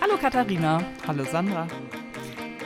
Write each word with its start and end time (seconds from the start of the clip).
Hallo 0.00 0.16
Katharina. 0.16 0.82
Hallo 1.06 1.24
Sandra. 1.24 1.68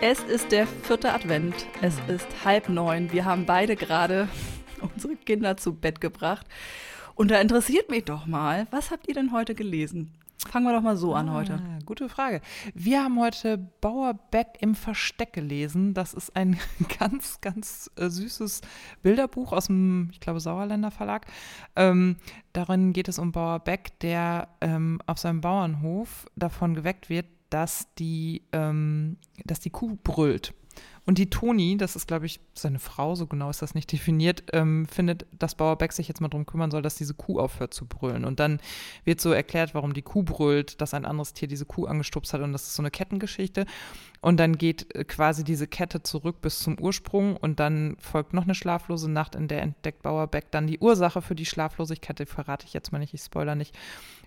Es 0.00 0.20
ist 0.20 0.52
der 0.52 0.68
vierte 0.68 1.12
Advent. 1.12 1.66
Es 1.82 1.96
ist 2.06 2.28
halb 2.44 2.68
neun. 2.68 3.10
Wir 3.12 3.24
haben 3.24 3.44
beide 3.44 3.74
gerade 3.74 4.28
unsere 4.80 5.16
Kinder 5.16 5.56
zu 5.56 5.74
Bett 5.74 6.00
gebracht. 6.00 6.46
Und 7.16 7.32
da 7.32 7.40
interessiert 7.40 7.90
mich 7.90 8.04
doch 8.04 8.26
mal, 8.26 8.68
was 8.70 8.92
habt 8.92 9.08
ihr 9.08 9.14
denn 9.14 9.32
heute 9.32 9.56
gelesen? 9.56 10.12
Fangen 10.48 10.66
wir 10.66 10.72
doch 10.72 10.82
mal 10.82 10.96
so 10.96 11.14
an 11.14 11.32
heute. 11.32 11.54
Ah, 11.54 11.78
gute 11.84 12.08
Frage. 12.08 12.40
Wir 12.74 13.02
haben 13.02 13.18
heute 13.20 13.58
Bauerbeck 13.80 14.58
im 14.60 14.74
Versteck 14.74 15.32
gelesen. 15.32 15.94
Das 15.94 16.14
ist 16.14 16.36
ein 16.36 16.58
ganz, 16.98 17.40
ganz 17.40 17.90
äh, 17.96 18.08
süßes 18.08 18.60
Bilderbuch 19.02 19.52
aus 19.52 19.66
dem, 19.66 20.10
ich 20.12 20.20
glaube, 20.20 20.40
Sauerländer 20.40 20.90
Verlag. 20.90 21.26
Ähm, 21.76 22.16
darin 22.52 22.92
geht 22.92 23.08
es 23.08 23.18
um 23.18 23.32
Bauerbeck, 23.32 23.98
der 24.00 24.48
ähm, 24.60 25.00
auf 25.06 25.18
seinem 25.18 25.40
Bauernhof 25.40 26.26
davon 26.36 26.74
geweckt 26.74 27.08
wird, 27.08 27.26
dass 27.50 27.92
die, 27.94 28.42
ähm, 28.52 29.16
dass 29.44 29.60
die 29.60 29.70
Kuh 29.70 29.96
brüllt. 30.02 30.54
Und 31.06 31.18
die 31.18 31.28
Toni, 31.28 31.76
das 31.76 31.96
ist, 31.96 32.08
glaube 32.08 32.24
ich, 32.24 32.40
seine 32.54 32.78
Frau, 32.78 33.14
so 33.14 33.26
genau 33.26 33.50
ist 33.50 33.60
das 33.60 33.74
nicht 33.74 33.92
definiert, 33.92 34.44
ähm, 34.52 34.86
findet, 34.86 35.26
dass 35.38 35.54
Bauer 35.54 35.76
sich 35.90 36.08
jetzt 36.08 36.20
mal 36.20 36.28
darum 36.28 36.46
kümmern 36.46 36.70
soll, 36.70 36.80
dass 36.80 36.94
diese 36.94 37.12
Kuh 37.12 37.38
aufhört 37.38 37.74
zu 37.74 37.86
brüllen. 37.86 38.24
Und 38.24 38.40
dann 38.40 38.58
wird 39.04 39.20
so 39.20 39.30
erklärt, 39.30 39.74
warum 39.74 39.92
die 39.92 40.02
Kuh 40.02 40.22
brüllt, 40.22 40.80
dass 40.80 40.94
ein 40.94 41.04
anderes 41.04 41.34
Tier 41.34 41.46
diese 41.46 41.66
Kuh 41.66 41.84
angestupst 41.84 42.32
hat. 42.32 42.40
Und 42.40 42.52
das 42.52 42.66
ist 42.66 42.74
so 42.74 42.82
eine 42.82 42.90
Kettengeschichte. 42.90 43.66
Und 44.24 44.38
dann 44.38 44.56
geht 44.56 44.94
äh, 44.94 45.04
quasi 45.04 45.44
diese 45.44 45.66
Kette 45.66 46.02
zurück 46.02 46.40
bis 46.40 46.58
zum 46.60 46.80
Ursprung. 46.80 47.36
Und 47.36 47.60
dann 47.60 47.94
folgt 48.00 48.32
noch 48.32 48.44
eine 48.44 48.54
schlaflose 48.54 49.10
Nacht, 49.10 49.34
in 49.34 49.48
der 49.48 49.60
entdeckt 49.60 50.00
Bauer 50.00 50.30
dann 50.50 50.66
die 50.66 50.78
Ursache 50.78 51.20
für 51.20 51.34
die 51.34 51.44
Schlaflosigkeit. 51.44 52.18
Die 52.18 52.24
verrate 52.24 52.64
ich 52.66 52.72
jetzt 52.72 52.90
mal 52.90 53.00
nicht, 53.00 53.12
ich 53.12 53.20
spoiler 53.20 53.54
nicht. 53.54 53.76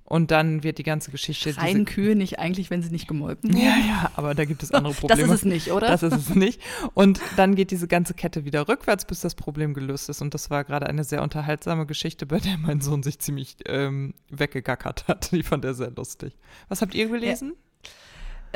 Und 0.03 0.29
dann 0.29 0.61
wird 0.61 0.77
die 0.77 0.83
ganze 0.83 1.09
Geschichte. 1.09 1.57
Rein 1.57 1.85
Kühe 1.85 2.15
nicht 2.15 2.37
eigentlich, 2.37 2.69
wenn 2.69 2.83
sie 2.83 2.91
nicht 2.91 3.07
gemolken 3.07 3.51
wurden? 3.51 3.59
Ja, 3.59 3.75
ja, 3.75 4.11
aber 4.15 4.35
da 4.35 4.45
gibt 4.45 4.61
es 4.61 4.71
andere 4.71 4.93
Probleme. 4.93 5.23
Das 5.23 5.31
ist 5.31 5.37
es 5.37 5.45
nicht, 5.45 5.71
oder? 5.71 5.87
Das 5.87 6.03
ist 6.03 6.13
es 6.13 6.35
nicht. 6.35 6.61
Und 6.93 7.19
dann 7.35 7.55
geht 7.55 7.71
diese 7.71 7.87
ganze 7.87 8.13
Kette 8.13 8.45
wieder 8.45 8.67
rückwärts, 8.67 9.03
bis 9.03 9.21
das 9.21 9.33
Problem 9.33 9.73
gelöst 9.73 10.09
ist. 10.09 10.21
Und 10.21 10.35
das 10.35 10.51
war 10.51 10.63
gerade 10.63 10.85
eine 10.85 11.05
sehr 11.05 11.23
unterhaltsame 11.23 11.87
Geschichte, 11.87 12.27
bei 12.27 12.39
der 12.39 12.59
mein 12.59 12.81
Sohn 12.81 13.01
sich 13.01 13.17
ziemlich 13.17 13.57
ähm, 13.65 14.13
weggegackert 14.29 15.07
hat. 15.07 15.31
Die 15.31 15.41
fand 15.41 15.65
er 15.65 15.73
sehr 15.73 15.89
lustig. 15.89 16.37
Was 16.69 16.83
habt 16.83 16.93
ihr 16.93 17.09
gelesen? 17.09 17.53
Ja. 17.55 17.66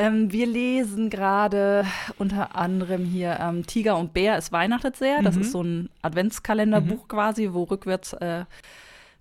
Ähm, 0.01 0.31
wir 0.31 0.47
lesen 0.47 1.11
gerade 1.11 1.85
unter 2.17 2.55
anderem 2.55 3.05
hier 3.05 3.37
ähm, 3.39 3.67
Tiger 3.67 3.97
und 3.99 4.13
Bär, 4.13 4.35
es 4.35 4.51
weihnachtet 4.51 4.95
sehr. 4.95 5.21
Das 5.21 5.35
mhm. 5.35 5.41
ist 5.41 5.51
so 5.51 5.61
ein 5.61 5.89
Adventskalenderbuch 6.01 7.03
mhm. 7.03 7.07
quasi, 7.07 7.49
wo 7.51 7.63
rückwärts 7.65 8.13
äh, 8.13 8.45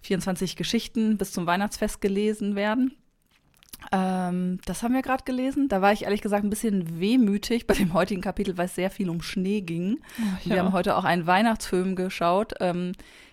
24 0.01 0.57
Geschichten 0.57 1.19
bis 1.19 1.33
zum 1.33 1.45
Weihnachtsfest 1.45 2.01
gelesen 2.01 2.57
werden. 2.57 2.97
Ähm, 3.93 4.59
das 4.65 4.83
haben 4.83 4.95
wir 4.95 5.03
gerade 5.03 5.25
gelesen. 5.25 5.69
Da 5.69 5.83
war 5.83 5.93
ich 5.93 6.05
ehrlich 6.05 6.23
gesagt 6.23 6.45
ein 6.45 6.51
bisschen 6.51 6.99
wehmütig 6.99 7.67
bei 7.67 7.75
dem 7.75 7.93
heutigen 7.93 8.23
Kapitel, 8.23 8.57
weil 8.57 8.65
es 8.65 8.75
sehr 8.75 8.91
viel 8.91 9.11
um 9.11 9.21
Schnee 9.21 9.61
ging. 9.61 9.99
Oh, 10.19 10.23
ja. 10.45 10.55
Wir 10.55 10.65
haben 10.65 10.73
heute 10.73 10.97
auch 10.97 11.05
einen 11.05 11.27
Weihnachtsfilm 11.27 11.95
geschaut, 11.95 12.55
ähm, 12.61 12.93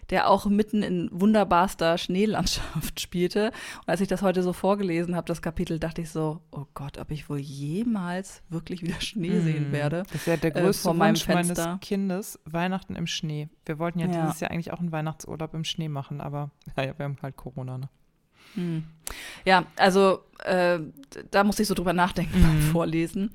der 0.09 0.30
auch 0.30 0.45
mitten 0.45 0.83
in 0.83 1.09
wunderbarster 1.11 1.97
Schneelandschaft 1.97 3.00
spielte. 3.00 3.47
Und 3.81 3.89
als 3.89 4.02
ich 4.02 4.08
das 4.08 4.22
heute 4.22 4.44
so 4.44 4.53
vorgelesen 4.53 5.16
habe, 5.16 5.27
das 5.27 5.41
Kapitel, 5.41 5.80
dachte 5.80 6.02
ich 6.02 6.09
so, 6.09 6.41
oh 6.52 6.66
Gott, 6.73 6.97
ob 6.97 7.11
ich 7.11 7.30
wohl 7.30 7.39
jemals 7.39 8.41
wirklich 8.50 8.81
wieder 8.81 9.00
Schnee 9.02 9.39
mm. 9.39 9.44
sehen 9.44 9.72
werde. 9.72 10.03
Das 10.11 10.25
ja 10.25 10.38
der 10.38 10.55
äh, 10.55 10.61
größte 10.61 10.89
äh, 10.89 10.97
Wunsch 10.97 11.28
meines 11.28 11.61
Kindes, 11.81 12.39
Weihnachten 12.45 12.95
im 12.95 13.08
Schnee. 13.08 13.50
Wir 13.66 13.80
wollten 13.80 14.00
ja, 14.00 14.08
ja, 14.08 14.22
dieses 14.22 14.39
Jahr 14.39 14.52
eigentlich 14.52 14.72
auch 14.72 14.80
einen 14.80 14.91
Weihnachtsurlaub 14.91 15.53
im 15.53 15.63
Schnee 15.63 15.89
machen, 15.89 16.22
aber 16.22 16.52
ja, 16.78 16.97
wir 16.97 17.03
haben 17.03 17.17
halt 17.22 17.35
Corona, 17.35 17.78
ne? 17.78 17.89
Hm. 18.53 18.85
Ja, 19.45 19.66
also 19.75 20.23
äh, 20.44 20.80
da 21.31 21.44
muss 21.44 21.59
ich 21.59 21.67
so 21.67 21.73
drüber 21.73 21.94
nachdenken 21.94 22.40
mhm. 22.40 22.44
beim 22.44 22.62
Vorlesen. 22.62 23.31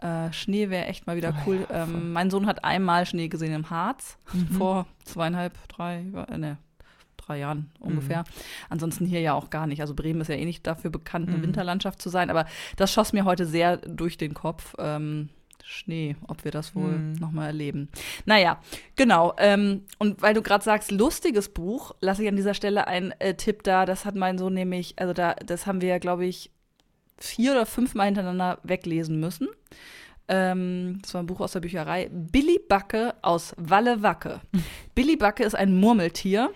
Äh, 0.00 0.32
Schnee 0.32 0.70
wäre 0.70 0.86
echt 0.86 1.06
mal 1.06 1.16
wieder 1.16 1.34
oh 1.36 1.42
cool. 1.46 1.66
Ja, 1.68 1.84
ähm, 1.84 2.12
mein 2.12 2.30
Sohn 2.30 2.46
hat 2.46 2.64
einmal 2.64 3.06
Schnee 3.06 3.28
gesehen 3.28 3.52
im 3.52 3.70
Harz 3.70 4.16
mhm. 4.32 4.48
vor 4.48 4.86
zweieinhalb, 5.04 5.52
drei, 5.68 6.06
äh, 6.28 6.38
ne, 6.38 6.56
drei 7.18 7.38
Jahren 7.38 7.70
ungefähr. 7.78 8.20
Mhm. 8.20 8.24
Ansonsten 8.70 9.06
hier 9.06 9.20
ja 9.20 9.34
auch 9.34 9.50
gar 9.50 9.66
nicht. 9.66 9.80
Also 9.80 9.94
Bremen 9.94 10.20
ist 10.20 10.28
ja 10.28 10.36
eh 10.36 10.44
nicht 10.44 10.66
dafür 10.66 10.90
bekannt, 10.90 11.28
eine 11.28 11.38
mhm. 11.38 11.42
Winterlandschaft 11.42 12.00
zu 12.00 12.08
sein. 12.08 12.30
Aber 12.30 12.46
das 12.76 12.92
schoss 12.92 13.12
mir 13.12 13.24
heute 13.24 13.46
sehr 13.46 13.76
durch 13.76 14.16
den 14.16 14.34
Kopf. 14.34 14.74
Ähm, 14.78 15.28
Schnee, 15.62 16.16
ob 16.26 16.44
wir 16.44 16.50
das 16.50 16.74
wohl 16.74 16.90
mhm. 16.90 17.12
nochmal 17.14 17.48
erleben. 17.48 17.88
Naja, 18.24 18.60
genau. 18.96 19.34
Ähm, 19.38 19.84
und 19.98 20.20
weil 20.20 20.34
du 20.34 20.42
gerade 20.42 20.64
sagst, 20.64 20.90
lustiges 20.90 21.48
Buch, 21.48 21.94
lasse 22.00 22.22
ich 22.22 22.28
an 22.28 22.36
dieser 22.36 22.54
Stelle 22.54 22.86
einen 22.88 23.12
äh, 23.20 23.34
Tipp 23.34 23.62
da. 23.62 23.86
Das 23.86 24.04
hat 24.04 24.16
mein 24.16 24.36
Sohn 24.36 24.54
nämlich, 24.54 24.94
also 24.98 25.12
da, 25.12 25.34
das 25.34 25.66
haben 25.66 25.80
wir, 25.80 26.00
glaube 26.00 26.26
ich, 26.26 26.50
vier 27.20 27.52
oder 27.52 27.66
fünfmal 27.66 28.06
hintereinander 28.06 28.58
weglesen 28.62 29.20
müssen. 29.20 29.48
Ähm, 30.28 31.00
das 31.02 31.14
war 31.14 31.22
ein 31.22 31.26
Buch 31.26 31.40
aus 31.40 31.52
der 31.52 31.60
Bücherei. 31.60 32.08
Billy 32.12 32.60
Backe 32.68 33.14
aus 33.22 33.54
Walle 33.56 34.02
Wacke. 34.02 34.40
Billy 34.94 35.16
Backe 35.16 35.44
ist 35.44 35.54
ein 35.54 35.78
Murmeltier. 35.78 36.50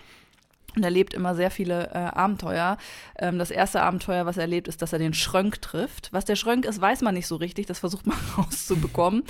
Und 0.75 0.83
er 0.83 0.89
lebt 0.89 1.13
immer 1.13 1.35
sehr 1.35 1.51
viele 1.51 1.87
äh, 1.87 1.97
Abenteuer. 1.97 2.77
Ähm, 3.17 3.39
das 3.39 3.51
erste 3.51 3.81
Abenteuer, 3.81 4.25
was 4.25 4.37
er 4.37 4.43
erlebt, 4.43 4.67
ist, 4.67 4.81
dass 4.81 4.93
er 4.93 4.99
den 4.99 5.13
Schrönk 5.13 5.61
trifft. 5.61 6.11
Was 6.11 6.25
der 6.25 6.35
Schrönk 6.35 6.65
ist, 6.65 6.81
weiß 6.81 7.01
man 7.01 7.13
nicht 7.13 7.27
so 7.27 7.35
richtig. 7.37 7.65
Das 7.65 7.79
versucht 7.79 8.05
man 8.07 8.17
rauszubekommen. 8.37 9.23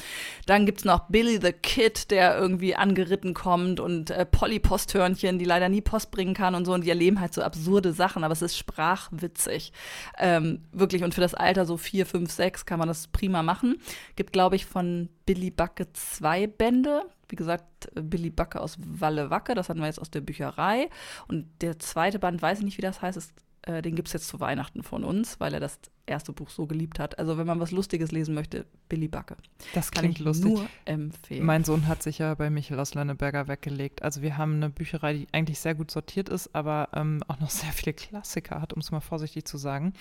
Dann 0.45 0.65
gibt 0.65 0.79
es 0.79 0.85
noch 0.85 1.07
Billy 1.09 1.39
the 1.41 1.53
Kid, 1.53 2.11
der 2.11 2.37
irgendwie 2.37 2.75
angeritten 2.75 3.33
kommt 3.33 3.79
und 3.79 4.09
äh, 4.09 4.25
Polly 4.25 4.59
Posthörnchen, 4.59 5.39
die 5.39 5.45
leider 5.45 5.69
nie 5.69 5.81
Post 5.81 6.11
bringen 6.11 6.33
kann 6.33 6.55
und 6.55 6.65
so. 6.65 6.73
Und 6.73 6.83
die 6.85 6.89
erleben 6.89 7.19
halt 7.19 7.33
so 7.33 7.41
absurde 7.41 7.93
Sachen, 7.93 8.23
aber 8.23 8.33
es 8.33 8.41
ist 8.41 8.57
sprachwitzig. 8.57 9.71
Ähm, 10.17 10.63
wirklich. 10.71 11.03
Und 11.03 11.13
für 11.13 11.21
das 11.21 11.35
Alter 11.35 11.65
so 11.65 11.77
vier, 11.77 12.05
fünf, 12.05 12.31
sechs 12.31 12.65
kann 12.65 12.79
man 12.79 12.87
das 12.87 13.07
prima 13.07 13.43
machen. 13.43 13.79
Gibt, 14.15 14.33
glaube 14.33 14.55
ich, 14.55 14.65
von 14.65 15.09
Billy 15.25 15.51
Backe 15.51 15.91
zwei 15.93 16.47
Bände. 16.47 17.03
Wie 17.27 17.35
gesagt, 17.35 17.89
Billy 17.95 18.29
Backe 18.29 18.61
aus 18.61 18.77
Walle 18.79 19.29
Wacke, 19.29 19.55
das 19.55 19.69
hatten 19.69 19.79
wir 19.79 19.87
jetzt 19.87 19.99
aus 19.99 20.11
der 20.11 20.21
Bücherei. 20.21 20.89
Und 21.27 21.47
der 21.61 21.79
zweite 21.79 22.19
Band, 22.19 22.41
weiß 22.41 22.59
ich 22.59 22.65
nicht, 22.65 22.77
wie 22.77 22.83
das 22.83 23.01
heißt, 23.01 23.17
ist, 23.17 23.33
äh, 23.65 23.81
den 23.81 23.95
gibt 23.95 24.07
es 24.07 24.13
jetzt 24.13 24.27
zu 24.27 24.39
Weihnachten 24.39 24.83
von 24.83 25.03
uns, 25.03 25.39
weil 25.39 25.53
er 25.53 25.59
das 25.59 25.79
erste 26.05 26.33
Buch 26.33 26.49
so 26.51 26.67
geliebt 26.67 26.99
hat. 26.99 27.17
Also 27.17 27.37
wenn 27.37 27.47
man 27.47 27.59
was 27.59 27.71
Lustiges 27.71 28.11
lesen 28.11 28.35
möchte, 28.35 28.65
Billy 28.89 29.07
Backe. 29.07 29.35
Das 29.73 29.91
klingt 29.91 30.19
lustig. 30.19 30.51
Nur 30.51 30.67
empfehlen. 30.85 31.43
Mein 31.43 31.63
Sohn 31.63 31.87
hat 31.87 32.03
sich 32.03 32.19
ja 32.19 32.35
bei 32.35 32.51
Michael 32.51 32.79
aus 32.79 32.93
Lönneberger 32.93 33.47
weggelegt. 33.47 34.03
Also 34.03 34.21
wir 34.21 34.37
haben 34.37 34.55
eine 34.55 34.69
Bücherei, 34.69 35.13
die 35.13 35.27
eigentlich 35.31 35.59
sehr 35.59 35.73
gut 35.73 35.89
sortiert 35.89 36.29
ist, 36.29 36.53
aber 36.53 36.89
ähm, 36.93 37.23
auch 37.27 37.39
noch 37.39 37.49
sehr 37.49 37.71
viele 37.71 37.93
Klassiker 37.93 38.61
hat, 38.61 38.73
um 38.73 38.81
es 38.81 38.91
mal 38.91 38.99
vorsichtig 38.99 39.45
zu 39.45 39.57
sagen. 39.57 39.93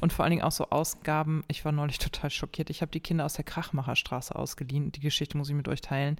Und 0.00 0.12
vor 0.12 0.24
allen 0.24 0.30
Dingen 0.30 0.42
auch 0.42 0.52
so 0.52 0.70
Ausgaben. 0.70 1.44
Ich 1.48 1.64
war 1.64 1.72
neulich 1.72 1.98
total 2.00 2.30
schockiert. 2.30 2.70
Ich 2.70 2.82
habe 2.82 2.90
die 2.90 3.00
Kinder 3.00 3.24
aus 3.24 3.34
der 3.34 3.44
Krachmacherstraße 3.44 4.34
ausgeliehen. 4.34 4.90
Die 4.90 5.00
Geschichte 5.00 5.38
muss 5.38 5.48
ich 5.48 5.54
mit 5.54 5.68
euch 5.68 5.80
teilen. 5.80 6.18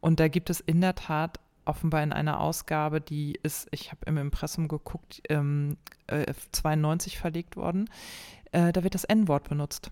Und 0.00 0.20
da 0.20 0.28
gibt 0.28 0.50
es 0.50 0.60
in 0.60 0.80
der 0.80 0.94
Tat 0.94 1.40
offenbar 1.68 2.02
in 2.02 2.12
einer 2.12 2.40
Ausgabe, 2.40 3.00
die 3.00 3.38
ist, 3.42 3.68
ich 3.70 3.90
habe 3.90 4.00
im 4.06 4.16
Impressum 4.16 4.68
geguckt, 4.68 5.22
ähm, 5.28 5.76
äh, 6.06 6.32
92 6.52 7.18
verlegt 7.18 7.56
worden. 7.56 7.90
Äh, 8.52 8.72
da 8.72 8.82
wird 8.82 8.94
das 8.94 9.04
N-Wort 9.04 9.48
benutzt. 9.48 9.90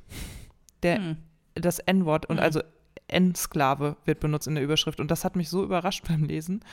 Der, 0.83 0.97
hm. 0.97 1.17
Das 1.55 1.79
N-Wort 1.79 2.27
und 2.27 2.39
hm. 2.39 2.43
also 2.43 2.63
N-Sklave 3.09 3.97
wird 4.05 4.21
benutzt 4.21 4.47
in 4.47 4.55
der 4.55 4.65
Überschrift. 4.65 5.01
Und 5.01 5.11
das 5.11 5.25
hat 5.25 5.37
mich 5.37 5.49
so 5.49 5.63
überrascht 5.63 6.07
beim 6.09 6.25
Lesen, 6.25 6.65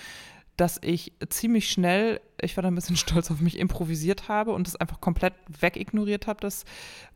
dass 0.58 0.80
ich 0.84 1.14
ziemlich 1.30 1.70
schnell, 1.70 2.22
ich 2.40 2.56
war 2.56 2.62
da 2.62 2.68
ein 2.68 2.76
bisschen 2.76 2.96
stolz 2.98 3.32
auf 3.32 3.40
mich, 3.42 3.60
improvisiert 3.60 4.30
habe 4.30 4.52
und 4.52 4.68
es 4.68 4.76
einfach 4.76 5.02
komplett 5.02 5.34
wegignoriert 5.60 6.28
habe, 6.28 6.42
das 6.42 6.66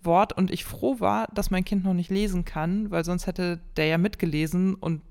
Wort. 0.02 0.34
Und 0.34 0.52
ich 0.52 0.66
froh 0.66 1.00
war, 1.00 1.28
dass 1.34 1.52
mein 1.52 1.66
Kind 1.66 1.84
noch 1.84 1.94
nicht 1.94 2.12
lesen 2.12 2.46
kann, 2.46 2.92
weil 2.92 3.06
sonst 3.06 3.28
hätte 3.28 3.60
der 3.76 3.88
ja 3.88 3.98
mitgelesen 3.98 4.76
und 4.76 5.02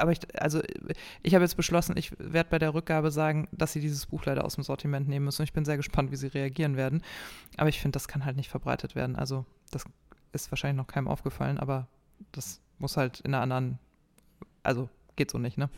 aber 0.00 0.12
ich, 0.12 0.20
also 0.40 0.60
ich 1.22 1.34
habe 1.34 1.44
jetzt 1.44 1.56
beschlossen, 1.56 1.96
ich 1.96 2.12
werde 2.18 2.50
bei 2.50 2.58
der 2.58 2.74
Rückgabe 2.74 3.10
sagen, 3.10 3.48
dass 3.52 3.72
sie 3.72 3.80
dieses 3.80 4.06
Buch 4.06 4.24
leider 4.24 4.44
aus 4.44 4.54
dem 4.54 4.64
Sortiment 4.64 5.08
nehmen 5.08 5.26
müssen. 5.26 5.42
Und 5.42 5.48
ich 5.48 5.52
bin 5.52 5.64
sehr 5.64 5.76
gespannt, 5.76 6.10
wie 6.10 6.16
sie 6.16 6.28
reagieren 6.28 6.76
werden. 6.76 7.02
Aber 7.56 7.68
ich 7.68 7.80
finde, 7.80 7.96
das 7.96 8.08
kann 8.08 8.24
halt 8.24 8.36
nicht 8.36 8.48
verbreitet 8.48 8.94
werden. 8.94 9.16
Also 9.16 9.44
das 9.70 9.84
ist 10.32 10.50
wahrscheinlich 10.50 10.76
noch 10.76 10.86
keinem 10.86 11.08
aufgefallen, 11.08 11.58
aber 11.58 11.86
das 12.32 12.60
muss 12.78 12.96
halt 12.96 13.20
in 13.20 13.34
einer 13.34 13.42
anderen, 13.42 13.78
also 14.62 14.88
geht 15.16 15.30
so 15.30 15.38
nicht, 15.38 15.58
ne? 15.58 15.68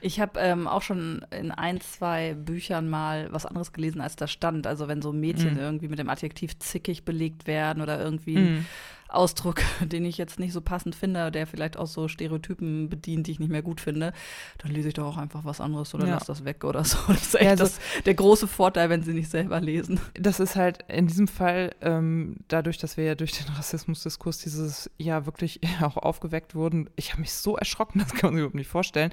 Ich 0.00 0.20
habe 0.20 0.38
ähm, 0.40 0.68
auch 0.68 0.82
schon 0.82 1.24
in 1.30 1.50
ein, 1.50 1.80
zwei 1.80 2.34
Büchern 2.34 2.88
mal 2.88 3.32
was 3.32 3.46
anderes 3.46 3.72
gelesen, 3.72 4.00
als 4.00 4.16
da 4.16 4.28
stand. 4.28 4.66
Also 4.66 4.88
wenn 4.88 5.02
so 5.02 5.12
Mädchen 5.12 5.54
mm. 5.54 5.58
irgendwie 5.58 5.88
mit 5.88 5.98
dem 5.98 6.08
Adjektiv 6.08 6.58
zickig 6.58 7.04
belegt 7.04 7.46
werden 7.46 7.82
oder 7.82 8.00
irgendwie 8.00 8.36
mm. 8.36 8.66
Ausdruck, 9.08 9.62
den 9.80 10.04
ich 10.04 10.18
jetzt 10.18 10.38
nicht 10.38 10.52
so 10.52 10.60
passend 10.60 10.94
finde, 10.94 11.30
der 11.30 11.46
vielleicht 11.46 11.76
auch 11.76 11.86
so 11.86 12.08
Stereotypen 12.08 12.88
bedient, 12.88 13.26
die 13.26 13.32
ich 13.32 13.40
nicht 13.40 13.50
mehr 13.50 13.62
gut 13.62 13.80
finde, 13.80 14.12
dann 14.58 14.72
lese 14.72 14.88
ich 14.88 14.94
doch 14.94 15.06
auch 15.06 15.16
einfach 15.16 15.44
was 15.44 15.60
anderes 15.60 15.94
oder 15.94 16.06
ja. 16.06 16.14
lass 16.14 16.24
das 16.26 16.44
weg 16.44 16.64
oder 16.64 16.84
so. 16.84 16.98
Das 17.16 17.28
ist 17.28 17.34
echt 17.36 17.50
also, 17.50 17.64
das, 17.64 17.80
der 18.04 18.14
große 18.14 18.46
Vorteil, 18.46 18.90
wenn 18.90 19.02
sie 19.02 19.12
nicht 19.12 19.30
selber 19.30 19.60
lesen. 19.60 20.00
Das 20.14 20.38
ist 20.38 20.54
halt 20.54 20.84
in 20.88 21.06
diesem 21.06 21.28
Fall, 21.28 21.74
ähm, 21.80 22.36
dadurch, 22.48 22.78
dass 22.78 22.96
wir 22.96 23.04
ja 23.04 23.14
durch 23.14 23.32
den 23.32 23.52
Rassismusdiskurs 23.54 24.38
dieses 24.38 24.90
Jahr 24.98 25.26
wirklich 25.26 25.60
auch 25.80 25.96
aufgeweckt 25.96 26.54
wurden, 26.54 26.90
ich 26.96 27.12
habe 27.12 27.22
mich 27.22 27.32
so 27.32 27.56
erschrocken, 27.56 28.00
das 28.00 28.12
kann 28.12 28.28
man 28.28 28.34
sich 28.34 28.40
überhaupt 28.40 28.54
nicht 28.54 28.68
vorstellen 28.68 29.12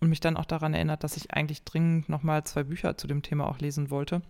und 0.00 0.08
mich 0.08 0.20
dann 0.20 0.36
auch 0.36 0.44
daran 0.44 0.74
erinnert, 0.74 1.04
dass 1.04 1.16
ich 1.16 1.32
eigentlich 1.32 1.64
dringend 1.64 2.08
nochmal 2.08 2.44
zwei 2.44 2.64
Bücher 2.64 2.96
zu 2.96 3.06
dem 3.06 3.22
Thema 3.22 3.48
auch 3.48 3.58
lesen 3.58 3.90
wollte 3.90 4.22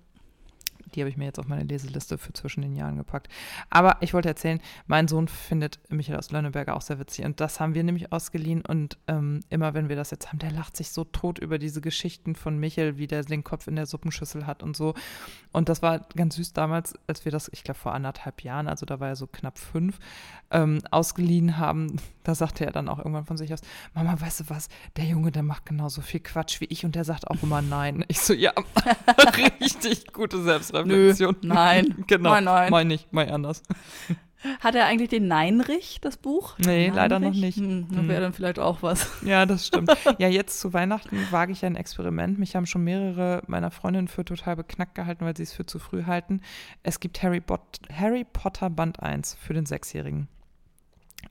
Die 0.94 1.00
habe 1.00 1.10
ich 1.10 1.16
mir 1.16 1.24
jetzt 1.24 1.38
auf 1.38 1.46
meine 1.46 1.64
Leseliste 1.64 2.18
für 2.18 2.32
zwischen 2.32 2.62
den 2.62 2.76
Jahren 2.76 2.96
gepackt. 2.96 3.28
Aber 3.70 3.96
ich 4.00 4.14
wollte 4.14 4.28
erzählen, 4.28 4.60
mein 4.86 5.08
Sohn 5.08 5.28
findet 5.28 5.78
Michael 5.90 6.18
aus 6.18 6.30
Lönneberger 6.30 6.76
auch 6.76 6.82
sehr 6.82 6.98
witzig. 6.98 7.24
Und 7.24 7.40
das 7.40 7.60
haben 7.60 7.74
wir 7.74 7.84
nämlich 7.84 8.12
ausgeliehen. 8.12 8.62
Und 8.64 8.98
ähm, 9.08 9.40
immer 9.50 9.74
wenn 9.74 9.88
wir 9.88 9.96
das 9.96 10.10
jetzt 10.10 10.28
haben, 10.28 10.38
der 10.38 10.52
lacht 10.52 10.76
sich 10.76 10.90
so 10.90 11.04
tot 11.04 11.38
über 11.38 11.58
diese 11.58 11.80
Geschichten 11.80 12.34
von 12.34 12.58
Michael, 12.58 12.98
wie 12.98 13.06
der 13.06 13.22
den 13.22 13.44
Kopf 13.44 13.66
in 13.66 13.76
der 13.76 13.86
Suppenschüssel 13.86 14.46
hat 14.46 14.62
und 14.62 14.76
so. 14.76 14.94
Und 15.52 15.68
das 15.68 15.82
war 15.82 16.00
ganz 16.16 16.36
süß 16.36 16.52
damals, 16.52 16.94
als 17.06 17.24
wir 17.24 17.32
das, 17.32 17.48
ich 17.52 17.64
glaube, 17.64 17.78
vor 17.78 17.94
anderthalb 17.94 18.42
Jahren, 18.42 18.68
also 18.68 18.86
da 18.86 19.00
war 19.00 19.08
er 19.08 19.16
so 19.16 19.26
knapp 19.26 19.58
fünf, 19.58 19.98
ähm, 20.50 20.80
ausgeliehen 20.90 21.58
haben. 21.58 21.96
Da 22.22 22.34
sagte 22.34 22.64
er 22.64 22.72
dann 22.72 22.88
auch 22.88 22.98
irgendwann 22.98 23.26
von 23.26 23.36
sich 23.36 23.52
aus: 23.52 23.60
Mama, 23.94 24.20
weißt 24.20 24.40
du 24.40 24.44
was? 24.48 24.68
Der 24.96 25.04
Junge, 25.04 25.30
der 25.30 25.42
macht 25.42 25.66
genauso 25.66 26.00
viel 26.00 26.20
Quatsch 26.20 26.60
wie 26.60 26.66
ich 26.66 26.84
und 26.84 26.94
der 26.94 27.04
sagt 27.04 27.28
auch 27.28 27.42
immer 27.42 27.60
Nein. 27.60 28.04
Ich 28.08 28.20
so: 28.20 28.32
Ja, 28.32 28.52
richtig 29.36 30.12
gute 30.12 30.42
Selbstreflexion. 30.74 31.36
Nö, 31.42 31.48
nein. 31.54 32.04
genau. 32.06 32.30
Nein, 32.30 32.44
nein. 32.44 32.70
Mein 32.70 32.88
nicht, 32.88 33.12
mein 33.12 33.30
anders. 33.30 33.62
Hat 34.60 34.74
er 34.74 34.84
eigentlich 34.84 35.08
den 35.08 35.26
Neinrich, 35.26 36.00
das 36.02 36.18
Buch? 36.18 36.58
Nee, 36.58 36.66
Neinrich? 36.88 36.94
leider 36.94 37.18
noch 37.18 37.32
nicht. 37.32 37.56
Hm, 37.56 37.86
dann 37.90 38.08
wäre 38.08 38.20
dann 38.20 38.34
vielleicht 38.34 38.58
auch 38.58 38.82
was. 38.82 39.08
Ja, 39.24 39.46
das 39.46 39.66
stimmt. 39.66 39.90
ja, 40.18 40.28
jetzt 40.28 40.60
zu 40.60 40.74
Weihnachten 40.74 41.16
wage 41.30 41.52
ich 41.52 41.64
ein 41.64 41.76
Experiment. 41.76 42.38
Mich 42.38 42.54
haben 42.54 42.66
schon 42.66 42.84
mehrere 42.84 43.42
meiner 43.46 43.70
Freundinnen 43.70 44.06
für 44.08 44.22
total 44.22 44.56
beknackt 44.56 44.94
gehalten, 44.96 45.24
weil 45.24 45.34
sie 45.34 45.44
es 45.44 45.54
für 45.54 45.64
zu 45.64 45.78
früh 45.78 46.04
halten. 46.04 46.42
Es 46.82 47.00
gibt 47.00 47.22
Harry, 47.22 47.40
Bot 47.40 47.60
Harry 47.90 48.26
Potter 48.30 48.68
Band 48.68 49.00
1 49.02 49.34
für 49.40 49.54
den 49.54 49.64
Sechsjährigen. 49.64 50.28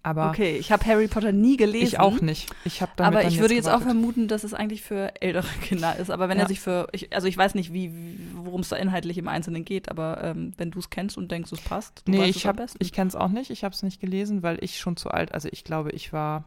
Aber 0.01 0.29
okay, 0.29 0.57
ich 0.57 0.71
habe 0.71 0.85
Harry 0.85 1.07
Potter 1.07 1.31
nie 1.31 1.57
gelesen. 1.57 1.85
Ich 1.85 1.99
auch 1.99 2.21
nicht. 2.21 2.49
Ich 2.65 2.81
habe 2.81 2.91
Aber 3.03 3.25
ich 3.25 3.39
würde 3.39 3.53
jetzt, 3.53 3.65
jetzt 3.67 3.73
auch 3.73 3.81
vermuten, 3.81 4.27
dass 4.27 4.43
es 4.43 4.53
eigentlich 4.53 4.81
für 4.81 5.21
ältere 5.21 5.47
Kinder 5.61 5.95
ist. 5.95 6.09
Aber 6.09 6.29
wenn 6.29 6.37
ja. 6.37 6.43
er 6.43 6.47
sich 6.47 6.59
für, 6.59 6.87
ich, 6.91 7.13
also 7.13 7.27
ich 7.27 7.37
weiß 7.37 7.55
nicht, 7.55 7.73
wie, 7.73 7.91
worum 8.33 8.61
es 8.61 8.69
da 8.69 8.75
inhaltlich 8.75 9.17
im 9.17 9.27
Einzelnen 9.27 9.65
geht, 9.65 9.89
aber 9.89 10.23
ähm, 10.23 10.53
wenn 10.57 10.71
du 10.71 10.79
es 10.79 10.89
kennst 10.89 11.17
und 11.17 11.31
denkst, 11.31 11.51
es 11.51 11.61
passt, 11.61 12.03
du 12.05 12.11
nee, 12.11 12.25
ich, 12.25 12.45
ich 12.79 12.91
kenne 12.93 13.07
es 13.07 13.15
auch 13.15 13.29
nicht. 13.29 13.49
Ich 13.49 13.63
habe 13.63 13.73
es 13.73 13.83
nicht 13.83 13.99
gelesen, 13.99 14.43
weil 14.43 14.57
ich 14.63 14.79
schon 14.79 14.97
zu 14.97 15.09
alt, 15.09 15.33
also 15.33 15.49
ich 15.51 15.63
glaube, 15.63 15.91
ich 15.91 16.13
war 16.13 16.45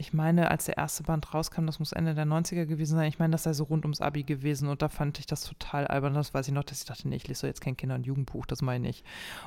ich 0.00 0.14
meine, 0.14 0.50
als 0.50 0.64
der 0.64 0.78
erste 0.78 1.02
Band 1.02 1.34
rauskam, 1.34 1.66
das 1.66 1.78
muss 1.78 1.92
Ende 1.92 2.14
der 2.14 2.24
90er 2.24 2.64
gewesen 2.64 2.96
sein, 2.96 3.08
ich 3.08 3.18
meine, 3.18 3.32
das 3.32 3.42
sei 3.42 3.52
so 3.52 3.64
rund 3.64 3.84
ums 3.84 4.00
Abi 4.00 4.22
gewesen 4.22 4.68
und 4.68 4.80
da 4.80 4.88
fand 4.88 5.18
ich 5.18 5.26
das 5.26 5.42
total 5.42 5.86
albern. 5.86 6.14
Das 6.14 6.32
weiß 6.32 6.48
ich 6.48 6.54
noch, 6.54 6.64
dass 6.64 6.80
ich 6.80 6.86
dachte, 6.86 7.06
nee, 7.06 7.16
ich 7.16 7.28
lese 7.28 7.46
jetzt 7.46 7.60
kein 7.60 7.76
Kinder- 7.76 7.96
und 7.96 8.06
Jugendbuch, 8.06 8.46
das 8.46 8.62
meine 8.62 8.88
ich. 8.88 9.04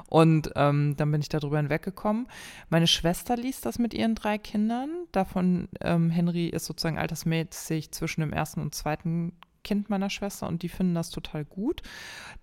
Und 0.07 0.51
ähm, 0.55 0.95
dann 0.95 1.11
bin 1.11 1.21
ich 1.21 1.29
darüber 1.29 1.57
hinweggekommen. 1.57 2.27
Meine 2.69 2.85
Schwester 2.85 3.35
liest 3.35 3.65
das 3.65 3.79
mit 3.79 3.95
ihren 3.95 4.13
drei 4.13 4.37
Kindern. 4.37 4.89
Davon, 5.11 5.69
ähm, 5.81 6.11
Henry 6.11 6.49
ist 6.49 6.65
sozusagen 6.65 6.99
altersmäßig 6.99 7.91
zwischen 7.91 8.21
dem 8.21 8.31
ersten 8.31 8.61
und 8.61 8.75
zweiten 8.75 9.33
Kind 9.63 9.89
meiner 9.89 10.11
Schwester 10.11 10.47
und 10.47 10.61
die 10.61 10.69
finden 10.69 10.93
das 10.93 11.09
total 11.09 11.45
gut. 11.45 11.81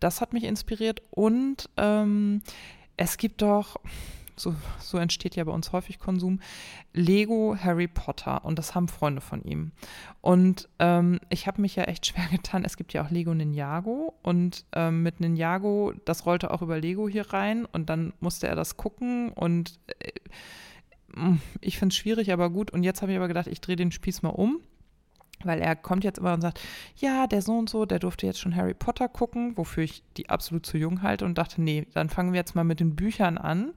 Das 0.01 0.21
hat 0.21 0.33
mich 0.33 0.43
inspiriert 0.43 1.01
und 1.11 1.71
ähm, 1.77 2.43
es 2.97 3.19
gibt 3.19 3.43
doch 3.43 3.77
so, 4.41 4.55
so 4.79 4.99
entsteht 4.99 5.37
ja 5.37 5.45
bei 5.45 5.53
uns 5.53 5.73
häufig 5.73 5.99
Konsum, 5.99 6.41
Lego 6.93 7.57
Harry 7.63 7.89
Potter 7.89 8.45
und 8.45 8.59
das 8.59 8.75
haben 8.75 8.89
Freunde 8.89 9.21
von 9.21 9.43
ihm. 9.45 9.73
Und 10.21 10.69
ähm, 10.79 11.21
ich 11.29 11.47
habe 11.47 11.61
mich 11.61 11.77
ja 11.77 11.85
echt 11.85 12.07
schwer 12.09 12.27
getan. 12.31 12.65
Es 12.65 12.77
gibt 12.77 12.93
ja 12.93 13.05
auch 13.05 13.11
Lego 13.11 13.35
Ninjago 13.35 14.15
und 14.23 14.65
ähm, 14.73 15.03
mit 15.03 15.21
Ninjago, 15.21 15.93
das 16.05 16.27
rollte 16.27 16.51
auch 16.51 16.63
über 16.63 16.81
Lego 16.81 17.09
hier 17.09 17.33
rein 17.33 17.67
und 17.67 17.91
dann 17.91 18.13
musste 18.21 18.49
er 18.49 18.57
das 18.57 18.77
gucken 18.77 19.31
und 19.31 19.79
äh, 19.99 20.11
ich 21.61 21.77
finde 21.77 21.93
es 21.93 21.97
schwierig, 21.97 22.33
aber 22.33 22.51
gut. 22.51 22.71
Und 22.71 22.85
jetzt 22.85 23.03
habe 23.03 23.11
ich 23.11 23.19
aber 23.19 23.27
gedacht, 23.27 23.49
ich 23.49 23.61
drehe 23.61 23.75
den 23.75 23.91
Spieß 23.91 24.23
mal 24.23 24.29
um 24.29 24.61
weil 25.45 25.61
er 25.61 25.77
kommt 25.77 26.05
jetzt 26.05 26.19
immer 26.19 26.35
und 26.35 26.41
sagt, 26.41 26.61
ja, 26.97 27.27
der 27.27 27.43
so 27.43 27.57
und 27.57 27.71
so, 27.71 27.87
der 27.87 27.99
durfte 27.99 28.27
jetzt 28.27 28.41
schon 28.41 28.57
Harry 28.57 28.75
Potter 28.75 29.09
gucken, 29.09 29.57
wofür 29.57 29.85
ich 29.85 30.03
die 30.17 30.29
absolut 30.29 30.67
zu 30.67 30.77
jung 30.77 31.03
halte 31.03 31.25
und 31.25 31.39
dachte, 31.39 31.63
nee, 31.63 31.87
dann 31.95 32.09
fangen 32.09 32.33
wir 32.33 32.39
jetzt 32.39 32.55
mal 32.55 32.65
mit 32.65 32.81
den 32.81 32.95
Büchern 32.95 33.39
an 33.39 33.73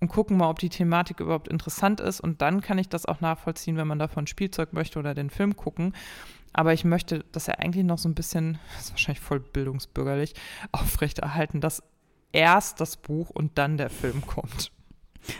und 0.00 0.08
gucken 0.08 0.36
mal, 0.36 0.50
ob 0.50 0.58
die 0.58 0.68
Thematik 0.68 1.20
überhaupt 1.20 1.48
interessant 1.48 2.00
ist. 2.00 2.20
Und 2.20 2.42
dann 2.42 2.60
kann 2.60 2.78
ich 2.78 2.88
das 2.88 3.06
auch 3.06 3.20
nachvollziehen, 3.20 3.76
wenn 3.76 3.86
man 3.86 3.98
davon 3.98 4.26
Spielzeug 4.26 4.72
möchte 4.72 4.98
oder 4.98 5.14
den 5.14 5.30
Film 5.30 5.56
gucken. 5.56 5.94
Aber 6.52 6.72
ich 6.72 6.84
möchte, 6.84 7.24
dass 7.32 7.48
er 7.48 7.60
eigentlich 7.60 7.84
noch 7.84 7.98
so 7.98 8.08
ein 8.08 8.14
bisschen, 8.14 8.58
das 8.76 8.84
ist 8.86 8.90
wahrscheinlich 8.92 9.20
voll 9.20 9.40
bildungsbürgerlich, 9.40 10.34
aufrechterhalten, 10.72 11.60
dass 11.60 11.82
erst 12.32 12.80
das 12.80 12.96
Buch 12.96 13.30
und 13.30 13.58
dann 13.58 13.76
der 13.76 13.90
Film 13.90 14.26
kommt. 14.26 14.72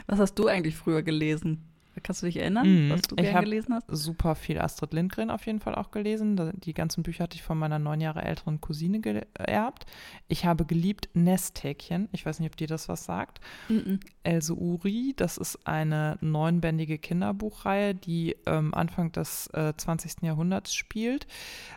Was 0.06 0.18
hast 0.18 0.34
du 0.34 0.46
eigentlich 0.46 0.76
früher 0.76 1.02
gelesen? 1.02 1.73
Kannst 2.02 2.22
du 2.22 2.26
dich 2.26 2.38
erinnern, 2.38 2.88
mm, 2.88 2.90
was 2.90 3.02
du 3.02 3.16
gerne 3.16 3.40
gelesen 3.40 3.74
hast? 3.74 3.86
Super 3.88 4.34
viel 4.34 4.58
Astrid 4.58 4.92
Lindgren 4.92 5.30
auf 5.30 5.46
jeden 5.46 5.60
Fall 5.60 5.74
auch 5.74 5.90
gelesen. 5.90 6.52
Die 6.60 6.74
ganzen 6.74 7.02
Bücher 7.02 7.24
hatte 7.24 7.36
ich 7.36 7.42
von 7.42 7.58
meiner 7.58 7.78
neun 7.78 8.00
Jahre 8.00 8.22
älteren 8.22 8.60
Cousine 8.60 9.00
geerbt. 9.00 9.86
Ich 10.28 10.44
habe 10.44 10.64
geliebt 10.64 11.08
Nesthäkchen. 11.14 12.08
Ich 12.12 12.26
weiß 12.26 12.40
nicht, 12.40 12.50
ob 12.50 12.56
dir 12.56 12.66
das 12.66 12.88
was 12.88 13.04
sagt. 13.04 13.40
Mm 13.68 13.74
-mm. 13.74 14.00
Else 14.24 14.54
Uri, 14.54 15.12
das 15.16 15.36
ist 15.36 15.66
eine 15.66 16.18
neunbändige 16.20 16.98
Kinderbuchreihe, 16.98 17.94
die 17.94 18.36
ähm, 18.46 18.74
Anfang 18.74 19.12
des 19.12 19.48
äh, 19.48 19.74
20. 19.76 20.22
Jahrhunderts 20.22 20.74
spielt. 20.74 21.26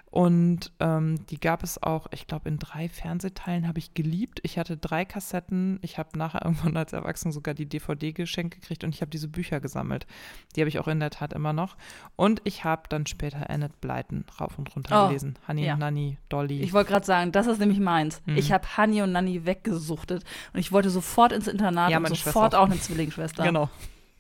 Und 0.10 0.72
ähm, 0.80 1.26
die 1.28 1.40
gab 1.40 1.64
es 1.64 1.84
auch, 1.84 2.08
ich 2.12 2.26
glaube, 2.26 2.50
in 2.50 2.58
drei 2.58 2.90
Fernsehteilen 2.90 3.68
habe 3.68 3.78
ich 3.80 3.94
geliebt. 3.94 4.40
Ich 4.44 4.58
hatte 4.58 4.78
drei 4.78 5.06
Kassetten. 5.06 5.78
Ich 5.82 5.98
habe 5.98 6.18
nachher 6.18 6.42
irgendwann 6.46 6.78
als 6.78 6.94
Erwachsene 6.94 7.32
sogar 7.32 7.54
die 7.54 7.68
DVD 7.68 8.14
geschenkt 8.14 8.56
gekriegt 8.56 8.84
und 8.84 8.96
ich 8.96 9.02
habe 9.02 9.12
diese 9.12 9.28
Bücher 9.28 9.60
gesammelt. 9.60 10.07
Die 10.56 10.62
habe 10.62 10.70
ich 10.70 10.80
auch 10.80 10.88
in 10.88 11.00
der 11.00 11.10
Tat 11.10 11.34
immer 11.34 11.54
noch. 11.54 11.76
Und 12.16 12.42
ich 12.44 12.64
habe 12.64 12.84
dann 12.90 13.06
später 13.06 13.50
Annette 13.50 13.76
Blyton 13.80 14.26
rauf 14.40 14.58
und 14.58 14.76
runter 14.76 15.06
oh, 15.06 15.08
gelesen. 15.08 15.38
Honey 15.48 15.66
ja. 15.66 15.74
und 15.74 15.80
Nanny, 15.80 16.18
Dolly. 16.30 16.62
Ich 16.62 16.74
wollte 16.74 16.92
gerade 16.92 17.06
sagen, 17.06 17.32
das 17.32 17.48
ist 17.48 17.60
nämlich 17.60 17.80
meins. 17.80 18.22
Mhm. 18.26 18.38
Ich 18.38 18.52
habe 18.52 18.66
Honey 18.78 19.02
und 19.02 19.12
Nanny 19.12 19.46
weggesuchtet 19.46 20.24
und 20.54 20.60
ich 20.60 20.72
wollte 20.72 20.90
sofort 20.90 21.32
ins 21.32 21.48
Internat 21.48 21.92
ja, 21.92 21.98
und 21.98 22.08
sofort 22.08 22.56
auch 22.56 22.66
eine 22.66 22.80
Zwillingsschwester. 22.80 23.44
Genau. 23.44 23.70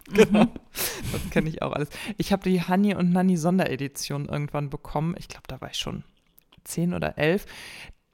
Genau. 0.09 0.47
Das 1.11 1.29
kenne 1.31 1.49
ich 1.49 1.61
auch 1.61 1.73
alles. 1.73 1.89
Ich 2.17 2.31
habe 2.31 2.49
die 2.49 2.61
Honey 2.61 2.95
und 2.95 3.11
Nanny 3.11 3.35
Sonderedition 3.35 4.27
irgendwann 4.27 4.69
bekommen. 4.69 5.15
Ich 5.17 5.27
glaube, 5.27 5.43
da 5.47 5.59
war 5.59 5.69
ich 5.69 5.77
schon 5.77 6.03
zehn 6.63 6.93
oder 6.93 7.17
elf. 7.17 7.45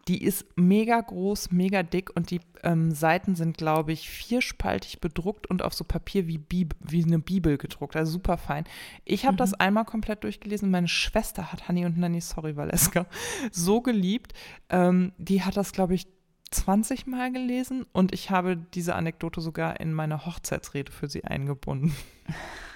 Die 0.07 0.21
ist 0.21 0.45
mega 0.57 0.99
groß, 0.99 1.51
mega 1.51 1.81
dick 1.81 2.13
und 2.15 2.29
die 2.29 2.41
ähm, 2.63 2.91
Seiten 2.91 3.35
sind, 3.35 3.57
glaube 3.57 3.93
ich, 3.93 4.09
vierspaltig 4.09 4.99
bedruckt 4.99 5.47
und 5.47 5.61
auf 5.61 5.73
so 5.73 5.85
Papier 5.85 6.27
wie, 6.27 6.37
Bib 6.37 6.75
wie 6.81 7.03
eine 7.03 7.19
Bibel 7.19 7.57
gedruckt. 7.57 7.95
Also 7.95 8.11
super 8.13 8.37
fein. 8.37 8.65
Ich 9.05 9.25
habe 9.25 9.33
mhm. 9.33 9.37
das 9.37 9.53
einmal 9.53 9.85
komplett 9.85 10.23
durchgelesen. 10.23 10.69
Meine 10.71 10.89
Schwester 10.89 11.51
hat 11.53 11.69
Honey 11.69 11.85
und 11.85 11.97
Nanny, 11.97 12.19
sorry, 12.19 12.57
Valeska, 12.57 13.05
so 13.51 13.81
geliebt. 13.81 14.33
Ähm, 14.69 15.13
die 15.17 15.43
hat 15.43 15.55
das, 15.55 15.71
glaube 15.71 15.95
ich, 15.95 16.07
20 16.51 17.07
Mal 17.07 17.31
gelesen 17.31 17.85
und 17.93 18.13
ich 18.13 18.29
habe 18.29 18.57
diese 18.57 18.95
Anekdote 18.95 19.41
sogar 19.41 19.79
in 19.79 19.93
meine 19.93 20.25
Hochzeitsrede 20.25 20.91
für 20.91 21.07
sie 21.07 21.23
eingebunden. 21.23 21.95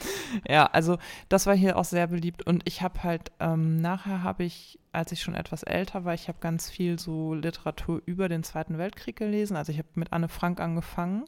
ja, 0.48 0.66
also 0.66 0.98
das 1.28 1.46
war 1.46 1.54
hier 1.54 1.76
auch 1.76 1.84
sehr 1.84 2.06
beliebt 2.06 2.46
und 2.46 2.62
ich 2.66 2.82
habe 2.82 3.02
halt, 3.02 3.30
ähm, 3.40 3.80
nachher 3.80 4.22
habe 4.22 4.44
ich, 4.44 4.78
als 4.92 5.12
ich 5.12 5.22
schon 5.22 5.34
etwas 5.34 5.62
älter 5.62 6.04
war, 6.04 6.14
ich 6.14 6.28
habe 6.28 6.38
ganz 6.40 6.70
viel 6.70 6.98
so 6.98 7.34
Literatur 7.34 8.02
über 8.06 8.28
den 8.28 8.42
Zweiten 8.42 8.78
Weltkrieg 8.78 9.16
gelesen. 9.16 9.56
Also 9.56 9.72
ich 9.72 9.78
habe 9.78 9.88
mit 9.94 10.12
Anne 10.12 10.28
Frank 10.28 10.60
angefangen 10.60 11.24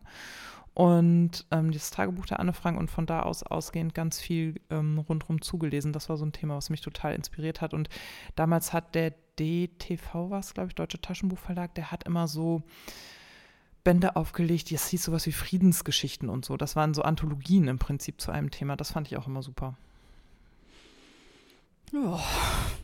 und 0.74 1.46
ähm, 1.50 1.72
das 1.72 1.90
Tagebuch 1.90 2.26
der 2.26 2.40
Anne 2.40 2.52
Frank 2.52 2.78
und 2.78 2.90
von 2.90 3.06
da 3.06 3.20
aus 3.20 3.42
ausgehend 3.42 3.94
ganz 3.94 4.20
viel 4.20 4.60
ähm, 4.70 4.98
rundherum 4.98 5.42
zugelesen. 5.42 5.92
Das 5.92 6.08
war 6.08 6.16
so 6.16 6.24
ein 6.24 6.32
Thema, 6.32 6.56
was 6.56 6.70
mich 6.70 6.80
total 6.80 7.14
inspiriert 7.14 7.60
hat. 7.60 7.74
Und 7.74 7.88
damals 8.36 8.72
hat 8.72 8.94
der 8.94 9.12
DTV, 9.38 10.30
was 10.30 10.54
glaube 10.54 10.68
ich, 10.68 10.74
Deutsche 10.74 11.00
Taschenbuchverlag, 11.00 11.74
der 11.74 11.90
hat 11.90 12.04
immer 12.04 12.28
so 12.28 12.62
Bände 13.84 14.16
aufgelegt, 14.16 14.72
das 14.72 14.88
hieß 14.88 15.04
sowas 15.04 15.26
wie 15.26 15.32
Friedensgeschichten 15.32 16.28
und 16.28 16.44
so. 16.44 16.56
Das 16.56 16.76
waren 16.76 16.94
so 16.94 17.02
Anthologien 17.02 17.68
im 17.68 17.78
Prinzip 17.78 18.20
zu 18.20 18.30
einem 18.30 18.50
Thema. 18.50 18.76
Das 18.76 18.92
fand 18.92 19.08
ich 19.08 19.16
auch 19.16 19.26
immer 19.26 19.42
super. 19.42 19.76
Oh, 21.92 22.20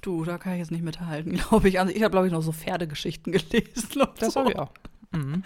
du, 0.00 0.24
da 0.24 0.36
kann 0.38 0.54
ich 0.54 0.58
jetzt 0.58 0.70
nicht 0.70 0.82
mithalten, 0.82 1.34
glaube 1.48 1.68
ich. 1.68 1.78
Also 1.78 1.92
ich 1.94 2.02
habe, 2.02 2.10
glaube 2.10 2.26
ich, 2.26 2.32
noch 2.32 2.42
so 2.42 2.52
Pferdegeschichten 2.52 3.32
gelesen. 3.32 4.06
Das 4.18 4.34
so. 4.34 4.40
habe 4.40 4.52
ich 4.52 4.58
auch. 4.58 4.70
Mhm. 5.12 5.42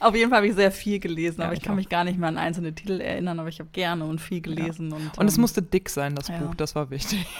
Auf 0.00 0.14
jeden 0.14 0.30
Fall 0.30 0.38
habe 0.38 0.48
ich 0.48 0.54
sehr 0.54 0.72
viel 0.72 0.98
gelesen, 0.98 1.40
ja, 1.40 1.46
aber 1.46 1.52
ich, 1.52 1.60
ich 1.60 1.64
kann 1.64 1.74
auch. 1.74 1.76
mich 1.76 1.90
gar 1.90 2.04
nicht 2.04 2.18
mehr 2.18 2.28
an 2.30 2.38
einzelne 2.38 2.74
Titel 2.74 3.00
erinnern, 3.00 3.38
aber 3.38 3.50
ich 3.50 3.60
habe 3.60 3.68
gerne 3.70 4.06
und 4.06 4.18
viel 4.18 4.40
gelesen. 4.40 4.90
Ja. 4.90 4.96
Und, 4.96 5.18
und 5.18 5.28
es 5.28 5.36
ähm, 5.36 5.42
musste 5.42 5.60
dick 5.62 5.90
sein, 5.90 6.14
das 6.14 6.28
ja. 6.28 6.38
Buch, 6.38 6.54
das 6.54 6.74
war 6.74 6.90
wichtig. 6.90 7.26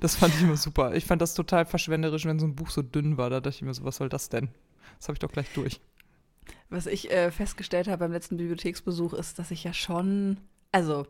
Das 0.00 0.16
fand 0.16 0.34
ich 0.34 0.42
immer 0.42 0.56
super. 0.56 0.94
Ich 0.94 1.04
fand 1.04 1.22
das 1.22 1.34
total 1.34 1.64
verschwenderisch, 1.64 2.24
wenn 2.24 2.40
so 2.40 2.46
ein 2.46 2.56
Buch 2.56 2.68
so 2.68 2.82
dünn 2.82 3.16
war. 3.16 3.30
Da 3.30 3.40
dachte 3.40 3.56
ich 3.56 3.62
mir 3.62 3.72
so, 3.72 3.84
was 3.84 3.96
soll 3.96 4.08
das 4.08 4.28
denn? 4.28 4.48
Das 4.98 5.08
habe 5.08 5.14
ich 5.14 5.20
doch 5.20 5.32
gleich 5.32 5.52
durch. 5.54 5.80
Was 6.70 6.86
ich 6.86 7.10
äh, 7.10 7.30
festgestellt 7.30 7.88
habe 7.88 7.98
beim 7.98 8.12
letzten 8.12 8.36
Bibliotheksbesuch 8.36 9.12
ist, 9.14 9.38
dass 9.38 9.50
ich 9.50 9.64
ja 9.64 9.72
schon, 9.72 10.38
also 10.72 11.06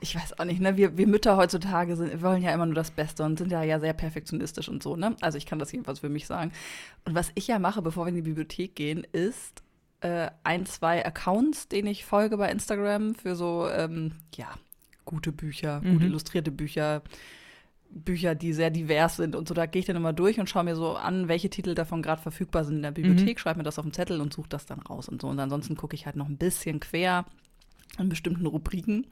ich 0.00 0.14
weiß 0.14 0.38
auch 0.38 0.44
nicht, 0.44 0.60
ne? 0.60 0.76
Wir, 0.76 0.96
wir 0.96 1.06
Mütter 1.06 1.36
heutzutage 1.36 1.96
sind, 1.96 2.22
wollen 2.22 2.42
ja 2.42 2.52
immer 2.52 2.66
nur 2.66 2.74
das 2.74 2.90
Beste 2.90 3.24
und 3.24 3.38
sind 3.38 3.50
ja, 3.50 3.62
ja 3.62 3.80
sehr 3.80 3.94
perfektionistisch 3.94 4.68
und 4.68 4.82
so, 4.82 4.96
ne? 4.96 5.16
Also 5.20 5.38
ich 5.38 5.46
kann 5.46 5.58
das 5.58 5.72
jedenfalls 5.72 6.00
für 6.00 6.08
mich 6.08 6.26
sagen. 6.26 6.52
Und 7.04 7.14
was 7.14 7.32
ich 7.34 7.46
ja 7.46 7.58
mache, 7.58 7.80
bevor 7.80 8.04
wir 8.04 8.10
in 8.10 8.16
die 8.16 8.22
Bibliothek 8.22 8.74
gehen, 8.74 9.06
ist 9.12 9.62
äh, 10.00 10.30
ein, 10.42 10.66
zwei 10.66 11.04
Accounts, 11.04 11.68
denen 11.68 11.88
ich 11.88 12.04
folge 12.04 12.36
bei 12.36 12.50
Instagram 12.50 13.14
für 13.14 13.34
so, 13.36 13.68
ähm, 13.68 14.12
ja, 14.34 14.48
gute 15.04 15.32
Bücher, 15.32 15.80
mhm. 15.80 15.94
gut 15.94 16.02
illustrierte 16.02 16.50
Bücher, 16.50 17.02
Bücher, 17.94 18.34
die 18.34 18.52
sehr 18.52 18.70
divers 18.70 19.16
sind 19.16 19.36
und 19.36 19.48
so. 19.48 19.54
Da 19.54 19.66
gehe 19.66 19.80
ich 19.80 19.86
dann 19.86 19.96
immer 19.96 20.12
durch 20.12 20.40
und 20.40 20.50
schaue 20.50 20.64
mir 20.64 20.76
so 20.76 20.96
an, 20.96 21.28
welche 21.28 21.48
Titel 21.48 21.74
davon 21.74 22.02
gerade 22.02 22.20
verfügbar 22.20 22.64
sind 22.64 22.76
in 22.76 22.82
der 22.82 22.90
Bibliothek, 22.90 23.36
mhm. 23.36 23.40
schreibe 23.40 23.58
mir 23.58 23.64
das 23.64 23.78
auf 23.78 23.84
den 23.84 23.92
Zettel 23.92 24.20
und 24.20 24.32
suche 24.32 24.48
das 24.48 24.66
dann 24.66 24.80
raus 24.80 25.08
und 25.08 25.22
so. 25.22 25.28
Und 25.28 25.38
ansonsten 25.38 25.76
gucke 25.76 25.94
ich 25.94 26.06
halt 26.06 26.16
noch 26.16 26.28
ein 26.28 26.36
bisschen 26.36 26.80
quer 26.80 27.24
in 27.98 28.08
bestimmten 28.08 28.46
Rubriken. 28.46 29.06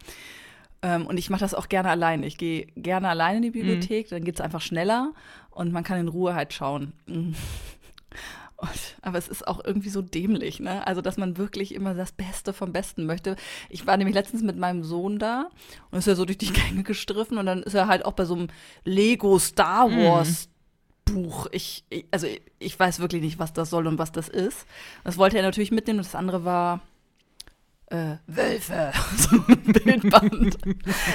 Ähm, 0.82 1.06
und 1.06 1.16
ich 1.16 1.30
mache 1.30 1.40
das 1.40 1.54
auch 1.54 1.68
gerne 1.68 1.90
allein. 1.90 2.24
Ich 2.24 2.36
gehe 2.36 2.66
gerne 2.76 3.08
allein 3.08 3.36
in 3.36 3.42
die 3.42 3.48
mhm. 3.50 3.52
Bibliothek, 3.52 4.10
mhm. 4.10 4.16
dann 4.16 4.24
geht 4.24 4.34
es 4.34 4.40
einfach 4.40 4.60
schneller 4.60 5.12
und 5.50 5.72
man 5.72 5.84
kann 5.84 6.00
in 6.00 6.08
Ruhe 6.08 6.34
halt 6.34 6.52
schauen. 6.52 6.92
Und, 8.62 8.96
aber 9.02 9.18
es 9.18 9.26
ist 9.26 9.48
auch 9.48 9.60
irgendwie 9.64 9.88
so 9.88 10.02
dämlich, 10.02 10.60
ne? 10.60 10.86
Also, 10.86 11.00
dass 11.00 11.16
man 11.16 11.36
wirklich 11.36 11.74
immer 11.74 11.94
das 11.94 12.12
Beste 12.12 12.52
vom 12.52 12.72
Besten 12.72 13.06
möchte. 13.06 13.34
Ich 13.68 13.88
war 13.88 13.96
nämlich 13.96 14.14
letztens 14.14 14.42
mit 14.42 14.56
meinem 14.56 14.84
Sohn 14.84 15.18
da 15.18 15.48
und 15.90 15.98
ist 15.98 16.06
ja 16.06 16.14
so 16.14 16.24
durch 16.24 16.38
die 16.38 16.52
Gänge 16.52 16.84
gestriffen 16.84 17.38
und 17.38 17.46
dann 17.46 17.64
ist 17.64 17.74
er 17.74 17.88
halt 17.88 18.04
auch 18.04 18.12
bei 18.12 18.24
so 18.24 18.34
einem 18.34 18.48
Lego 18.84 19.40
Star 19.40 19.88
mhm. 19.88 20.04
Wars 20.04 20.48
Buch. 21.04 21.48
Ich, 21.50 21.84
ich, 21.90 22.06
also 22.12 22.28
ich 22.60 22.78
weiß 22.78 23.00
wirklich 23.00 23.20
nicht, 23.20 23.40
was 23.40 23.52
das 23.52 23.68
soll 23.68 23.88
und 23.88 23.98
was 23.98 24.12
das 24.12 24.28
ist. 24.28 24.64
Das 25.02 25.18
wollte 25.18 25.38
er 25.38 25.42
natürlich 25.42 25.72
mitnehmen 25.72 25.98
und 25.98 26.06
das 26.06 26.14
andere 26.14 26.44
war 26.44 26.80
äh, 27.92 28.16
Wölfe, 28.26 28.92
so 29.16 29.36
ein 29.48 29.62
Bildband. 29.64 30.58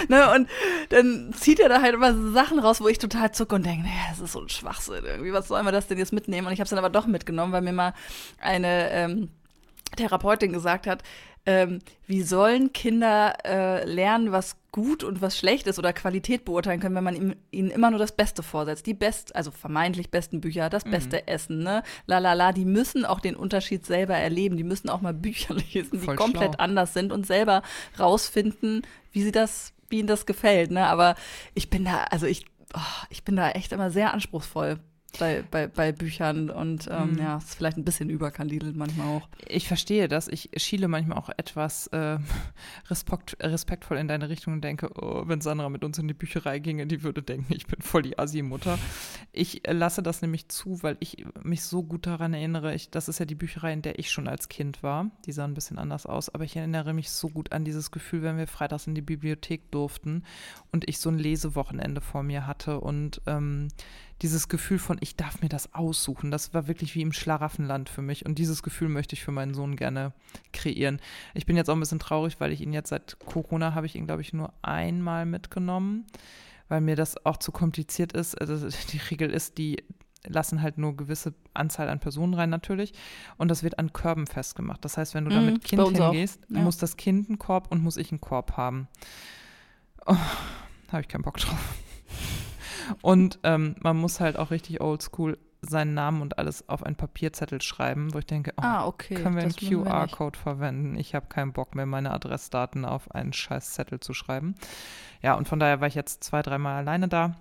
ne, 0.10 0.31
und 0.36 0.48
dann 0.89 1.34
zieht 1.34 1.60
er 1.60 1.69
da 1.69 1.81
halt 1.81 1.96
immer 1.96 2.13
so 2.13 2.31
Sachen 2.31 2.60
raus, 2.60 2.81
wo 2.81 2.88
ich 2.88 3.00
total 3.00 3.31
zucke 3.31 3.55
und 3.55 3.65
denke, 3.65 3.84
naja, 3.84 4.05
das 4.12 4.19
ist 4.19 4.34
so 4.34 4.41
ein 4.41 4.50
Schwachsinn 4.50 5.03
irgendwie, 5.03 5.34
was 5.34 5.48
soll 5.48 5.63
man 5.63 5.74
das 5.74 5.88
denn 5.88 5.98
jetzt 5.98 6.13
mitnehmen? 6.13 6.48
Und 6.48 6.53
ich 6.53 6.60
habe 6.60 6.65
es 6.65 6.69
dann 6.69 6.79
aber 6.79 6.89
doch 6.89 7.07
mitgenommen, 7.07 7.51
weil 7.51 7.62
mir 7.62 7.74
mal 7.74 7.93
eine 8.39 8.91
ähm, 8.91 9.29
Therapeutin 9.96 10.53
gesagt 10.53 10.86
hat, 10.86 11.03
ähm, 11.47 11.79
wie 12.05 12.23
sollen 12.23 12.73
Kinder 12.73 13.33
äh, 13.45 13.85
lernen, 13.85 14.33
was 14.33 14.57
gut 14.73 15.03
und 15.03 15.21
was 15.21 15.37
schlecht 15.37 15.65
ist 15.65 15.79
oder 15.79 15.93
Qualität 15.93 16.43
beurteilen 16.43 16.81
können, 16.81 16.93
wenn 16.93 17.05
man 17.05 17.15
ihm, 17.15 17.35
ihnen 17.51 17.71
immer 17.71 17.89
nur 17.89 17.99
das 17.99 18.11
Beste 18.11 18.43
vorsetzt. 18.43 18.85
Die 18.85 18.93
best, 18.93 19.33
also 19.33 19.49
vermeintlich 19.49 20.11
besten 20.11 20.41
Bücher, 20.41 20.69
das 20.69 20.85
mhm. 20.85 20.91
beste 20.91 21.27
Essen, 21.27 21.63
ne? 21.63 21.83
La 22.05 22.19
la 22.19 22.33
la, 22.33 22.51
die 22.51 22.65
müssen 22.65 23.05
auch 23.05 23.21
den 23.21 23.37
Unterschied 23.37 23.85
selber 23.85 24.15
erleben. 24.15 24.57
Die 24.57 24.65
müssen 24.65 24.89
auch 24.89 24.99
mal 24.99 25.13
Bücher 25.13 25.53
lesen, 25.53 26.01
die 26.01 26.05
komplett 26.05 26.55
schlau. 26.55 26.63
anders 26.63 26.93
sind 26.93 27.13
und 27.13 27.25
selber 27.25 27.63
rausfinden, 27.97 28.81
wie 29.13 29.23
sie 29.23 29.31
das, 29.31 29.73
wie 29.89 29.99
ihnen 29.99 30.07
das 30.07 30.25
gefällt, 30.25 30.69
ne? 30.69 30.85
Aber 30.87 31.15
ich 31.53 31.69
bin 31.69 31.85
da, 31.85 32.03
also 32.11 32.25
ich, 32.25 32.45
oh, 32.75 33.05
ich 33.09 33.23
bin 33.23 33.37
da 33.37 33.51
echt 33.51 33.71
immer 33.71 33.89
sehr 33.89 34.13
anspruchsvoll 34.13 34.79
bei, 35.19 35.43
bei, 35.49 35.67
bei 35.67 35.91
Büchern 35.91 36.49
und 36.49 36.87
ähm, 36.91 37.13
mhm. 37.13 37.19
ja, 37.19 37.37
ist 37.37 37.55
vielleicht 37.55 37.77
ein 37.77 37.85
bisschen 37.85 38.09
überkandidelt 38.09 38.75
manchmal 38.75 39.07
auch. 39.07 39.27
Ich 39.47 39.67
verstehe 39.67 40.07
das. 40.07 40.27
Ich 40.27 40.51
schiele 40.57 40.87
manchmal 40.87 41.17
auch 41.17 41.29
etwas 41.37 41.87
äh, 41.87 42.19
respekt, 42.89 43.37
respektvoll 43.41 43.97
in 43.97 44.07
deine 44.07 44.29
Richtung 44.29 44.53
und 44.53 44.63
denke, 44.63 44.89
oh, 44.95 45.23
wenn 45.25 45.41
Sandra 45.41 45.69
mit 45.69 45.83
uns 45.83 45.97
in 45.97 46.07
die 46.07 46.13
Bücherei 46.13 46.59
ginge, 46.59 46.85
die 46.87 47.03
würde 47.03 47.23
denken, 47.23 47.53
ich 47.53 47.65
bin 47.67 47.81
voll 47.81 48.03
die 48.03 48.19
Assi-Mutter. 48.19 48.77
Ich 49.31 49.63
lasse 49.67 50.03
das 50.03 50.21
nämlich 50.21 50.49
zu, 50.49 50.83
weil 50.83 50.97
ich 50.99 51.25
mich 51.41 51.63
so 51.63 51.83
gut 51.83 52.05
daran 52.05 52.33
erinnere. 52.33 52.75
Ich, 52.75 52.89
das 52.89 53.09
ist 53.09 53.19
ja 53.19 53.25
die 53.25 53.35
Bücherei, 53.35 53.73
in 53.73 53.81
der 53.81 53.99
ich 53.99 54.11
schon 54.11 54.27
als 54.27 54.49
Kind 54.49 54.83
war. 54.83 55.09
Die 55.25 55.31
sah 55.31 55.45
ein 55.45 55.53
bisschen 55.53 55.79
anders 55.79 56.05
aus, 56.05 56.29
aber 56.29 56.43
ich 56.43 56.55
erinnere 56.55 56.93
mich 56.93 57.09
so 57.09 57.29
gut 57.29 57.51
an 57.51 57.65
dieses 57.65 57.91
Gefühl, 57.91 58.21
wenn 58.21 58.37
wir 58.37 58.47
freitags 58.47 58.87
in 58.87 58.95
die 58.95 59.01
Bibliothek 59.01 59.71
durften 59.71 60.23
und 60.71 60.87
ich 60.87 60.99
so 60.99 61.09
ein 61.09 61.17
Lesewochenende 61.17 62.01
vor 62.01 62.23
mir 62.23 62.45
hatte 62.45 62.79
und 62.79 63.21
ähm, 63.25 63.69
dieses 64.21 64.47
Gefühl 64.47 64.79
von, 64.79 64.97
ich 65.00 65.15
darf 65.15 65.41
mir 65.41 65.50
das 65.50 65.74
aussuchen, 65.74 66.31
das 66.31 66.53
war 66.53 66.67
wirklich 66.67 66.95
wie 66.95 67.01
im 67.01 67.13
Schlaraffenland 67.13 67.89
für 67.89 68.01
mich. 68.01 68.25
Und 68.25 68.39
dieses 68.39 68.63
Gefühl 68.63 68.89
möchte 68.89 69.13
ich 69.13 69.24
für 69.24 69.31
meinen 69.31 69.53
Sohn 69.53 69.75
gerne 69.75 70.13
kreieren. 70.53 71.00
Ich 71.33 71.45
bin 71.45 71.55
jetzt 71.55 71.69
auch 71.69 71.75
ein 71.75 71.79
bisschen 71.79 72.00
traurig, 72.00 72.39
weil 72.39 72.51
ich 72.51 72.62
ihn 72.62 72.74
jetzt 72.74 72.89
seit 72.89 73.19
Corona 73.19 73.75
habe 73.75 73.86
ich 73.86 73.95
ihn, 73.95 74.05
glaube 74.05 74.21
ich, 74.21 74.33
nur 74.33 74.53
einmal 74.62 75.25
mitgenommen, 75.25 76.05
weil 76.67 76.81
mir 76.81 76.95
das 76.95 77.25
auch 77.25 77.38
zu 77.38 77.51
kompliziert 77.51 78.13
ist. 78.13 78.39
Also 78.39 78.67
die 78.91 78.97
Regel 78.97 79.29
ist, 79.29 79.57
die 79.57 79.83
lassen 80.25 80.62
halt 80.62 80.77
nur 80.77 80.97
gewisse 80.97 81.33
Anzahl 81.53 81.88
an 81.88 82.00
Personen 82.00 82.33
rein 82.33 82.50
natürlich 82.50 82.93
und 83.38 83.50
das 83.50 83.63
wird 83.63 83.79
an 83.79 83.93
Körben 83.93 84.27
festgemacht. 84.27 84.83
Das 84.83 84.97
heißt, 84.97 85.13
wenn 85.13 85.25
du 85.25 85.31
mhm, 85.31 85.36
da 85.36 85.41
mit 85.41 85.63
Kind 85.63 85.97
hingehst, 85.97 86.41
ja. 86.50 86.59
muss 86.59 86.77
das 86.77 86.97
Kind 86.97 87.29
einen 87.29 87.39
Korb 87.39 87.71
und 87.71 87.81
muss 87.81 87.97
ich 87.97 88.12
einen 88.12 88.19
Korb 88.19 88.57
haben. 88.57 88.88
Oh, 90.05 90.17
habe 90.91 91.01
ich 91.01 91.07
keinen 91.07 91.21
Bock 91.21 91.38
drauf. 91.38 91.59
Und 93.01 93.39
ähm, 93.44 93.75
man 93.82 93.98
muss 93.98 94.20
halt 94.20 94.38
auch 94.38 94.51
richtig 94.51 94.82
oldschool 94.82 95.38
seinen 95.62 95.94
Namen 95.94 96.22
und 96.22 96.38
alles 96.38 96.67
auf 96.70 96.84
einen 96.84 96.96
Papierzettel 96.96 97.62
schreiben, 97.62 98.13
wo 98.13 98.20
ich 98.20 98.25
denke, 98.25 98.53
oh, 98.58 98.62
ah, 98.62 98.86
okay, 98.86 99.15
können 99.15 99.36
wir 99.36 99.44
einen 99.44 99.56
QR-Code 99.56 100.38
verwenden? 100.38 100.96
Ich 100.98 101.15
habe 101.15 101.27
keinen 101.27 101.53
Bock 101.53 101.75
mehr, 101.75 101.86
meine 101.86 102.12
Adressdaten 102.12 102.86
auf 102.86 103.12
einen 103.12 103.34
scheiß 103.34 103.74
Zettel 103.74 104.00
zu 104.00 104.13
schreiben. 104.13 104.56
Ja, 105.22 105.34
und 105.34 105.48
von 105.48 105.60
daher 105.60 105.82
war 105.82 105.88
ich 105.88 105.96
jetzt 105.96 106.24
zwei, 106.24 106.41
dreimal 106.41 106.75
alleine 106.77 107.08
da. 107.08 107.36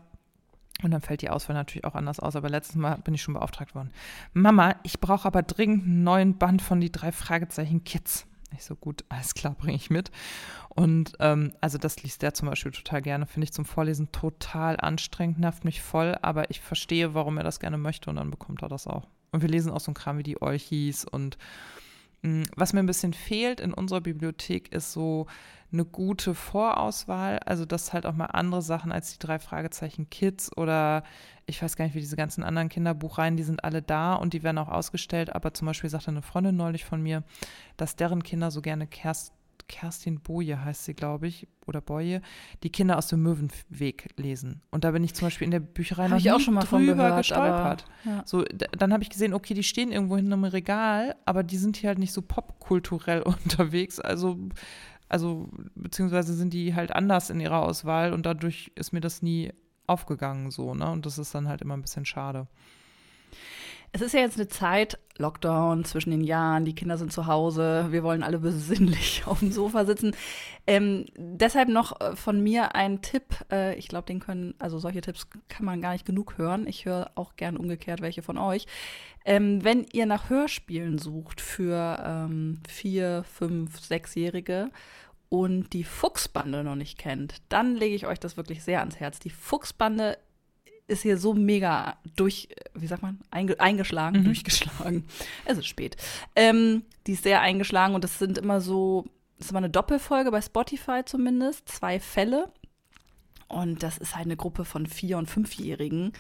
Und 0.83 0.91
dann 0.91 1.01
fällt 1.01 1.23
die 1.23 1.31
Auswahl 1.31 1.57
natürlich 1.57 1.85
auch 1.85 1.95
anders 1.95 2.21
aus. 2.21 2.37
Aber 2.37 2.51
letztes 2.51 2.77
Mal 2.77 2.99
bin 2.99 3.15
ich 3.15 3.23
schon 3.23 3.35
beauftragt 3.35 3.75
worden. 3.75 3.91
Mama, 4.35 4.75
ich 4.83 5.01
brauche 5.01 5.27
aber 5.27 5.43
dringend 5.43 5.85
einen 5.85 6.05
neuen 6.05 6.39
Band 6.39 6.61
von 6.61 6.81
die 6.81 6.93
drei 6.93 7.13
Fragezeichen 7.13 7.85
Kids. 7.85 8.27
Ich 8.55 8.65
so, 8.65 8.77
gut, 8.77 9.05
alles 9.09 9.35
klar, 9.35 9.55
bringe 9.55 9.77
ich 9.77 9.91
mit. 9.91 10.11
Und 10.69 11.15
ähm, 11.21 11.53
also 11.61 11.79
das 11.79 12.03
liest 12.03 12.23
der 12.23 12.35
zum 12.35 12.49
Beispiel 12.49 12.73
total 12.73 13.03
gerne, 13.03 13.27
finde 13.27 13.45
ich 13.45 13.53
zum 13.53 13.65
Vorlesen 13.65 14.13
total 14.13 14.79
anstrengend, 14.79 15.39
nervt 15.39 15.65
mich 15.65 15.83
voll, 15.83 16.17
aber 16.23 16.51
ich 16.51 16.61
verstehe, 16.61 17.15
warum 17.15 17.39
er 17.39 17.45
das 17.45 17.61
gerne 17.61 17.79
möchte 17.79 18.11
und 18.11 18.17
dann 18.17 18.31
bekommt 18.31 18.63
er 18.63 18.69
das 18.69 18.87
auch. 18.87 19.09
Und 19.33 19.43
wir 19.43 19.49
lesen 19.49 19.73
auch 19.73 19.81
so 19.81 19.91
ein 19.91 19.95
Kram 19.95 20.19
wie 20.19 20.23
die 20.23 20.41
Olchis 20.41 21.05
und 21.05 21.39
mh, 22.23 22.31
mm, 22.31 22.45
was 22.57 22.73
mir 22.73 22.81
ein 22.81 22.87
bisschen 22.87 23.13
fehlt 23.13 23.61
in 23.61 23.75
unserer 23.75 24.01
Bibliothek 24.01 24.73
ist 24.73 24.93
so 24.93 25.27
eine 25.77 25.85
gute 25.85 26.35
Vorauswahl, 26.35 27.39
also 27.41 27.65
dass 27.65 27.93
halt 27.93 28.07
auch 28.07 28.15
mal 28.15 28.27
andere 28.27 28.63
Sachen 28.63 28.93
als 28.93 29.13
die 29.13 29.19
drei 29.19 29.39
Fragezeichen 29.39 30.09
Kids 30.11 30.57
oder 30.57 31.03
ich 31.47 31.63
weiß 31.63 31.77
gar 31.77 31.85
nicht, 31.85 31.95
wie 31.95 32.01
diese 32.01 32.17
ganzen 32.17 32.43
anderen 32.43 32.69
Kinderbuchreihen, 32.69 33.37
die 33.37 33.45
sind 33.45 33.63
alle 33.63 33.83
da 33.83 34.15
und 34.15 34.33
die 34.33 34.43
werden 34.43 34.59
auch 34.59 34.69
ausgestellt, 34.69 35.35
aber 35.35 35.55
zum 35.55 35.67
Beispiel 35.67 35.91
sagte 35.91 36.09
eine 36.09 36.23
Freundin 36.23 36.57
neulich 36.57 36.85
von 36.85 37.03
mir, 37.03 37.23
dass 37.77 37.95
deren 37.97 38.23
Kinder 38.23 38.51
so 38.51 38.63
gerne 38.63 38.87
Kerst, 38.87 39.33
Kerstin 39.69 40.21
Boje 40.21 40.65
heißt 40.65 40.85
sie, 40.85 40.95
glaube 40.95 41.27
ich, 41.27 41.49
oder 41.67 41.81
Boje, 41.81 42.23
die 42.63 42.71
Kinder 42.71 42.99
aus 42.99 43.09
dem 43.09 43.23
Möwenweg 43.23 44.09
lesen. 44.17 44.63
Und 44.71 44.85
da 44.85 44.93
bin 44.93 45.03
ich 45.03 45.15
zum 45.15 45.27
Beispiel 45.27 45.47
in 45.47 45.51
der 45.51 45.61
Bücherei 45.61 46.05
hab 46.05 46.11
noch 46.11 46.19
ich 46.19 46.31
auch 46.31 46.41
schon 46.41 46.55
mal 46.55 46.65
drüber 46.65 46.95
gehört, 46.95 47.19
gestolpert. 47.19 47.85
Aber, 48.05 48.17
ja. 48.17 48.23
So, 48.25 48.45
dann 48.45 48.93
habe 48.93 49.03
ich 49.03 49.11
gesehen, 49.11 49.35
okay, 49.35 49.55
die 49.55 49.65
stehen 49.65 49.93
irgendwo 49.93 50.17
hinten 50.17 50.33
im 50.33 50.45
Regal, 50.45 51.17
aber 51.25 51.43
die 51.43 51.57
sind 51.57 51.77
hier 51.77 51.89
halt 51.89 51.99
nicht 51.99 52.13
so 52.13 52.23
popkulturell 52.23 53.23
unterwegs. 53.45 53.99
Also 53.99 54.39
also 55.09 55.49
beziehungsweise 55.75 56.35
sind 56.35 56.53
die 56.53 56.75
halt 56.75 56.93
anders 56.93 57.31
in 57.31 57.41
ihrer 57.41 57.63
Auswahl 57.63 58.13
und 58.13 58.27
dadurch 58.27 58.73
ist 58.75 58.93
mir 58.93 59.01
das 59.01 59.23
nie 59.23 59.53
aufgegangen 59.87 60.51
so, 60.51 60.75
ne? 60.75 60.91
Und 60.91 61.07
das 61.07 61.19
ist 61.19 61.35
dann 61.35 61.49
halt 61.49 61.63
immer 61.63 61.77
ein 61.77 61.83
bisschen 61.83 62.05
schade. 62.05 62.47
Es 63.97 64.03
ist 64.03 64.13
ja 64.13 64.21
jetzt 64.21 64.37
eine 64.37 64.47
Zeit, 64.47 64.99
Lockdown 65.17 65.87
zwischen 65.87 66.11
den 66.11 66.23
Jahren, 66.23 66.67
die 66.67 66.75
Kinder 66.75 66.99
sind 66.99 67.15
zu 67.15 67.27
Hause, 67.27 67.87
wir 67.93 68.03
wollen 68.03 68.23
alle 68.23 68.39
besinnlich 68.39 69.23
auf 69.27 69.39
dem 69.39 69.53
Sofa 69.53 69.87
sitzen. 69.87 70.15
Ähm, 70.67 71.07
deshalb 71.17 71.71
noch 71.71 71.99
äh, 72.03 72.15
von 72.15 72.43
mir 72.43 72.75
ein 72.75 73.01
Tipp. 73.01 73.25
Äh, 73.51 73.75
ich 73.77 73.89
glaube, 73.89 74.05
den 74.05 74.21
können, 74.21 74.53
also 74.59 74.79
solche 74.79 75.01
Tipps 75.01 75.29
kann 75.49 75.65
man 75.65 75.81
gar 75.81 75.95
nicht 75.95 76.05
genug 76.05 76.37
hören. 76.37 76.67
Ich 76.67 76.85
höre 76.85 77.11
auch 77.15 77.37
gern 77.37 77.57
umgekehrt 77.57 78.03
welche 78.03 78.21
von 78.21 78.37
euch. 78.37 78.67
Ähm, 79.25 79.65
wenn 79.65 79.87
ihr 79.95 80.05
nach 80.05 80.29
Hörspielen 80.29 80.99
sucht 80.99 81.41
für 81.41 81.99
ähm, 82.05 82.61
vier, 82.69 83.25
fünf, 83.25 83.81
sechsjährige 83.81 84.71
und 85.31 85.73
die 85.73 85.85
Fuchsbande 85.85 86.63
noch 86.65 86.77
nicht 86.77 86.99
kennt, 86.99 87.37
dann 87.49 87.77
lege 87.77 87.95
ich 87.95 88.07
euch 88.07 88.21
das 88.21 88.37
wirklich 88.37 88.63
sehr 88.63 88.81
ans 88.81 89.01
Herz. 89.01 89.21
Die 89.21 89.31
Fuchsbande 89.31 90.19
ist 90.89 91.03
hier 91.03 91.19
so 91.19 91.35
mega 91.35 91.97
durch, 92.17 92.49
wie 92.75 92.87
sagt 92.87 93.03
man, 93.03 93.21
einge, 93.31 93.59
eingeschlagen, 93.61 94.21
mhm. 94.21 94.25
durchgeschlagen. 94.25 95.05
Es 95.45 95.59
ist 95.59 95.67
spät. 95.67 95.97
Ähm, 96.35 96.85
die 97.07 97.13
ist 97.13 97.25
sehr 97.25 97.41
eingeschlagen 97.41 97.95
und 97.95 98.05
das 98.05 98.19
sind 98.19 98.39
immer 98.39 98.61
so, 98.61 99.05
das 99.39 99.47
ist 99.47 99.51
immer 99.51 99.59
eine 99.59 99.71
Doppelfolge 99.71 100.31
bei 100.31 100.41
Spotify 100.41 101.03
zumindest, 101.05 101.69
zwei 101.69 102.01
Fälle. 102.01 102.53
Und 103.49 103.85
das 103.85 103.97
ist 103.99 104.17
halt 104.17 104.27
eine 104.27 104.37
Gruppe 104.37 104.65
von 104.65 104.87
Vier- 104.87 105.19
und 105.19 105.31
Fünfjährigen, 105.31 106.13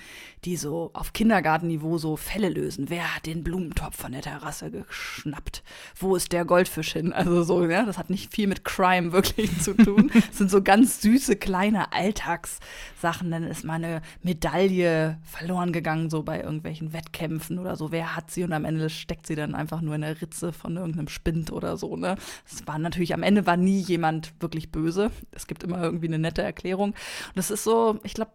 die 0.45 0.57
so 0.57 0.91
auf 0.93 1.13
Kindergartenniveau 1.13 1.99
so 1.99 2.17
Fälle 2.17 2.49
lösen. 2.49 2.89
Wer 2.89 3.17
hat 3.17 3.27
den 3.27 3.43
Blumentopf 3.43 3.97
von 3.97 4.13
der 4.13 4.23
Terrasse 4.23 4.71
geschnappt? 4.71 5.65
Wo 5.99 6.15
ist 6.15 6.31
der 6.31 6.45
Goldfisch 6.45 6.93
hin? 6.93 7.13
Also 7.13 7.43
so, 7.43 7.65
ja, 7.65 7.85
das 7.85 7.99
hat 7.99 8.11
nicht 8.11 8.33
viel 8.33 8.47
mit 8.47 8.65
Crime 8.65 9.13
wirklich 9.13 9.61
zu 9.61 9.75
tun. 9.75 10.11
Das 10.27 10.39
sind 10.39 10.51
so 10.51 10.63
ganz 10.63 11.01
süße 11.03 11.37
kleine 11.37 11.93
Alltagssachen. 11.93 13.31
Dann 13.31 13.45
ist 13.45 13.65
meine 13.65 14.03
Medaille 14.23 15.19
verloren 15.23 15.73
gegangen, 15.73 16.11
so 16.11 16.23
bei 16.23 16.41
irgendwelchen 16.41 16.93
Wettkämpfen 16.93 17.59
oder 17.59 17.77
so. 17.77 17.93
Wer 17.93 18.17
hat 18.17 18.31
sie? 18.31 18.45
Und 18.45 18.53
am 18.53 18.65
Ende 18.65 18.91
steckt 18.91 19.27
sie 19.27 19.35
dann 19.35 19.55
einfach 19.55 19.81
nur 19.81 19.95
in 19.95 20.01
der 20.03 20.21
Ritze 20.21 20.53
von 20.53 20.77
irgendeinem 20.77 21.09
Spind 21.09 21.53
oder 21.53 21.77
so, 21.77 21.97
ne? 21.97 22.17
Es 22.51 22.67
war 22.67 22.79
natürlich, 22.79 23.15
am 23.15 23.23
Ende 23.23 23.47
war 23.47 23.57
nie 23.57 23.81
jemand 23.81 24.33
wirklich 24.41 24.71
böse. 24.71 25.11
Es 25.33 25.47
gibt 25.47 25.63
immer 25.63 25.83
irgendwie 25.83 26.09
eine 26.09 26.19
nette 26.19 26.43
Erklärung. 26.43 26.95
Und 27.29 27.37
das 27.37 27.51
ist 27.51 27.65
so, 27.65 27.99
ich 28.03 28.15
glaube, 28.15 28.33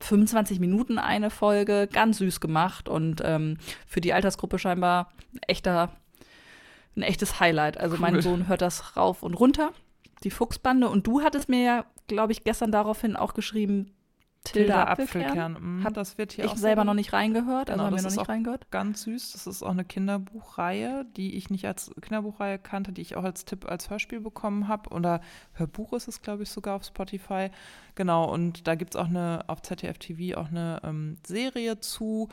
25 0.00 0.60
Minuten 0.60 0.98
eine 0.98 1.30
Folge, 1.30 1.88
ganz 1.90 2.18
süß 2.18 2.40
gemacht 2.40 2.88
und 2.88 3.22
ähm, 3.24 3.58
für 3.86 4.00
die 4.00 4.12
Altersgruppe 4.12 4.58
scheinbar 4.58 5.12
ein 5.32 5.40
echter, 5.46 5.90
ein 6.96 7.02
echtes 7.02 7.40
Highlight. 7.40 7.78
Also 7.78 7.94
cool. 7.94 8.00
mein 8.00 8.20
Sohn 8.20 8.48
hört 8.48 8.60
das 8.60 8.96
rauf 8.96 9.22
und 9.22 9.34
runter, 9.34 9.72
die 10.22 10.30
Fuchsbande. 10.30 10.88
Und 10.88 11.06
du 11.06 11.22
hattest 11.22 11.48
mir 11.48 11.62
ja, 11.62 11.84
glaube 12.06 12.32
ich, 12.32 12.44
gestern 12.44 12.70
daraufhin 12.70 13.16
auch 13.16 13.34
geschrieben, 13.34 13.93
Tilda 14.44 14.84
Apfelkern. 14.84 15.56
Mhm, 15.58 15.92
das 15.94 16.18
wird 16.18 16.32
hier 16.32 16.44
ich 16.44 16.52
selber 16.52 16.82
so 16.82 16.86
noch 16.86 16.94
nicht 16.94 17.12
reingehört, 17.12 17.70
also 17.70 17.72
genau, 17.72 17.84
haben 17.84 17.96
wir 17.96 18.02
noch 18.02 18.16
nicht 18.16 18.28
reingehört. 18.28 18.70
Ganz 18.70 19.02
süß. 19.02 19.32
Das 19.32 19.46
ist 19.46 19.62
auch 19.62 19.70
eine 19.70 19.84
Kinderbuchreihe, 19.84 21.06
die 21.16 21.34
ich 21.36 21.50
nicht 21.50 21.66
als 21.66 21.90
Kinderbuchreihe 22.00 22.58
kannte, 22.58 22.92
die 22.92 23.00
ich 23.00 23.16
auch 23.16 23.24
als 23.24 23.46
Tipp 23.46 23.68
als 23.68 23.88
Hörspiel 23.90 24.20
bekommen 24.20 24.68
habe. 24.68 24.90
Oder 24.90 25.20
Hörbuch 25.54 25.94
ist 25.94 26.08
es, 26.08 26.20
glaube 26.20 26.42
ich, 26.42 26.50
sogar 26.50 26.76
auf 26.76 26.84
Spotify. 26.84 27.50
Genau, 27.94 28.30
und 28.30 28.66
da 28.68 28.74
gibt 28.74 28.94
es 28.94 29.00
auch 29.00 29.08
eine, 29.08 29.44
auf 29.46 29.62
ZDF 29.62 29.98
TV 29.98 30.38
auch 30.38 30.48
eine 30.48 30.80
ähm, 30.84 31.16
Serie 31.26 31.80
zu. 31.80 32.28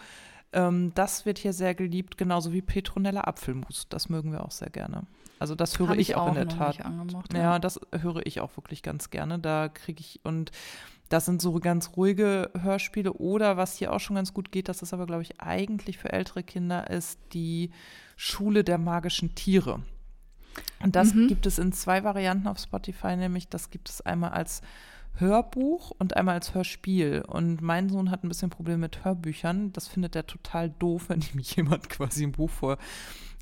Ähm, 0.53 0.91
das 0.95 1.25
wird 1.25 1.37
hier 1.37 1.53
sehr 1.53 1.75
geliebt, 1.75 2.17
genauso 2.17 2.51
wie 2.51 2.61
Petronella 2.61 3.21
Apfelmus. 3.21 3.87
Das 3.89 4.09
mögen 4.09 4.33
wir 4.33 4.43
auch 4.43 4.51
sehr 4.51 4.69
gerne. 4.69 5.03
Also 5.39 5.55
das 5.55 5.79
höre 5.79 5.93
ich, 5.93 6.09
ich, 6.09 6.15
auch 6.15 6.27
in 6.27 6.35
der 6.35 6.47
Tat. 6.49 6.77
ja. 6.77 6.91
ja, 7.33 7.59
das 7.59 7.79
höre 7.91 8.25
ich 8.25 8.41
auch 8.41 8.55
wirklich 8.57 8.83
ganz 8.83 9.09
gerne. 9.09 9.39
Da 9.39 9.69
kriege 9.69 9.99
ich 9.99 10.19
und 10.23 10.51
das 11.11 11.25
sind 11.25 11.41
so 11.41 11.53
ganz 11.59 11.91
ruhige 11.97 12.51
Hörspiele 12.59 13.13
oder 13.13 13.57
was 13.57 13.77
hier 13.77 13.93
auch 13.93 13.99
schon 13.99 14.15
ganz 14.15 14.33
gut 14.33 14.51
geht, 14.51 14.69
das 14.69 14.81
ist 14.81 14.93
aber 14.93 15.05
glaube 15.05 15.23
ich 15.23 15.41
eigentlich 15.41 15.97
für 15.97 16.13
ältere 16.13 16.43
Kinder 16.43 16.89
ist 16.89 17.19
die 17.33 17.71
Schule 18.15 18.63
der 18.63 18.77
magischen 18.77 19.35
Tiere. 19.35 19.81
Und 20.81 20.95
das 20.95 21.13
mhm. 21.13 21.27
gibt 21.27 21.45
es 21.45 21.59
in 21.59 21.73
zwei 21.73 22.03
Varianten 22.03 22.47
auf 22.47 22.59
Spotify, 22.59 23.15
nämlich 23.15 23.47
das 23.47 23.69
gibt 23.69 23.89
es 23.89 24.01
einmal 24.01 24.31
als 24.31 24.61
Hörbuch 25.15 25.91
und 25.97 26.15
einmal 26.15 26.35
als 26.35 26.53
Hörspiel. 26.53 27.23
Und 27.27 27.61
mein 27.61 27.89
Sohn 27.89 28.09
hat 28.09 28.23
ein 28.23 28.29
bisschen 28.29 28.49
Probleme 28.49 28.79
mit 28.79 29.03
Hörbüchern. 29.03 29.73
Das 29.73 29.87
findet 29.87 30.15
er 30.15 30.25
total 30.25 30.69
doof, 30.69 31.09
wenn 31.09 31.21
ihm 31.21 31.39
jemand 31.41 31.89
quasi 31.89 32.23
ein 32.23 32.31
Buch 32.31 32.49
vor 32.49 32.77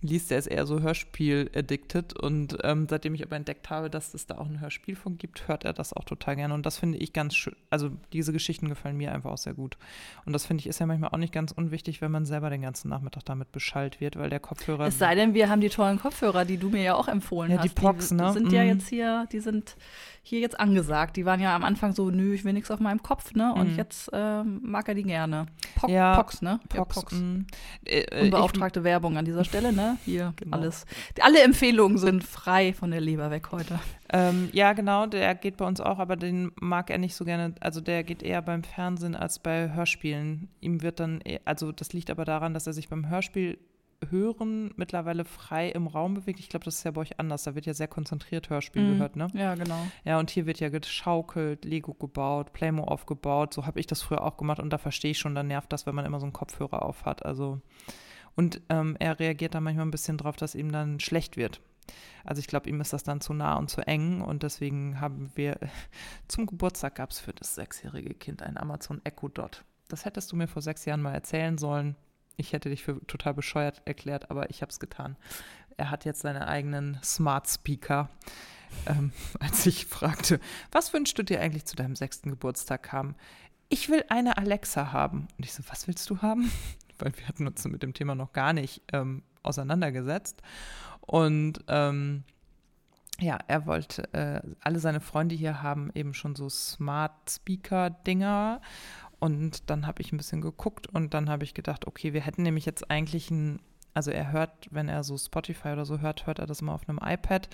liest, 0.01 0.31
der 0.31 0.39
ist 0.39 0.47
eher 0.47 0.65
so 0.65 0.79
Hörspiel-addicted. 0.81 2.17
Und 2.17 2.57
ähm, 2.63 2.87
seitdem 2.89 3.15
ich 3.15 3.23
aber 3.23 3.35
entdeckt 3.35 3.69
habe, 3.69 3.89
dass 3.89 4.13
es 4.13 4.27
da 4.27 4.37
auch 4.37 4.47
ein 4.47 4.59
Hörspiel 4.59 4.95
von 4.95 5.17
gibt, 5.17 5.47
hört 5.47 5.65
er 5.65 5.73
das 5.73 5.93
auch 5.93 6.03
total 6.03 6.35
gerne. 6.35 6.53
Und 6.53 6.65
das 6.65 6.77
finde 6.77 6.97
ich 6.97 7.13
ganz 7.13 7.35
schön. 7.35 7.55
Also 7.69 7.91
diese 8.13 8.33
Geschichten 8.33 8.69
gefallen 8.69 8.97
mir 8.97 9.13
einfach 9.13 9.31
auch 9.31 9.37
sehr 9.37 9.53
gut. 9.53 9.77
Und 10.25 10.33
das 10.33 10.45
finde 10.45 10.61
ich 10.61 10.67
ist 10.67 10.79
ja 10.79 10.85
manchmal 10.85 11.09
auch 11.11 11.17
nicht 11.17 11.33
ganz 11.33 11.51
unwichtig, 11.51 12.01
wenn 12.01 12.11
man 12.11 12.25
selber 12.25 12.49
den 12.49 12.61
ganzen 12.61 12.89
Nachmittag 12.89 13.25
damit 13.25 13.51
beschallt 13.51 13.99
wird, 13.99 14.17
weil 14.17 14.29
der 14.29 14.39
Kopfhörer. 14.39 14.87
Es 14.87 14.97
sei 14.97 15.15
denn, 15.15 15.33
wir 15.33 15.49
haben 15.49 15.61
die 15.61 15.69
tollen 15.69 15.99
Kopfhörer, 15.99 16.45
die 16.45 16.57
du 16.57 16.69
mir 16.69 16.83
ja 16.83 16.95
auch 16.95 17.07
empfohlen 17.07 17.51
ja, 17.51 17.57
hast. 17.57 17.65
Die 17.65 17.69
Pox, 17.69 18.11
ne? 18.11 18.27
Die 18.27 18.33
sind 18.33 18.51
ja 18.51 18.63
mhm. 18.63 18.69
jetzt 18.69 18.87
hier, 18.87 19.27
die 19.31 19.39
sind 19.39 19.75
hier 20.21 20.39
jetzt 20.39 20.59
angesagt. 20.59 21.17
Die 21.17 21.25
waren 21.25 21.39
ja 21.39 21.55
am 21.55 21.63
Anfang 21.63 21.93
so, 21.93 22.09
nö, 22.09 22.33
ich 22.33 22.45
will 22.45 22.53
nichts 22.53 22.71
auf 22.71 22.79
meinem 22.79 23.01
Kopf, 23.01 23.33
ne? 23.33 23.53
Und 23.53 23.71
mhm. 23.71 23.77
jetzt 23.77 24.09
äh, 24.13 24.43
mag 24.43 24.87
er 24.87 24.95
die 24.95 25.03
gerne. 25.03 25.47
Po 25.75 25.87
ja, 25.87 26.15
Pox, 26.15 26.41
ne? 26.41 26.59
Pox. 26.69 26.95
Ja, 26.95 27.01
Pox. 27.01 27.13
Mhm. 27.13 27.47
Äh, 27.85 28.01
äh, 28.01 28.23
Unbeauftragte 28.25 28.81
ich, 28.81 28.83
Werbung 28.83 29.17
an 29.17 29.25
dieser 29.25 29.43
Stelle, 29.43 29.73
ne? 29.73 29.88
Hier 30.05 30.33
genau. 30.35 30.57
alles. 30.57 30.85
Alle 31.21 31.41
Empfehlungen 31.41 31.97
sind 31.97 32.23
frei 32.23 32.73
von 32.73 32.91
der 32.91 33.01
Leber 33.01 33.31
weg 33.31 33.51
heute. 33.51 33.79
Ähm, 34.11 34.49
ja, 34.53 34.73
genau, 34.73 35.05
der 35.05 35.35
geht 35.35 35.57
bei 35.57 35.65
uns 35.65 35.81
auch, 35.81 35.99
aber 35.99 36.15
den 36.15 36.51
mag 36.59 36.89
er 36.89 36.97
nicht 36.97 37.15
so 37.15 37.25
gerne. 37.25 37.53
Also 37.59 37.81
der 37.81 38.03
geht 38.03 38.23
eher 38.23 38.41
beim 38.41 38.63
Fernsehen 38.63 39.15
als 39.15 39.39
bei 39.39 39.71
Hörspielen. 39.71 40.49
Ihm 40.61 40.81
wird 40.81 40.99
dann, 40.99 41.21
eh, 41.23 41.39
also 41.45 41.71
das 41.71 41.93
liegt 41.93 42.09
aber 42.09 42.25
daran, 42.25 42.53
dass 42.53 42.67
er 42.67 42.73
sich 42.73 42.89
beim 42.89 43.09
Hörspiel 43.09 43.59
Hören 44.09 44.71
mittlerweile 44.77 45.25
frei 45.25 45.69
im 45.69 45.87
Raum 45.87 46.13
bewegt. 46.13 46.39
Ich 46.39 46.49
glaube, 46.49 46.63
das 46.63 46.75
ist 46.75 46.83
ja 46.83 46.91
bei 46.91 47.01
euch 47.01 47.19
anders. 47.19 47.43
Da 47.43 47.55
wird 47.55 47.65
ja 47.65 47.73
sehr 47.73 47.87
konzentriert 47.87 48.49
Hörspiel 48.49 48.81
mhm. 48.81 48.93
gehört, 48.93 49.15
ne? 49.15 49.27
Ja, 49.33 49.55
genau. 49.55 49.85
Ja, 50.05 50.19
und 50.19 50.29
hier 50.29 50.45
wird 50.45 50.59
ja 50.59 50.69
geschaukelt, 50.69 51.65
Lego 51.65 51.93
gebaut, 51.93 52.53
Playmo 52.53 52.85
aufgebaut. 52.85 53.53
So 53.53 53.65
habe 53.65 53.79
ich 53.79 53.87
das 53.87 54.01
früher 54.01 54.23
auch 54.23 54.37
gemacht 54.37 54.59
und 54.59 54.71
da 54.71 54.77
verstehe 54.77 55.11
ich 55.11 55.19
schon, 55.19 55.35
da 55.35 55.43
nervt 55.43 55.73
das, 55.73 55.85
wenn 55.85 55.95
man 55.95 56.05
immer 56.05 56.19
so 56.19 56.25
einen 56.25 56.33
Kopfhörer 56.33 56.83
auf 56.83 57.05
hat. 57.05 57.25
Also 57.25 57.59
und 58.39 58.61
ähm, 58.69 58.95
er 58.99 59.19
reagiert 59.19 59.53
da 59.53 59.59
manchmal 59.59 59.85
ein 59.85 59.91
bisschen 59.91 60.17
drauf, 60.17 60.37
dass 60.37 60.55
ihm 60.55 60.71
dann 60.71 61.01
schlecht 61.01 61.35
wird. 61.35 61.59
Also 62.23 62.39
ich 62.39 62.47
glaube, 62.47 62.69
ihm 62.69 62.79
ist 62.79 62.93
das 62.93 63.03
dann 63.03 63.19
zu 63.19 63.33
nah 63.33 63.55
und 63.55 63.69
zu 63.69 63.81
eng 63.81 64.21
und 64.21 64.43
deswegen 64.43 65.01
haben 65.01 65.29
wir 65.35 65.59
zum 66.29 66.45
Geburtstag 66.45 66.95
gab 66.95 67.11
es 67.11 67.19
für 67.19 67.33
das 67.33 67.55
sechsjährige 67.55 68.13
Kind 68.13 68.41
ein 68.41 68.55
Amazon 68.57 69.01
Echo 69.03 69.27
Dot. 69.27 69.65
Das 69.89 70.05
hättest 70.05 70.31
du 70.31 70.37
mir 70.37 70.47
vor 70.47 70.61
sechs 70.61 70.85
Jahren 70.85 71.01
mal 71.01 71.13
erzählen 71.13 71.57
sollen. 71.57 71.97
Ich 72.37 72.53
hätte 72.53 72.69
dich 72.69 72.81
für 72.81 73.05
total 73.07 73.33
bescheuert 73.33 73.81
erklärt, 73.83 74.31
aber 74.31 74.49
ich 74.49 74.61
habe 74.61 74.71
es 74.71 74.79
getan. 74.79 75.17
Er 75.75 75.91
hat 75.91 76.05
jetzt 76.05 76.21
seine 76.21 76.47
eigenen 76.47 76.97
Smart 77.03 77.45
Speaker. 77.49 78.09
Ähm, 78.85 79.11
als 79.39 79.65
ich 79.65 79.87
fragte, 79.87 80.39
was 80.71 80.93
wünschst 80.93 81.17
du 81.17 81.23
dir 81.23 81.41
eigentlich 81.41 81.65
zu 81.65 81.75
deinem 81.75 81.95
sechsten 81.95 82.29
Geburtstag 82.29 82.83
kam? 82.83 83.15
Ich 83.67 83.89
will 83.89 84.05
eine 84.09 84.37
Alexa 84.37 84.91
haben. 84.91 85.27
Und 85.35 85.43
ich 85.43 85.53
so, 85.53 85.63
was 85.69 85.87
willst 85.87 86.07
du 86.11 86.21
haben? 86.21 86.51
Weil 86.99 87.17
wir 87.17 87.27
hatten 87.27 87.47
uns 87.47 87.65
mit 87.65 87.83
dem 87.83 87.93
Thema 87.93 88.15
noch 88.15 88.33
gar 88.33 88.53
nicht 88.53 88.81
ähm, 88.93 89.23
auseinandergesetzt. 89.43 90.41
Und 91.01 91.59
ähm, 91.67 92.23
ja, 93.19 93.37
er 93.47 93.65
wollte, 93.65 94.13
äh, 94.13 94.41
alle 94.61 94.79
seine 94.79 95.01
Freunde 95.01 95.35
hier 95.35 95.61
haben 95.61 95.91
eben 95.93 96.13
schon 96.13 96.35
so 96.35 96.49
Smart 96.49 97.11
Speaker-Dinger 97.29 98.61
und 99.19 99.69
dann 99.69 99.85
habe 99.85 100.01
ich 100.01 100.13
ein 100.13 100.17
bisschen 100.17 100.41
geguckt 100.41 100.87
und 100.87 101.13
dann 101.13 101.29
habe 101.29 101.43
ich 101.43 101.53
gedacht, 101.53 101.85
okay, 101.85 102.13
wir 102.13 102.21
hätten 102.21 102.43
nämlich 102.43 102.65
jetzt 102.65 102.89
eigentlich 102.89 103.29
ein, 103.29 103.59
also 103.99 104.11
er 104.11 104.31
hört, 104.31 104.69
wenn 104.71 104.87
er 104.87 105.03
so 105.03 105.17
Spotify 105.17 105.73
oder 105.73 105.83
so 105.83 105.99
hört, 105.99 106.25
hört 106.25 106.39
er 106.39 106.45
das 106.45 106.61
immer 106.61 106.73
auf 106.73 106.87
einem 106.87 107.01
iPad. 107.03 107.49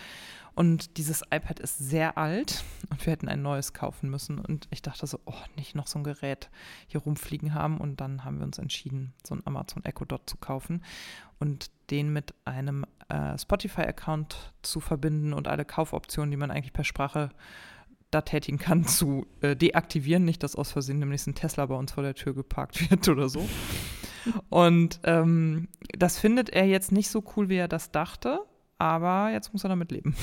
Und 0.54 0.98
dieses 0.98 1.24
iPad 1.32 1.60
ist 1.60 1.80
sehr 1.80 2.20
alt 2.20 2.64
und 2.92 3.04
wir 3.04 3.14
hätten 3.14 3.28
ein 3.28 3.42
neues 3.42 3.74
kaufen 3.74 4.12
müssen. 4.12 4.38
Und 4.38 4.68
ich 4.70 4.84
dachte 4.84 5.08
so, 5.08 5.20
oh, 5.26 5.34
nicht 5.56 5.74
noch 5.74 5.88
so 5.88 5.98
ein 5.98 6.04
Gerät 6.04 6.52
hier 6.86 7.02
rumfliegen 7.02 7.56
haben. 7.56 7.80
Und 7.80 8.00
dann 8.00 8.24
haben 8.24 8.38
wir 8.38 8.46
uns 8.46 8.60
entschieden, 8.60 9.16
so 9.28 9.34
ein 9.34 9.42
Amazon 9.46 9.84
Echo 9.86 10.06
Dot 10.06 10.30
zu 10.30 10.38
kaufen 10.38 10.84
und 11.40 11.72
den 11.90 12.14
mit 12.14 12.36
einem 12.46 12.86
äh, 13.10 13.36
Spotify-Account 13.40 14.54
zu 14.62 14.82
verbinden 14.82 15.34
und 15.34 15.48
alle 15.48 15.66
Kaufoptionen, 15.66 16.30
die 16.30 16.38
man 16.38 16.52
eigentlich 16.52 16.74
per 16.74 16.84
Sprache 16.84 17.32
da 18.12 18.22
tätigen 18.22 18.60
kann, 18.60 18.86
zu 18.86 19.26
äh, 19.42 19.56
deaktivieren. 19.56 20.24
Nicht, 20.24 20.44
dass 20.44 20.56
aus 20.56 20.72
Versehen 20.72 21.00
nämlich 21.00 21.26
ein 21.26 21.34
Tesla 21.34 21.66
bei 21.66 21.76
uns 21.76 21.94
vor 21.94 22.04
der 22.04 22.14
Tür 22.14 22.36
geparkt 22.36 22.92
wird 22.92 23.10
oder 23.10 23.30
so. 23.30 23.50
Und 24.50 25.00
ähm, 25.04 25.68
das 25.98 26.20
findet 26.20 26.50
er 26.50 26.66
jetzt 26.66 26.92
nicht 26.92 27.10
so 27.10 27.24
cool, 27.36 27.50
wie 27.50 27.58
er 27.58 27.68
das 27.68 27.92
dachte, 27.92 28.40
aber 28.78 29.32
jetzt 29.32 29.54
muss 29.54 29.64
er 29.64 29.70
damit 29.70 29.92
leben. 29.92 30.16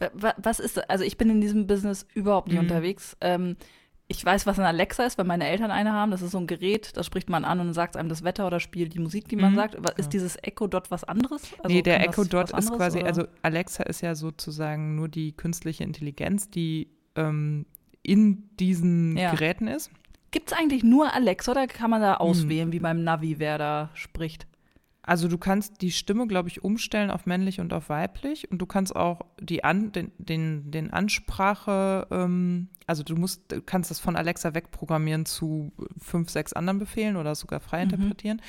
Äh, 0.00 0.10
was 0.36 0.58
ist, 0.58 0.90
also 0.90 1.04
ich 1.04 1.16
bin 1.16 1.30
in 1.30 1.40
diesem 1.40 1.66
Business 1.66 2.06
überhaupt 2.14 2.48
nicht 2.48 2.56
mhm. 2.56 2.64
unterwegs. 2.64 3.16
Ähm, 3.20 3.56
ich 4.06 4.22
weiß, 4.24 4.46
was 4.46 4.58
ein 4.58 4.66
Alexa 4.66 5.04
ist, 5.04 5.16
weil 5.16 5.24
meine 5.24 5.46
Eltern 5.46 5.70
eine 5.70 5.92
haben. 5.92 6.10
Das 6.10 6.20
ist 6.20 6.32
so 6.32 6.38
ein 6.38 6.46
Gerät, 6.46 6.96
das 6.96 7.06
spricht 7.06 7.30
man 7.30 7.44
an 7.44 7.60
und 7.60 7.72
sagt 7.72 7.96
einem 7.96 8.10
das 8.10 8.22
Wetter 8.22 8.46
oder 8.46 8.60
spielt 8.60 8.92
die 8.92 8.98
Musik, 8.98 9.28
die 9.28 9.36
man 9.36 9.52
mhm. 9.52 9.56
sagt. 9.56 9.98
Ist 9.98 10.12
dieses 10.12 10.36
Echo 10.42 10.66
Dot 10.66 10.90
was 10.90 11.04
anderes? 11.04 11.42
Also 11.62 11.74
nee, 11.74 11.82
der 11.82 12.06
Echo 12.06 12.24
Dot 12.24 12.50
ist 12.50 12.70
quasi, 12.72 12.98
oder? 12.98 13.06
also 13.06 13.24
Alexa 13.42 13.84
ist 13.84 14.02
ja 14.02 14.14
sozusagen 14.14 14.94
nur 14.94 15.08
die 15.08 15.32
künstliche 15.32 15.84
Intelligenz, 15.84 16.50
die 16.50 16.88
ähm, 17.16 17.64
in 18.02 18.50
diesen 18.56 19.16
ja. 19.16 19.30
Geräten 19.30 19.68
ist. 19.68 19.90
Gibt 20.34 20.50
es 20.50 20.58
eigentlich 20.58 20.82
nur 20.82 21.14
Alexa 21.14 21.52
oder 21.52 21.68
kann 21.68 21.90
man 21.90 22.02
da 22.02 22.18
hm. 22.18 22.26
auswählen, 22.26 22.66
hm. 22.66 22.72
wie 22.72 22.80
beim 22.80 23.04
Navi, 23.04 23.38
wer 23.38 23.56
da 23.56 23.90
spricht? 23.94 24.48
Also 25.00 25.28
du 25.28 25.38
kannst 25.38 25.80
die 25.80 25.92
Stimme, 25.92 26.26
glaube 26.26 26.48
ich, 26.48 26.64
umstellen 26.64 27.12
auf 27.12 27.24
männlich 27.24 27.60
und 27.60 27.72
auf 27.72 27.88
weiblich 27.88 28.50
und 28.50 28.58
du 28.58 28.66
kannst 28.66 28.96
auch 28.96 29.20
die 29.38 29.62
An, 29.62 29.92
den, 29.92 30.10
den, 30.18 30.72
den 30.72 30.92
Ansprache, 30.92 32.08
ähm, 32.10 32.66
also 32.88 33.04
du 33.04 33.14
musst, 33.14 33.42
kannst 33.64 33.92
das 33.92 34.00
von 34.00 34.16
Alexa 34.16 34.54
wegprogrammieren 34.54 35.24
zu 35.24 35.70
fünf, 35.98 36.30
sechs 36.30 36.52
anderen 36.52 36.80
Befehlen 36.80 37.14
oder 37.14 37.36
sogar 37.36 37.60
frei 37.60 37.84
mhm. 37.84 37.92
interpretieren. 37.92 38.42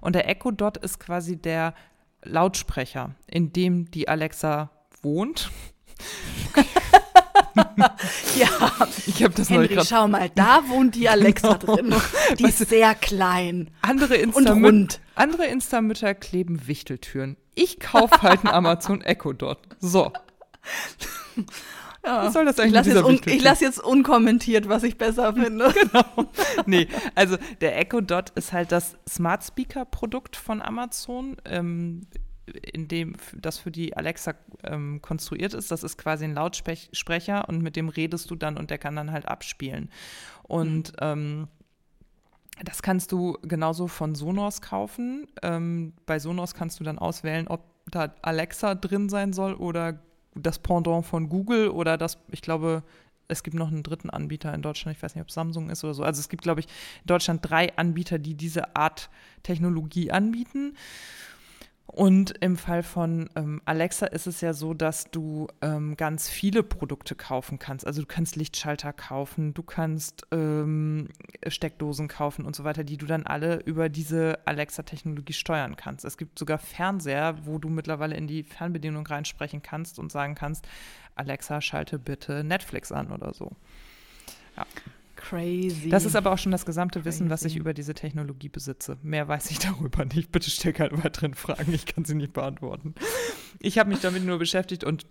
Und 0.00 0.14
der 0.14 0.28
Echo 0.28 0.52
Dot 0.52 0.76
ist 0.76 1.00
quasi 1.00 1.38
der 1.38 1.74
Lautsprecher, 2.22 3.16
in 3.26 3.52
dem 3.52 3.90
die 3.90 4.06
Alexa 4.06 4.70
wohnt. 5.02 5.50
ja, 8.36 8.48
ich 9.06 9.22
habe 9.22 9.34
das 9.34 9.50
Henry, 9.50 9.74
noch 9.74 9.84
schau 9.84 10.08
mal, 10.08 10.30
da 10.34 10.68
wohnt 10.68 10.94
die 10.94 11.08
Alexa 11.08 11.54
genau. 11.54 11.76
drin. 11.76 11.94
Die 12.38 12.44
weißt 12.44 12.62
ist 12.62 12.70
sehr 12.70 12.94
klein 12.94 13.70
andere 13.82 14.26
und 14.26 14.48
rund. 14.48 15.00
Andere 15.14 15.46
Insta-Mütter 15.46 16.14
kleben 16.14 16.66
Wichteltüren. 16.66 17.36
Ich 17.54 17.80
kaufe 17.80 18.22
halt 18.22 18.44
ein 18.44 18.48
Amazon 18.48 19.02
Echo 19.02 19.32
dort. 19.32 19.60
So. 19.80 20.12
Ja. 22.04 22.24
Was 22.24 22.32
soll 22.32 22.44
das 22.44 22.58
eigentlich 22.58 22.86
ich 22.86 23.02
lasse 23.02 23.10
jetzt, 23.30 23.44
lass 23.44 23.60
jetzt 23.60 23.78
unkommentiert, 23.82 24.68
was 24.68 24.82
ich 24.82 24.98
besser 24.98 25.34
finde. 25.34 25.72
genau. 25.72 26.30
Nee, 26.66 26.88
also 27.14 27.36
der 27.60 27.78
Echo 27.78 28.00
Dot 28.00 28.30
ist 28.30 28.52
halt 28.52 28.72
das 28.72 28.96
Smart 29.08 29.44
Speaker 29.44 29.84
Produkt 29.84 30.34
von 30.34 30.60
Amazon. 30.62 31.36
Ähm, 31.44 32.06
in 32.46 32.88
dem 32.88 33.14
das 33.34 33.58
für 33.58 33.70
die 33.70 33.96
Alexa 33.96 34.34
ähm, 34.64 35.00
konstruiert 35.00 35.54
ist. 35.54 35.70
Das 35.70 35.82
ist 35.84 35.96
quasi 35.96 36.24
ein 36.24 36.34
Lautsprecher 36.34 37.48
und 37.48 37.62
mit 37.62 37.76
dem 37.76 37.88
redest 37.88 38.30
du 38.30 38.36
dann 38.36 38.56
und 38.56 38.70
der 38.70 38.78
kann 38.78 38.96
dann 38.96 39.12
halt 39.12 39.26
abspielen. 39.26 39.90
Und 40.42 40.92
mhm. 40.92 40.96
ähm, 41.00 41.48
das 42.62 42.82
kannst 42.82 43.12
du 43.12 43.38
genauso 43.42 43.88
von 43.88 44.14
Sonos 44.14 44.60
kaufen. 44.60 45.26
Ähm, 45.42 45.94
bei 46.06 46.18
Sonos 46.18 46.54
kannst 46.54 46.80
du 46.80 46.84
dann 46.84 46.98
auswählen, 46.98 47.48
ob 47.48 47.64
da 47.90 48.14
Alexa 48.22 48.74
drin 48.74 49.08
sein 49.08 49.32
soll 49.32 49.54
oder 49.54 49.98
das 50.34 50.58
Pendant 50.58 51.04
von 51.04 51.28
Google 51.28 51.68
oder 51.68 51.98
das, 51.98 52.18
ich 52.28 52.42
glaube, 52.42 52.82
es 53.28 53.42
gibt 53.42 53.56
noch 53.56 53.68
einen 53.68 53.82
dritten 53.82 54.10
Anbieter 54.10 54.52
in 54.54 54.62
Deutschland, 54.62 54.96
ich 54.96 55.02
weiß 55.02 55.14
nicht, 55.14 55.22
ob 55.22 55.30
Samsung 55.30 55.70
ist 55.70 55.84
oder 55.84 55.94
so. 55.94 56.02
Also 56.02 56.20
es 56.20 56.28
gibt, 56.28 56.42
glaube 56.42 56.60
ich, 56.60 56.66
in 56.66 57.06
Deutschland 57.06 57.40
drei 57.42 57.74
Anbieter, 57.76 58.18
die 58.18 58.34
diese 58.34 58.76
Art 58.76 59.10
Technologie 59.42 60.10
anbieten. 60.10 60.76
Und 61.94 62.34
im 62.40 62.56
Fall 62.56 62.82
von 62.82 63.28
ähm, 63.36 63.60
Alexa 63.66 64.06
ist 64.06 64.26
es 64.26 64.40
ja 64.40 64.54
so, 64.54 64.72
dass 64.72 65.10
du 65.10 65.48
ähm, 65.60 65.94
ganz 65.98 66.30
viele 66.30 66.62
Produkte 66.62 67.14
kaufen 67.14 67.58
kannst. 67.58 67.86
Also 67.86 68.00
du 68.00 68.06
kannst 68.06 68.34
Lichtschalter 68.34 68.94
kaufen, 68.94 69.52
du 69.52 69.62
kannst 69.62 70.26
ähm, 70.30 71.10
Steckdosen 71.46 72.08
kaufen 72.08 72.46
und 72.46 72.56
so 72.56 72.64
weiter, 72.64 72.82
die 72.82 72.96
du 72.96 73.04
dann 73.04 73.26
alle 73.26 73.60
über 73.66 73.90
diese 73.90 74.38
Alexa-Technologie 74.46 75.34
steuern 75.34 75.76
kannst. 75.76 76.06
Es 76.06 76.16
gibt 76.16 76.38
sogar 76.38 76.56
Fernseher, 76.56 77.44
wo 77.44 77.58
du 77.58 77.68
mittlerweile 77.68 78.16
in 78.16 78.26
die 78.26 78.42
Fernbedienung 78.42 79.06
reinsprechen 79.06 79.60
kannst 79.60 79.98
und 79.98 80.10
sagen 80.10 80.34
kannst, 80.34 80.66
Alexa, 81.14 81.60
schalte 81.60 81.98
bitte 81.98 82.42
Netflix 82.42 82.90
an 82.90 83.12
oder 83.12 83.34
so. 83.34 83.52
Ja. 84.56 84.64
Crazy. 85.22 85.88
Das 85.88 86.04
ist 86.04 86.16
aber 86.16 86.32
auch 86.32 86.38
schon 86.38 86.52
das 86.52 86.66
gesamte 86.66 87.00
Crazy. 87.00 87.06
Wissen, 87.06 87.30
was 87.30 87.44
ich 87.44 87.56
über 87.56 87.74
diese 87.74 87.94
Technologie 87.94 88.48
besitze. 88.48 88.98
Mehr 89.02 89.28
weiß 89.28 89.50
ich 89.50 89.58
darüber 89.60 90.04
nicht. 90.04 90.32
Bitte 90.32 90.50
stell 90.50 90.72
keine 90.72 91.02
weiteren 91.02 91.34
Fragen, 91.34 91.72
ich 91.72 91.86
kann 91.86 92.04
sie 92.04 92.14
nicht 92.14 92.32
beantworten. 92.32 92.94
Ich 93.60 93.78
habe 93.78 93.90
mich 93.90 94.00
damit 94.00 94.24
nur 94.24 94.38
beschäftigt 94.38 94.84
und 94.84 95.06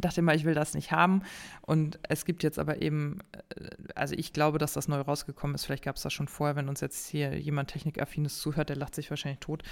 dachte 0.00 0.22
mal, 0.22 0.36
ich 0.36 0.44
will 0.44 0.54
das 0.54 0.74
nicht 0.74 0.92
haben. 0.92 1.22
Und 1.62 1.98
es 2.08 2.24
gibt 2.24 2.42
jetzt 2.42 2.58
aber 2.58 2.82
eben, 2.82 3.18
äh, 3.30 3.68
also 3.94 4.14
ich 4.14 4.32
glaube, 4.32 4.58
dass 4.58 4.72
das 4.72 4.88
neu 4.88 5.00
rausgekommen 5.00 5.54
ist. 5.54 5.64
Vielleicht 5.64 5.84
gab 5.84 5.96
es 5.96 6.02
das 6.02 6.12
schon 6.12 6.28
vorher, 6.28 6.56
wenn 6.56 6.68
uns 6.68 6.80
jetzt 6.80 7.08
hier 7.08 7.38
jemand 7.38 7.70
Technikaffines 7.70 8.38
zuhört, 8.38 8.68
der 8.68 8.76
lacht 8.76 8.94
sich 8.94 9.10
wahrscheinlich 9.10 9.40
tot. 9.40 9.62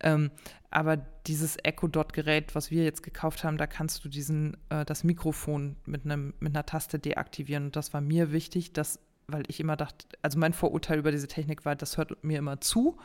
Ähm, 0.00 0.30
aber 0.70 0.96
dieses 0.96 1.56
Echo 1.62 1.88
Dot 1.88 2.12
Gerät, 2.12 2.54
was 2.54 2.70
wir 2.70 2.84
jetzt 2.84 3.02
gekauft 3.02 3.44
haben, 3.44 3.58
da 3.58 3.66
kannst 3.66 4.04
du 4.04 4.08
diesen, 4.08 4.56
äh, 4.68 4.84
das 4.84 5.04
Mikrofon 5.04 5.76
mit, 5.84 6.04
einem, 6.04 6.34
mit 6.40 6.54
einer 6.54 6.66
Taste 6.66 6.98
deaktivieren. 6.98 7.66
Und 7.66 7.76
das 7.76 7.92
war 7.92 8.00
mir 8.00 8.32
wichtig, 8.32 8.72
dass 8.72 8.98
weil 9.26 9.44
ich 9.48 9.60
immer 9.60 9.76
dachte, 9.76 10.06
also 10.22 10.38
mein 10.38 10.52
Vorurteil 10.52 10.98
über 10.98 11.10
diese 11.10 11.28
Technik 11.28 11.64
war, 11.64 11.76
das 11.76 11.96
hört 11.96 12.22
mir 12.24 12.38
immer 12.38 12.60
zu 12.60 12.98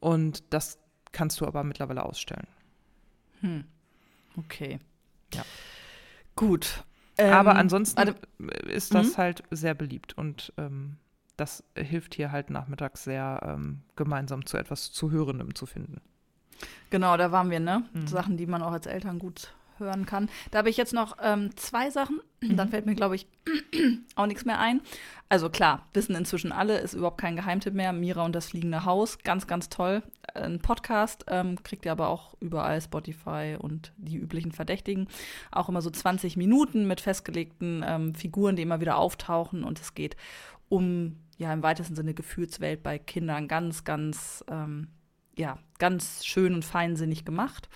und 0.00 0.42
das 0.52 0.78
kannst 1.12 1.40
du 1.40 1.46
aber 1.46 1.64
mittlerweile 1.64 2.04
ausstellen. 2.04 2.46
Hm. 3.40 3.64
Okay. 4.36 4.80
Ja. 5.34 5.44
Gut. 6.36 6.84
Ähm, 7.18 7.32
aber 7.32 7.56
ansonsten 7.56 7.98
also, 7.98 8.14
ist 8.66 8.94
das 8.94 9.12
mhm. 9.12 9.16
halt 9.18 9.42
sehr 9.50 9.74
beliebt 9.74 10.16
und 10.16 10.52
ähm, 10.56 10.96
das 11.36 11.64
hilft 11.76 12.14
hier 12.14 12.32
halt 12.32 12.50
nachmittags 12.50 13.04
sehr, 13.04 13.40
ähm, 13.44 13.82
gemeinsam 13.96 14.46
zu 14.46 14.56
etwas 14.56 14.92
zu 14.92 15.10
Hörendem 15.10 15.54
zu 15.54 15.66
finden. 15.66 16.00
Genau, 16.90 17.16
da 17.16 17.32
waren 17.32 17.50
wir, 17.50 17.60
ne? 17.60 17.84
Mhm. 17.92 18.06
Sachen, 18.06 18.36
die 18.36 18.46
man 18.46 18.62
auch 18.62 18.72
als 18.72 18.86
Eltern 18.86 19.18
gut 19.18 19.54
hören 19.82 20.06
kann. 20.06 20.28
Da 20.50 20.58
habe 20.58 20.70
ich 20.70 20.76
jetzt 20.76 20.94
noch 20.94 21.16
ähm, 21.22 21.56
zwei 21.56 21.90
Sachen. 21.90 22.20
Mhm. 22.40 22.56
Dann 22.56 22.70
fällt 22.70 22.86
mir, 22.86 22.94
glaube 22.94 23.16
ich, 23.16 23.26
auch 24.16 24.26
nichts 24.26 24.44
mehr 24.44 24.58
ein. 24.58 24.80
Also 25.28 25.48
klar, 25.48 25.86
wissen 25.94 26.14
inzwischen 26.14 26.52
alle, 26.52 26.78
ist 26.78 26.94
überhaupt 26.94 27.20
kein 27.20 27.36
Geheimtipp 27.36 27.72
mehr. 27.72 27.92
Mira 27.92 28.24
und 28.24 28.34
das 28.34 28.48
fliegende 28.48 28.84
Haus, 28.84 29.18
ganz, 29.18 29.46
ganz 29.46 29.68
toll. 29.68 30.02
Ein 30.34 30.60
Podcast 30.60 31.24
ähm, 31.28 31.62
kriegt 31.62 31.86
ihr 31.86 31.92
aber 31.92 32.08
auch 32.08 32.34
überall 32.40 32.80
Spotify 32.80 33.56
und 33.58 33.92
die 33.96 34.16
üblichen 34.16 34.52
Verdächtigen. 34.52 35.08
Auch 35.50 35.68
immer 35.68 35.80
so 35.80 35.90
20 35.90 36.36
Minuten 36.36 36.86
mit 36.86 37.00
festgelegten 37.00 37.84
ähm, 37.86 38.14
Figuren, 38.14 38.56
die 38.56 38.62
immer 38.62 38.80
wieder 38.80 38.98
auftauchen. 38.98 39.64
Und 39.64 39.80
es 39.80 39.94
geht 39.94 40.16
um, 40.68 41.16
ja, 41.38 41.52
im 41.52 41.62
weitesten 41.62 41.96
Sinne 41.96 42.14
Gefühlswelt 42.14 42.82
bei 42.82 42.98
Kindern. 42.98 43.48
Ganz, 43.48 43.84
ganz, 43.84 44.44
ähm, 44.50 44.88
ja, 45.36 45.58
ganz 45.78 46.26
schön 46.26 46.54
und 46.54 46.64
feinsinnig 46.64 47.24
gemacht. 47.24 47.68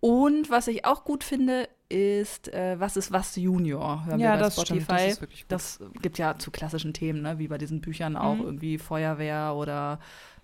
Und 0.00 0.50
was 0.50 0.66
ich 0.66 0.84
auch 0.84 1.04
gut 1.04 1.24
finde, 1.24 1.68
ist 1.90 2.52
äh, 2.54 2.78
Was 2.78 2.96
ist 2.96 3.12
was 3.12 3.36
Junior, 3.36 4.06
hören 4.06 4.20
ja, 4.20 4.32
wir 4.32 4.36
bei 4.36 4.42
das 4.44 4.54
Spotify. 4.54 4.74
Stimmt, 4.74 4.90
das, 4.90 5.12
ist 5.12 5.20
wirklich 5.20 5.40
gut. 5.42 5.50
das 5.52 5.80
gibt 6.00 6.18
ja 6.18 6.38
zu 6.38 6.50
klassischen 6.50 6.94
Themen, 6.94 7.22
ne? 7.22 7.38
wie 7.38 7.48
bei 7.48 7.58
diesen 7.58 7.80
Büchern 7.80 8.16
auch 8.16 8.36
mhm. 8.36 8.42
irgendwie 8.44 8.78
Feuerwehr 8.78 9.54
oder 9.56 9.98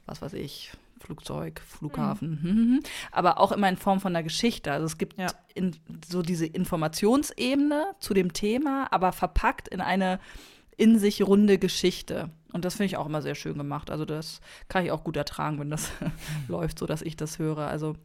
was 0.07 0.23
weiß 0.23 0.35
ich, 0.35 0.73
Flugzeug, 1.01 1.61
Flughafen. 1.61 2.40
Mhm. 2.42 2.51
mhm. 2.51 2.81
Aber 3.12 3.38
auch 3.38 3.53
immer 3.53 3.69
in 3.69 3.77
Form 3.77 4.01
von 4.01 4.14
einer 4.14 4.23
Geschichte. 4.23 4.73
Also 4.73 4.87
es 4.87 4.99
gibt 4.99 5.19
ja. 5.19 5.29
in, 5.55 5.77
so 6.07 6.23
diese 6.23 6.47
Informationsebene 6.47 7.95
zu 8.01 8.12
dem 8.12 8.33
Thema, 8.33 8.88
aber 8.90 9.12
verpackt 9.12 9.69
in 9.69 9.81
eine 9.81 10.21
in 10.77 10.99
sich 10.99 11.23
runde 11.23 11.59
Geschichte. 11.59 12.31
Und 12.53 12.64
das 12.64 12.75
finde 12.75 12.87
ich 12.87 12.97
auch 12.97 13.07
immer 13.07 13.23
sehr 13.23 13.35
schön 13.35 13.57
gemacht. 13.57 13.90
Also 13.90 14.05
das 14.05 14.40
kann 14.69 14.85
ich 14.85 14.90
auch 14.90 15.05
gut 15.05 15.16
ertragen, 15.16 15.59
wenn 15.59 15.71
das 15.71 15.90
läuft, 16.49 16.79
so 16.79 16.87
dass 16.87 17.03
ich 17.03 17.16
das 17.16 17.38
höre. 17.38 17.66
Also 17.66 17.97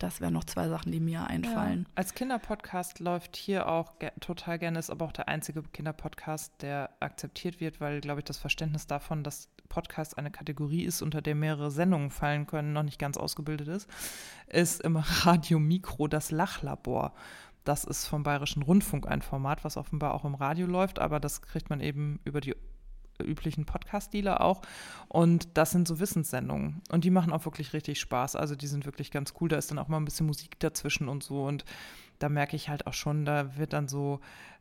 das 0.00 0.20
wären 0.20 0.32
noch 0.32 0.44
zwei 0.44 0.68
Sachen, 0.68 0.92
die 0.92 0.98
mir 0.98 1.26
einfallen. 1.26 1.84
Ja. 1.86 1.92
Als 1.94 2.14
Kinderpodcast 2.14 3.00
läuft 3.00 3.36
hier 3.36 3.68
auch 3.68 3.98
ge 3.98 4.10
total 4.20 4.58
gerne, 4.58 4.78
ist 4.78 4.90
aber 4.90 5.04
auch 5.04 5.12
der 5.12 5.28
einzige 5.28 5.62
Kinderpodcast, 5.62 6.62
der 6.62 6.90
akzeptiert 7.00 7.60
wird, 7.60 7.80
weil, 7.80 8.00
glaube 8.00 8.20
ich, 8.20 8.24
das 8.24 8.38
Verständnis 8.38 8.86
davon, 8.86 9.22
dass 9.22 9.50
Podcast 9.68 10.16
eine 10.16 10.30
Kategorie 10.30 10.84
ist, 10.84 11.02
unter 11.02 11.20
der 11.20 11.34
mehrere 11.34 11.70
Sendungen 11.70 12.10
fallen 12.10 12.46
können, 12.46 12.72
noch 12.72 12.82
nicht 12.82 12.98
ganz 12.98 13.18
ausgebildet 13.18 13.68
ist, 13.68 13.88
ist 14.46 14.80
im 14.80 14.96
Radio 15.24 15.58
Mikro 15.58 16.08
das 16.08 16.30
Lachlabor. 16.30 17.12
Das 17.64 17.84
ist 17.84 18.06
vom 18.06 18.22
Bayerischen 18.22 18.62
Rundfunk 18.62 19.06
ein 19.06 19.20
Format, 19.20 19.64
was 19.64 19.76
offenbar 19.76 20.14
auch 20.14 20.24
im 20.24 20.34
Radio 20.34 20.66
läuft, 20.66 20.98
aber 20.98 21.20
das 21.20 21.42
kriegt 21.42 21.68
man 21.68 21.80
eben 21.80 22.20
über 22.24 22.40
die 22.40 22.56
üblichen 23.22 23.64
Podcast-Dealer 23.64 24.40
auch. 24.40 24.62
Und 25.08 25.48
das 25.54 25.70
sind 25.70 25.88
so 25.88 26.00
Wissenssendungen. 26.00 26.82
Und 26.90 27.04
die 27.04 27.10
machen 27.10 27.32
auch 27.32 27.44
wirklich 27.44 27.72
richtig 27.72 28.00
Spaß. 28.00 28.36
Also 28.36 28.54
die 28.56 28.66
sind 28.66 28.86
wirklich 28.86 29.10
ganz 29.10 29.34
cool. 29.40 29.48
Da 29.48 29.56
ist 29.56 29.70
dann 29.70 29.78
auch 29.78 29.88
mal 29.88 29.98
ein 29.98 30.04
bisschen 30.04 30.26
Musik 30.26 30.58
dazwischen 30.60 31.08
und 31.08 31.22
so. 31.22 31.44
Und 31.44 31.64
da 32.20 32.28
merke 32.28 32.54
ich 32.54 32.68
halt 32.68 32.86
auch 32.86 32.94
schon, 32.94 33.24
da 33.24 33.56
wird 33.56 33.72
dann 33.72 33.88
so, 33.88 34.20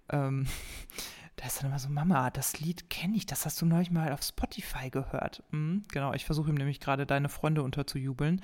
ähm, 0.09 0.47
da 1.35 1.45
ist 1.45 1.59
dann 1.59 1.69
immer 1.69 1.79
so, 1.79 1.89
Mama, 1.89 2.31
das 2.31 2.59
Lied 2.59 2.89
kenne 2.89 3.15
ich, 3.15 3.25
das 3.25 3.45
hast 3.45 3.61
du 3.61 3.65
neulich 3.65 3.91
mal 3.91 4.11
auf 4.11 4.21
Spotify 4.23 4.89
gehört. 4.89 5.43
Mhm, 5.51 5.83
genau, 5.89 6.13
ich 6.13 6.25
versuche 6.25 6.49
ihm 6.49 6.55
nämlich 6.55 6.79
gerade 6.81 7.05
deine 7.05 7.29
Freunde 7.29 7.63
unterzujubeln. 7.63 8.41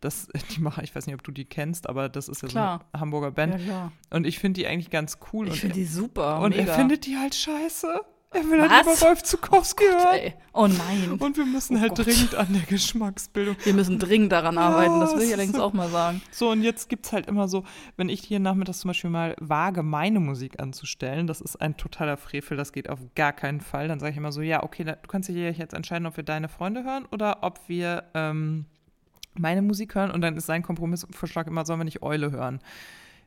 Das, 0.00 0.28
die 0.54 0.60
machen, 0.60 0.84
ich 0.84 0.94
weiß 0.94 1.06
nicht, 1.06 1.14
ob 1.14 1.22
du 1.22 1.30
die 1.30 1.46
kennst, 1.46 1.88
aber 1.88 2.08
das 2.08 2.28
ist 2.28 2.42
ja 2.42 2.48
klar. 2.48 2.78
so 2.80 2.86
eine 2.92 3.00
Hamburger 3.00 3.30
Band. 3.30 3.60
Ja, 3.62 3.92
und 4.10 4.26
ich 4.26 4.38
finde 4.38 4.60
die 4.60 4.66
eigentlich 4.66 4.90
ganz 4.90 5.18
cool. 5.32 5.48
Ich 5.48 5.60
finde 5.60 5.76
die 5.76 5.86
super. 5.86 6.40
Und 6.40 6.56
mega. 6.56 6.72
er 6.72 6.76
findet 6.76 7.06
die 7.06 7.16
halt 7.16 7.34
scheiße. 7.34 8.00
Er 8.34 8.50
will 8.50 8.60
halt 8.60 8.86
lieber 8.86 9.00
Wolf 9.00 9.22
Zukowski 9.22 9.84
oh 9.88 9.92
hören. 9.92 10.32
Oh 10.52 10.66
nein. 10.66 11.16
Und 11.18 11.36
wir 11.36 11.46
müssen 11.46 11.76
oh 11.76 11.80
halt 11.80 11.94
Gott. 11.94 12.06
dringend 12.06 12.34
an 12.34 12.48
der 12.52 12.62
Geschmacksbildung. 12.62 13.56
Wir 13.62 13.74
müssen 13.74 13.98
dringend 13.98 14.32
daran 14.32 14.58
arbeiten, 14.58 15.00
das 15.00 15.14
will 15.14 15.22
ich 15.22 15.32
allerdings 15.32 15.58
auch 15.58 15.72
mal 15.72 15.88
sagen. 15.88 16.20
So, 16.30 16.50
und 16.50 16.62
jetzt 16.62 16.88
gibt 16.88 17.06
es 17.06 17.12
halt 17.12 17.26
immer 17.26 17.48
so, 17.48 17.64
wenn 17.96 18.08
ich 18.08 18.20
hier 18.20 18.40
nachmittags 18.40 18.80
zum 18.80 18.88
Beispiel 18.88 19.10
mal 19.10 19.36
wage, 19.40 19.82
meine 19.82 20.20
Musik 20.20 20.60
anzustellen, 20.60 21.26
das 21.26 21.40
ist 21.40 21.60
ein 21.60 21.76
totaler 21.76 22.16
Frevel, 22.16 22.56
das 22.56 22.72
geht 22.72 22.90
auf 22.90 22.98
gar 23.14 23.32
keinen 23.32 23.60
Fall. 23.60 23.88
Dann 23.88 24.00
sage 24.00 24.12
ich 24.12 24.18
immer 24.18 24.32
so, 24.32 24.42
ja, 24.42 24.62
okay, 24.62 24.84
du 24.84 24.96
kannst 25.06 25.28
dich 25.28 25.36
jetzt 25.36 25.74
entscheiden, 25.74 26.06
ob 26.06 26.16
wir 26.16 26.24
deine 26.24 26.48
Freunde 26.48 26.82
hören 26.84 27.06
oder 27.12 27.38
ob 27.42 27.60
wir 27.68 28.04
ähm, 28.14 28.66
meine 29.34 29.62
Musik 29.62 29.94
hören. 29.94 30.10
Und 30.10 30.22
dann 30.22 30.36
ist 30.36 30.46
sein 30.46 30.62
Kompromissvorschlag 30.62 31.46
immer, 31.46 31.64
sollen 31.64 31.80
wir 31.80 31.84
nicht 31.84 32.02
Eule 32.02 32.32
hören. 32.32 32.60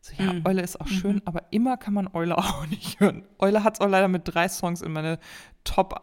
So, 0.01 0.13
ja, 0.17 0.33
mhm. 0.33 0.43
Eule 0.45 0.61
ist 0.61 0.79
auch 0.79 0.87
schön, 0.87 1.15
mhm. 1.15 1.21
aber 1.25 1.43
immer 1.51 1.77
kann 1.77 1.93
man 1.93 2.07
Eule 2.13 2.37
auch 2.37 2.65
nicht 2.67 2.99
hören. 2.99 3.23
Eule 3.39 3.63
hat 3.63 3.75
es 3.75 3.81
auch 3.81 3.89
leider 3.89 4.07
mit 4.07 4.23
drei 4.25 4.47
Songs 4.47 4.81
in 4.81 4.91
meine 4.91 5.19
Top 5.63 5.99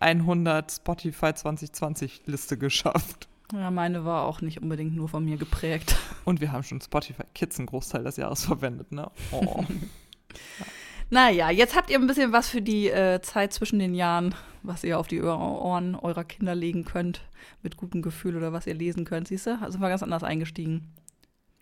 100 0.00 0.72
Spotify 0.72 1.34
2020 1.34 2.22
Liste 2.26 2.56
geschafft. 2.56 3.28
Ja, 3.52 3.70
meine 3.70 4.04
war 4.06 4.24
auch 4.24 4.40
nicht 4.40 4.62
unbedingt 4.62 4.94
nur 4.96 5.08
von 5.08 5.24
mir 5.24 5.36
geprägt. 5.36 5.96
Und 6.24 6.40
wir 6.40 6.52
haben 6.52 6.62
schon 6.62 6.80
Spotify 6.80 7.24
Kids 7.34 7.58
einen 7.58 7.66
Großteil 7.66 8.04
des 8.04 8.16
Jahres 8.16 8.44
verwendet, 8.44 8.92
ne? 8.92 9.10
Oh. 9.30 9.64
ja. 10.58 10.66
Naja, 11.10 11.50
jetzt 11.50 11.76
habt 11.76 11.90
ihr 11.90 11.98
ein 11.98 12.06
bisschen 12.06 12.32
was 12.32 12.48
für 12.48 12.62
die 12.62 12.88
äh, 12.88 13.20
Zeit 13.20 13.52
zwischen 13.52 13.78
den 13.78 13.94
Jahren, 13.94 14.34
was 14.62 14.82
ihr 14.82 14.98
auf 14.98 15.08
die 15.08 15.20
Ohren 15.20 15.94
eurer 15.94 16.24
Kinder 16.24 16.54
legen 16.54 16.86
könnt, 16.86 17.20
mit 17.62 17.76
gutem 17.76 18.00
Gefühl 18.00 18.34
oder 18.34 18.54
was 18.54 18.66
ihr 18.66 18.72
lesen 18.72 19.04
könnt, 19.04 19.28
siehst 19.28 19.46
du? 19.46 19.58
Also 19.60 19.80
war 19.80 19.90
ganz 19.90 20.02
anders 20.02 20.22
eingestiegen. 20.22 20.90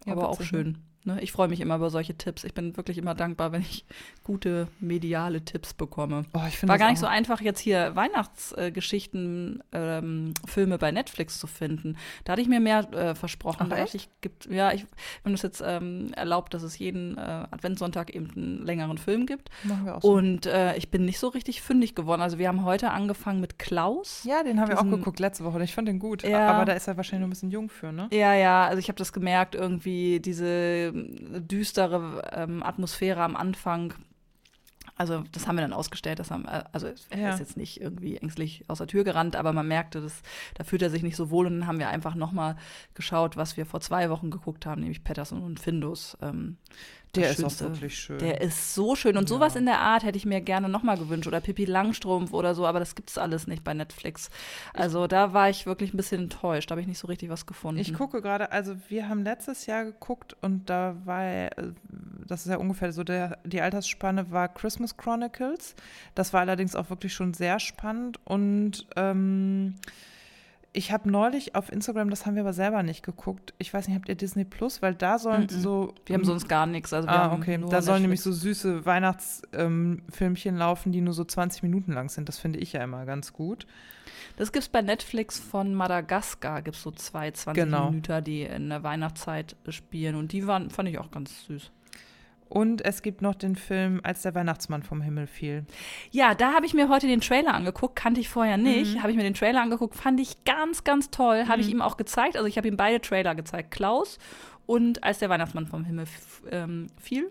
Ja, 0.07 0.13
Aber 0.13 0.29
auch 0.29 0.39
ne? 0.39 0.47
schön. 0.47 0.79
Ne? 1.05 1.19
Ich 1.23 1.33
freue 1.33 1.49
mich 1.49 1.61
immer 1.61 1.77
über 1.77 1.89
solche 1.89 2.15
Tipps. 2.15 2.45
Ich 2.45 2.53
bin 2.53 2.77
wirklich 2.77 2.99
immer 2.99 3.15
dankbar, 3.15 3.53
wenn 3.53 3.63
ich 3.63 3.87
gute 4.23 4.69
mediale 4.81 5.43
Tipps 5.43 5.73
bekomme. 5.73 6.27
Oh, 6.35 6.41
War 6.41 6.79
gar 6.79 6.91
nicht 6.91 6.99
so 6.99 7.07
einfach, 7.07 7.41
jetzt 7.41 7.61
hier 7.61 7.97
Weihnachtsgeschichten, 7.97 9.63
äh, 9.73 9.99
ähm, 9.99 10.35
Filme 10.47 10.77
bei 10.77 10.93
Netflix 10.93 11.39
zu 11.39 11.47
finden. 11.47 11.97
Da 12.25 12.33
hatte 12.33 12.43
ich 12.43 12.49
mir 12.49 12.61
mehr 12.61 12.93
äh, 12.93 13.15
versprochen. 13.15 13.61
Ach, 13.63 13.69
da 13.69 13.77
dachte 13.77 13.97
ich, 13.97 14.11
gibt, 14.21 14.47
ja, 14.47 14.73
ich, 14.73 14.85
wenn 15.25 15.33
es 15.33 15.41
jetzt 15.41 15.63
ähm, 15.65 16.13
erlaubt, 16.15 16.53
dass 16.53 16.63
es 16.63 16.79
jeden 16.79 17.17
äh, 17.17 17.21
Adventssonntag 17.21 18.15
eben 18.15 18.31
einen 18.37 18.67
längeren 18.67 18.99
Film 18.99 19.25
gibt. 19.25 19.49
Machen 19.65 19.87
wir 19.87 19.97
auch 19.97 20.03
so. 20.03 20.13
Und 20.13 20.45
äh, 20.45 20.77
ich 20.77 20.91
bin 20.91 21.07
nicht 21.07 21.19
so 21.19 21.29
richtig 21.29 21.63
fündig 21.63 21.95
geworden. 21.95 22.21
Also 22.21 22.37
wir 22.39 22.49
haben 22.49 22.65
heute 22.65 22.91
angefangen 22.91 23.41
mit 23.41 23.59
Klaus. 23.59 24.23
Ja, 24.25 24.43
den 24.43 24.61
haben 24.61 24.69
wir 24.69 24.79
auch 24.79 24.85
geguckt 24.85 25.19
letzte 25.19 25.45
Woche. 25.45 25.63
Ich 25.63 25.75
fand 25.75 25.89
den 25.89 25.99
gut. 25.99 26.25
Ja. 26.25 26.51
Aber 26.51 26.67
da 26.67 26.75
ist 26.75 26.89
er 26.89 26.99
wahrscheinlich 26.99 27.23
noch 27.23 27.29
ein 27.29 27.31
bisschen 27.31 27.51
jung 27.51 27.71
für, 27.71 27.91
ne? 27.91 28.09
Ja, 28.13 28.35
ja. 28.35 28.67
Also 28.67 28.79
ich 28.79 28.89
habe 28.89 28.99
das 28.99 29.15
gemerkt, 29.15 29.55
irgendwie 29.55 30.21
diese 30.21 30.90
düstere 30.93 32.31
ähm, 32.33 32.63
Atmosphäre 32.63 33.23
am 33.23 33.37
Anfang 33.37 33.95
Also 34.97 35.25
das 35.33 35.47
haben 35.47 35.57
wir 35.57 35.63
dann 35.63 35.73
ausgestellt. 35.73 36.19
Das 36.19 36.31
haben, 36.31 36.45
äh, 36.47 36.65
also 36.73 36.89
er 37.11 37.19
ja. 37.19 37.33
ist 37.33 37.41
jetzt 37.41 37.57
nicht 37.57 37.81
irgendwie 37.81 38.17
ängstlich 38.17 38.65
aus 38.69 38.79
der 38.79 38.87
Tür 38.87 39.05
gerannt, 39.05 39.37
aber 39.37 39.53
man 39.53 39.67
merkte, 39.67 40.01
dass, 40.01 40.23
da 40.55 40.65
fühlt 40.65 40.83
er 40.83 40.91
sich 40.91 41.03
nicht 41.03 41.17
so 41.17 41.31
wohl. 41.31 41.47
Und 41.47 41.61
dann 41.61 41.67
haben 41.67 41.79
wir 41.79 41.89
einfach 41.89 42.15
noch 42.15 42.33
mal 42.33 42.57
geschaut, 42.95 43.37
was 43.37 43.57
wir 43.57 43.67
vor 43.67 43.81
zwei 43.81 44.11
Wochen 44.11 44.31
geguckt 44.31 44.67
haben, 44.67 44.81
nämlich 44.83 45.05
Patterson 45.05 45.43
und 45.43 45.61
Findus. 45.61 46.17
Ähm, 46.21 46.59
der 47.15 47.31
ist 47.31 47.45
auch 47.45 47.61
wirklich 47.61 47.99
schön. 47.99 48.19
Der 48.19 48.41
ist 48.41 48.75
so 48.75 48.95
schön. 48.95 49.17
Und 49.17 49.25
ja. 49.25 49.29
sowas 49.29 49.57
in 49.57 49.67
der 49.67 49.81
Art 49.81 50.05
hätte 50.05 50.17
ich 50.17 50.27
mir 50.27 50.41
gerne 50.41 50.69
nochmal 50.69 50.97
gewünscht. 50.97 51.27
Oder 51.27 51.41
Pippi 51.41 51.65
Langstrumpf 51.65 52.33
oder 52.33 52.55
so, 52.55 52.67
aber 52.67 52.79
das 52.79 52.95
gibt 52.95 53.11
es 53.11 53.19
alles 53.19 53.47
nicht 53.47 53.65
bei 53.65 53.75
Netflix. 53.75 54.31
Also 54.75 55.07
da 55.07 55.33
war 55.33 55.51
ich 55.51 55.67
wirklich 55.67 55.93
ein 55.93 55.97
bisschen 55.97 56.23
enttäuscht. 56.23 56.71
Da 56.71 56.73
habe 56.73 56.81
ich 56.81 56.87
nicht 56.87 56.99
so 56.99 57.09
richtig 57.09 57.29
was 57.29 57.47
gefunden. 57.47 57.81
Ich 57.81 57.95
gucke 57.95 58.23
gerade, 58.23 58.53
also 58.53 58.77
wir 58.89 59.09
haben 59.09 59.25
letztes 59.25 59.67
Jahr 59.67 59.85
geguckt 59.85 60.37
und 60.41 60.71
da 60.71 60.97
war, 61.05 61.25
äh, 61.25 61.51
das 62.27 62.47
ist 62.47 62.51
ja 62.51 62.59
ungefähr 62.59 62.93
so, 62.93 63.03
der, 63.03 63.39
die 63.45 63.61
Altersspanne 63.61 64.31
war 64.31 64.49
Christmas 64.49 64.97
Chronicles. 64.97 65.75
Das 66.15 66.33
war 66.33 66.41
allerdings 66.41 66.77
auch 66.77 66.91
wirklich 66.91 67.13
schon 67.13 67.35
sehr 67.35 67.59
spannend 67.59 68.21
und 68.25 68.87
ähm, 68.97 69.75
ich 70.73 70.93
habe 70.93 71.11
neulich 71.11 71.57
auf 71.57 71.73
Instagram, 71.73 72.11
das 72.11 72.27
haben 72.27 72.37
wir 72.37 72.43
aber 72.43 72.53
selber 72.53 72.83
nicht 72.83 73.03
geguckt. 73.03 73.55
Ich 73.59 73.75
weiß 73.75 73.89
nicht, 73.89 73.97
habt 73.97 74.09
ihr 74.09 74.15
Disney 74.15 74.45
Plus? 74.45 74.83
Weil 74.83 74.95
da 74.95 75.19
sollen 75.19 75.43
mm 75.43 75.47
-mm. 75.47 75.59
so. 75.59 75.95
Wir 76.07 76.15
haben 76.15 76.25
sonst 76.25 76.49
gar 76.49 76.67
nichts. 76.67 76.93
Also 76.93 77.09
ah, 77.09 77.33
okay. 77.33 77.59
Da 77.69 77.83
sollen 77.83 78.03
nämlich 78.03 78.21
so 78.21 78.31
süße 78.31 78.87
Weihnachtsfilmchen 78.87 80.55
ähm, 80.55 80.57
laufen, 80.57 80.93
die 80.93 81.01
nur 81.01 81.13
so 81.13 81.25
20 81.25 81.65
Minuten 81.65 81.93
lang 81.93 82.09
sind. 82.09 82.29
Das 82.29 82.39
finde 82.39 82.61
ich 82.61 82.73
ja 82.73 82.85
immer 82.85 83.05
ganz 83.05 83.33
gut. 83.33 83.67
Das 84.37 84.53
gibt 84.53 84.63
es 84.63 84.69
bei 84.69 84.81
Netflix 84.81 85.41
von 85.41 85.75
Madagaskar. 85.75 86.63
Gibt 86.63 86.77
es 86.77 86.83
so 86.83 86.93
zwei 86.93 87.33
20 87.33 87.65
genau. 87.65 87.91
Minuten, 87.91 88.25
die 88.25 88.43
in 88.43 88.69
der 88.69 88.85
Weihnachtszeit 88.85 89.57
spielen. 89.69 90.15
Und 90.15 90.31
die 90.31 90.47
waren, 90.47 90.71
fand 90.71 90.89
ich 90.89 90.99
auch 90.99 91.11
ganz 91.11 91.47
süß. 91.47 91.73
Und 92.51 92.85
es 92.85 93.03
gibt 93.03 93.23
noch 93.23 93.37
den 93.37 93.55
Film, 93.55 94.01
als 94.03 94.23
der 94.23 94.35
Weihnachtsmann 94.35 94.83
vom 94.83 95.01
Himmel 95.01 95.29
fiel. 95.29 95.65
Ja, 96.11 96.35
da 96.35 96.53
habe 96.53 96.67
ich 96.67 96.75
mir 96.75 96.89
heute 96.89 97.07
den 97.07 97.21
Trailer 97.21 97.55
angeguckt, 97.55 97.95
kannte 97.95 98.21
ich 98.21 98.29
vorher 98.29 98.57
nicht. 98.57 98.97
Mhm. 98.97 99.03
Habe 99.03 99.13
ich 99.13 99.17
mir 99.17 99.23
den 99.23 99.35
Trailer 99.35 99.63
angeguckt, 99.63 99.95
fand 99.95 100.19
ich 100.19 100.43
ganz, 100.45 100.83
ganz 100.83 101.13
toll. 101.13 101.45
Mhm. 101.45 101.49
Habe 101.49 101.61
ich 101.61 101.71
ihm 101.71 101.81
auch 101.81 101.97
gezeigt. 101.97 102.37
Also 102.37 102.49
ich 102.49 102.57
habe 102.59 102.67
ihm 102.67 102.77
beide 102.77 103.01
Trailer 103.01 103.37
gezeigt, 103.37 103.71
Klaus 103.71 104.19
und 104.67 105.05
als 105.05 105.21
der 105.21 105.29
Weihnachtsmann 105.29 105.69
vom 105.69 105.85
Himmel 105.85 106.07
ähm, 106.51 106.89
fiel. 107.01 107.31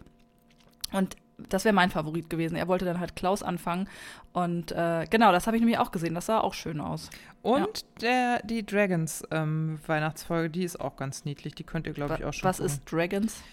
Und 0.94 1.18
das 1.50 1.66
wäre 1.66 1.74
mein 1.74 1.90
Favorit 1.90 2.30
gewesen. 2.30 2.56
Er 2.56 2.70
wollte 2.70 2.86
dann 2.86 3.02
halt 3.02 3.18
Klaus 3.18 3.44
anfangen. 3.44 3.90
Und 4.32 4.72
äh, 4.72 5.06
genau, 5.10 5.34
das 5.34 5.48
habe 5.48 5.58
ich 5.58 5.62
nämlich 5.62 5.80
auch 5.80 5.92
gesehen. 5.92 6.16
Das 6.16 6.28
sah 6.28 6.40
auch 6.40 6.54
schön 6.54 6.80
aus. 6.80 7.10
Und 7.42 7.60
ja. 7.60 7.84
der, 8.02 8.42
die 8.44 8.66
Dragons 8.66 9.24
ähm, 9.32 9.80
Weihnachtsfolge, 9.86 10.50
die 10.50 10.64
ist 10.64 10.80
auch 10.80 10.96
ganz 10.96 11.26
niedlich. 11.26 11.56
Die 11.56 11.64
könnt 11.64 11.88
ihr, 11.88 11.94
glaube 11.94 12.16
ich, 12.20 12.26
auch 12.26 12.34
schon. 12.34 12.48
Was 12.48 12.58
gucken. 12.58 12.72
ist 12.72 12.92
Dragons? 12.92 13.44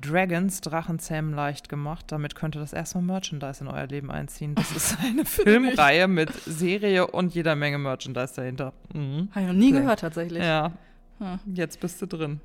Dragons 0.00 0.60
Drachenzähmen 0.60 1.34
leicht 1.34 1.68
gemacht. 1.68 2.06
Damit 2.08 2.34
könnte 2.34 2.58
das 2.58 2.72
erstmal 2.72 3.02
Merchandise 3.02 3.62
in 3.64 3.68
euer 3.68 3.86
Leben 3.86 4.10
einziehen. 4.10 4.54
Das 4.54 4.70
ist 4.70 4.96
eine 5.04 5.24
Filmreihe 5.24 6.06
mit 6.06 6.32
Serie 6.46 7.06
und 7.08 7.34
jeder 7.34 7.56
Menge 7.56 7.78
Merchandise 7.78 8.34
dahinter. 8.36 8.72
Mhm. 8.94 9.28
Habe 9.32 9.40
ich 9.40 9.46
noch 9.46 9.54
nie 9.54 9.72
ja. 9.72 9.80
gehört 9.80 10.00
tatsächlich. 10.00 10.42
Ja. 10.42 10.72
Hm. 11.18 11.38
Jetzt 11.52 11.80
bist 11.80 12.00
du 12.00 12.06
drin. 12.06 12.40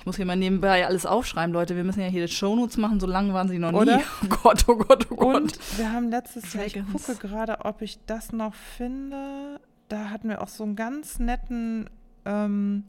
Ich 0.00 0.06
muss 0.06 0.16
hier 0.16 0.24
mal 0.24 0.36
nebenbei 0.36 0.86
alles 0.86 1.04
aufschreiben, 1.04 1.52
Leute. 1.52 1.74
Wir 1.74 1.82
müssen 1.82 2.00
ja 2.00 2.06
hier 2.06 2.26
die 2.26 2.32
Shownotes 2.32 2.76
machen, 2.76 3.00
so 3.00 3.06
lange 3.06 3.34
waren 3.34 3.48
sie 3.48 3.58
noch 3.58 3.72
Oder? 3.72 3.96
nie. 3.98 4.02
Oh 4.22 4.36
Gott, 4.42 4.64
oh 4.68 4.76
Gott, 4.76 5.06
oh 5.10 5.16
Gott. 5.16 5.36
Und 5.36 5.78
wir 5.78 5.92
haben 5.92 6.10
letztes 6.10 6.54
Jahr, 6.54 6.64
ich 6.64 6.78
gucke 6.92 7.16
gerade, 7.16 7.64
ob 7.64 7.82
ich 7.82 7.98
das 8.06 8.32
noch 8.32 8.54
finde. 8.54 9.60
Da 9.88 10.10
hatten 10.10 10.28
wir 10.28 10.40
auch 10.42 10.48
so 10.48 10.62
einen 10.62 10.76
ganz 10.76 11.18
netten 11.18 11.90
ähm, 12.24 12.84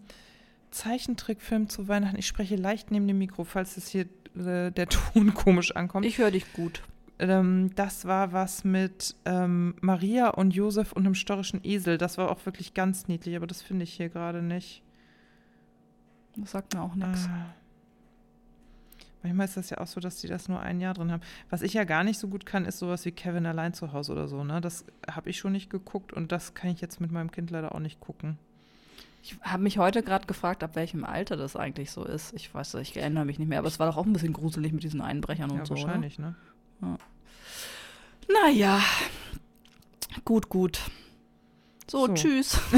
Zeichentrickfilm 0.72 1.70
zu 1.70 1.88
Weihnachten. 1.88 2.18
Ich 2.18 2.28
spreche 2.28 2.56
leicht 2.56 2.92
neben 2.92 3.08
dem 3.08 3.18
Mikro, 3.18 3.44
falls 3.44 3.78
es 3.78 3.88
hier 3.88 4.06
äh, 4.36 4.72
der 4.72 4.88
Ton 4.90 5.34
komisch 5.34 5.76
ankommt. 5.76 6.06
Ich 6.06 6.18
höre 6.18 6.32
dich 6.32 6.52
gut. 6.54 6.84
Ähm, 7.20 7.72
das 7.76 8.06
war 8.06 8.32
was 8.32 8.64
mit 8.64 9.16
ähm, 9.26 9.76
Maria 9.82 10.30
und 10.30 10.52
Josef 10.52 10.94
und 10.94 11.06
einem 11.06 11.16
störrischen 11.16 11.60
Esel. 11.64 11.98
Das 11.98 12.18
war 12.18 12.32
auch 12.32 12.46
wirklich 12.46 12.74
ganz 12.74 13.08
niedlich, 13.08 13.36
aber 13.36 13.48
das 13.48 13.62
finde 13.62 13.84
ich 13.84 13.94
hier 13.94 14.10
gerade 14.10 14.42
nicht. 14.42 14.84
Das 16.38 16.52
sagt 16.52 16.74
mir 16.74 16.82
auch 16.82 16.96
nichts. 16.96 17.28
Ah. 17.28 17.54
Manchmal 19.22 19.46
ist 19.46 19.58
das 19.58 19.70
ja 19.70 19.80
auch 19.80 19.88
so, 19.88 20.00
dass 20.00 20.22
die 20.22 20.28
das 20.28 20.48
nur 20.48 20.62
ein 20.62 20.80
Jahr 20.80 20.94
drin 20.94 21.12
haben. 21.12 21.22
Was 21.50 21.62
ich 21.62 21.74
ja 21.74 21.84
gar 21.84 22.06
nicht 22.06 22.20
so 22.20 22.30
gut 22.30 22.46
kann, 22.46 22.64
ist 22.64 22.80
sowas 22.80 23.04
wie 23.04 23.12
Kevin 23.12 23.46
allein 23.46 23.74
zu 23.74 23.92
Hause 23.92 24.14
oder 24.14 24.30
so. 24.30 24.46
Ne? 24.46 24.62
Das 24.62 24.86
habe 25.12 25.30
ich 25.30 25.38
schon 25.38 25.52
nicht 25.52 25.70
geguckt 25.70 26.14
und 26.14 26.32
das 26.32 26.54
kann 26.54 26.70
ich 26.70 26.80
jetzt 26.80 27.02
mit 27.02 27.12
meinem 27.12 27.32
Kind 27.32 27.52
leider 27.52 27.76
auch 27.76 27.80
nicht 27.80 28.00
gucken. 28.00 28.38
Ich 29.22 29.38
habe 29.42 29.64
mich 29.64 29.78
heute 29.78 30.02
gerade 30.02 30.28
gefragt, 30.28 30.64
ab 30.64 30.76
welchem 30.76 31.04
Alter 31.04 31.36
das 31.36 31.56
eigentlich 31.56 31.92
so 31.92 32.04
ist. 32.06 32.34
Ich 32.34 32.54
weiß, 32.54 32.76
ich 32.76 32.96
erinnere 32.96 33.26
mich 33.26 33.38
nicht 33.38 33.48
mehr, 33.48 33.60
aber 33.60 33.68
es 33.68 33.80
war 33.80 33.88
doch 33.88 33.98
auch 33.98 34.06
ein 34.06 34.14
bisschen 34.14 34.34
gruselig 34.34 34.72
mit 34.72 34.84
diesen 34.84 35.02
Einbrechern 35.02 35.52
und 35.52 35.58
ja, 35.58 35.66
so. 35.66 35.76
Wahrscheinlich, 35.76 36.18
oder? 36.20 36.36
ne? 36.82 36.98
Ja. 38.30 38.46
Naja, 38.46 38.82
gut, 40.24 40.50
gut. 40.50 40.80
So, 41.90 42.06
so. 42.06 42.14
tschüss. 42.14 42.60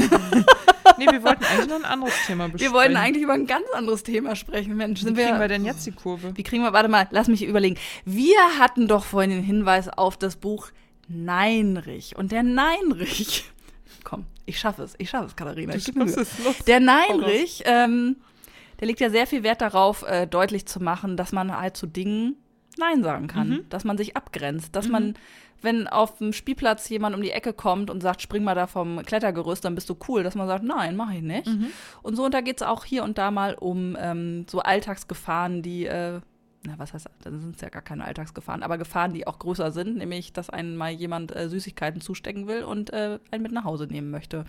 nee, 0.98 1.06
wir 1.06 1.22
wollten 1.22 1.44
eigentlich 1.44 1.68
noch 1.68 1.76
ein 1.76 1.84
anderes 1.84 2.14
Thema 2.26 2.48
besprechen. 2.48 2.72
Wir 2.72 2.78
wollten 2.78 2.96
eigentlich 2.96 3.22
über 3.22 3.34
ein 3.34 3.46
ganz 3.46 3.66
anderes 3.74 4.02
Thema 4.02 4.34
sprechen, 4.34 4.74
Mensch. 4.76 5.00
Wie 5.04 5.12
kriegen 5.12 5.16
wir, 5.16 5.38
wir 5.38 5.48
denn 5.48 5.66
jetzt 5.66 5.84
die 5.84 5.92
Kurve? 5.92 6.34
Wie 6.34 6.42
kriegen 6.42 6.62
wir, 6.62 6.72
warte 6.72 6.88
mal, 6.88 7.06
lass 7.10 7.28
mich 7.28 7.44
überlegen. 7.44 7.76
Wir 8.06 8.38
hatten 8.58 8.88
doch 8.88 9.04
vorhin 9.04 9.30
den 9.30 9.42
Hinweis 9.42 9.88
auf 9.90 10.16
das 10.16 10.36
Buch 10.36 10.70
Neinrich. 11.08 12.16
Und 12.16 12.32
der 12.32 12.42
Neinrich 12.42 13.44
komm, 14.04 14.24
ich 14.46 14.58
schaffe 14.58 14.82
es, 14.82 14.94
ich 14.98 15.10
schaffe 15.10 15.26
es, 15.26 15.36
Katharina. 15.36 15.74
Ich 15.74 15.84
gebe 15.84 16.04
Es, 16.04 16.64
der 16.66 16.80
Neinrich, 16.80 17.62
ähm, 17.66 18.16
der 18.80 18.88
legt 18.88 19.00
ja 19.00 19.10
sehr 19.10 19.26
viel 19.26 19.42
Wert 19.42 19.60
darauf, 19.60 20.02
äh, 20.02 20.26
deutlich 20.26 20.66
zu 20.66 20.80
machen, 20.80 21.16
dass 21.16 21.32
man 21.32 21.56
halt 21.56 21.76
zu 21.76 21.86
Dingen 21.86 22.36
Nein 22.78 23.02
sagen 23.02 23.26
kann, 23.26 23.48
mhm. 23.48 23.68
dass 23.68 23.84
man 23.84 23.98
sich 23.98 24.16
abgrenzt, 24.16 24.74
dass 24.74 24.86
mhm. 24.86 24.92
man, 24.92 25.14
wenn 25.60 25.86
auf 25.88 26.18
dem 26.18 26.32
Spielplatz 26.32 26.88
jemand 26.88 27.14
um 27.14 27.22
die 27.22 27.30
Ecke 27.30 27.52
kommt 27.52 27.90
und 27.90 28.00
sagt, 28.00 28.22
spring 28.22 28.44
mal 28.44 28.54
da 28.54 28.66
vom 28.66 29.02
Klettergerüst, 29.04 29.64
dann 29.64 29.74
bist 29.74 29.88
du 29.90 29.96
cool, 30.08 30.22
dass 30.22 30.34
man 30.34 30.48
sagt, 30.48 30.64
nein, 30.64 30.96
mache 30.96 31.16
ich 31.16 31.22
nicht. 31.22 31.46
Mhm. 31.46 31.66
Und 32.02 32.16
so, 32.16 32.24
und 32.24 32.34
da 32.34 32.40
geht 32.40 32.56
es 32.56 32.66
auch 32.66 32.84
hier 32.84 33.04
und 33.04 33.18
da 33.18 33.30
mal 33.30 33.54
um 33.54 33.96
ähm, 34.00 34.46
so 34.48 34.60
Alltagsgefahren, 34.60 35.62
die 35.62 35.86
äh, 35.86 36.20
na, 36.64 36.78
was 36.78 36.94
heißt, 36.94 37.08
dann 37.22 37.40
sind 37.40 37.56
es 37.56 37.60
ja 37.60 37.70
gar 37.70 37.82
keine 37.82 38.04
Alltagsgefahren, 38.04 38.62
aber 38.62 38.78
Gefahren, 38.78 39.12
die 39.12 39.26
auch 39.26 39.40
größer 39.40 39.72
sind, 39.72 39.96
nämlich, 39.96 40.32
dass 40.32 40.48
einen 40.48 40.76
mal 40.76 40.92
jemand 40.92 41.34
äh, 41.34 41.48
Süßigkeiten 41.48 42.00
zustecken 42.00 42.46
will 42.46 42.62
und 42.62 42.92
äh, 42.92 43.18
einen 43.32 43.42
mit 43.42 43.50
nach 43.50 43.64
Hause 43.64 43.86
nehmen 43.86 44.10
möchte. 44.10 44.44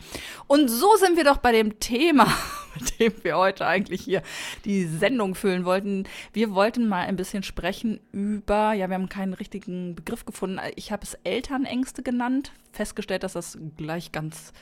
Und 0.46 0.70
so 0.70 0.96
sind 0.98 1.18
wir 1.18 1.24
doch 1.24 1.38
bei 1.38 1.52
dem 1.52 1.80
Thema, 1.80 2.28
mit 2.80 3.00
dem 3.00 3.14
wir 3.24 3.38
heute 3.38 3.66
eigentlich 3.66 4.02
hier 4.02 4.22
die 4.64 4.86
Sendung 4.86 5.34
füllen 5.34 5.66
wollten. 5.66 6.04
Wir 6.34 6.54
wollten 6.54 6.88
mal 6.88 7.08
ein 7.08 7.16
bisschen 7.16 7.42
sprechen 7.42 8.00
über, 8.12 8.74
ja, 8.74 8.90
wir 8.90 8.96
haben 8.96 9.10
keinen 9.10 9.34
richtigen 9.34 9.96
Begriff 9.96 10.26
gefunden. 10.26 10.60
Ich 10.76 10.92
habe 10.92 11.04
es 11.04 11.16
Elternängste 11.24 12.04
genannt, 12.04 12.52
festgestellt, 12.72 13.24
dass 13.24 13.34
das 13.34 13.58
gleich 13.76 14.12
ganz 14.12 14.54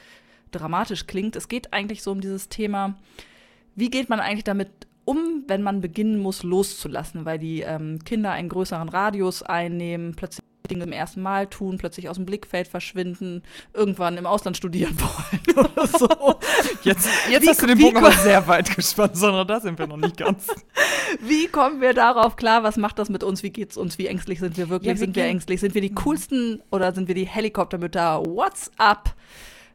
dramatisch 0.52 1.06
klingt. 1.06 1.36
Es 1.36 1.50
geht 1.50 1.74
eigentlich 1.74 2.02
so 2.02 2.12
um 2.12 2.22
dieses 2.22 2.48
Thema, 2.48 2.98
wie 3.76 3.90
geht 3.90 4.10
man 4.10 4.22
eigentlich 4.22 4.46
damit 4.46 4.70
um, 5.06 5.44
wenn 5.48 5.62
man 5.62 5.82
beginnen 5.82 6.20
muss, 6.20 6.44
loszulassen, 6.44 7.26
weil 7.26 7.40
die 7.40 7.62
ähm, 7.62 8.00
Kinder 8.04 8.32
einen 8.32 8.50
größeren 8.50 8.90
Radius 8.90 9.44
einnehmen, 9.44 10.16
plötzlich 10.16 10.46
Dinge 10.72 10.86
zum 10.86 10.94
ersten 10.94 11.22
Mal 11.22 11.48
tun, 11.48 11.78
plötzlich 11.78 12.10
aus 12.10 12.16
dem 12.16 12.26
Blickfeld 12.26 12.68
verschwinden, 12.68 13.44
irgendwann 13.74 14.18
im 14.18 14.26
Ausland 14.26 14.58
studieren 14.58 14.98
wollen 15.00 15.58
oder 15.76 15.88
so. 15.88 16.08
Jetzt, 16.84 17.10
jetzt 17.30 17.48
hast 17.48 17.62
du 17.62 17.68
den 17.68 17.78
Bogen 17.78 17.98
aber 17.98 18.12
sehr 18.12 18.48
weit 18.48 18.76
gespannt, 18.76 19.18
sondern 19.18 19.48
da 19.48 19.60
sind 19.60 19.78
wir 19.78 19.88
noch 19.88 19.98
nicht 19.98 20.18
ganz. 20.18 20.48
wie 21.22 21.48
kommen 21.48 21.82
wir 21.82 21.94
darauf 21.94 22.36
klar? 22.36 22.64
Was 22.64 22.78
macht 22.78 23.00
das 23.00 23.10
mit 23.10 23.24
uns? 23.24 23.44
Wie 23.44 23.50
geht's 23.50 23.78
uns? 23.78 23.98
Wie 23.98 24.08
ängstlich 24.08 24.40
sind 24.40 24.58
wir 24.58 24.70
wirklich? 24.70 24.94
Ja, 24.94 24.98
sind 24.98 25.16
wir 25.16 25.26
ängstlich? 25.26 25.60
Sind 25.60 25.76
wir 25.76 25.82
die 25.82 25.94
coolsten 25.94 26.62
oder 26.72 26.94
sind 26.94 27.08
wir 27.08 27.16
die 27.16 27.28
Helikoptermütter? 27.28 28.24
What's 28.26 28.72
up? 28.78 29.14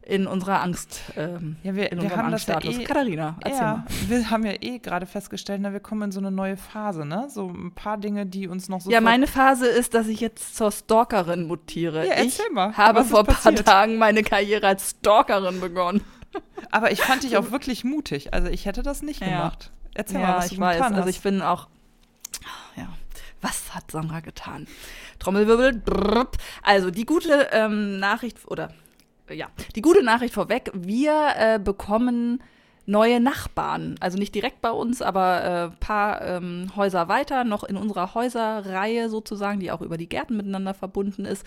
In 0.07 0.25
unserer 0.25 0.61
Angst. 0.61 1.01
Ähm, 1.17 1.57
ja, 1.63 1.75
wir, 1.75 1.89
wir 1.91 2.15
haben 2.15 2.31
das 2.31 2.45
ja 2.45 2.59
eh, 2.61 2.83
Katharina, 2.85 3.35
erzähl 3.43 3.59
ja, 3.59 3.75
mal. 3.77 3.85
Wir 4.07 4.29
haben 4.29 4.45
ja 4.45 4.53
eh 4.61 4.79
gerade 4.79 5.05
festgestellt, 5.05 5.59
na, 5.61 5.73
wir 5.73 5.81
kommen 5.81 6.03
in 6.03 6.11
so 6.13 6.19
eine 6.19 6.31
neue 6.31 6.55
Phase, 6.55 7.05
ne? 7.05 7.27
So 7.29 7.49
ein 7.49 7.73
paar 7.73 7.97
Dinge, 7.97 8.25
die 8.25 8.47
uns 8.47 8.69
noch 8.69 8.79
so. 8.79 8.89
Ja, 8.89 9.01
meine 9.01 9.27
Phase 9.27 9.67
ist, 9.67 9.93
dass 9.93 10.07
ich 10.07 10.21
jetzt 10.21 10.55
zur 10.55 10.71
Stalkerin 10.71 11.45
mutiere. 11.47 12.07
Ja, 12.07 12.13
erzähl 12.13 12.45
ich 12.47 12.53
mal. 12.53 12.75
habe 12.77 13.03
vor 13.03 13.19
ein 13.19 13.35
paar 13.35 13.53
Tagen 13.53 13.97
meine 13.97 14.23
Karriere 14.23 14.67
als 14.67 14.91
Stalkerin 14.91 15.59
begonnen. 15.59 16.01
Aber 16.71 16.91
ich 16.91 17.01
fand 17.01 17.23
dich 17.23 17.35
auch 17.35 17.51
wirklich 17.51 17.83
mutig. 17.83 18.33
Also 18.33 18.47
ich 18.47 18.65
hätte 18.65 18.83
das 18.83 19.01
nicht 19.01 19.19
gemacht. 19.19 19.71
Erzähl 19.93 20.21
ja, 20.21 20.27
mal, 20.27 20.37
was 20.37 20.51
ich 20.51 20.57
du 20.57 20.61
weiß. 20.61 20.77
Getan 20.77 20.95
also 20.95 21.09
ich 21.09 21.21
bin 21.21 21.41
auch. 21.41 21.67
Ja. 22.77 22.87
Was 23.41 23.75
hat 23.75 23.91
Sandra 23.91 24.21
getan? 24.21 24.67
Trommelwirbel. 25.19 25.81
Also 26.63 26.91
die 26.91 27.05
gute 27.05 27.49
ähm, 27.51 27.99
Nachricht 27.99 28.37
oder 28.47 28.73
ja, 29.31 29.47
die 29.75 29.81
gute 29.81 30.03
Nachricht 30.03 30.33
vorweg, 30.33 30.71
wir 30.73 31.33
äh, 31.37 31.59
bekommen 31.59 32.41
neue 32.87 33.19
Nachbarn. 33.19 33.95
Also 33.99 34.17
nicht 34.17 34.33
direkt 34.33 34.61
bei 34.61 34.71
uns, 34.71 35.01
aber 35.01 35.43
ein 35.43 35.71
äh, 35.71 35.75
paar 35.79 36.21
ähm, 36.21 36.71
Häuser 36.75 37.09
weiter, 37.09 37.43
noch 37.43 37.63
in 37.65 37.75
unserer 37.75 38.15
Häuserreihe 38.15 39.09
sozusagen, 39.09 39.59
die 39.59 39.71
auch 39.71 39.81
über 39.81 39.97
die 39.97 40.07
Gärten 40.07 40.37
miteinander 40.37 40.73
verbunden 40.73 41.25
ist. 41.25 41.45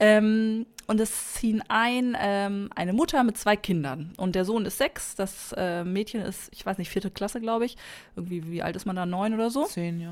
Ähm, 0.00 0.66
und 0.88 1.00
es 1.00 1.34
ziehen 1.34 1.62
ein 1.68 2.16
ähm, 2.20 2.70
eine 2.74 2.92
Mutter 2.92 3.22
mit 3.22 3.38
zwei 3.38 3.54
Kindern. 3.54 4.12
Und 4.16 4.34
der 4.34 4.44
Sohn 4.44 4.66
ist 4.66 4.78
sechs, 4.78 5.14
das 5.14 5.54
äh, 5.56 5.84
Mädchen 5.84 6.22
ist, 6.22 6.48
ich 6.52 6.66
weiß 6.66 6.78
nicht, 6.78 6.90
vierte 6.90 7.12
Klasse, 7.12 7.40
glaube 7.40 7.64
ich. 7.66 7.76
Irgendwie, 8.16 8.50
wie 8.50 8.62
alt 8.62 8.74
ist 8.74 8.84
man 8.84 8.96
da? 8.96 9.06
Neun 9.06 9.32
oder 9.34 9.50
so? 9.50 9.66
Zehn, 9.66 10.00
ja. 10.00 10.10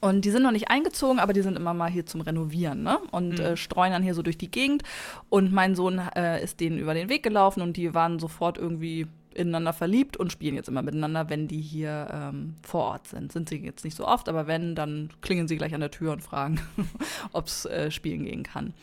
Und 0.00 0.24
die 0.24 0.30
sind 0.30 0.42
noch 0.42 0.50
nicht 0.50 0.68
eingezogen, 0.68 1.20
aber 1.20 1.32
die 1.32 1.42
sind 1.42 1.56
immer 1.56 1.74
mal 1.74 1.90
hier 1.90 2.06
zum 2.06 2.20
Renovieren, 2.20 2.82
ne? 2.82 2.98
Und 3.12 3.38
mhm. 3.38 3.44
äh, 3.44 3.56
streuen 3.56 3.92
dann 3.92 4.02
hier 4.02 4.14
so 4.14 4.22
durch 4.22 4.38
die 4.38 4.50
Gegend. 4.50 4.82
Und 5.28 5.52
mein 5.52 5.74
Sohn 5.74 6.00
äh, 6.14 6.42
ist 6.42 6.60
denen 6.60 6.78
über 6.78 6.94
den 6.94 7.08
Weg 7.08 7.22
gelaufen 7.22 7.62
und 7.62 7.76
die 7.76 7.94
waren 7.94 8.18
sofort 8.18 8.58
irgendwie 8.58 9.06
ineinander 9.36 9.72
verliebt 9.72 10.16
und 10.16 10.32
spielen 10.32 10.54
jetzt 10.54 10.68
immer 10.68 10.82
miteinander, 10.82 11.28
wenn 11.28 11.46
die 11.46 11.60
hier 11.60 12.08
ähm, 12.10 12.54
vor 12.62 12.84
Ort 12.84 13.08
sind. 13.08 13.32
Sind 13.32 13.48
sie 13.48 13.56
jetzt 13.56 13.84
nicht 13.84 13.96
so 13.96 14.06
oft, 14.06 14.28
aber 14.28 14.46
wenn, 14.46 14.74
dann 14.74 15.10
klingen 15.20 15.46
sie 15.46 15.56
gleich 15.56 15.74
an 15.74 15.80
der 15.80 15.90
Tür 15.90 16.12
und 16.12 16.22
fragen, 16.22 16.60
ob 17.32 17.46
es 17.46 17.66
äh, 17.66 17.90
spielen 17.90 18.24
gehen 18.24 18.42
kann. 18.42 18.74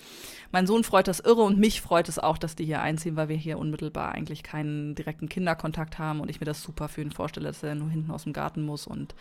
Mein 0.53 0.67
Sohn 0.67 0.83
freut 0.83 1.07
das 1.07 1.19
irre 1.19 1.41
und 1.41 1.57
mich 1.57 1.81
freut 1.81 2.07
es 2.07 2.19
auch, 2.19 2.37
dass 2.37 2.55
die 2.55 2.63
hier 2.63 2.79
einziehen, 2.79 3.15
weil 3.15 3.27
wir 3.27 3.35
hier 3.35 3.57
unmittelbar 3.57 4.11
eigentlich 4.11 4.43
keinen 4.43 4.93
direkten 4.93 5.27
Kinderkontakt 5.27 5.97
haben 5.97 6.19
und 6.19 6.29
ich 6.29 6.39
mir 6.39 6.45
das 6.45 6.61
super 6.61 6.87
für 6.87 7.01
ihn 7.01 7.11
vorstelle, 7.11 7.47
dass 7.47 7.63
er 7.63 7.73
nur 7.73 7.89
hinten 7.89 8.11
aus 8.11 8.23
dem 8.23 8.33
Garten 8.33 8.63
muss 8.63 8.85
und 8.85 9.15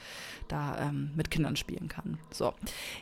da 0.48 0.76
ähm, 0.78 1.10
mit 1.16 1.30
Kindern 1.30 1.56
spielen 1.56 1.88
kann. 1.88 2.18
So, 2.30 2.52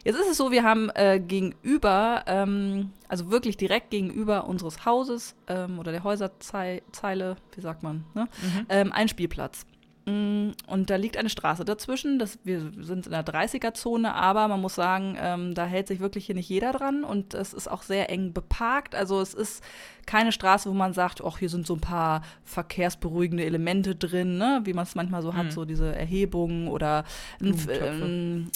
jetzt 0.05 0.15
ist 0.15 0.31
es 0.31 0.37
so, 0.37 0.53
wir 0.53 0.63
haben 0.63 0.91
äh, 0.95 1.19
gegenüber, 1.19 2.23
ähm, 2.29 2.91
also 3.09 3.33
wirklich 3.33 3.57
direkt 3.57 3.91
gegenüber 3.91 4.47
unseres 4.47 4.87
Hauses 4.87 5.35
ähm, 5.49 5.81
oder 5.81 5.91
der 5.91 6.05
Häuserzeile, 6.05 7.35
wie 7.57 7.61
sagt 7.61 7.83
man, 7.83 8.05
ne? 8.15 8.29
Mhm. 8.41 8.67
Ähm, 8.69 8.93
einen 8.93 9.09
Spielplatz. 9.09 9.67
Mm, 10.11 10.51
und 10.67 10.91
da 10.91 10.97
liegt 10.97 11.17
eine 11.17 11.29
Straße 11.29 11.65
dazwischen. 11.65 12.19
Das, 12.19 12.39
wir 12.43 12.73
sind 12.81 13.07
in 13.07 13.13
der 13.13 13.25
30er-Zone, 13.25 14.13
aber 14.13 14.49
man 14.49 14.61
muss 14.61 14.75
sagen, 14.75 15.17
ähm, 15.21 15.55
da 15.55 15.67
hält 15.67 15.87
sich 15.87 16.01
wirklich 16.01 16.27
hier 16.27 16.35
nicht 16.35 16.49
jeder 16.49 16.73
dran 16.73 17.05
und 17.05 17.35
es 17.35 17.55
ist 17.55 17.71
auch 17.71 17.83
sehr 17.83 18.11
eng 18.11 18.33
beparkt. 18.33 18.95
Also 18.95 19.21
es 19.21 19.35
ist 19.35 19.63
keine 20.07 20.33
Straße, 20.33 20.69
wo 20.69 20.75
man 20.75 20.95
sagt, 20.95 21.23
ach, 21.25 21.39
hier 21.39 21.49
sind 21.49 21.67
so 21.67 21.75
ein 21.75 21.81
paar 21.81 22.23
verkehrsberuhigende 22.45 23.45
Elemente 23.45 23.95
drin, 23.95 24.37
ne? 24.37 24.61
wie 24.65 24.73
man 24.73 24.85
es 24.85 24.97
manchmal 24.97 25.23
so 25.23 25.31
mhm. 25.31 25.37
hat, 25.37 25.53
so 25.53 25.65
diese 25.65 25.95
Erhebungen 25.95 26.67
oder 26.67 27.05
ein, 27.41 27.57
ähm, 27.69 28.51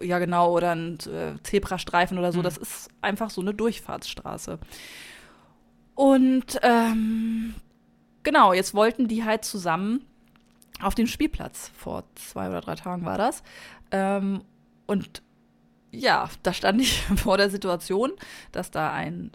ja 0.00 0.18
genau, 0.18 0.54
oder 0.54 0.74
ein 0.74 0.94
äh, 0.94 1.42
Zebrastreifen 1.42 2.16
oder 2.18 2.32
so. 2.32 2.38
Mhm. 2.38 2.44
Das 2.44 2.56
ist 2.56 2.88
einfach 3.02 3.28
so 3.28 3.42
eine 3.42 3.52
Durchfahrtsstraße. 3.52 4.58
Und 5.94 6.58
ähm, 6.62 7.54
genau, 8.22 8.54
jetzt 8.54 8.72
wollten 8.72 9.08
die 9.08 9.24
halt 9.24 9.44
zusammen 9.44 10.06
auf 10.80 10.94
dem 10.94 11.06
Spielplatz. 11.06 11.70
Vor 11.76 12.04
zwei 12.14 12.48
oder 12.48 12.60
drei 12.60 12.74
Tagen 12.74 13.04
war 13.04 13.18
das. 13.18 13.42
Ähm, 13.90 14.42
und 14.86 15.22
ja, 15.90 16.28
da 16.42 16.52
stand 16.52 16.80
ich 16.80 17.02
vor 17.16 17.36
der 17.36 17.50
Situation, 17.50 18.12
dass 18.52 18.70
da 18.70 18.92
ein 18.92 19.30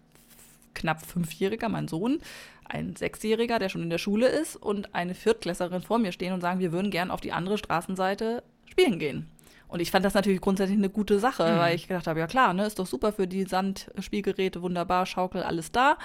knapp 0.74 1.06
Fünfjähriger, 1.06 1.70
mein 1.70 1.88
Sohn, 1.88 2.20
ein 2.66 2.96
Sechsjähriger, 2.96 3.60
der 3.60 3.70
schon 3.70 3.84
in 3.84 3.90
der 3.90 3.98
Schule 3.98 4.28
ist, 4.28 4.56
und 4.56 4.96
eine 4.96 5.16
Viertklässlerin 5.16 5.82
vor 5.82 6.00
mir 6.00 6.12
stehen 6.12 6.34
und 6.34 6.42
sagen, 6.42 6.60
wir 6.60 6.72
würden 6.72 6.92
gern 6.92 7.12
auf 7.12 7.22
die 7.22 7.32
andere 7.32 7.58
Straßenseite 7.58 8.44
spielen 8.66 9.00
gehen. 9.00 9.30
Und 9.68 9.80
ich 9.80 9.92
fand 9.92 10.06
das 10.06 10.14
natürlich 10.14 10.42
grundsätzlich 10.42 10.78
eine 10.78 10.90
gute 10.90 11.20
Sache, 11.20 11.44
mhm. 11.44 11.58
weil 11.58 11.76
ich 11.76 11.88
gedacht 11.88 12.08
habe, 12.08 12.20
ja 12.20 12.28
klar, 12.28 12.54
ne, 12.54 12.66
ist 12.66 12.80
doch 12.80 12.86
super 12.86 13.12
für 13.12 13.28
die 13.28 13.44
Sandspielgeräte, 13.44 14.62
wunderbar, 14.62 15.06
Schaukel, 15.06 15.44
alles 15.44 15.72
da. 15.72 15.98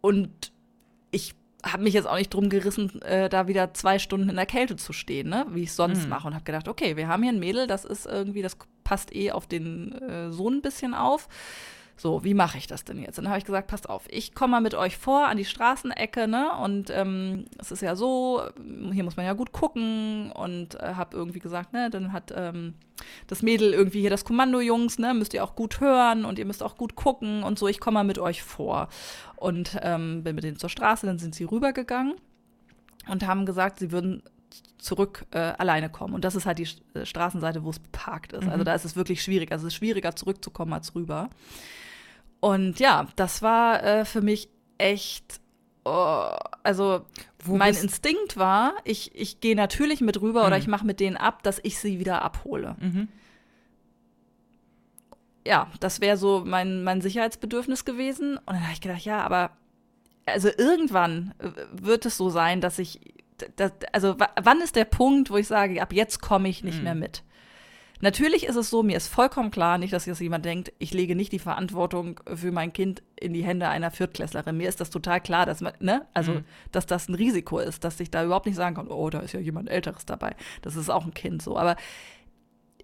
Und 0.00 0.52
ich 1.10 1.34
habe 1.66 1.82
mich 1.82 1.94
jetzt 1.94 2.06
auch 2.06 2.16
nicht 2.16 2.32
drum 2.32 2.48
gerissen, 2.48 3.02
äh, 3.02 3.28
da 3.28 3.48
wieder 3.48 3.74
zwei 3.74 3.98
Stunden 3.98 4.28
in 4.28 4.36
der 4.36 4.46
Kälte 4.46 4.76
zu 4.76 4.92
stehen, 4.92 5.28
ne? 5.28 5.46
wie 5.50 5.62
ich 5.62 5.72
sonst 5.72 6.04
mhm. 6.04 6.10
mache. 6.10 6.28
Und 6.28 6.34
habe 6.34 6.44
gedacht, 6.44 6.68
okay, 6.68 6.96
wir 6.96 7.08
haben 7.08 7.22
hier 7.22 7.32
ein 7.32 7.40
Mädel, 7.40 7.66
das 7.66 7.84
ist 7.84 8.06
irgendwie, 8.06 8.42
das 8.42 8.56
passt 8.84 9.14
eh 9.14 9.32
auf 9.32 9.46
den 9.46 9.92
äh, 9.92 10.30
Sohn 10.30 10.54
ein 10.54 10.62
bisschen 10.62 10.94
auf. 10.94 11.28
So, 11.98 12.24
wie 12.24 12.34
mache 12.34 12.58
ich 12.58 12.66
das 12.66 12.84
denn 12.84 12.98
jetzt? 12.98 13.18
Und 13.18 13.24
dann 13.24 13.30
habe 13.30 13.38
ich 13.38 13.46
gesagt, 13.46 13.68
passt 13.68 13.88
auf, 13.88 14.04
ich 14.08 14.34
komme 14.34 14.52
mal 14.52 14.60
mit 14.60 14.74
euch 14.74 14.98
vor 14.98 15.28
an 15.28 15.38
die 15.38 15.46
Straßenecke, 15.46 16.28
ne? 16.28 16.50
Und 16.62 16.90
ähm, 16.90 17.46
es 17.58 17.70
ist 17.70 17.80
ja 17.80 17.96
so, 17.96 18.42
hier 18.92 19.02
muss 19.02 19.16
man 19.16 19.24
ja 19.24 19.32
gut 19.32 19.52
gucken 19.52 20.30
und 20.32 20.74
äh, 20.74 20.94
habe 20.94 21.16
irgendwie 21.16 21.38
gesagt, 21.38 21.72
ne, 21.72 21.88
dann 21.88 22.12
hat 22.12 22.34
ähm, 22.36 22.74
das 23.28 23.42
Mädel 23.42 23.72
irgendwie 23.72 24.00
hier 24.00 24.10
das 24.10 24.26
Kommando, 24.26 24.60
Jungs, 24.60 24.98
ne, 24.98 25.14
müsst 25.14 25.32
ihr 25.32 25.42
auch 25.42 25.54
gut 25.54 25.80
hören 25.80 26.26
und 26.26 26.38
ihr 26.38 26.44
müsst 26.44 26.62
auch 26.62 26.76
gut 26.76 26.96
gucken 26.96 27.42
und 27.42 27.58
so, 27.58 27.66
ich 27.66 27.80
komme 27.80 27.94
mal 27.94 28.04
mit 28.04 28.18
euch 28.18 28.42
vor. 28.42 28.88
Und 29.36 29.78
ähm, 29.80 30.22
bin 30.22 30.34
mit 30.34 30.44
denen 30.44 30.58
zur 30.58 30.70
Straße, 30.70 31.06
dann 31.06 31.18
sind 31.18 31.34
sie 31.34 31.44
rübergegangen 31.44 32.14
und 33.08 33.26
haben 33.26 33.46
gesagt, 33.46 33.78
sie 33.78 33.90
würden 33.90 34.22
zurück 34.78 35.24
äh, 35.30 35.38
alleine 35.38 35.88
kommen. 35.88 36.14
Und 36.14 36.24
das 36.24 36.34
ist 36.34 36.46
halt 36.46 36.58
die 36.58 36.68
äh, 36.94 37.06
Straßenseite, 37.06 37.64
wo 37.64 37.70
es 37.70 37.78
parkt 37.92 38.32
ist. 38.32 38.38
Also 38.38 38.46
mhm. 38.46 38.52
Also 38.52 38.64
da 38.64 38.74
ist 38.74 38.84
es 38.84 38.96
wirklich 38.96 39.22
schwierig. 39.22 39.50
Also 39.52 39.66
es 39.66 39.72
ist 39.72 39.78
schwieriger 39.78 40.14
zurückzukommen 40.14 40.72
als 40.72 40.94
rüber. 40.94 41.30
Und 42.46 42.78
ja, 42.78 43.08
das 43.16 43.42
war 43.42 43.82
äh, 43.82 44.04
für 44.04 44.20
mich 44.20 44.48
echt, 44.78 45.40
oh, 45.84 46.30
also 46.62 47.04
Wo 47.42 47.56
mein 47.56 47.74
Instinkt 47.74 48.36
war, 48.36 48.74
ich, 48.84 49.10
ich 49.16 49.40
gehe 49.40 49.56
natürlich 49.56 50.00
mit 50.00 50.20
rüber 50.20 50.42
mhm. 50.42 50.46
oder 50.46 50.56
ich 50.56 50.68
mache 50.68 50.86
mit 50.86 51.00
denen 51.00 51.16
ab, 51.16 51.42
dass 51.42 51.58
ich 51.64 51.76
sie 51.80 51.98
wieder 51.98 52.22
abhole. 52.22 52.76
Mhm. 52.78 53.08
Ja, 55.44 55.72
das 55.80 56.00
wäre 56.00 56.16
so 56.16 56.44
mein, 56.46 56.84
mein 56.84 57.00
Sicherheitsbedürfnis 57.00 57.84
gewesen. 57.84 58.36
Und 58.36 58.46
dann 58.46 58.62
habe 58.62 58.74
ich 58.74 58.80
gedacht, 58.80 59.04
ja, 59.04 59.24
aber 59.24 59.50
also 60.24 60.48
irgendwann 60.56 61.34
äh, 61.40 61.50
wird 61.72 62.06
es 62.06 62.16
so 62.16 62.30
sein, 62.30 62.60
dass 62.60 62.78
ich, 62.78 63.00
das, 63.56 63.72
also 63.92 64.14
wann 64.40 64.60
ist 64.60 64.76
der 64.76 64.84
Punkt, 64.84 65.30
wo 65.32 65.36
ich 65.36 65.48
sage, 65.48 65.82
ab 65.82 65.92
jetzt 65.92 66.20
komme 66.20 66.48
ich 66.48 66.62
nicht 66.62 66.78
mhm. 66.78 66.84
mehr 66.84 66.94
mit? 66.94 67.24
Natürlich 68.00 68.44
ist 68.46 68.56
es 68.56 68.68
so, 68.68 68.82
mir 68.82 68.96
ist 68.96 69.08
vollkommen 69.08 69.50
klar, 69.50 69.78
nicht, 69.78 69.92
dass 69.92 70.06
jetzt 70.06 70.20
jemand 70.20 70.44
denkt, 70.44 70.72
ich 70.78 70.92
lege 70.92 71.16
nicht 71.16 71.32
die 71.32 71.38
Verantwortung 71.38 72.20
für 72.34 72.52
mein 72.52 72.72
Kind 72.72 73.02
in 73.18 73.32
die 73.32 73.44
Hände 73.44 73.68
einer 73.68 73.90
Viertklässlerin. 73.90 74.56
Mir 74.56 74.68
ist 74.68 74.80
das 74.80 74.90
total 74.90 75.20
klar, 75.20 75.46
dass 75.46 75.60
man, 75.60 75.72
ne, 75.80 76.06
also, 76.12 76.32
mhm. 76.32 76.44
dass 76.72 76.86
das 76.86 77.08
ein 77.08 77.14
Risiko 77.14 77.58
ist, 77.58 77.84
dass 77.84 77.98
ich 78.00 78.10
da 78.10 78.24
überhaupt 78.24 78.46
nicht 78.46 78.56
sagen 78.56 78.76
kann, 78.76 78.88
oh, 78.88 79.08
da 79.08 79.20
ist 79.20 79.32
ja 79.32 79.40
jemand 79.40 79.70
Älteres 79.70 80.04
dabei. 80.04 80.36
Das 80.62 80.76
ist 80.76 80.90
auch 80.90 81.04
ein 81.04 81.14
Kind 81.14 81.42
so. 81.42 81.56
Aber 81.56 81.76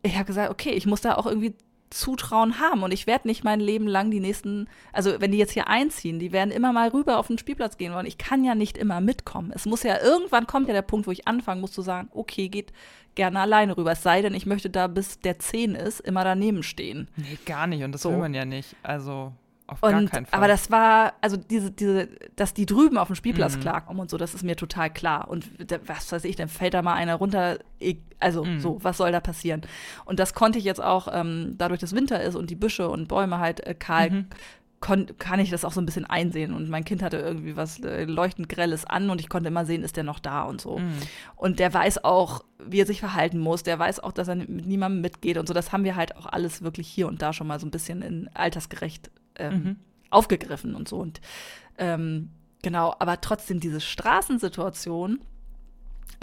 ich 0.03 0.15
habe 0.15 0.25
gesagt, 0.25 0.51
okay, 0.51 0.71
ich 0.71 0.87
muss 0.87 1.03
da 1.03 1.17
auch 1.17 1.27
irgendwie 1.27 1.55
Zutrauen 1.93 2.59
haben. 2.59 2.83
Und 2.83 2.93
ich 2.93 3.07
werde 3.07 3.29
nicht 3.29 3.45
mein 3.45 3.61
Leben 3.61 3.87
lang 3.87 4.11
die 4.11 4.21
nächsten, 4.21 4.69
also 4.93 5.21
wenn 5.21 5.33
die 5.33 5.39
jetzt 5.39 5.53
hier 5.53 5.69
einziehen, 5.69 6.19
die 6.19 6.33
werden 6.33 6.51
immer 6.51 6.73
mal 6.73 6.89
rüber 6.89 7.19
auf 7.19 7.29
den 7.29 7.39
Spielplatz 7.39 7.77
gehen 7.77 7.93
wollen. 7.93 8.07
Ich 8.07 8.19
kann 8.19 8.45
ja 8.45 8.55
nicht 8.55 8.77
immer 8.77 9.01
mitkommen. 9.01 9.53
Es 9.55 9.67
muss 9.67 9.83
ja, 9.83 10.01
irgendwann 10.01 10.47
kommt 10.47 10.69
ja 10.69 10.75
der 10.75 10.83
Punkt, 10.83 11.07
wo 11.07 11.11
ich 11.11 11.29
anfangen 11.29 11.61
muss 11.61 11.73
zu 11.73 11.83
sagen, 11.83 12.09
okay, 12.13 12.49
geht 12.49 12.73
gerne 13.15 13.41
alleine 13.41 13.77
rüber. 13.77 13.93
Es 13.93 14.03
sei 14.03 14.23
denn, 14.23 14.35
ich 14.35 14.47
möchte 14.47 14.71
da, 14.71 14.87
bis 14.87 15.21
der 15.21 15.39
10 15.39 15.75
ist, 15.75 16.01
immer 16.01 16.25
daneben 16.25 16.63
stehen. 16.63 17.09
Nee, 17.17 17.39
gar 17.47 17.67
nicht. 17.67 17.83
Und 17.85 17.93
das 17.93 18.03
so. 18.03 18.11
will 18.11 18.19
man 18.19 18.35
ja 18.35 18.45
nicht. 18.45 18.75
Also. 18.83 19.33
Auf 19.73 19.83
und, 19.83 19.91
gar 19.91 20.05
keinen 20.05 20.27
Fall. 20.27 20.39
Aber 20.39 20.49
das 20.49 20.71
war, 20.71 21.15
also 21.21 21.37
diese, 21.37 21.71
diese, 21.71 22.09
dass 22.37 22.55
die 22.55 22.67
drüben 22.67 22.99
auf 22.99 23.09
dem 23.09 23.17
Spielplatz 23.17 23.57
mhm. 23.57 23.61
klarkommen 23.61 24.01
und 24.01 24.11
so, 24.11 24.17
das 24.17 24.35
ist 24.35 24.45
mir 24.45 24.57
total 24.57 24.91
klar. 24.91 25.29
Und 25.29 25.47
was 25.87 26.11
weiß 26.13 26.25
ich, 26.25 26.37
dann 26.37 26.49
fällt 26.49 26.75
da 26.75 26.83
mal 26.83 26.95
einer 26.95 27.17
runter. 27.17 27.59
Also 28.21 28.45
mhm. 28.45 28.61
so, 28.61 28.79
was 28.83 28.97
soll 28.97 29.13
da 29.13 29.21
passieren? 29.21 29.63
Und 30.05 30.21
das 30.21 30.35
konnte 30.35 30.59
ich 30.59 30.65
jetzt 30.65 30.83
auch, 30.83 31.09
ähm, 31.13 31.55
dadurch, 31.59 31.81
dass 31.81 31.95
Winter 31.95 32.23
ist 32.23 32.37
und 32.37 32.51
die 32.51 32.57
Büsche 32.57 32.89
und 32.89 33.09
Bäume 33.09 33.39
halt 33.39 33.67
äh, 33.67 33.75
kahl 33.75 34.11
mhm 34.11 34.27
kann 34.83 35.39
ich 35.39 35.51
das 35.51 35.65
auch 35.65 35.73
so 35.73 35.81
ein 35.81 35.87
bisschen 35.87 36.05
einsehen. 36.05 36.53
Und 36.53 36.69
mein 36.69 36.85
Kind 36.85 37.03
hatte 37.03 37.17
irgendwie 37.17 37.57
was 37.57 37.81
äh, 37.81 38.05
leuchtend 38.05 38.49
Grelles 38.49 38.85
an 38.85 39.11
und 39.11 39.21
ich 39.21 39.29
konnte 39.29 39.49
immer 39.49 39.65
sehen, 39.65 39.83
ist 39.83 39.97
der 39.97 40.05
noch 40.05 40.19
da 40.19 40.43
und 40.43 40.61
so. 40.61 40.79
Mhm. 40.79 40.93
Und 41.37 41.59
der 41.61 41.73
weiß 41.73 42.05
auch, 42.05 42.45
wie 42.59 42.81
er 42.81 42.87
sich 42.87 43.01
verhalten 43.01 43.39
muss. 43.39 43.63
Der 43.63 43.79
weiß 43.79 44.01
auch, 44.01 44.13
dass 44.13 44.29
er 44.29 44.35
mit 44.35 44.67
niemandem 44.67 45.01
mitgeht 45.01 45.39
und 45.39 45.47
so. 45.47 45.55
Das 45.55 45.73
haben 45.73 45.85
wir 45.85 45.97
halt 45.97 46.17
auch 46.17 46.27
alles 46.27 46.63
wirklich 46.63 46.89
hier 46.89 47.07
und 47.07 47.23
da 47.23 47.33
schon 47.33 47.47
mal 47.47 47.61
so 47.61 47.67
ein 47.67 47.71
bisschen 47.71 48.03
in 48.03 48.29
altersgerecht 48.35 49.11
ähm, 49.43 49.63
mhm. 49.63 49.77
aufgegriffen 50.11 50.75
und 50.75 50.89
so. 50.89 50.97
Und 50.97 51.21
ähm, 51.79 52.31
genau, 52.63 52.95
aber 52.99 53.21
trotzdem 53.21 53.61
diese 53.61 53.81
Straßensituation 53.81 55.21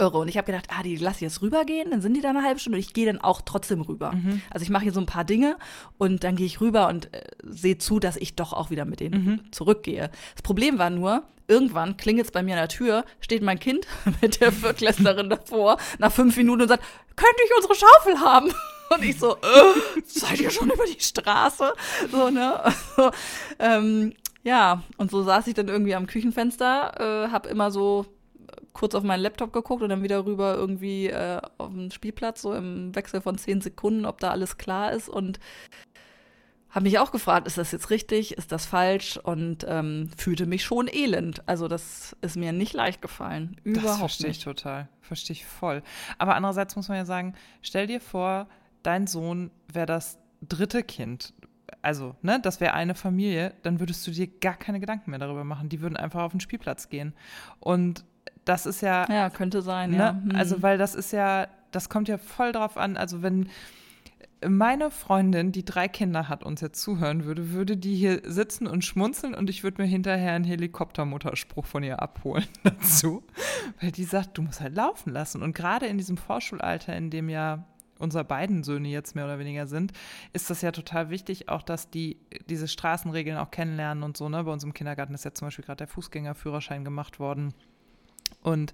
irre. 0.00 0.18
Und 0.18 0.28
ich 0.28 0.36
habe 0.36 0.46
gedacht, 0.46 0.66
ah, 0.70 0.82
die 0.82 0.96
lasse 0.96 1.16
ich 1.16 1.22
jetzt 1.22 1.42
rübergehen, 1.42 1.90
dann 1.90 2.00
sind 2.00 2.14
die 2.14 2.20
da 2.20 2.30
eine 2.30 2.42
halbe 2.42 2.58
Stunde 2.58 2.78
und 2.78 2.84
ich 2.84 2.94
gehe 2.94 3.06
dann 3.06 3.20
auch 3.20 3.42
trotzdem 3.42 3.80
rüber. 3.82 4.12
Mhm. 4.12 4.40
Also 4.50 4.64
ich 4.64 4.70
mache 4.70 4.84
hier 4.84 4.92
so 4.92 5.00
ein 5.00 5.06
paar 5.06 5.24
Dinge 5.24 5.56
und 5.98 6.24
dann 6.24 6.36
gehe 6.36 6.46
ich 6.46 6.60
rüber 6.60 6.88
und 6.88 7.12
äh, 7.14 7.22
sehe 7.44 7.78
zu, 7.78 8.00
dass 8.00 8.16
ich 8.16 8.34
doch 8.34 8.52
auch 8.52 8.70
wieder 8.70 8.84
mit 8.84 9.00
denen 9.00 9.24
mhm. 9.24 9.52
zurückgehe. 9.52 10.10
Das 10.34 10.42
Problem 10.42 10.78
war 10.78 10.90
nur, 10.90 11.22
irgendwann 11.46 11.96
klingelt 11.96 12.26
es 12.26 12.32
bei 12.32 12.42
mir 12.42 12.54
an 12.54 12.60
der 12.60 12.68
Tür, 12.68 13.04
steht 13.20 13.42
mein 13.42 13.58
Kind 13.58 13.86
mit 14.22 14.40
der 14.40 14.52
Viertklässlerin 14.52 15.30
davor 15.30 15.76
nach 15.98 16.12
fünf 16.12 16.36
Minuten 16.36 16.62
und 16.62 16.68
sagt, 16.68 16.84
könnte 17.16 17.42
ich 17.44 17.50
unsere 17.56 17.74
Schaufel 17.74 18.20
haben? 18.20 18.50
Und 18.92 19.04
ich 19.04 19.18
so, 19.18 19.36
äh, 19.36 20.00
seid 20.04 20.40
ihr 20.40 20.50
schon 20.50 20.70
über 20.70 20.84
die 20.84 21.02
Straße? 21.02 21.72
So, 22.10 22.30
ne? 22.30 22.60
ähm, 23.58 24.14
ja, 24.42 24.82
und 24.96 25.10
so 25.10 25.22
saß 25.22 25.46
ich 25.46 25.54
dann 25.54 25.68
irgendwie 25.68 25.94
am 25.94 26.06
Küchenfenster, 26.06 27.26
äh, 27.26 27.30
habe 27.30 27.48
immer 27.48 27.70
so 27.70 28.06
kurz 28.72 28.94
auf 28.94 29.02
meinen 29.02 29.20
Laptop 29.20 29.52
geguckt 29.52 29.82
und 29.82 29.90
dann 29.90 30.02
wieder 30.02 30.24
rüber 30.24 30.54
irgendwie 30.54 31.08
äh, 31.08 31.40
auf 31.58 31.70
den 31.70 31.90
Spielplatz, 31.90 32.42
so 32.42 32.54
im 32.54 32.94
Wechsel 32.94 33.20
von 33.20 33.38
zehn 33.38 33.60
Sekunden, 33.60 34.04
ob 34.06 34.20
da 34.20 34.30
alles 34.30 34.58
klar 34.58 34.92
ist 34.92 35.08
und 35.08 35.38
habe 36.70 36.84
mich 36.84 36.98
auch 37.00 37.10
gefragt, 37.10 37.48
ist 37.48 37.58
das 37.58 37.72
jetzt 37.72 37.90
richtig, 37.90 38.38
ist 38.38 38.52
das 38.52 38.64
falsch 38.64 39.16
und 39.16 39.66
ähm, 39.68 40.08
fühlte 40.16 40.46
mich 40.46 40.64
schon 40.64 40.88
elend. 40.88 41.46
Also 41.48 41.66
das 41.66 42.16
ist 42.20 42.36
mir 42.36 42.52
nicht 42.52 42.72
leicht 42.74 43.02
gefallen. 43.02 43.56
Überhaupt 43.64 43.88
das 43.88 43.98
verstehe 43.98 44.30
ich 44.30 44.38
total, 44.38 44.88
verstehe 45.00 45.34
ich 45.34 45.44
voll. 45.44 45.82
Aber 46.18 46.36
andererseits 46.36 46.76
muss 46.76 46.88
man 46.88 46.96
ja 46.96 47.04
sagen, 47.04 47.34
stell 47.60 47.88
dir 47.88 48.00
vor, 48.00 48.46
dein 48.82 49.06
Sohn 49.06 49.50
wäre 49.72 49.86
das 49.86 50.18
dritte 50.42 50.82
Kind 50.82 51.34
also, 51.82 52.14
ne, 52.20 52.38
das 52.42 52.60
wäre 52.60 52.74
eine 52.74 52.94
Familie, 52.94 53.54
dann 53.62 53.80
würdest 53.80 54.06
du 54.06 54.10
dir 54.10 54.26
gar 54.26 54.54
keine 54.54 54.80
Gedanken 54.80 55.12
mehr 55.12 55.20
darüber 55.20 55.44
machen. 55.44 55.70
Die 55.70 55.80
würden 55.80 55.96
einfach 55.96 56.24
auf 56.24 56.32
den 56.32 56.40
Spielplatz 56.40 56.90
gehen. 56.90 57.14
Und 57.58 58.04
das 58.44 58.66
ist 58.66 58.82
ja. 58.82 59.06
Ja, 59.08 59.30
könnte 59.30 59.62
sein, 59.62 59.92
ne? 59.92 59.96
ja. 59.96 60.12
Mhm. 60.12 60.34
Also, 60.34 60.60
weil 60.60 60.76
das 60.76 60.94
ist 60.94 61.12
ja 61.12 61.46
das 61.70 61.88
kommt 61.88 62.08
ja 62.08 62.18
voll 62.18 62.52
drauf 62.52 62.76
an. 62.76 62.96
Also 62.96 63.22
wenn 63.22 63.48
meine 64.46 64.90
Freundin, 64.90 65.52
die 65.52 65.64
drei 65.64 65.86
Kinder 65.86 66.28
hat, 66.28 66.44
uns 66.44 66.60
jetzt 66.62 66.80
zuhören 66.80 67.24
würde, 67.24 67.50
würde 67.50 67.76
die 67.76 67.94
hier 67.94 68.22
sitzen 68.24 68.66
und 68.66 68.84
schmunzeln 68.84 69.34
und 69.34 69.50
ich 69.50 69.62
würde 69.62 69.82
mir 69.82 69.88
hinterher 69.88 70.32
einen 70.32 70.44
Helikoptermutterspruch 70.44 71.66
von 71.66 71.82
ihr 71.82 72.00
abholen 72.00 72.46
dazu. 72.64 73.22
Weil 73.80 73.92
die 73.92 74.04
sagt, 74.04 74.38
du 74.38 74.42
musst 74.42 74.60
halt 74.60 74.74
laufen 74.74 75.12
lassen. 75.12 75.42
Und 75.42 75.54
gerade 75.54 75.86
in 75.86 75.98
diesem 75.98 76.16
Vorschulalter, 76.16 76.96
in 76.96 77.10
dem 77.10 77.28
ja 77.28 77.64
unsere 78.00 78.24
beiden 78.24 78.64
Söhne 78.64 78.88
jetzt 78.88 79.14
mehr 79.14 79.24
oder 79.24 79.38
weniger 79.38 79.66
sind, 79.66 79.92
ist 80.32 80.50
das 80.50 80.62
ja 80.62 80.72
total 80.72 81.10
wichtig, 81.10 81.48
auch 81.48 81.62
dass 81.62 81.90
die 81.90 82.16
diese 82.48 82.66
Straßenregeln 82.66 83.38
auch 83.38 83.50
kennenlernen 83.50 84.02
und 84.02 84.16
so. 84.16 84.28
Ne? 84.28 84.42
Bei 84.44 84.52
uns 84.52 84.64
im 84.64 84.74
Kindergarten 84.74 85.14
ist 85.14 85.24
ja 85.24 85.32
zum 85.32 85.46
Beispiel 85.46 85.64
gerade 85.64 85.78
der 85.78 85.88
Fußgängerführerschein 85.88 86.84
gemacht 86.84 87.20
worden. 87.20 87.54
Und 88.42 88.72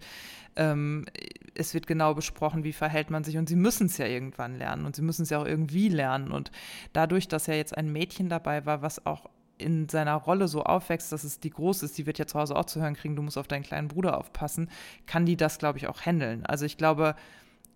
ähm, 0.55 1.07
es 1.55 1.75
wird 1.75 1.87
genau 1.87 2.15
besprochen, 2.15 2.65
wie 2.65 2.73
verhält 2.73 3.11
man 3.11 3.25
sich. 3.25 3.37
Und 3.37 3.49
sie 3.49 3.57
müssen 3.57 3.87
es 3.87 3.99
ja 3.99 4.07
irgendwann 4.07 4.57
lernen 4.57 4.87
und 4.87 4.95
sie 4.97 5.03
müssen 5.03 5.23
es 5.23 5.31
ja 5.31 5.41
auch 5.41 5.47
irgendwie 5.47 5.89
lernen. 5.89 6.31
Und 6.31 6.51
dadurch, 6.93 7.29
dass 7.29 7.47
ja 7.47 7.55
jetzt 7.55 7.77
ein 7.77 7.91
Mädchen 7.93 8.29
dabei 8.29 8.65
war, 8.65 8.83
was 8.83 9.05
auch 9.07 9.29
in 9.59 9.89
seiner 9.89 10.15
Rolle 10.15 10.49
so 10.49 10.63
aufwächst, 10.65 11.13
dass 11.13 11.25
es 11.25 11.41
die 11.41 11.51
groß 11.51 11.83
ist, 11.83 11.97
die 11.97 12.07
wird 12.07 12.19
ja 12.19 12.27
zu 12.27 12.39
Hause 12.39 12.57
auch 12.57 12.67
zu 12.67 12.81
hören 12.81 12.95
kriegen, 12.95 13.17
du 13.17 13.23
musst 13.23 13.39
auf 13.39 13.49
deinen 13.49 13.63
kleinen 13.63 13.89
Bruder 13.89 14.19
aufpassen, 14.19 14.69
kann 15.07 15.25
die 15.25 15.37
das, 15.37 15.59
glaube 15.59 15.79
ich, 15.79 15.87
auch 15.87 16.03
handeln. 16.03 16.45
Also 16.45 16.67
ich 16.67 16.77
glaube, 16.77 17.17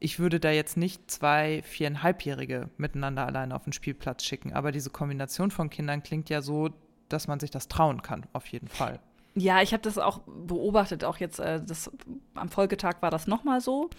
ich 0.00 0.18
würde 0.18 0.40
da 0.40 0.50
jetzt 0.50 0.76
nicht 0.78 1.10
zwei 1.10 1.62
viereinhalbjährige 1.62 2.70
miteinander 2.78 3.26
alleine 3.26 3.54
auf 3.54 3.64
den 3.64 3.74
Spielplatz 3.74 4.24
schicken. 4.24 4.52
Aber 4.54 4.72
diese 4.72 4.90
Kombination 4.90 5.50
von 5.50 5.68
Kindern 5.68 6.02
klingt 6.02 6.30
ja 6.30 6.40
so, 6.40 6.70
dass 7.10 7.28
man 7.28 7.38
sich 7.38 7.50
das 7.50 7.68
trauen 7.68 8.02
kann, 8.02 8.26
auf 8.32 8.46
jeden 8.46 8.68
Fall. 8.68 8.98
Ja, 9.34 9.62
ich 9.62 9.72
habe 9.72 9.82
das 9.82 9.98
auch 9.98 10.20
beobachtet, 10.26 11.04
auch 11.04 11.18
jetzt 11.18 11.38
äh, 11.38 11.62
das, 11.62 11.90
am 12.34 12.48
Folgetag 12.48 12.96
war 13.00 13.10
das 13.10 13.26
nochmal 13.26 13.60
so. 13.60 13.90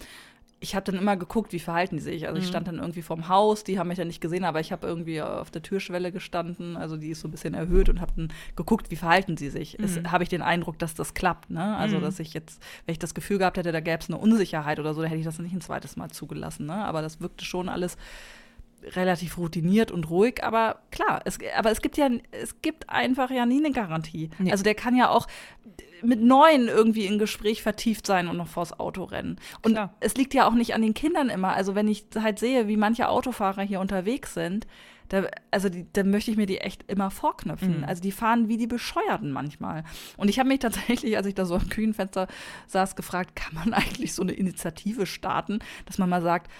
Ich 0.62 0.76
habe 0.76 0.90
dann 0.90 1.00
immer 1.00 1.16
geguckt, 1.16 1.52
wie 1.52 1.58
verhalten 1.58 1.96
die 1.96 2.02
sich. 2.02 2.28
Also 2.28 2.38
ich 2.38 2.46
mhm. 2.46 2.48
stand 2.48 2.68
dann 2.68 2.78
irgendwie 2.78 3.02
vorm 3.02 3.28
Haus, 3.28 3.64
die 3.64 3.78
haben 3.78 3.88
mich 3.88 3.98
ja 3.98 4.04
nicht 4.04 4.20
gesehen, 4.20 4.44
aber 4.44 4.60
ich 4.60 4.70
habe 4.70 4.86
irgendwie 4.86 5.20
auf 5.20 5.50
der 5.50 5.62
Türschwelle 5.62 6.12
gestanden, 6.12 6.76
also 6.76 6.96
die 6.96 7.10
ist 7.10 7.20
so 7.20 7.28
ein 7.28 7.32
bisschen 7.32 7.54
erhöht 7.54 7.88
und 7.88 8.00
habe 8.00 8.12
dann 8.16 8.32
geguckt, 8.54 8.90
wie 8.90 8.96
verhalten 8.96 9.36
sie 9.36 9.50
sich. 9.50 9.78
Mhm. 9.78 10.10
Habe 10.10 10.22
ich 10.22 10.30
den 10.30 10.40
Eindruck, 10.40 10.78
dass 10.78 10.94
das 10.94 11.14
klappt. 11.14 11.50
Ne? 11.50 11.76
Also 11.76 11.98
mhm. 11.98 12.02
dass 12.02 12.20
ich 12.20 12.32
jetzt, 12.32 12.62
wenn 12.86 12.92
ich 12.92 13.00
das 13.00 13.14
Gefühl 13.14 13.38
gehabt 13.38 13.56
hätte, 13.56 13.72
da 13.72 13.80
gäbe 13.80 13.98
es 13.98 14.08
eine 14.08 14.18
Unsicherheit 14.18 14.78
oder 14.78 14.94
so, 14.94 15.02
da 15.02 15.08
hätte 15.08 15.18
ich 15.18 15.24
das 15.24 15.38
nicht 15.40 15.52
ein 15.52 15.60
zweites 15.60 15.96
Mal 15.96 16.10
zugelassen. 16.10 16.66
Ne? 16.66 16.74
Aber 16.74 17.02
das 17.02 17.20
wirkte 17.20 17.44
schon 17.44 17.68
alles 17.68 17.96
relativ 18.82 19.38
routiniert 19.38 19.90
und 19.90 20.10
ruhig, 20.10 20.42
aber 20.42 20.80
klar, 20.90 21.20
es, 21.24 21.38
aber 21.56 21.70
es 21.70 21.82
gibt 21.82 21.96
ja, 21.96 22.08
es 22.30 22.60
gibt 22.62 22.88
einfach 22.90 23.30
ja 23.30 23.46
nie 23.46 23.64
eine 23.64 23.72
Garantie. 23.72 24.30
Nee. 24.38 24.50
Also 24.50 24.64
der 24.64 24.74
kann 24.74 24.96
ja 24.96 25.08
auch 25.08 25.26
mit 26.02 26.20
neun 26.20 26.68
irgendwie 26.68 27.06
in 27.06 27.18
Gespräch 27.18 27.62
vertieft 27.62 28.06
sein 28.06 28.28
und 28.28 28.36
noch 28.36 28.48
vors 28.48 28.78
Auto 28.78 29.04
rennen. 29.04 29.38
Und 29.62 29.72
klar. 29.72 29.94
es 30.00 30.16
liegt 30.16 30.34
ja 30.34 30.46
auch 30.46 30.54
nicht 30.54 30.74
an 30.74 30.82
den 30.82 30.94
Kindern 30.94 31.28
immer. 31.28 31.54
Also 31.54 31.74
wenn 31.74 31.88
ich 31.88 32.06
halt 32.18 32.38
sehe, 32.38 32.66
wie 32.66 32.76
manche 32.76 33.08
Autofahrer 33.08 33.62
hier 33.62 33.80
unterwegs 33.80 34.34
sind, 34.34 34.66
da, 35.08 35.26
also 35.50 35.68
die, 35.68 35.86
da 35.92 36.04
möchte 36.04 36.30
ich 36.30 36.36
mir 36.36 36.46
die 36.46 36.58
echt 36.58 36.90
immer 36.90 37.10
vorknüpfen. 37.10 37.78
Mhm. 37.78 37.84
Also 37.84 38.02
die 38.02 38.12
fahren 38.12 38.48
wie 38.48 38.56
die 38.56 38.66
Bescheuerten 38.66 39.30
manchmal. 39.30 39.84
Und 40.16 40.28
ich 40.28 40.38
habe 40.38 40.48
mich 40.48 40.60
tatsächlich, 40.60 41.16
als 41.16 41.26
ich 41.26 41.34
da 41.34 41.44
so 41.44 41.54
am 41.54 41.68
Kühnfenster 41.68 42.28
saß, 42.66 42.96
gefragt, 42.96 43.36
kann 43.36 43.54
man 43.54 43.74
eigentlich 43.74 44.14
so 44.14 44.22
eine 44.22 44.32
Initiative 44.32 45.06
starten, 45.06 45.60
dass 45.86 45.98
man 45.98 46.08
mal 46.08 46.22
sagt, 46.22 46.50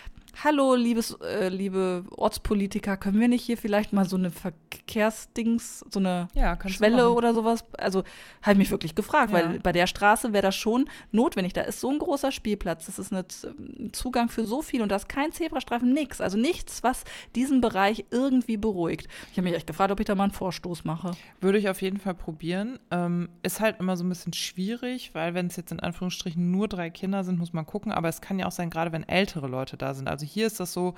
Hallo, 0.44 0.74
liebes, 0.74 1.16
äh, 1.20 1.48
liebe 1.50 2.04
Ortspolitiker, 2.16 2.96
können 2.96 3.20
wir 3.20 3.28
nicht 3.28 3.44
hier 3.44 3.56
vielleicht 3.56 3.92
mal 3.92 4.06
so 4.08 4.16
eine 4.16 4.30
Verkehrsdings, 4.30 5.84
so 5.90 6.00
eine 6.00 6.28
ja, 6.34 6.58
Schwelle 6.68 7.10
oder 7.10 7.34
sowas? 7.34 7.64
Also 7.78 8.02
habe 8.40 8.52
ich 8.52 8.58
mich 8.58 8.70
wirklich 8.70 8.94
gefragt, 8.94 9.30
ja. 9.32 9.38
weil 9.38 9.60
bei 9.60 9.72
der 9.72 9.86
Straße 9.86 10.32
wäre 10.32 10.42
das 10.42 10.56
schon 10.56 10.88
notwendig. 11.12 11.52
Da 11.52 11.60
ist 11.62 11.80
so 11.80 11.90
ein 11.90 11.98
großer 11.98 12.32
Spielplatz, 12.32 12.86
das 12.86 12.98
ist 12.98 13.12
ein 13.12 13.92
Zugang 13.92 14.28
für 14.28 14.44
so 14.44 14.62
viel 14.62 14.82
und 14.82 14.90
da 14.90 14.96
ist 14.96 15.08
kein 15.08 15.32
Zebrastreifen, 15.32 15.92
nichts. 15.92 16.20
Also 16.20 16.38
nichts, 16.38 16.82
was 16.82 17.04
diesen 17.36 17.60
Bereich 17.60 18.06
irgendwie 18.10 18.56
beruhigt. 18.56 19.08
Ich 19.30 19.38
habe 19.38 19.42
mich 19.42 19.54
echt 19.54 19.66
gefragt, 19.66 19.92
ob 19.92 20.00
ich 20.00 20.06
da 20.06 20.14
mal 20.14 20.24
einen 20.24 20.32
Vorstoß 20.32 20.84
mache. 20.84 21.12
Würde 21.40 21.58
ich 21.58 21.68
auf 21.68 21.82
jeden 21.82 21.98
Fall 21.98 22.14
probieren. 22.14 22.78
Ähm, 22.90 23.28
ist 23.42 23.60
halt 23.60 23.78
immer 23.78 23.96
so 23.96 24.04
ein 24.04 24.08
bisschen 24.08 24.32
schwierig, 24.32 25.14
weil 25.14 25.34
wenn 25.34 25.46
es 25.46 25.56
jetzt 25.56 25.70
in 25.70 25.80
Anführungsstrichen 25.80 26.50
nur 26.50 26.66
drei 26.68 26.90
Kinder 26.90 27.22
sind, 27.22 27.38
muss 27.38 27.52
man 27.52 27.66
gucken. 27.66 27.92
Aber 27.92 28.08
es 28.08 28.20
kann 28.20 28.38
ja 28.38 28.46
auch 28.46 28.52
sein, 28.52 28.70
gerade 28.70 28.92
wenn 28.92 29.08
ältere 29.08 29.46
Leute 29.46 29.76
da 29.76 29.94
sind. 29.94 30.08
Also 30.08 30.21
also 30.22 30.32
hier 30.32 30.46
ist 30.46 30.60
das 30.60 30.72
so, 30.72 30.94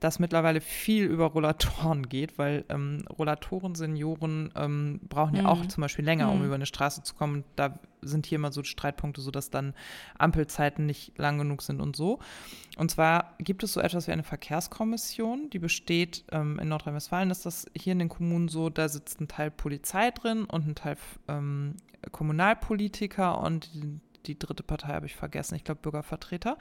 dass 0.00 0.18
mittlerweile 0.18 0.60
viel 0.60 1.04
über 1.04 1.26
Rollatoren 1.26 2.08
geht, 2.08 2.36
weil 2.36 2.64
ähm, 2.70 3.04
Rollatoren, 3.16 3.76
Senioren 3.76 4.50
ähm, 4.56 5.00
brauchen 5.08 5.36
ja 5.36 5.42
mhm. 5.42 5.48
auch 5.48 5.66
zum 5.66 5.82
Beispiel 5.82 6.04
länger, 6.04 6.32
um 6.32 6.40
mhm. 6.40 6.46
über 6.46 6.54
eine 6.56 6.66
Straße 6.66 7.04
zu 7.04 7.14
kommen. 7.14 7.44
Da 7.54 7.78
sind 8.00 8.26
hier 8.26 8.36
immer 8.36 8.50
so 8.50 8.64
Streitpunkte, 8.64 9.20
sodass 9.20 9.50
dann 9.50 9.74
Ampelzeiten 10.18 10.86
nicht 10.86 11.16
lang 11.18 11.38
genug 11.38 11.62
sind 11.62 11.80
und 11.80 11.94
so. 11.94 12.18
Und 12.78 12.90
zwar 12.90 13.34
gibt 13.38 13.62
es 13.62 13.74
so 13.74 13.80
etwas 13.80 14.08
wie 14.08 14.12
eine 14.12 14.24
Verkehrskommission, 14.24 15.50
die 15.50 15.60
besteht 15.60 16.24
ähm, 16.32 16.58
in 16.58 16.68
Nordrhein-Westfalen, 16.68 17.30
ist 17.30 17.46
das 17.46 17.66
hier 17.76 17.92
in 17.92 18.00
den 18.00 18.08
Kommunen 18.08 18.48
so, 18.48 18.70
da 18.70 18.88
sitzt 18.88 19.20
ein 19.20 19.28
Teil 19.28 19.52
Polizei 19.52 20.10
drin 20.10 20.44
und 20.44 20.66
ein 20.66 20.74
Teil 20.74 20.96
ähm, 21.28 21.76
Kommunalpolitiker 22.10 23.38
und 23.40 23.70
die 24.26 24.38
dritte 24.38 24.62
Partei 24.62 24.94
habe 24.94 25.06
ich 25.06 25.16
vergessen, 25.16 25.54
ich 25.54 25.64
glaube 25.64 25.80
Bürgervertreter. 25.80 26.58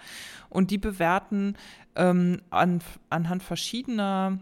Und 0.49 0.71
die 0.71 0.77
bewerten 0.77 1.55
ähm, 1.95 2.41
an, 2.49 2.81
anhand 3.09 3.43
verschiedener 3.43 4.39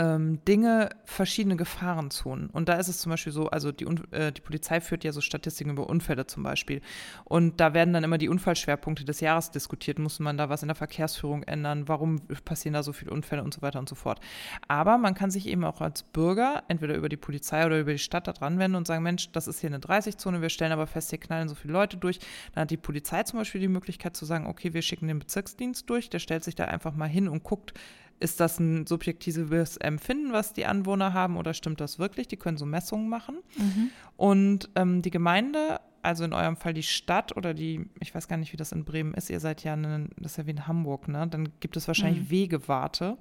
ähm, 0.00 0.42
Dinge 0.46 0.88
verschiedene 1.04 1.56
Gefahrenzonen. 1.56 2.48
Und 2.48 2.70
da 2.70 2.74
ist 2.74 2.88
es 2.88 2.98
zum 2.98 3.10
Beispiel 3.10 3.32
so, 3.32 3.48
also 3.50 3.70
die, 3.70 3.84
äh, 4.12 4.32
die 4.32 4.40
Polizei 4.40 4.80
führt 4.80 5.04
ja 5.04 5.12
so 5.12 5.20
Statistiken 5.20 5.70
über 5.70 5.90
Unfälle 5.90 6.26
zum 6.26 6.42
Beispiel. 6.42 6.80
Und 7.24 7.60
da 7.60 7.74
werden 7.74 7.92
dann 7.92 8.02
immer 8.02 8.16
die 8.16 8.30
Unfallschwerpunkte 8.30 9.04
des 9.04 9.20
Jahres 9.20 9.50
diskutiert. 9.50 9.98
Muss 9.98 10.18
man 10.18 10.38
da 10.38 10.48
was 10.48 10.62
in 10.62 10.68
der 10.68 10.74
Verkehrsführung 10.74 11.42
ändern? 11.42 11.86
Warum 11.86 12.20
passieren 12.46 12.72
da 12.72 12.82
so 12.82 12.94
viele 12.94 13.10
Unfälle 13.10 13.42
und 13.42 13.52
so 13.52 13.60
weiter 13.60 13.78
und 13.78 13.90
so 13.90 13.94
fort? 13.94 14.20
Aber 14.68 14.96
man 14.96 15.14
kann 15.14 15.30
sich 15.30 15.46
eben 15.46 15.64
auch 15.64 15.82
als 15.82 16.02
Bürger 16.02 16.62
entweder 16.68 16.94
über 16.94 17.10
die 17.10 17.18
Polizei 17.18 17.66
oder 17.66 17.78
über 17.78 17.92
die 17.92 17.98
Stadt 17.98 18.26
da 18.26 18.32
dran 18.32 18.58
wenden 18.58 18.76
und 18.76 18.86
sagen, 18.86 19.02
Mensch, 19.02 19.30
das 19.32 19.48
ist 19.48 19.60
hier 19.60 19.68
eine 19.68 19.80
30-Zone, 19.80 20.40
wir 20.40 20.48
stellen 20.48 20.72
aber 20.72 20.86
fest, 20.86 21.10
hier 21.10 21.20
knallen 21.20 21.48
so 21.48 21.54
viele 21.54 21.74
Leute 21.74 21.98
durch. 21.98 22.20
Dann 22.54 22.62
hat 22.62 22.70
die 22.70 22.78
Polizei 22.78 23.22
zum 23.24 23.38
Beispiel 23.38 23.60
die 23.60 23.68
Möglichkeit 23.68 24.16
zu 24.16 24.24
sagen, 24.24 24.46
okay, 24.46 24.72
wir 24.72 24.80
schicken 24.80 25.08
den 25.08 25.18
Bezirksdienst 25.18 25.90
durch, 25.90 26.08
der 26.08 26.20
stellt 26.20 26.42
sich 26.42 26.54
da 26.54 26.64
einfach 26.64 26.94
mal 26.94 27.08
hin 27.08 27.28
und 27.28 27.42
guckt, 27.42 27.74
ist 28.20 28.38
das 28.38 28.60
ein 28.60 28.86
subjektives 28.86 29.78
Empfinden, 29.78 30.32
was 30.32 30.52
die 30.52 30.66
Anwohner 30.66 31.14
haben, 31.14 31.36
oder 31.36 31.54
stimmt 31.54 31.80
das 31.80 31.98
wirklich? 31.98 32.28
Die 32.28 32.36
können 32.36 32.58
so 32.58 32.66
Messungen 32.66 33.08
machen. 33.08 33.38
Mhm. 33.56 33.90
Und 34.16 34.68
ähm, 34.76 35.00
die 35.00 35.10
Gemeinde, 35.10 35.80
also 36.02 36.24
in 36.24 36.34
eurem 36.34 36.56
Fall 36.56 36.74
die 36.74 36.82
Stadt 36.82 37.36
oder 37.36 37.54
die, 37.54 37.88
ich 38.00 38.14
weiß 38.14 38.28
gar 38.28 38.36
nicht, 38.36 38.52
wie 38.52 38.58
das 38.58 38.72
in 38.72 38.84
Bremen 38.84 39.14
ist, 39.14 39.30
ihr 39.30 39.40
seid 39.40 39.64
ja, 39.64 39.72
eine, 39.72 40.08
das 40.18 40.32
ist 40.32 40.36
ja 40.36 40.46
wie 40.46 40.50
in 40.50 40.66
Hamburg, 40.66 41.08
ne? 41.08 41.26
Dann 41.28 41.48
gibt 41.60 41.76
es 41.76 41.88
wahrscheinlich 41.88 42.24
mhm. 42.24 42.30
Wegewarte. 42.30 43.16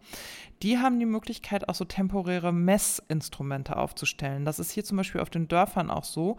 Die 0.63 0.77
haben 0.77 0.99
die 0.99 1.05
Möglichkeit, 1.05 1.69
auch 1.69 1.75
so 1.75 1.85
temporäre 1.85 2.51
Messinstrumente 2.51 3.77
aufzustellen. 3.77 4.43
Das 4.43 4.59
ist 4.59 4.71
hier 4.71 4.83
zum 4.83 4.97
Beispiel 4.97 5.21
auf 5.21 5.29
den 5.29 5.47
Dörfern 5.47 5.89
auch 5.89 6.03
so, 6.03 6.37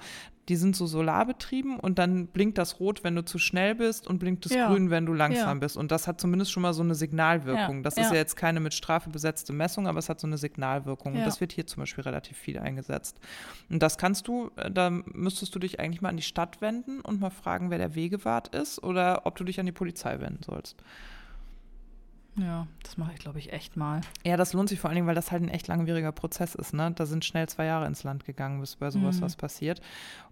die 0.49 0.57
sind 0.57 0.75
so 0.75 0.87
solarbetrieben 0.87 1.79
und 1.79 1.99
dann 1.99 2.27
blinkt 2.27 2.59
das 2.59 2.81
rot, 2.81 3.05
wenn 3.05 3.15
du 3.15 3.25
zu 3.25 3.39
schnell 3.39 3.75
bist 3.75 4.07
und 4.07 4.19
blinkt 4.19 4.45
das 4.45 4.53
ja. 4.53 4.69
grün, 4.69 4.91
wenn 4.91 5.07
du 5.07 5.13
langsam 5.13 5.59
ja. 5.59 5.61
bist. 5.61 5.77
Und 5.77 5.93
das 5.93 6.09
hat 6.09 6.21
zumindest 6.21 6.51
schon 6.51 6.63
mal 6.63 6.73
so 6.73 6.83
eine 6.83 6.95
Signalwirkung. 6.95 7.77
Ja. 7.77 7.83
Das 7.83 7.97
ist 7.97 8.11
ja 8.11 8.17
jetzt 8.17 8.37
keine 8.37 8.59
mit 8.59 8.75
Strafe 8.75 9.11
besetzte 9.11 9.53
Messung, 9.53 9.87
aber 9.87 9.99
es 9.99 10.09
hat 10.09 10.19
so 10.19 10.27
eine 10.27 10.39
Signalwirkung. 10.39 11.15
Und 11.15 11.25
das 11.25 11.41
wird 11.41 11.53
hier 11.53 11.67
zum 11.67 11.83
Beispiel 11.83 12.03
relativ 12.03 12.37
viel 12.37 12.59
eingesetzt. 12.59 13.21
Und 13.69 13.83
das 13.83 13.99
kannst 13.99 14.27
du, 14.27 14.51
äh, 14.57 14.71
da 14.71 14.91
müsstest 14.91 15.55
du 15.55 15.59
dich 15.59 15.79
eigentlich 15.79 16.01
mal 16.01 16.09
an 16.09 16.17
die 16.17 16.23
Stadt 16.23 16.61
wenden 16.61 17.01
und 17.01 17.21
mal 17.21 17.31
fragen, 17.31 17.71
wer 17.71 17.79
der 17.79 17.95
Wegewart 17.95 18.55
ist 18.55 18.83
oder 18.83 19.27
ob 19.27 19.37
du 19.37 19.45
dich 19.45 19.61
an 19.61 19.67
die 19.67 19.73
Polizei 19.73 20.21
wenden 20.21 20.43
sollst. 20.43 20.83
Ja, 22.41 22.67
das 22.83 22.97
mache 22.97 23.13
ich, 23.13 23.19
glaube 23.19 23.39
ich, 23.39 23.53
echt 23.53 23.77
mal. 23.77 24.01
Ja, 24.25 24.37
das 24.37 24.53
lohnt 24.53 24.69
sich 24.69 24.81
vor 24.81 24.89
allen 24.89 24.95
Dingen, 24.97 25.07
weil 25.07 25.15
das 25.15 25.31
halt 25.31 25.43
ein 25.43 25.49
echt 25.49 25.69
langwieriger 25.69 26.13
Prozess 26.13 26.55
ist. 26.55 26.73
Ne? 26.73 26.91
Da 26.95 27.05
sind 27.05 27.25
schnell 27.25 27.49
zwei 27.49 27.67
Jahre 27.67 27.87
ins 27.87 28.03
Land 28.03 28.25
gegangen, 28.25 28.61
bis 28.61 28.77
bei 28.77 28.91
sowas 28.91 29.19
mhm. 29.19 29.23
was 29.23 29.37
passiert. 29.37 29.81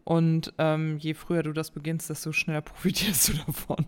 Und 0.05 0.55
ähm, 0.59 0.97
je 0.99 1.15
früher 1.15 1.43
du 1.43 1.53
das 1.53 1.71
beginnst, 1.71 2.09
desto 2.09 2.33
schneller 2.33 2.61
profitierst 2.63 3.29
du 3.29 3.33
davon. 3.47 3.87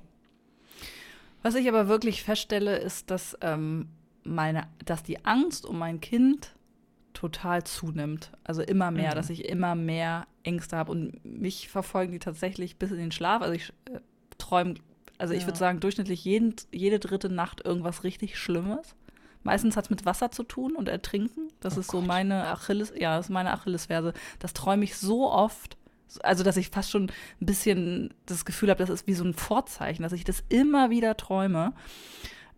Was 1.42 1.54
ich 1.54 1.66
aber 1.68 1.88
wirklich 1.88 2.22
feststelle, 2.22 2.76
ist, 2.76 3.10
dass, 3.10 3.38
ähm, 3.40 3.88
meine, 4.22 4.66
dass 4.84 5.02
die 5.02 5.24
Angst 5.24 5.64
um 5.64 5.78
mein 5.78 6.00
Kind 6.00 6.54
total 7.14 7.64
zunimmt. 7.64 8.32
Also 8.44 8.60
immer 8.62 8.90
mehr, 8.90 9.12
mhm. 9.12 9.14
dass 9.14 9.30
ich 9.30 9.48
immer 9.48 9.74
mehr 9.74 10.26
Ängste 10.42 10.76
habe. 10.76 10.92
Und 10.92 11.24
mich 11.24 11.68
verfolgen 11.68 12.12
die 12.12 12.18
tatsächlich 12.18 12.76
bis 12.76 12.90
in 12.90 12.98
den 12.98 13.12
Schlaf. 13.12 13.40
Also 13.40 13.54
ich 13.54 13.72
äh, 13.86 14.00
träume 14.36 14.74
also 15.20 15.34
ich 15.34 15.46
würde 15.46 15.58
sagen, 15.58 15.80
durchschnittlich 15.80 16.24
jeden, 16.24 16.54
jede 16.72 16.98
dritte 16.98 17.28
Nacht 17.28 17.64
irgendwas 17.64 18.04
richtig 18.04 18.38
Schlimmes. 18.38 18.94
Meistens 19.42 19.76
hat 19.76 19.84
es 19.84 19.90
mit 19.90 20.06
Wasser 20.06 20.30
zu 20.30 20.42
tun 20.42 20.74
und 20.74 20.88
Ertrinken. 20.88 21.48
Das 21.60 21.76
oh 21.76 21.80
ist 21.80 21.88
Gott. 21.88 22.00
so 22.00 22.06
meine 22.06 22.46
Achilles, 22.46 22.92
ja, 22.96 23.16
das 23.16 23.26
ist 23.26 23.30
meine 23.30 23.52
Achillesferse. 23.52 24.14
Das 24.38 24.54
träume 24.54 24.84
ich 24.84 24.96
so 24.96 25.30
oft. 25.30 25.76
Also, 26.22 26.42
dass 26.42 26.56
ich 26.56 26.70
fast 26.70 26.90
schon 26.90 27.04
ein 27.04 27.46
bisschen 27.46 28.14
das 28.26 28.44
Gefühl 28.44 28.70
habe, 28.70 28.78
das 28.78 28.90
ist 28.90 29.06
wie 29.06 29.14
so 29.14 29.24
ein 29.24 29.34
Vorzeichen, 29.34 30.02
dass 30.02 30.12
ich 30.12 30.24
das 30.24 30.42
immer 30.48 30.90
wieder 30.90 31.16
träume. 31.16 31.74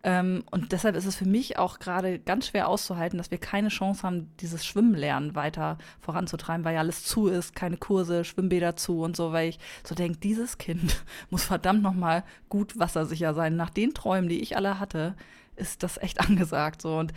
Ähm, 0.05 0.43
und 0.51 0.73
deshalb 0.73 0.97
ist 0.97 1.07
es 1.07 1.15
für 1.15 1.27
mich 1.27 1.59
auch 1.59 1.79
gerade 1.79 2.19
ganz 2.19 2.49
schwer 2.49 2.69
auszuhalten, 2.69 3.19
dass 3.19 3.31
wir 3.31 3.39
keine 3.39 3.69
Chance 3.69 4.03
haben, 4.03 4.31
dieses 4.41 4.67
Schwimmlernen 4.67 5.37
weiter 5.37 5.79
voranzutreiben, 6.01 6.65
weil 6.65 6.75
ja 6.75 6.81
alles 6.81 7.05
zu 7.05 7.29
ist, 7.29 7.55
keine 7.55 7.77
Kurse, 7.77 8.25
Schwimmbäder 8.25 8.75
zu 8.75 9.01
und 9.01 9.17
so, 9.17 9.33
weil 9.33 9.51
ich 9.51 9.59
so 9.85 9.95
denke, 9.95 10.19
dieses 10.19 10.59
Kind 10.59 11.05
muss 11.31 11.45
verdammt 11.45 11.83
nochmal 11.83 12.25
gut 12.49 12.79
wassersicher 12.79 13.33
sein. 13.35 13.55
Nach 13.55 13.71
den 13.71 13.95
Träumen, 13.95 14.29
die 14.29 14.41
ich 14.41 14.57
alle 14.57 14.81
hatte, 14.81 15.15
ist 15.55 15.85
das 15.85 15.99
echt 15.99 16.21
angesagt 16.29 16.83
so. 16.83 16.99
Und 16.99 17.13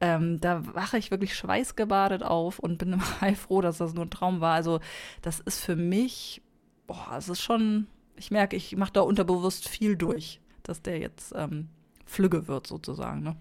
ähm, 0.00 0.40
da 0.40 0.74
wache 0.74 0.98
ich 0.98 1.12
wirklich 1.12 1.36
schweißgebadet 1.36 2.24
auf 2.24 2.58
und 2.58 2.78
bin 2.78 2.92
immer 2.94 3.20
heilfroh, 3.20 3.60
dass 3.60 3.78
das 3.78 3.94
nur 3.94 4.06
ein 4.06 4.10
Traum 4.10 4.40
war. 4.40 4.54
Also 4.54 4.80
das 5.22 5.38
ist 5.38 5.60
für 5.60 5.76
mich, 5.76 6.42
boah, 6.88 7.14
es 7.16 7.28
ist 7.28 7.42
schon, 7.42 7.86
ich 8.16 8.32
merke, 8.32 8.56
ich 8.56 8.76
mache 8.76 8.92
da 8.92 9.02
unterbewusst 9.02 9.68
viel 9.68 9.96
durch, 9.96 10.40
dass 10.64 10.82
der 10.82 10.98
jetzt 10.98 11.32
ähm, 11.36 11.68
flügge 12.04 12.48
wird 12.48 12.66
sozusagen. 12.66 13.22
Ne? 13.22 13.36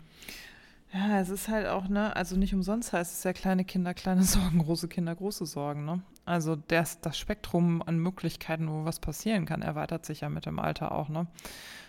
Ja, 0.94 1.20
es 1.20 1.30
ist 1.30 1.48
halt 1.48 1.68
auch, 1.68 1.88
ne, 1.88 2.16
also 2.16 2.36
nicht 2.36 2.54
umsonst 2.54 2.94
heißt 2.94 3.14
es 3.14 3.24
ja 3.24 3.34
kleine 3.34 3.66
Kinder, 3.66 3.94
kleine 3.94 4.24
Sorgen, 4.24 4.60
große 4.60 4.88
Kinder, 4.88 5.16
große 5.16 5.46
Sorgen, 5.46 5.86
ne? 5.86 6.04
Also 6.26 6.56
das, 6.56 7.02
das 7.02 7.18
Spektrum 7.18 7.82
an 7.82 7.98
Möglichkeiten, 7.98 8.70
wo 8.70 8.86
was 8.86 9.00
passieren 9.00 9.46
kann, 9.46 9.62
erweitert 9.62 10.06
sich 10.06 10.22
ja 10.22 10.30
mit 10.30 10.46
dem 10.46 10.60
Alter 10.60 10.92
auch, 10.92 11.10
ne? 11.10 11.28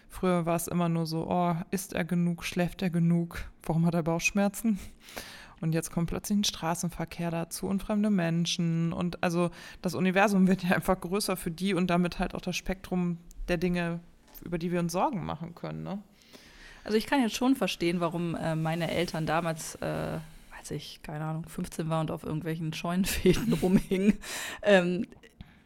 Früher 0.08 0.46
war 0.46 0.56
es 0.56 0.68
immer 0.68 0.88
nur 0.88 1.06
so, 1.06 1.28
oh, 1.28 1.54
isst 1.70 1.92
er 1.92 2.04
genug, 2.04 2.44
schläft 2.44 2.82
er 2.82 2.90
genug, 2.90 3.44
warum 3.64 3.84
hat 3.84 3.94
er 3.94 4.02
Bauchschmerzen? 4.02 4.78
Und 5.60 5.72
jetzt 5.72 5.90
kommt 5.90 6.08
plötzlich 6.08 6.38
ein 6.38 6.44
Straßenverkehr 6.44 7.30
dazu 7.30 7.66
und 7.66 7.82
fremde 7.82 8.10
Menschen. 8.10 8.92
Und 8.92 9.22
also 9.22 9.50
das 9.82 9.94
Universum 9.94 10.46
wird 10.46 10.62
ja 10.62 10.76
einfach 10.76 11.00
größer 11.00 11.36
für 11.36 11.50
die 11.50 11.74
und 11.74 11.88
damit 11.88 12.18
halt 12.18 12.34
auch 12.34 12.40
das 12.40 12.56
Spektrum 12.56 13.18
der 13.48 13.56
Dinge, 13.56 14.00
über 14.44 14.58
die 14.58 14.72
wir 14.72 14.80
uns 14.80 14.92
Sorgen 14.92 15.24
machen 15.24 15.54
können. 15.54 15.82
Ne? 15.82 16.02
Also 16.84 16.98
ich 16.98 17.06
kann 17.06 17.22
jetzt 17.22 17.34
schon 17.34 17.56
verstehen, 17.56 18.00
warum 18.00 18.34
äh, 18.34 18.54
meine 18.54 18.90
Eltern 18.90 19.26
damals, 19.26 19.76
äh, 19.76 20.18
als 20.56 20.70
ich, 20.70 21.00
keine 21.02 21.24
Ahnung, 21.24 21.44
15 21.48 21.88
war 21.88 22.00
und 22.00 22.10
auf 22.10 22.24
irgendwelchen 22.24 22.72
Scheunenfäden 22.72 23.52
rumhingen, 23.62 24.18
ähm, 24.62 25.06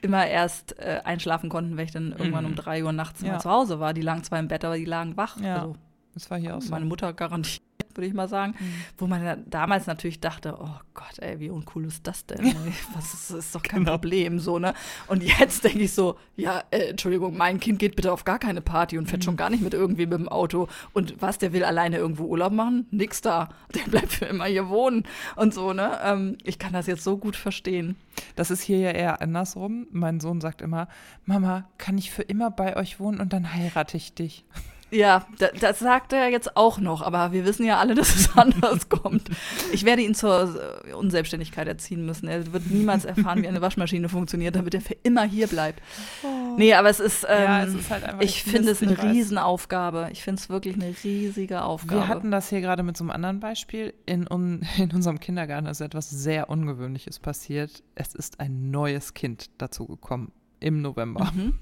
immer 0.00 0.26
erst 0.26 0.78
äh, 0.78 1.00
einschlafen 1.04 1.50
konnten, 1.50 1.76
wenn 1.76 1.86
ich 1.86 1.92
dann 1.92 2.12
irgendwann 2.12 2.44
mhm. 2.44 2.50
um 2.50 2.56
drei 2.56 2.84
Uhr 2.84 2.92
nachts 2.92 3.20
ja. 3.20 3.32
mal 3.32 3.40
zu 3.40 3.50
Hause 3.50 3.80
war. 3.80 3.94
Die 3.94 4.00
lagen 4.00 4.22
zwar 4.22 4.38
im 4.38 4.46
Bett, 4.46 4.64
aber 4.64 4.76
die 4.76 4.84
lagen 4.84 5.16
wach. 5.16 5.40
Ja, 5.40 5.62
also, 5.62 5.76
das 6.14 6.30
war 6.30 6.38
hier 6.38 6.56
auch 6.56 6.62
so. 6.62 6.70
Meine 6.70 6.86
Mutter 6.86 7.12
garantiert 7.12 7.62
würde 7.98 8.08
ich 8.08 8.14
mal 8.14 8.28
sagen. 8.28 8.54
Mhm. 8.58 8.74
Wo 8.96 9.06
man 9.06 9.44
damals 9.50 9.86
natürlich 9.86 10.20
dachte, 10.20 10.56
oh 10.58 10.70
Gott, 10.94 11.18
ey, 11.18 11.38
wie 11.40 11.50
uncool 11.50 11.84
ist 11.84 12.06
das 12.06 12.24
denn? 12.24 12.54
Was 12.94 13.12
ist, 13.12 13.30
ist 13.30 13.54
doch 13.54 13.62
kein 13.62 13.80
genau. 13.80 13.92
Problem, 13.92 14.38
so, 14.38 14.58
ne? 14.58 14.72
Und 15.06 15.22
jetzt 15.22 15.64
denke 15.64 15.80
ich 15.80 15.92
so, 15.92 16.16
ja, 16.36 16.62
äh, 16.70 16.90
Entschuldigung, 16.90 17.36
mein 17.36 17.60
Kind 17.60 17.78
geht 17.78 17.96
bitte 17.96 18.12
auf 18.12 18.24
gar 18.24 18.38
keine 18.38 18.60
Party 18.60 18.96
und 18.96 19.06
fährt 19.06 19.22
mhm. 19.22 19.24
schon 19.24 19.36
gar 19.36 19.50
nicht 19.50 19.62
mit 19.62 19.74
irgendwie 19.74 20.06
mit 20.06 20.18
dem 20.18 20.28
Auto. 20.28 20.68
Und 20.92 21.20
was, 21.20 21.38
der 21.38 21.52
will 21.52 21.64
alleine 21.64 21.98
irgendwo 21.98 22.24
Urlaub 22.24 22.52
machen? 22.52 22.86
Nix 22.90 23.20
da. 23.20 23.48
Der 23.74 23.82
bleibt 23.90 24.12
für 24.12 24.24
immer 24.24 24.46
hier 24.46 24.68
wohnen 24.68 25.04
und 25.36 25.52
so, 25.52 25.72
ne? 25.72 25.98
Ähm, 26.02 26.38
ich 26.44 26.58
kann 26.58 26.72
das 26.72 26.86
jetzt 26.86 27.04
so 27.04 27.18
gut 27.18 27.36
verstehen. 27.36 27.96
Das 28.36 28.50
ist 28.50 28.62
hier 28.62 28.78
ja 28.78 28.90
eher 28.90 29.20
andersrum. 29.20 29.86
Mein 29.90 30.20
Sohn 30.20 30.40
sagt 30.40 30.62
immer, 30.62 30.88
Mama, 31.24 31.68
kann 31.78 31.98
ich 31.98 32.10
für 32.10 32.22
immer 32.22 32.50
bei 32.50 32.76
euch 32.76 32.98
wohnen 33.00 33.20
und 33.20 33.32
dann 33.32 33.54
heirate 33.54 33.96
ich 33.96 34.14
dich. 34.14 34.44
Ja, 34.90 35.26
das 35.60 35.78
sagt 35.78 36.12
er 36.12 36.28
jetzt 36.30 36.56
auch 36.56 36.78
noch, 36.78 37.02
aber 37.02 37.32
wir 37.32 37.44
wissen 37.44 37.64
ja 37.64 37.78
alle, 37.78 37.94
dass 37.96 38.14
es 38.14 38.36
anders 38.36 38.88
kommt. 38.88 39.28
Ich 39.72 39.84
werde 39.84 40.02
ihn 40.02 40.14
zur 40.14 40.82
äh, 40.86 40.92
Unselbstständigkeit 40.92 41.68
erziehen 41.68 42.06
müssen. 42.06 42.28
Er 42.28 42.52
wird 42.52 42.70
niemals 42.70 43.04
erfahren, 43.04 43.42
wie 43.42 43.48
eine 43.48 43.60
Waschmaschine 43.60 44.08
funktioniert, 44.08 44.56
damit 44.56 44.74
er 44.74 44.80
für 44.80 44.96
immer 45.02 45.24
hier 45.24 45.46
bleibt. 45.46 45.82
Oh. 46.22 46.56
Nee, 46.56 46.74
aber 46.74 46.88
es 46.88 47.00
ist, 47.00 47.26
ähm, 47.28 47.42
ja, 47.42 47.64
es 47.64 47.74
ist 47.74 47.90
halt 47.90 48.04
ich 48.20 48.42
finde 48.42 48.70
es 48.70 48.82
eine 48.82 49.00
Riesenaufgabe. 49.02 50.08
Ich 50.12 50.22
finde 50.22 50.40
es 50.40 50.48
wirklich 50.48 50.74
eine 50.74 50.94
riesige 51.04 51.62
Aufgabe. 51.62 52.00
Wir 52.00 52.08
hatten 52.08 52.30
das 52.30 52.48
hier 52.48 52.60
gerade 52.60 52.82
mit 52.82 52.96
so 52.96 53.04
einem 53.04 53.10
anderen 53.10 53.40
Beispiel. 53.40 53.92
In, 54.06 54.26
un, 54.30 54.66
in 54.78 54.90
unserem 54.92 55.20
Kindergarten 55.20 55.66
ist 55.66 55.80
etwas 55.80 56.08
sehr 56.08 56.48
Ungewöhnliches 56.48 57.18
passiert. 57.18 57.82
Es 57.94 58.14
ist 58.14 58.40
ein 58.40 58.70
neues 58.70 59.14
Kind 59.14 59.50
dazugekommen 59.58 60.32
im 60.60 60.80
November. 60.80 61.30
Mhm. 61.34 61.54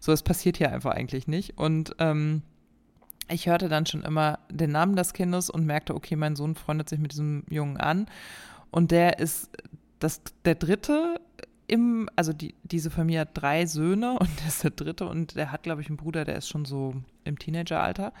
So, 0.00 0.12
es 0.12 0.22
passiert 0.22 0.56
hier 0.56 0.72
einfach 0.72 0.92
eigentlich 0.92 1.26
nicht. 1.26 1.58
Und 1.58 1.94
ähm, 1.98 2.42
ich 3.28 3.46
hörte 3.46 3.68
dann 3.68 3.86
schon 3.86 4.02
immer 4.02 4.38
den 4.50 4.72
Namen 4.72 4.96
des 4.96 5.12
Kindes 5.12 5.50
und 5.50 5.64
merkte, 5.64 5.94
okay, 5.94 6.16
mein 6.16 6.36
Sohn 6.36 6.54
freundet 6.54 6.88
sich 6.88 6.98
mit 6.98 7.12
diesem 7.12 7.44
Jungen 7.48 7.78
an. 7.78 8.06
Und 8.70 8.90
der 8.90 9.18
ist 9.18 9.50
das, 9.98 10.20
der 10.44 10.56
dritte 10.56 11.20
im, 11.66 12.08
also 12.16 12.32
die, 12.32 12.54
diese 12.62 12.90
Familie 12.90 13.20
hat 13.20 13.30
drei 13.34 13.66
Söhne 13.66 14.18
und 14.18 14.28
der 14.40 14.48
ist 14.48 14.64
der 14.64 14.70
dritte 14.70 15.06
und 15.06 15.36
der 15.36 15.52
hat, 15.52 15.62
glaube 15.62 15.80
ich, 15.80 15.88
einen 15.88 15.96
Bruder, 15.96 16.24
der 16.24 16.36
ist 16.36 16.48
schon 16.48 16.64
so 16.64 16.94
im 17.24 17.38
Teenageralter. 17.38 18.12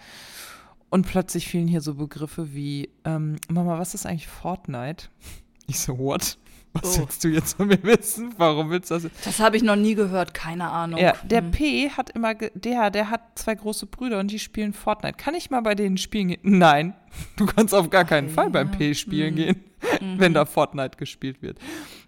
Und 0.90 1.06
plötzlich 1.06 1.48
fielen 1.48 1.66
hier 1.66 1.80
so 1.80 1.94
Begriffe 1.94 2.54
wie, 2.54 2.88
ähm, 3.04 3.36
Mama, 3.48 3.78
was 3.78 3.94
ist 3.94 4.06
eigentlich 4.06 4.28
Fortnite? 4.28 5.08
Ich 5.66 5.80
so, 5.80 5.98
what? 5.98 6.36
Was 6.74 6.98
oh. 6.98 7.02
willst 7.02 7.22
du 7.22 7.28
jetzt 7.28 7.56
von 7.56 7.68
mir 7.68 7.80
wissen? 7.84 8.34
Warum 8.36 8.68
willst 8.70 8.90
du 8.90 8.98
das? 8.98 9.10
Das 9.24 9.38
habe 9.38 9.56
ich 9.56 9.62
noch 9.62 9.76
nie 9.76 9.94
gehört, 9.94 10.34
keine 10.34 10.68
Ahnung. 10.70 10.98
Ja, 10.98 11.14
der 11.22 11.42
hm. 11.42 11.50
P 11.52 11.90
hat 11.90 12.10
immer, 12.10 12.34
der, 12.34 12.90
der 12.90 13.10
hat 13.10 13.20
zwei 13.38 13.54
große 13.54 13.86
Brüder 13.86 14.18
und 14.18 14.30
die 14.30 14.40
spielen 14.40 14.72
Fortnite. 14.72 15.16
Kann 15.16 15.34
ich 15.34 15.50
mal 15.50 15.60
bei 15.60 15.76
denen 15.76 15.96
spielen 15.98 16.28
gehen? 16.28 16.40
Nein, 16.42 16.94
du 17.36 17.46
kannst 17.46 17.74
auf 17.74 17.90
gar 17.90 18.04
keinen 18.04 18.26
okay, 18.26 18.34
Fall 18.34 18.50
beim 18.50 18.72
P 18.72 18.94
spielen 18.94 19.34
mhm. 19.34 19.36
gehen, 19.36 19.64
mhm. 20.00 20.18
wenn 20.18 20.34
da 20.34 20.44
Fortnite 20.44 20.96
gespielt 20.96 21.42
wird. 21.42 21.58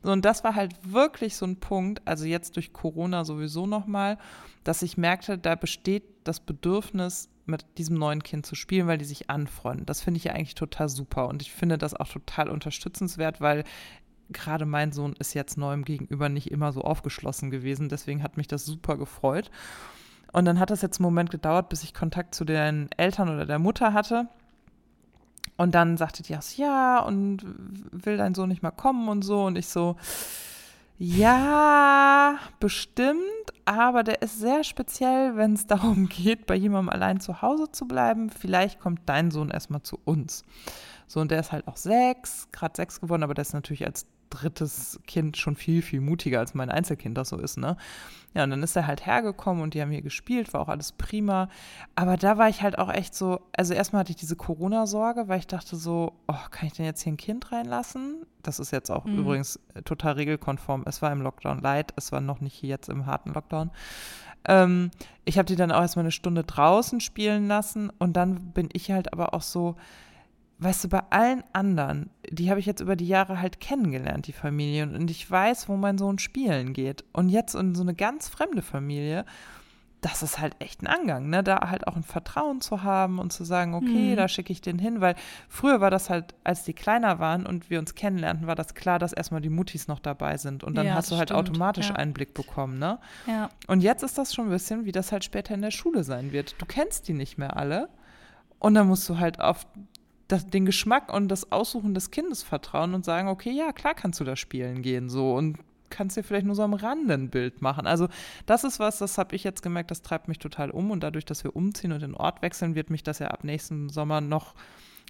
So, 0.02 0.10
und 0.10 0.24
das 0.24 0.42
war 0.42 0.56
halt 0.56 0.72
wirklich 0.82 1.36
so 1.36 1.46
ein 1.46 1.60
Punkt, 1.60 2.02
also 2.04 2.24
jetzt 2.24 2.56
durch 2.56 2.72
Corona 2.72 3.24
sowieso 3.24 3.66
nochmal, 3.66 4.18
dass 4.64 4.82
ich 4.82 4.96
merkte, 4.96 5.38
da 5.38 5.54
besteht 5.54 6.02
das 6.24 6.40
Bedürfnis, 6.40 7.28
mit 7.46 7.64
diesem 7.78 7.96
neuen 7.96 8.22
Kind 8.22 8.44
zu 8.44 8.54
spielen, 8.54 8.88
weil 8.88 8.98
die 8.98 9.04
sich 9.04 9.30
anfreunden. 9.30 9.86
Das 9.86 10.00
finde 10.00 10.18
ich 10.18 10.24
ja 10.24 10.32
eigentlich 10.32 10.54
total 10.54 10.88
super 10.88 11.28
und 11.28 11.42
ich 11.42 11.52
finde 11.52 11.78
das 11.78 11.94
auch 11.94 12.08
total 12.08 12.50
unterstützenswert, 12.50 13.40
weil 13.40 13.64
gerade 14.30 14.66
mein 14.66 14.92
Sohn 14.92 15.14
ist 15.18 15.34
jetzt 15.34 15.56
neuem 15.56 15.84
gegenüber 15.84 16.28
nicht 16.28 16.50
immer 16.50 16.72
so 16.72 16.82
aufgeschlossen 16.82 17.50
gewesen. 17.50 17.88
Deswegen 17.88 18.22
hat 18.22 18.36
mich 18.36 18.48
das 18.48 18.64
super 18.64 18.96
gefreut. 18.96 19.50
Und 20.32 20.44
dann 20.44 20.58
hat 20.58 20.70
das 20.70 20.82
jetzt 20.82 20.98
einen 20.98 21.04
Moment 21.04 21.30
gedauert, 21.30 21.68
bis 21.68 21.82
ich 21.82 21.94
Kontakt 21.94 22.34
zu 22.34 22.44
den 22.44 22.88
Eltern 22.96 23.28
oder 23.28 23.46
der 23.46 23.58
Mutter 23.58 23.92
hatte. 23.92 24.28
Und 25.56 25.74
dann 25.74 25.96
sagte 25.96 26.22
die 26.22 26.36
aus, 26.36 26.56
ja, 26.56 26.98
und 26.98 27.44
will 27.90 28.16
dein 28.16 28.34
Sohn 28.34 28.48
nicht 28.48 28.62
mal 28.62 28.70
kommen 28.70 29.08
und 29.08 29.22
so. 29.22 29.44
Und 29.44 29.56
ich 29.56 29.68
so, 29.68 29.96
ja, 30.98 32.38
bestimmt, 32.58 33.20
aber 33.64 34.02
der 34.02 34.22
ist 34.22 34.38
sehr 34.38 34.64
speziell, 34.64 35.36
wenn 35.36 35.54
es 35.54 35.66
darum 35.66 36.08
geht, 36.08 36.46
bei 36.46 36.54
jemandem 36.54 36.90
allein 36.90 37.20
zu 37.20 37.42
Hause 37.42 37.70
zu 37.70 37.86
bleiben. 37.86 38.30
Vielleicht 38.30 38.80
kommt 38.80 39.00
dein 39.06 39.30
Sohn 39.30 39.50
erstmal 39.50 39.82
zu 39.82 39.98
uns. 40.04 40.44
So, 41.06 41.20
und 41.20 41.30
der 41.30 41.40
ist 41.40 41.52
halt 41.52 41.68
auch 41.68 41.76
sechs, 41.76 42.48
gerade 42.50 42.74
sechs 42.76 43.00
geworden, 43.00 43.22
aber 43.22 43.34
der 43.34 43.42
ist 43.42 43.54
natürlich 43.54 43.86
als 43.86 44.06
drittes 44.30 45.00
Kind 45.06 45.36
schon 45.36 45.56
viel, 45.56 45.82
viel 45.82 46.00
mutiger, 46.00 46.40
als 46.40 46.54
mein 46.54 46.70
Einzelkind 46.70 47.16
das 47.16 47.28
so 47.28 47.38
ist, 47.38 47.58
ne? 47.58 47.76
Ja, 48.34 48.44
und 48.44 48.50
dann 48.50 48.62
ist 48.62 48.76
er 48.76 48.86
halt 48.86 49.06
hergekommen 49.06 49.62
und 49.62 49.72
die 49.72 49.80
haben 49.80 49.90
hier 49.90 50.02
gespielt, 50.02 50.52
war 50.52 50.60
auch 50.60 50.68
alles 50.68 50.92
prima. 50.92 51.48
Aber 51.94 52.18
da 52.18 52.36
war 52.36 52.50
ich 52.50 52.60
halt 52.60 52.78
auch 52.78 52.92
echt 52.92 53.14
so, 53.14 53.40
also 53.56 53.72
erstmal 53.72 54.00
hatte 54.00 54.10
ich 54.10 54.16
diese 54.16 54.36
Corona-Sorge, 54.36 55.28
weil 55.28 55.38
ich 55.38 55.46
dachte 55.46 55.76
so, 55.76 56.12
oh, 56.28 56.34
kann 56.50 56.66
ich 56.66 56.74
denn 56.74 56.84
jetzt 56.84 57.02
hier 57.02 57.14
ein 57.14 57.16
Kind 57.16 57.50
reinlassen? 57.50 58.26
Das 58.42 58.58
ist 58.58 58.72
jetzt 58.72 58.90
auch 58.90 59.06
mhm. 59.06 59.20
übrigens 59.20 59.58
total 59.86 60.14
regelkonform. 60.14 60.82
Es 60.84 61.00
war 61.00 61.10
im 61.12 61.22
Lockdown 61.22 61.60
light, 61.60 61.94
es 61.96 62.12
war 62.12 62.20
noch 62.20 62.40
nicht 62.40 62.62
jetzt 62.62 62.90
im 62.90 63.06
harten 63.06 63.32
Lockdown. 63.32 63.70
Ähm, 64.46 64.90
ich 65.24 65.38
habe 65.38 65.46
die 65.46 65.56
dann 65.56 65.72
auch 65.72 65.80
erstmal 65.80 66.04
eine 66.04 66.12
Stunde 66.12 66.44
draußen 66.44 67.00
spielen 67.00 67.48
lassen 67.48 67.90
und 67.98 68.18
dann 68.18 68.52
bin 68.52 68.68
ich 68.74 68.90
halt 68.90 69.14
aber 69.14 69.32
auch 69.32 69.42
so, 69.42 69.76
weißt 70.58 70.84
du, 70.84 70.88
bei 70.88 71.02
allen 71.10 71.44
anderen, 71.52 72.10
die 72.30 72.50
habe 72.50 72.60
ich 72.60 72.66
jetzt 72.66 72.80
über 72.80 72.96
die 72.96 73.06
Jahre 73.08 73.40
halt 73.40 73.60
kennengelernt, 73.60 74.26
die 74.26 74.32
Familie, 74.32 74.84
und 74.84 75.10
ich 75.10 75.30
weiß, 75.30 75.68
wo 75.68 75.76
mein 75.76 75.98
Sohn 75.98 76.18
spielen 76.18 76.72
geht. 76.72 77.04
Und 77.12 77.28
jetzt 77.28 77.54
in 77.54 77.74
so 77.74 77.82
eine 77.82 77.94
ganz 77.94 78.28
fremde 78.28 78.62
Familie, 78.62 79.24
das 80.00 80.22
ist 80.22 80.38
halt 80.38 80.54
echt 80.58 80.82
ein 80.82 80.86
Angang, 80.86 81.28
ne? 81.30 81.42
Da 81.42 81.68
halt 81.68 81.86
auch 81.86 81.96
ein 81.96 82.02
Vertrauen 82.02 82.60
zu 82.60 82.82
haben 82.82 83.18
und 83.18 83.32
zu 83.32 83.44
sagen, 83.44 83.74
okay, 83.74 84.12
mhm. 84.12 84.16
da 84.16 84.28
schicke 84.28 84.52
ich 84.52 84.60
den 84.60 84.78
hin, 84.78 85.00
weil 85.00 85.14
früher 85.48 85.80
war 85.80 85.90
das 85.90 86.10
halt, 86.10 86.34
als 86.44 86.64
die 86.64 86.74
kleiner 86.74 87.18
waren 87.18 87.44
und 87.44 87.70
wir 87.70 87.78
uns 87.78 87.94
kennenlernten, 87.94 88.46
war 88.46 88.54
das 88.54 88.74
klar, 88.74 88.98
dass 88.98 89.12
erstmal 89.12 89.40
die 89.40 89.48
Muttis 89.48 89.88
noch 89.88 89.98
dabei 89.98 90.36
sind 90.36 90.64
und 90.64 90.74
dann 90.76 90.86
ja, 90.86 90.94
hast 90.94 91.10
du 91.10 91.16
halt 91.16 91.30
stimmt. 91.30 91.48
automatisch 91.48 91.88
ja. 91.88 91.96
Einblick 91.96 92.34
bekommen, 92.34 92.78
ne? 92.78 92.98
Ja. 93.26 93.48
Und 93.66 93.82
jetzt 93.82 94.02
ist 94.02 94.16
das 94.16 94.34
schon 94.34 94.46
ein 94.46 94.50
bisschen, 94.50 94.84
wie 94.84 94.92
das 94.92 95.12
halt 95.12 95.24
später 95.24 95.54
in 95.54 95.62
der 95.62 95.70
Schule 95.70 96.04
sein 96.04 96.30
wird. 96.30 96.54
Du 96.58 96.66
kennst 96.66 97.08
die 97.08 97.14
nicht 97.14 97.36
mehr 97.36 97.56
alle. 97.56 97.88
Und 98.58 98.74
dann 98.74 98.86
musst 98.88 99.08
du 99.08 99.18
halt 99.18 99.40
auf 99.40 99.66
das, 100.28 100.46
den 100.46 100.66
Geschmack 100.66 101.12
und 101.12 101.28
das 101.28 101.52
Aussuchen 101.52 101.94
des 101.94 102.10
Kindes 102.10 102.42
vertrauen 102.42 102.94
und 102.94 103.04
sagen, 103.04 103.28
okay, 103.28 103.50
ja, 103.50 103.72
klar 103.72 103.94
kannst 103.94 104.20
du 104.20 104.24
da 104.24 104.36
spielen 104.36 104.82
gehen 104.82 105.08
so 105.08 105.34
und 105.34 105.58
kannst 105.90 106.16
dir 106.16 106.24
vielleicht 106.24 106.46
nur 106.46 106.56
so 106.56 106.62
am 106.62 106.74
Rande 106.74 107.14
ein 107.14 107.30
Bild 107.30 107.62
machen. 107.62 107.86
Also 107.86 108.08
das 108.44 108.64
ist 108.64 108.80
was, 108.80 108.98
das 108.98 109.18
habe 109.18 109.36
ich 109.36 109.44
jetzt 109.44 109.62
gemerkt, 109.62 109.90
das 109.90 110.02
treibt 110.02 110.28
mich 110.28 110.38
total 110.38 110.70
um 110.70 110.90
und 110.90 111.00
dadurch, 111.00 111.24
dass 111.24 111.44
wir 111.44 111.54
umziehen 111.54 111.92
und 111.92 112.02
den 112.02 112.14
Ort 112.14 112.42
wechseln, 112.42 112.74
wird 112.74 112.90
mich 112.90 113.02
das 113.02 113.20
ja 113.20 113.28
ab 113.28 113.44
nächsten 113.44 113.88
Sommer 113.88 114.20
noch 114.20 114.54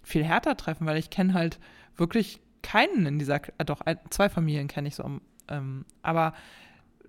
viel 0.03 0.23
härter 0.23 0.55
treffen, 0.55 0.85
weil 0.85 0.97
ich 0.97 1.09
kenne 1.09 1.33
halt 1.33 1.59
wirklich 1.95 2.39
keinen 2.61 3.05
in 3.05 3.19
dieser, 3.19 3.41
äh, 3.57 3.65
doch 3.65 3.81
zwei 4.09 4.29
Familien 4.29 4.67
kenne 4.67 4.87
ich 4.87 4.95
so, 4.95 5.19
ähm, 5.47 5.85
aber 6.01 6.33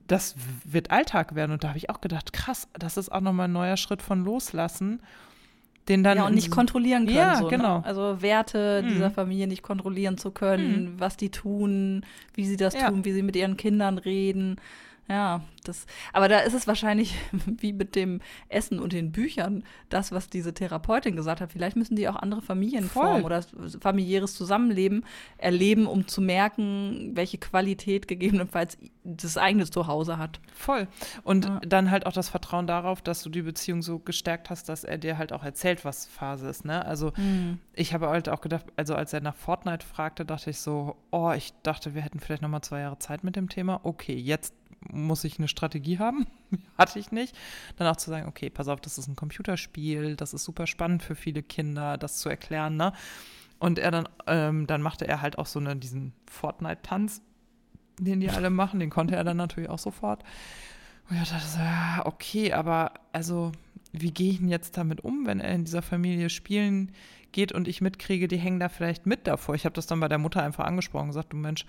das 0.06 0.34
wird 0.64 0.90
Alltag 0.90 1.34
werden 1.34 1.52
und 1.52 1.64
da 1.64 1.68
habe 1.68 1.78
ich 1.78 1.90
auch 1.90 2.00
gedacht, 2.00 2.32
krass, 2.32 2.68
das 2.72 2.96
ist 2.96 3.12
auch 3.12 3.20
nochmal 3.20 3.48
ein 3.48 3.52
neuer 3.52 3.76
Schritt 3.76 4.00
von 4.00 4.24
Loslassen 4.24 5.02
den 5.88 6.04
dann. 6.04 6.18
Ja, 6.18 6.26
und 6.26 6.34
nicht 6.34 6.50
kontrollieren 6.50 7.06
können. 7.06 7.16
Ja, 7.16 7.36
so, 7.36 7.44
ne? 7.44 7.50
genau. 7.56 7.78
Ne? 7.78 7.84
Also 7.84 8.20
Werte 8.22 8.82
Mhm. 8.84 8.88
dieser 8.88 9.10
Familie 9.10 9.46
nicht 9.46 9.62
kontrollieren 9.62 10.18
zu 10.18 10.30
können, 10.30 10.84
Mhm. 10.94 11.00
was 11.00 11.16
die 11.16 11.30
tun, 11.30 12.04
wie 12.34 12.44
sie 12.46 12.56
das 12.56 12.74
Ja. 12.74 12.88
tun, 12.90 13.04
wie 13.04 13.12
sie 13.12 13.22
mit 13.22 13.36
ihren 13.36 13.56
Kindern 13.56 13.98
reden. 13.98 14.56
Ja, 15.08 15.40
das, 15.64 15.86
aber 16.12 16.28
da 16.28 16.40
ist 16.40 16.52
es 16.54 16.66
wahrscheinlich 16.66 17.14
wie 17.46 17.72
mit 17.72 17.94
dem 17.96 18.20
Essen 18.48 18.78
und 18.78 18.92
den 18.92 19.10
Büchern, 19.12 19.64
das, 19.88 20.12
was 20.12 20.28
diese 20.28 20.52
Therapeutin 20.52 21.16
gesagt 21.16 21.40
hat. 21.40 21.52
Vielleicht 21.52 21.76
müssen 21.76 21.96
die 21.96 22.08
auch 22.08 22.16
andere 22.16 22.42
Familienformen 22.42 23.22
Voll. 23.22 23.24
oder 23.24 23.42
familiäres 23.80 24.34
Zusammenleben 24.34 25.04
erleben, 25.38 25.86
um 25.86 26.06
zu 26.06 26.20
merken, 26.20 27.12
welche 27.14 27.38
Qualität 27.38 28.06
gegebenenfalls 28.08 28.76
das 29.04 29.38
eigene 29.38 29.68
Zuhause 29.70 30.18
hat. 30.18 30.40
Voll. 30.54 30.86
Und 31.24 31.46
Ja. 31.46 31.60
dann 31.66 31.90
halt 31.90 32.04
auch 32.04 32.12
das 32.12 32.28
Vertrauen 32.28 32.66
darauf, 32.66 33.00
dass 33.00 33.22
du 33.22 33.30
die 33.30 33.42
Beziehung 33.42 33.80
so 33.80 33.98
gestärkt 33.98 34.50
hast, 34.50 34.68
dass 34.68 34.84
er 34.84 34.98
dir 34.98 35.16
halt 35.16 35.32
auch 35.32 35.42
erzählt, 35.42 35.84
was 35.86 36.04
Phase 36.06 36.48
ist. 36.48 36.64
Ne? 36.66 36.84
Also 36.84 37.12
ich 37.72 37.94
habe 37.94 38.08
halt 38.08 38.28
auch 38.28 38.42
gedacht, 38.42 38.66
also 38.76 38.94
als 38.94 39.12
er 39.14 39.20
nach 39.22 39.34
Fortnite 39.34 39.86
fragte, 39.86 40.26
dachte 40.26 40.50
ich 40.50 40.60
so, 40.60 40.96
oh, 41.10 41.32
ich 41.32 41.54
dachte, 41.62 41.94
wir 41.94 42.02
hätten 42.02 42.20
vielleicht 42.20 42.42
noch 42.42 42.50
mal 42.50 42.60
zwei 42.62 42.80
Jahre 42.80 42.98
Zeit 42.98 43.24
mit 43.24 43.36
dem 43.36 43.48
Thema. 43.48 43.80
Okay, 43.84 44.14
jetzt 44.16 44.54
muss 44.80 45.24
ich 45.24 45.38
eine 45.38 45.48
Strategie 45.48 45.98
haben. 45.98 46.26
Hatte 46.78 46.98
ich 46.98 47.12
nicht. 47.12 47.36
Dann 47.76 47.86
auch 47.86 47.96
zu 47.96 48.10
sagen, 48.10 48.28
okay, 48.28 48.50
pass 48.50 48.68
auf, 48.68 48.80
das 48.80 48.98
ist 48.98 49.08
ein 49.08 49.16
Computerspiel, 49.16 50.16
das 50.16 50.34
ist 50.34 50.44
super 50.44 50.66
spannend 50.66 51.02
für 51.02 51.14
viele 51.14 51.42
Kinder, 51.42 51.98
das 51.98 52.18
zu 52.18 52.28
erklären. 52.28 52.76
Ne? 52.76 52.92
Und 53.58 53.78
er 53.78 53.90
dann, 53.90 54.08
ähm, 54.26 54.66
dann 54.66 54.82
machte 54.82 55.06
er 55.06 55.20
halt 55.20 55.38
auch 55.38 55.46
so 55.46 55.58
eine, 55.58 55.76
diesen 55.76 56.12
Fortnite-Tanz, 56.30 57.22
den 57.98 58.20
die 58.20 58.30
alle 58.30 58.50
machen, 58.50 58.78
den 58.78 58.90
konnte 58.90 59.16
er 59.16 59.24
dann 59.24 59.36
natürlich 59.36 59.68
auch 59.68 59.78
sofort. 59.78 60.22
Und 61.10 61.20
ich 61.20 61.28
dachte 61.28 61.46
so, 61.46 61.58
ja, 61.58 62.02
okay, 62.04 62.52
aber 62.52 62.92
also, 63.12 63.52
wie 63.92 64.12
gehe 64.12 64.30
ich 64.30 64.38
denn 64.38 64.48
jetzt 64.48 64.76
damit 64.76 65.00
um, 65.00 65.26
wenn 65.26 65.40
er 65.40 65.54
in 65.54 65.64
dieser 65.64 65.82
Familie 65.82 66.30
spielen 66.30 66.92
geht 67.32 67.52
und 67.52 67.66
ich 67.66 67.80
mitkriege, 67.80 68.28
die 68.28 68.38
hängen 68.38 68.60
da 68.60 68.68
vielleicht 68.68 69.06
mit 69.06 69.26
davor. 69.26 69.54
Ich 69.54 69.64
habe 69.64 69.74
das 69.74 69.86
dann 69.86 70.00
bei 70.00 70.08
der 70.08 70.18
Mutter 70.18 70.42
einfach 70.42 70.64
angesprochen, 70.64 71.08
gesagt, 71.08 71.32
du 71.32 71.36
Mensch, 71.36 71.66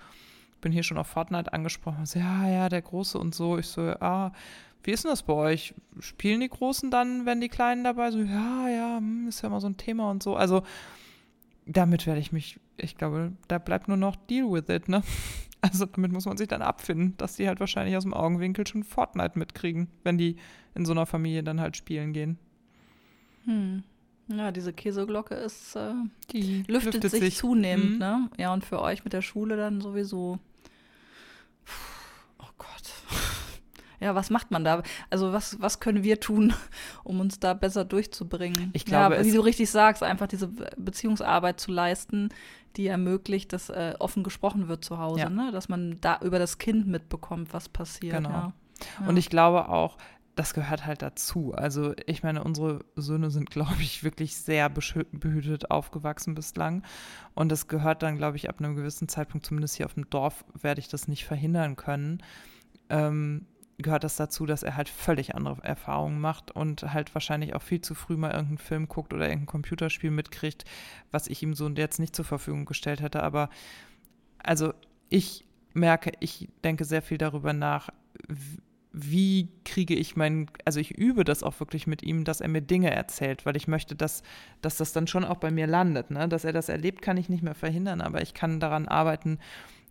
bin 0.60 0.72
hier 0.72 0.82
schon 0.82 0.98
auf 0.98 1.06
Fortnite 1.06 1.52
angesprochen. 1.52 2.06
So, 2.06 2.18
ja, 2.18 2.48
ja, 2.48 2.68
der 2.68 2.82
Große 2.82 3.18
und 3.18 3.34
so. 3.34 3.58
Ich 3.58 3.66
so, 3.66 3.82
ah, 4.00 4.32
wie 4.82 4.92
ist 4.92 5.04
denn 5.04 5.10
das 5.10 5.22
bei 5.22 5.32
euch? 5.34 5.74
Spielen 5.98 6.40
die 6.40 6.48
Großen 6.48 6.90
dann, 6.90 7.26
wenn 7.26 7.40
die 7.40 7.48
Kleinen 7.48 7.84
dabei 7.84 8.10
sind? 8.10 8.26
So, 8.26 8.32
ja, 8.32 8.68
ja, 8.68 8.96
hm, 8.98 9.28
ist 9.28 9.42
ja 9.42 9.48
immer 9.48 9.60
so 9.60 9.68
ein 9.68 9.76
Thema 9.76 10.10
und 10.10 10.22
so. 10.22 10.36
Also, 10.36 10.62
damit 11.66 12.06
werde 12.06 12.20
ich 12.20 12.32
mich, 12.32 12.58
ich 12.76 12.96
glaube, 12.96 13.32
da 13.48 13.58
bleibt 13.58 13.88
nur 13.88 13.96
noch 13.96 14.16
Deal 14.16 14.50
with 14.50 14.68
it, 14.68 14.88
ne? 14.88 15.02
Also 15.62 15.84
damit 15.84 16.10
muss 16.10 16.24
man 16.24 16.38
sich 16.38 16.48
dann 16.48 16.62
abfinden, 16.62 17.18
dass 17.18 17.36
die 17.36 17.46
halt 17.46 17.60
wahrscheinlich 17.60 17.94
aus 17.94 18.04
dem 18.04 18.14
Augenwinkel 18.14 18.66
schon 18.66 18.82
Fortnite 18.82 19.38
mitkriegen, 19.38 19.88
wenn 20.04 20.16
die 20.16 20.36
in 20.74 20.86
so 20.86 20.92
einer 20.92 21.04
Familie 21.04 21.42
dann 21.42 21.60
halt 21.60 21.76
spielen 21.76 22.14
gehen. 22.14 22.38
Hm. 23.44 23.82
Ja, 24.28 24.52
diese 24.52 24.72
Käseglocke 24.72 25.34
ist, 25.34 25.76
äh, 25.76 25.92
Die 26.32 26.62
lüftet, 26.66 27.02
sich, 27.10 27.36
zunehmend, 27.36 27.92
Mhm. 27.92 27.98
ne? 27.98 28.30
Ja, 28.38 28.54
und 28.54 28.64
für 28.64 28.80
euch 28.80 29.04
mit 29.04 29.12
der 29.12 29.20
Schule 29.20 29.58
dann 29.58 29.82
sowieso. 29.82 30.38
Oh 32.38 32.48
Gott. 32.58 32.68
Ja, 34.00 34.14
was 34.14 34.30
macht 34.30 34.50
man 34.50 34.64
da? 34.64 34.82
Also 35.10 35.32
was, 35.32 35.60
was 35.60 35.78
können 35.80 36.02
wir 36.02 36.20
tun, 36.20 36.54
um 37.04 37.20
uns 37.20 37.38
da 37.38 37.52
besser 37.54 37.84
durchzubringen? 37.84 38.70
Ich 38.72 38.86
glaube, 38.86 39.16
ja, 39.16 39.24
wie 39.24 39.32
du 39.32 39.40
richtig 39.40 39.70
sagst, 39.70 40.02
einfach 40.02 40.26
diese 40.26 40.48
Be- 40.48 40.70
Beziehungsarbeit 40.78 41.60
zu 41.60 41.70
leisten, 41.70 42.30
die 42.76 42.86
ermöglicht, 42.86 43.52
dass 43.52 43.68
äh, 43.68 43.94
offen 43.98 44.22
gesprochen 44.22 44.68
wird 44.68 44.84
zu 44.84 44.98
Hause, 44.98 45.20
Ja. 45.20 45.28
ne? 45.30 45.50
Dass 45.52 45.68
man 45.68 45.98
da 46.00 46.18
über 46.22 46.38
das 46.38 46.56
Kind 46.58 46.86
mitbekommt, 46.86 47.52
was 47.52 47.68
passiert. 47.68 48.16
Genau. 48.16 48.30
Ja. 48.30 48.52
Und 49.06 49.16
ich 49.18 49.28
glaube 49.28 49.68
auch, 49.68 49.98
das 50.40 50.54
gehört 50.54 50.86
halt 50.86 51.02
dazu. 51.02 51.52
Also 51.52 51.92
ich 52.06 52.22
meine, 52.22 52.42
unsere 52.42 52.82
Söhne 52.96 53.30
sind, 53.30 53.50
glaube 53.50 53.82
ich, 53.82 54.02
wirklich 54.02 54.36
sehr 54.36 54.70
behütet 54.70 55.70
aufgewachsen 55.70 56.34
bislang. 56.34 56.82
Und 57.34 57.52
das 57.52 57.68
gehört 57.68 58.02
dann, 58.02 58.16
glaube 58.16 58.38
ich, 58.38 58.48
ab 58.48 58.58
einem 58.58 58.74
gewissen 58.74 59.06
Zeitpunkt, 59.06 59.44
zumindest 59.44 59.76
hier 59.76 59.84
auf 59.84 59.94
dem 59.94 60.08
Dorf, 60.08 60.46
werde 60.58 60.80
ich 60.80 60.88
das 60.88 61.08
nicht 61.08 61.26
verhindern 61.26 61.76
können. 61.76 62.22
Ähm, 62.88 63.48
gehört 63.76 64.02
das 64.02 64.16
dazu, 64.16 64.46
dass 64.46 64.62
er 64.62 64.76
halt 64.78 64.88
völlig 64.88 65.34
andere 65.34 65.62
Erfahrungen 65.62 66.20
macht 66.20 66.50
und 66.50 66.90
halt 66.90 67.14
wahrscheinlich 67.14 67.54
auch 67.54 67.62
viel 67.62 67.82
zu 67.82 67.94
früh 67.94 68.16
mal 68.16 68.30
irgendeinen 68.30 68.58
Film 68.58 68.88
guckt 68.88 69.12
oder 69.12 69.28
irgendein 69.28 69.46
Computerspiel 69.46 70.10
mitkriegt, 70.10 70.64
was 71.10 71.26
ich 71.26 71.42
ihm 71.42 71.52
so 71.52 71.68
jetzt 71.68 71.98
nicht 71.98 72.16
zur 72.16 72.24
Verfügung 72.24 72.64
gestellt 72.64 73.02
hätte. 73.02 73.22
Aber 73.22 73.50
also 74.38 74.72
ich 75.10 75.44
merke, 75.74 76.12
ich 76.20 76.48
denke 76.64 76.86
sehr 76.86 77.02
viel 77.02 77.18
darüber 77.18 77.52
nach, 77.52 77.90
wie 78.92 79.48
kriege 79.64 79.94
ich 79.94 80.16
meinen, 80.16 80.50
also 80.64 80.80
ich 80.80 80.90
übe 80.90 81.24
das 81.24 81.42
auch 81.42 81.60
wirklich 81.60 81.86
mit 81.86 82.02
ihm, 82.02 82.24
dass 82.24 82.40
er 82.40 82.48
mir 82.48 82.60
Dinge 82.60 82.90
erzählt, 82.90 83.46
weil 83.46 83.56
ich 83.56 83.68
möchte, 83.68 83.94
dass, 83.94 84.22
dass 84.62 84.76
das 84.76 84.92
dann 84.92 85.06
schon 85.06 85.24
auch 85.24 85.36
bei 85.36 85.50
mir 85.50 85.66
landet. 85.66 86.10
Ne? 86.10 86.28
Dass 86.28 86.44
er 86.44 86.52
das 86.52 86.68
erlebt, 86.68 87.00
kann 87.00 87.16
ich 87.16 87.28
nicht 87.28 87.42
mehr 87.42 87.54
verhindern, 87.54 88.00
aber 88.00 88.20
ich 88.20 88.34
kann 88.34 88.58
daran 88.58 88.88
arbeiten, 88.88 89.38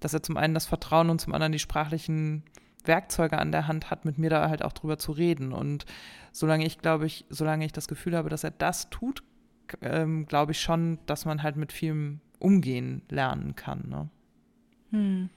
dass 0.01 0.13
er 0.13 0.23
zum 0.23 0.37
einen 0.37 0.53
das 0.53 0.65
Vertrauen 0.65 1.09
und 1.09 1.21
zum 1.21 1.33
anderen 1.33 1.53
die 1.53 1.59
sprachlichen 1.59 2.43
Werkzeuge 2.85 3.37
an 3.37 3.51
der 3.51 3.67
Hand 3.67 3.89
hat, 3.89 4.05
mit 4.05 4.17
mir 4.17 4.29
da 4.29 4.49
halt 4.49 4.63
auch 4.63 4.73
drüber 4.73 4.97
zu 4.97 5.11
reden. 5.13 5.53
Und 5.53 5.85
solange 6.31 6.65
ich, 6.65 6.79
glaube 6.79 7.05
ich, 7.05 7.25
solange 7.29 7.65
ich 7.65 7.71
das 7.71 7.87
Gefühl 7.87 8.17
habe, 8.17 8.29
dass 8.29 8.43
er 8.43 8.51
das 8.51 8.89
tut, 8.89 9.23
ähm, 9.81 10.25
glaube 10.25 10.51
ich 10.51 10.61
schon, 10.61 10.99
dass 11.05 11.25
man 11.25 11.43
halt 11.43 11.55
mit 11.55 11.71
vielem 11.71 12.19
umgehen 12.39 13.01
lernen 13.09 13.55
kann. 13.55 13.87
Ne? 13.89 14.09
Hm. 14.91 15.29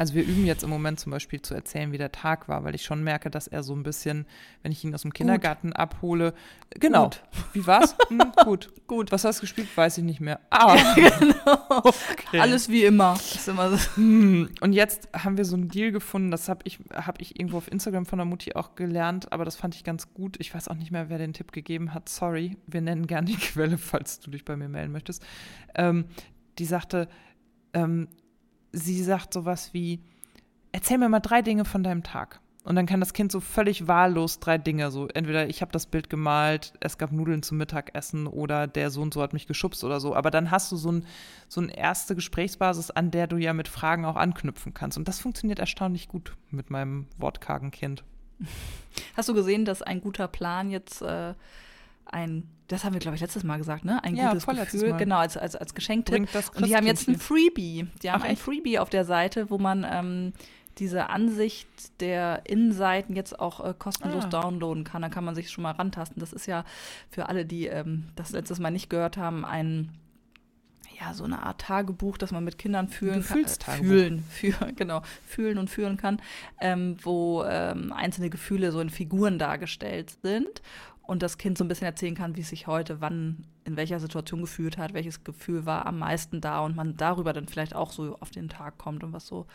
Also 0.00 0.14
wir 0.14 0.22
üben 0.22 0.46
jetzt 0.46 0.62
im 0.62 0.70
Moment 0.70 0.98
zum 0.98 1.12
Beispiel 1.12 1.42
zu 1.42 1.52
erzählen, 1.52 1.92
wie 1.92 1.98
der 1.98 2.10
Tag 2.10 2.48
war, 2.48 2.64
weil 2.64 2.74
ich 2.74 2.84
schon 2.84 3.04
merke, 3.04 3.30
dass 3.30 3.46
er 3.46 3.62
so 3.62 3.74
ein 3.74 3.82
bisschen, 3.82 4.24
wenn 4.62 4.72
ich 4.72 4.82
ihn 4.82 4.94
aus 4.94 5.02
dem 5.02 5.12
Kindergarten 5.12 5.74
abhole, 5.74 6.32
genau. 6.70 7.04
Gut. 7.04 7.22
Wie 7.52 7.66
war's? 7.66 7.94
Hm, 8.08 8.32
gut. 8.44 8.72
gut. 8.86 9.12
Was 9.12 9.24
hast 9.24 9.36
du 9.36 9.40
gespielt? 9.42 9.68
Weiß 9.76 9.98
ich 9.98 10.04
nicht 10.04 10.20
mehr. 10.20 10.40
Ah. 10.48 10.94
genau. 10.94 11.84
Okay. 11.84 12.40
Alles 12.40 12.70
wie 12.70 12.84
immer. 12.84 13.12
Ist 13.12 13.46
immer 13.46 13.76
so. 13.76 13.96
Hm. 13.96 14.48
Und 14.62 14.72
jetzt 14.72 15.10
haben 15.12 15.36
wir 15.36 15.44
so 15.44 15.54
einen 15.54 15.68
Deal 15.68 15.92
gefunden, 15.92 16.30
das 16.30 16.48
habe 16.48 16.60
ich, 16.64 16.78
hab 16.94 17.20
ich 17.20 17.38
irgendwo 17.38 17.58
auf 17.58 17.70
Instagram 17.70 18.06
von 18.06 18.18
der 18.18 18.24
Mutti 18.24 18.54
auch 18.54 18.76
gelernt, 18.76 19.30
aber 19.32 19.44
das 19.44 19.56
fand 19.56 19.74
ich 19.74 19.84
ganz 19.84 20.14
gut. 20.14 20.38
Ich 20.40 20.54
weiß 20.54 20.68
auch 20.68 20.76
nicht 20.76 20.92
mehr, 20.92 21.10
wer 21.10 21.18
den 21.18 21.34
Tipp 21.34 21.52
gegeben 21.52 21.92
hat. 21.92 22.08
Sorry, 22.08 22.56
wir 22.66 22.80
nennen 22.80 23.06
gerne 23.06 23.26
die 23.26 23.36
Quelle, 23.36 23.76
falls 23.76 24.18
du 24.18 24.30
dich 24.30 24.46
bei 24.46 24.56
mir 24.56 24.70
melden 24.70 24.92
möchtest. 24.92 25.22
Ähm, 25.74 26.06
die 26.58 26.64
sagte, 26.64 27.06
ähm, 27.74 28.08
sie 28.72 29.02
sagt 29.02 29.34
sowas 29.34 29.72
wie, 29.72 30.00
erzähl 30.72 30.98
mir 30.98 31.08
mal 31.08 31.20
drei 31.20 31.42
Dinge 31.42 31.64
von 31.64 31.82
deinem 31.82 32.02
Tag. 32.02 32.40
Und 32.62 32.76
dann 32.76 32.84
kann 32.84 33.00
das 33.00 33.14
Kind 33.14 33.32
so 33.32 33.40
völlig 33.40 33.88
wahllos 33.88 34.38
drei 34.38 34.58
Dinge, 34.58 34.90
so 34.90 35.08
entweder 35.08 35.48
ich 35.48 35.62
habe 35.62 35.72
das 35.72 35.86
Bild 35.86 36.10
gemalt, 36.10 36.74
es 36.80 36.98
gab 36.98 37.10
Nudeln 37.10 37.42
zum 37.42 37.56
Mittagessen 37.56 38.26
oder 38.26 38.66
der 38.66 38.90
so 38.90 39.00
und 39.00 39.14
so 39.14 39.22
hat 39.22 39.32
mich 39.32 39.46
geschubst 39.46 39.82
oder 39.82 39.98
so. 39.98 40.14
Aber 40.14 40.30
dann 40.30 40.50
hast 40.50 40.70
du 40.70 40.76
so, 40.76 40.92
ein, 40.92 41.06
so 41.48 41.62
eine 41.62 41.74
erste 41.74 42.14
Gesprächsbasis, 42.14 42.90
an 42.90 43.10
der 43.10 43.28
du 43.28 43.38
ja 43.38 43.54
mit 43.54 43.66
Fragen 43.66 44.04
auch 44.04 44.16
anknüpfen 44.16 44.74
kannst. 44.74 44.98
Und 44.98 45.08
das 45.08 45.20
funktioniert 45.20 45.58
erstaunlich 45.58 46.06
gut 46.06 46.36
mit 46.50 46.68
meinem 46.68 47.06
wortkargen 47.16 47.70
Kind. 47.70 48.04
Hast 49.16 49.28
du 49.30 49.34
gesehen, 49.34 49.64
dass 49.64 49.80
ein 49.80 50.02
guter 50.02 50.28
Plan 50.28 50.70
jetzt 50.70 51.00
äh, 51.00 51.34
ein, 52.12 52.48
das 52.68 52.84
haben 52.84 52.92
wir, 52.92 53.00
glaube 53.00 53.16
ich, 53.16 53.20
letztes 53.20 53.44
Mal 53.44 53.56
gesagt, 53.58 53.84
ne? 53.84 54.02
Ein 54.04 54.16
Ja, 54.16 54.32
gutes 54.32 54.46
Gefühl, 54.46 54.96
genau, 54.96 55.18
als, 55.18 55.36
als, 55.36 55.56
als 55.56 55.74
Geschenktipp. 55.74 56.28
Und 56.54 56.66
die 56.66 56.76
haben 56.76 56.86
jetzt 56.86 57.08
ein. 57.08 57.18
Freebie. 57.18 57.86
Die 58.02 58.10
haben 58.10 58.22
Ach, 58.24 58.28
ein? 58.28 58.36
Freebie 58.36 58.78
auf 58.78 58.90
der 58.90 59.04
Seite, 59.04 59.50
wo 59.50 59.58
man 59.58 59.86
ähm, 59.90 60.32
diese 60.78 61.10
Ansicht 61.10 61.68
der 62.00 62.42
Innenseiten 62.46 63.16
jetzt 63.16 63.38
auch 63.38 63.64
äh, 63.64 63.74
kostenlos 63.76 64.24
Ah. 64.26 64.28
downloaden 64.28 64.84
kann. 64.84 65.02
Da 65.02 65.08
kann 65.08 65.24
man 65.24 65.34
sich 65.34 65.50
schon 65.50 65.62
mal 65.62 65.72
rantasten. 65.72 66.20
Das 66.20 66.32
ist 66.32 66.46
ja 66.46 66.64
für 67.10 67.28
alle, 67.28 67.44
die 67.44 67.66
ähm, 67.66 68.08
das 68.16 68.30
letztes 68.30 68.58
Mal 68.60 68.70
nicht 68.70 68.88
gehört 68.88 69.16
haben, 69.16 69.44
ein 69.44 69.90
ja, 71.00 71.14
so 71.14 71.24
eine 71.24 71.42
Art 71.42 71.62
Tagebuch, 71.62 72.18
das 72.18 72.30
man 72.30 72.44
mit 72.44 72.58
Kindern 72.58 72.88
fühlen 72.88 73.24
kann. 73.24 73.44
Äh, 73.44 73.46
fühlen, 73.82 74.24
für, 74.28 74.52
genau, 74.76 75.00
fühlen 75.26 75.56
und 75.56 75.70
führen 75.70 75.96
kann, 75.96 76.20
ähm, 76.60 76.96
wo 77.02 77.42
ähm, 77.44 77.92
einzelne 77.92 78.28
Gefühle 78.28 78.70
so 78.70 78.80
in 78.80 78.90
Figuren 78.90 79.38
dargestellt 79.38 80.14
sind 80.22 80.60
und 81.10 81.22
das 81.24 81.38
Kind 81.38 81.58
so 81.58 81.64
ein 81.64 81.68
bisschen 81.68 81.86
erzählen 81.86 82.14
kann, 82.14 82.36
wie 82.36 82.40
es 82.42 82.50
sich 82.50 82.68
heute, 82.68 83.00
wann, 83.00 83.44
in 83.64 83.76
welcher 83.76 83.98
Situation 83.98 84.40
gefühlt 84.42 84.78
hat, 84.78 84.94
welches 84.94 85.24
Gefühl 85.24 85.66
war 85.66 85.84
am 85.86 85.98
meisten 85.98 86.40
da 86.40 86.60
und 86.60 86.76
man 86.76 86.96
darüber 86.96 87.32
dann 87.32 87.48
vielleicht 87.48 87.74
auch 87.74 87.90
so 87.90 88.16
auf 88.20 88.30
den 88.30 88.48
Tag 88.48 88.78
kommt 88.78 89.02
und 89.02 89.12
was 89.12 89.26
so 89.26 89.46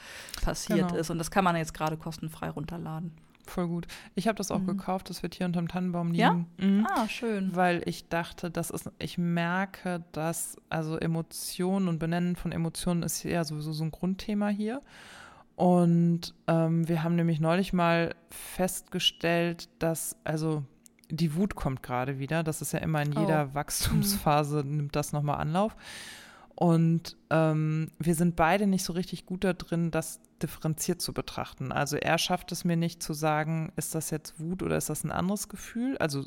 passiert 0.42 0.90
Genau. 0.90 1.00
ist. 1.00 1.10
Und 1.10 1.18
das 1.18 1.32
kann 1.32 1.46
man 1.46 1.56
jetzt 1.56 1.74
gerade 1.74 1.96
kostenfrei 1.96 2.50
runterladen. 2.50 3.14
Voll 3.48 3.68
gut. 3.68 3.88
Ich 4.16 4.28
habe 4.28 4.36
das 4.38 4.52
auch 4.52 4.60
Mhm. 4.60 4.66
gekauft, 4.68 5.10
das 5.10 5.24
wird 5.24 5.36
hier 5.36 5.46
unterm 5.46 5.68
Tannenbaum 5.70 6.14
Ja? 6.14 6.32
liegen. 6.32 6.48
Mhm. 6.80 6.88
Ah, 6.94 7.08
schön. 7.08 7.56
Weil 7.56 7.84
ich 7.86 8.10
dachte, 8.10 8.52
das 8.52 8.70
ist, 8.70 8.90
ich 9.00 9.18
merke, 9.18 10.04
dass 10.12 10.58
also 10.70 10.98
Emotionen 10.98 11.88
und 11.88 12.00
Benennen 12.00 12.36
von 12.36 12.52
Emotionen 12.52 13.02
ist 13.04 13.24
ja 13.24 13.44
sowieso 13.46 13.72
so 13.72 13.84
ein 13.86 13.92
Grundthema 13.92 14.50
hier. 14.50 14.82
Und 15.56 16.34
ähm, 16.48 16.86
wir 16.90 17.04
haben 17.04 17.16
nämlich 17.16 17.40
neulich 17.40 17.72
mal 17.72 18.14
festgestellt, 18.30 19.70
dass 19.80 20.18
also 20.26 20.64
die 21.10 21.36
Wut 21.36 21.56
kommt 21.56 21.84
gerade 21.84 22.20
wieder. 22.20 22.44
Das 22.44 22.62
ist 22.62 22.72
ja 22.74 22.80
immer 22.80 23.02
in 23.02 23.16
Oh. 23.16 23.22
jeder 23.22 23.54
Wachstumsphase 23.54 24.64
nimmt 24.66 24.96
das 24.96 25.14
nochmal 25.14 25.38
Anlauf. 25.38 25.76
Und 26.56 27.18
ähm, 27.32 27.92
wir 28.00 28.16
sind 28.16 28.38
beide 28.38 28.66
nicht 28.66 28.84
so 28.84 28.94
richtig 28.94 29.26
gut 29.26 29.44
da 29.44 29.54
drin, 29.54 29.92
das 29.92 30.22
differenziert 30.42 31.02
zu 31.02 31.14
betrachten. 31.14 31.72
Also 31.72 31.98
er 31.98 32.18
schafft 32.18 32.52
es 32.52 32.64
mir 32.64 32.78
nicht 32.78 33.04
zu 33.04 33.14
sagen, 33.14 33.74
ist 33.76 33.94
das 33.94 34.10
jetzt 34.10 34.40
Wut 34.40 34.64
oder 34.64 34.78
ist 34.78 34.90
das 34.90 35.04
ein 35.04 35.12
anderes 35.12 35.50
Gefühl? 35.50 35.98
Also 35.98 36.26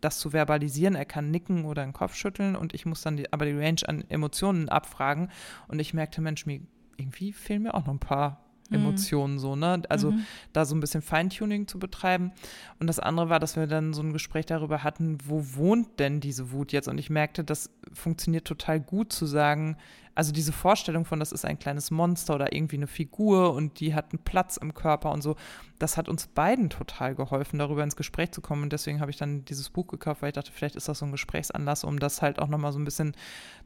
das 0.00 0.18
zu 0.18 0.30
verbalisieren. 0.30 0.94
Er 0.94 1.06
kann 1.06 1.30
nicken 1.30 1.64
oder 1.64 1.82
den 1.82 1.92
Kopf 1.92 2.14
schütteln 2.14 2.54
und 2.54 2.72
ich 2.72 2.86
muss 2.86 3.02
dann 3.02 3.16
die, 3.16 3.32
aber 3.32 3.46
die 3.46 3.52
Range 3.58 3.80
an 3.86 4.04
Emotionen 4.08 4.68
abfragen. 4.68 5.30
Und 5.66 5.80
ich 5.80 5.92
merkte, 5.94 6.20
Mensch, 6.20 6.46
mir, 6.46 6.60
irgendwie 6.96 7.32
fehlen 7.32 7.62
mir 7.62 7.74
auch 7.74 7.86
noch 7.86 7.94
ein 7.94 7.98
paar 7.98 8.43
mhm. 8.70 8.76
Emotionen 8.76 9.38
so, 9.38 9.56
ne? 9.56 9.82
Also 9.88 10.12
mhm. 10.12 10.24
da 10.52 10.64
so 10.64 10.74
ein 10.74 10.80
bisschen 10.80 11.02
Feintuning 11.02 11.66
zu 11.66 11.78
betreiben. 11.78 12.32
Und 12.78 12.86
das 12.86 12.98
andere 12.98 13.28
war, 13.28 13.40
dass 13.40 13.56
wir 13.56 13.66
dann 13.66 13.92
so 13.92 14.02
ein 14.02 14.12
Gespräch 14.12 14.46
darüber 14.46 14.82
hatten, 14.82 15.18
wo 15.24 15.44
wohnt 15.56 15.98
denn 15.98 16.20
diese 16.20 16.52
Wut 16.52 16.72
jetzt? 16.72 16.88
Und 16.88 16.98
ich 16.98 17.10
merkte, 17.10 17.44
das 17.44 17.70
funktioniert 17.92 18.46
total 18.46 18.80
gut 18.80 19.12
zu 19.12 19.26
sagen, 19.26 19.76
also 20.14 20.32
diese 20.32 20.52
Vorstellung 20.52 21.04
von, 21.04 21.18
das 21.18 21.32
ist 21.32 21.44
ein 21.44 21.58
kleines 21.58 21.90
Monster 21.90 22.34
oder 22.36 22.52
irgendwie 22.52 22.76
eine 22.76 22.86
Figur 22.86 23.52
und 23.52 23.80
die 23.80 23.94
hat 23.94 24.12
einen 24.12 24.22
Platz 24.22 24.56
im 24.56 24.74
Körper 24.74 25.10
und 25.10 25.22
so, 25.22 25.36
das 25.78 25.96
hat 25.96 26.08
uns 26.08 26.28
beiden 26.28 26.70
total 26.70 27.14
geholfen, 27.14 27.58
darüber 27.58 27.82
ins 27.82 27.96
Gespräch 27.96 28.30
zu 28.30 28.40
kommen. 28.40 28.62
Und 28.62 28.72
deswegen 28.72 29.00
habe 29.00 29.10
ich 29.10 29.16
dann 29.16 29.44
dieses 29.44 29.70
Buch 29.70 29.86
gekauft, 29.86 30.22
weil 30.22 30.28
ich 30.28 30.34
dachte, 30.34 30.52
vielleicht 30.52 30.76
ist 30.76 30.88
das 30.88 31.00
so 31.00 31.06
ein 31.06 31.12
Gesprächsanlass, 31.12 31.84
um 31.84 31.98
das 31.98 32.22
halt 32.22 32.38
auch 32.38 32.48
nochmal 32.48 32.72
so 32.72 32.78
ein 32.78 32.84
bisschen 32.84 33.12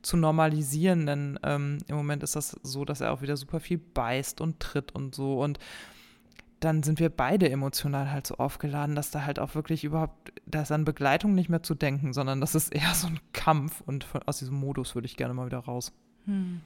zu 0.03 0.17
normalisieren. 0.17 1.07
Denn 1.07 1.39
ähm, 1.43 1.79
im 1.87 1.97
Moment 1.97 2.23
ist 2.23 2.35
das 2.35 2.59
so, 2.63 2.85
dass 2.85 3.01
er 3.01 3.13
auch 3.13 3.23
wieder 3.23 3.37
super 3.37 3.61
viel 3.61 3.79
beißt 3.79 4.41
und 4.41 4.59
tritt 4.59 4.95
und 4.95 5.15
so. 5.15 5.43
Und 5.43 5.59
dann 6.61 6.83
sind 6.83 6.99
wir 6.99 7.11
beide 7.11 7.49
emotional 7.51 8.11
halt 8.11 8.27
so 8.27 8.37
aufgeladen, 8.37 8.97
dass 8.97 9.11
da 9.11 9.25
halt 9.25 9.39
auch 9.39 9.55
wirklich 9.55 9.85
überhaupt, 9.85 10.33
da 10.47 10.63
ist 10.63 10.73
an 10.73 10.85
Begleitung 10.85 11.35
nicht 11.35 11.49
mehr 11.49 11.63
zu 11.63 11.75
denken, 11.75 12.13
sondern 12.13 12.41
das 12.41 12.55
ist 12.55 12.75
eher 12.75 12.95
so 12.95 13.07
ein 13.07 13.21
Kampf 13.33 13.81
und 13.83 14.03
von, 14.03 14.23
aus 14.25 14.39
diesem 14.39 14.57
Modus 14.57 14.95
würde 14.95 15.07
ich 15.07 15.17
gerne 15.17 15.35
mal 15.35 15.47
wieder 15.47 15.61
raus. 15.61 15.93
Hm. 16.29 16.61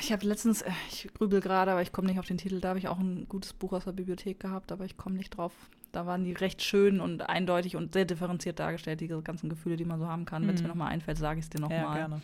Ich 0.00 0.10
habe 0.10 0.26
letztens, 0.26 0.62
äh, 0.62 0.70
ich 0.90 1.08
grübel 1.14 1.40
gerade, 1.40 1.70
aber 1.70 1.82
ich 1.82 1.92
komme 1.92 2.08
nicht 2.08 2.18
auf 2.18 2.26
den 2.26 2.38
Titel, 2.38 2.60
da 2.60 2.70
habe 2.70 2.78
ich 2.78 2.88
auch 2.88 2.98
ein 2.98 3.28
gutes 3.28 3.52
Buch 3.52 3.72
aus 3.72 3.84
der 3.84 3.92
Bibliothek 3.92 4.40
gehabt, 4.40 4.72
aber 4.72 4.84
ich 4.84 4.96
komme 4.96 5.16
nicht 5.16 5.36
drauf. 5.36 5.52
Da 5.92 6.06
waren 6.06 6.24
die 6.24 6.32
recht 6.32 6.62
schön 6.62 7.00
und 7.00 7.28
eindeutig 7.28 7.76
und 7.76 7.92
sehr 7.92 8.04
differenziert 8.04 8.58
dargestellt, 8.58 9.00
die 9.00 9.08
ganzen 9.08 9.48
Gefühle, 9.48 9.76
die 9.76 9.84
man 9.84 10.00
so 10.00 10.08
haben 10.08 10.24
kann. 10.24 10.46
Wenn 10.46 10.54
es 10.54 10.62
mir 10.62 10.68
hm. 10.68 10.78
nochmal 10.78 10.92
einfällt, 10.92 11.18
sage 11.18 11.38
ich 11.38 11.44
es 11.44 11.50
dir 11.50 11.60
nochmal. 11.60 11.78
Ja, 11.78 11.94
gerne. 11.94 12.22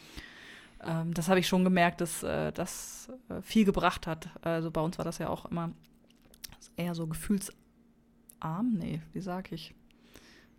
Ähm, 0.84 1.14
das 1.14 1.28
habe 1.28 1.40
ich 1.40 1.46
schon 1.46 1.62
gemerkt, 1.62 2.00
dass 2.00 2.22
äh, 2.22 2.52
das 2.52 3.10
äh, 3.28 3.40
viel 3.42 3.64
gebracht 3.64 4.06
hat. 4.06 4.28
Also 4.42 4.70
bei 4.70 4.80
uns 4.80 4.98
war 4.98 5.04
das 5.04 5.18
ja 5.18 5.28
auch 5.28 5.46
immer 5.46 5.70
eher 6.76 6.94
so 6.94 7.06
gefühlsarm. 7.06 8.72
Nee, 8.72 9.00
wie 9.12 9.20
sage 9.20 9.54
ich? 9.54 9.74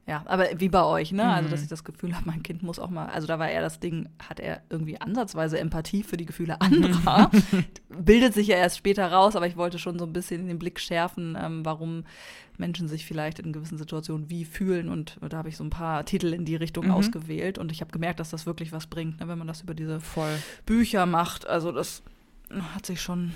Ja, 0.06 0.22
aber 0.26 0.48
wie 0.58 0.68
bei 0.68 0.84
euch, 0.84 1.14
ne? 1.14 1.24
Mhm. 1.24 1.30
Also, 1.30 1.50
dass 1.50 1.62
mhm. 1.62 1.64
ich 1.64 1.70
das 1.70 1.84
Gefühl 1.86 2.14
habe, 2.14 2.26
mein 2.26 2.44
Kind 2.44 2.62
muss 2.62 2.78
auch 2.78 2.90
mal, 2.90 3.08
also 3.08 3.26
da 3.26 3.40
war 3.40 3.50
eher 3.50 3.62
das 3.62 3.80
Ding, 3.80 4.10
hat 4.28 4.42
er 4.42 4.62
irgendwie 4.70 5.00
ansatzweise 5.00 5.58
Empathie 5.58 6.04
für 6.04 6.18
die 6.18 6.26
Gefühle 6.26 6.60
anderer. 6.60 7.32
Bildet 7.90 8.34
sich 8.34 8.48
ja 8.48 8.58
erst 8.58 8.78
später 8.78 9.10
raus, 9.10 9.38
aber 9.38 9.48
ich 9.48 9.56
wollte 9.56 9.80
schon 9.80 9.98
so 9.98 10.06
ein 10.06 10.12
bisschen 10.12 10.48
den 10.48 10.60
Blick 10.60 10.82
schärfen, 10.82 11.38
ähm, 11.42 11.64
warum 11.64 12.04
Menschen 12.58 12.90
sich 12.90 13.06
vielleicht 13.06 13.40
in 13.40 13.54
gewissen 13.54 13.78
Situationen 13.78 14.30
wie 14.30 14.44
fühlen. 14.44 14.90
Und 14.90 15.18
da 15.28 15.38
habe 15.38 15.48
ich 15.48 15.56
so 15.56 15.64
ein 15.64 15.70
paar 15.70 16.04
Titel 16.04 16.34
in 16.34 16.44
die 16.44 16.58
Richtung 16.58 16.88
mhm. 16.88 16.92
ausgewählt 16.92 17.58
und 17.58 17.72
ich 17.72 17.80
habe 17.80 17.92
gemerkt, 17.92 18.20
dass 18.20 18.30
das 18.30 18.46
wirklich 18.46 18.74
was 18.74 18.88
bringt, 18.88 19.22
ne? 19.22 19.30
wenn 19.30 19.38
man 19.38 19.48
das 19.48 19.62
über 19.62 19.74
diese 19.74 20.02
Voll. 20.02 20.38
Bücher 20.66 21.06
macht. 21.06 21.48
Also, 21.48 21.72
das 21.72 22.04
hat 22.76 22.86
sich 22.86 23.02
schon 23.02 23.32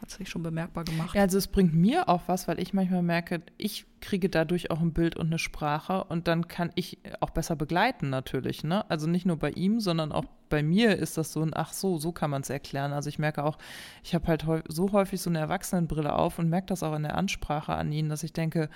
hat 0.00 0.10
sich 0.10 0.28
schon 0.28 0.42
bemerkbar 0.42 0.84
gemacht. 0.84 1.14
Ja, 1.14 1.22
also 1.22 1.38
es 1.38 1.48
bringt 1.48 1.74
mir 1.74 2.08
auch 2.08 2.22
was, 2.26 2.48
weil 2.48 2.60
ich 2.60 2.72
manchmal 2.72 3.02
merke, 3.02 3.42
ich 3.56 3.86
kriege 4.00 4.28
dadurch 4.28 4.70
auch 4.70 4.80
ein 4.80 4.92
Bild 4.92 5.16
und 5.16 5.26
eine 5.26 5.38
Sprache 5.38 6.04
und 6.04 6.28
dann 6.28 6.48
kann 6.48 6.70
ich 6.74 6.98
auch 7.20 7.30
besser 7.30 7.56
begleiten 7.56 8.10
natürlich. 8.10 8.64
Ne? 8.64 8.88
Also 8.90 9.08
nicht 9.08 9.26
nur 9.26 9.36
bei 9.36 9.50
ihm, 9.50 9.80
sondern 9.80 10.12
auch 10.12 10.24
bei 10.48 10.62
mir 10.62 10.96
ist 10.96 11.18
das 11.18 11.32
so 11.32 11.42
ein, 11.42 11.52
ach 11.54 11.72
so, 11.72 11.98
so 11.98 12.12
kann 12.12 12.30
man 12.30 12.42
es 12.42 12.50
erklären. 12.50 12.92
Also 12.92 13.08
ich 13.08 13.18
merke 13.18 13.44
auch, 13.44 13.58
ich 14.02 14.14
habe 14.14 14.26
halt 14.26 14.44
so 14.68 14.92
häufig 14.92 15.20
so 15.20 15.30
eine 15.30 15.38
Erwachsenenbrille 15.38 16.14
auf 16.14 16.38
und 16.38 16.48
merke 16.48 16.68
das 16.68 16.82
auch 16.82 16.94
in 16.94 17.02
der 17.02 17.16
Ansprache 17.16 17.74
an 17.74 17.92
ihn, 17.92 18.08
dass 18.08 18.22
ich 18.22 18.32
denke, 18.32 18.70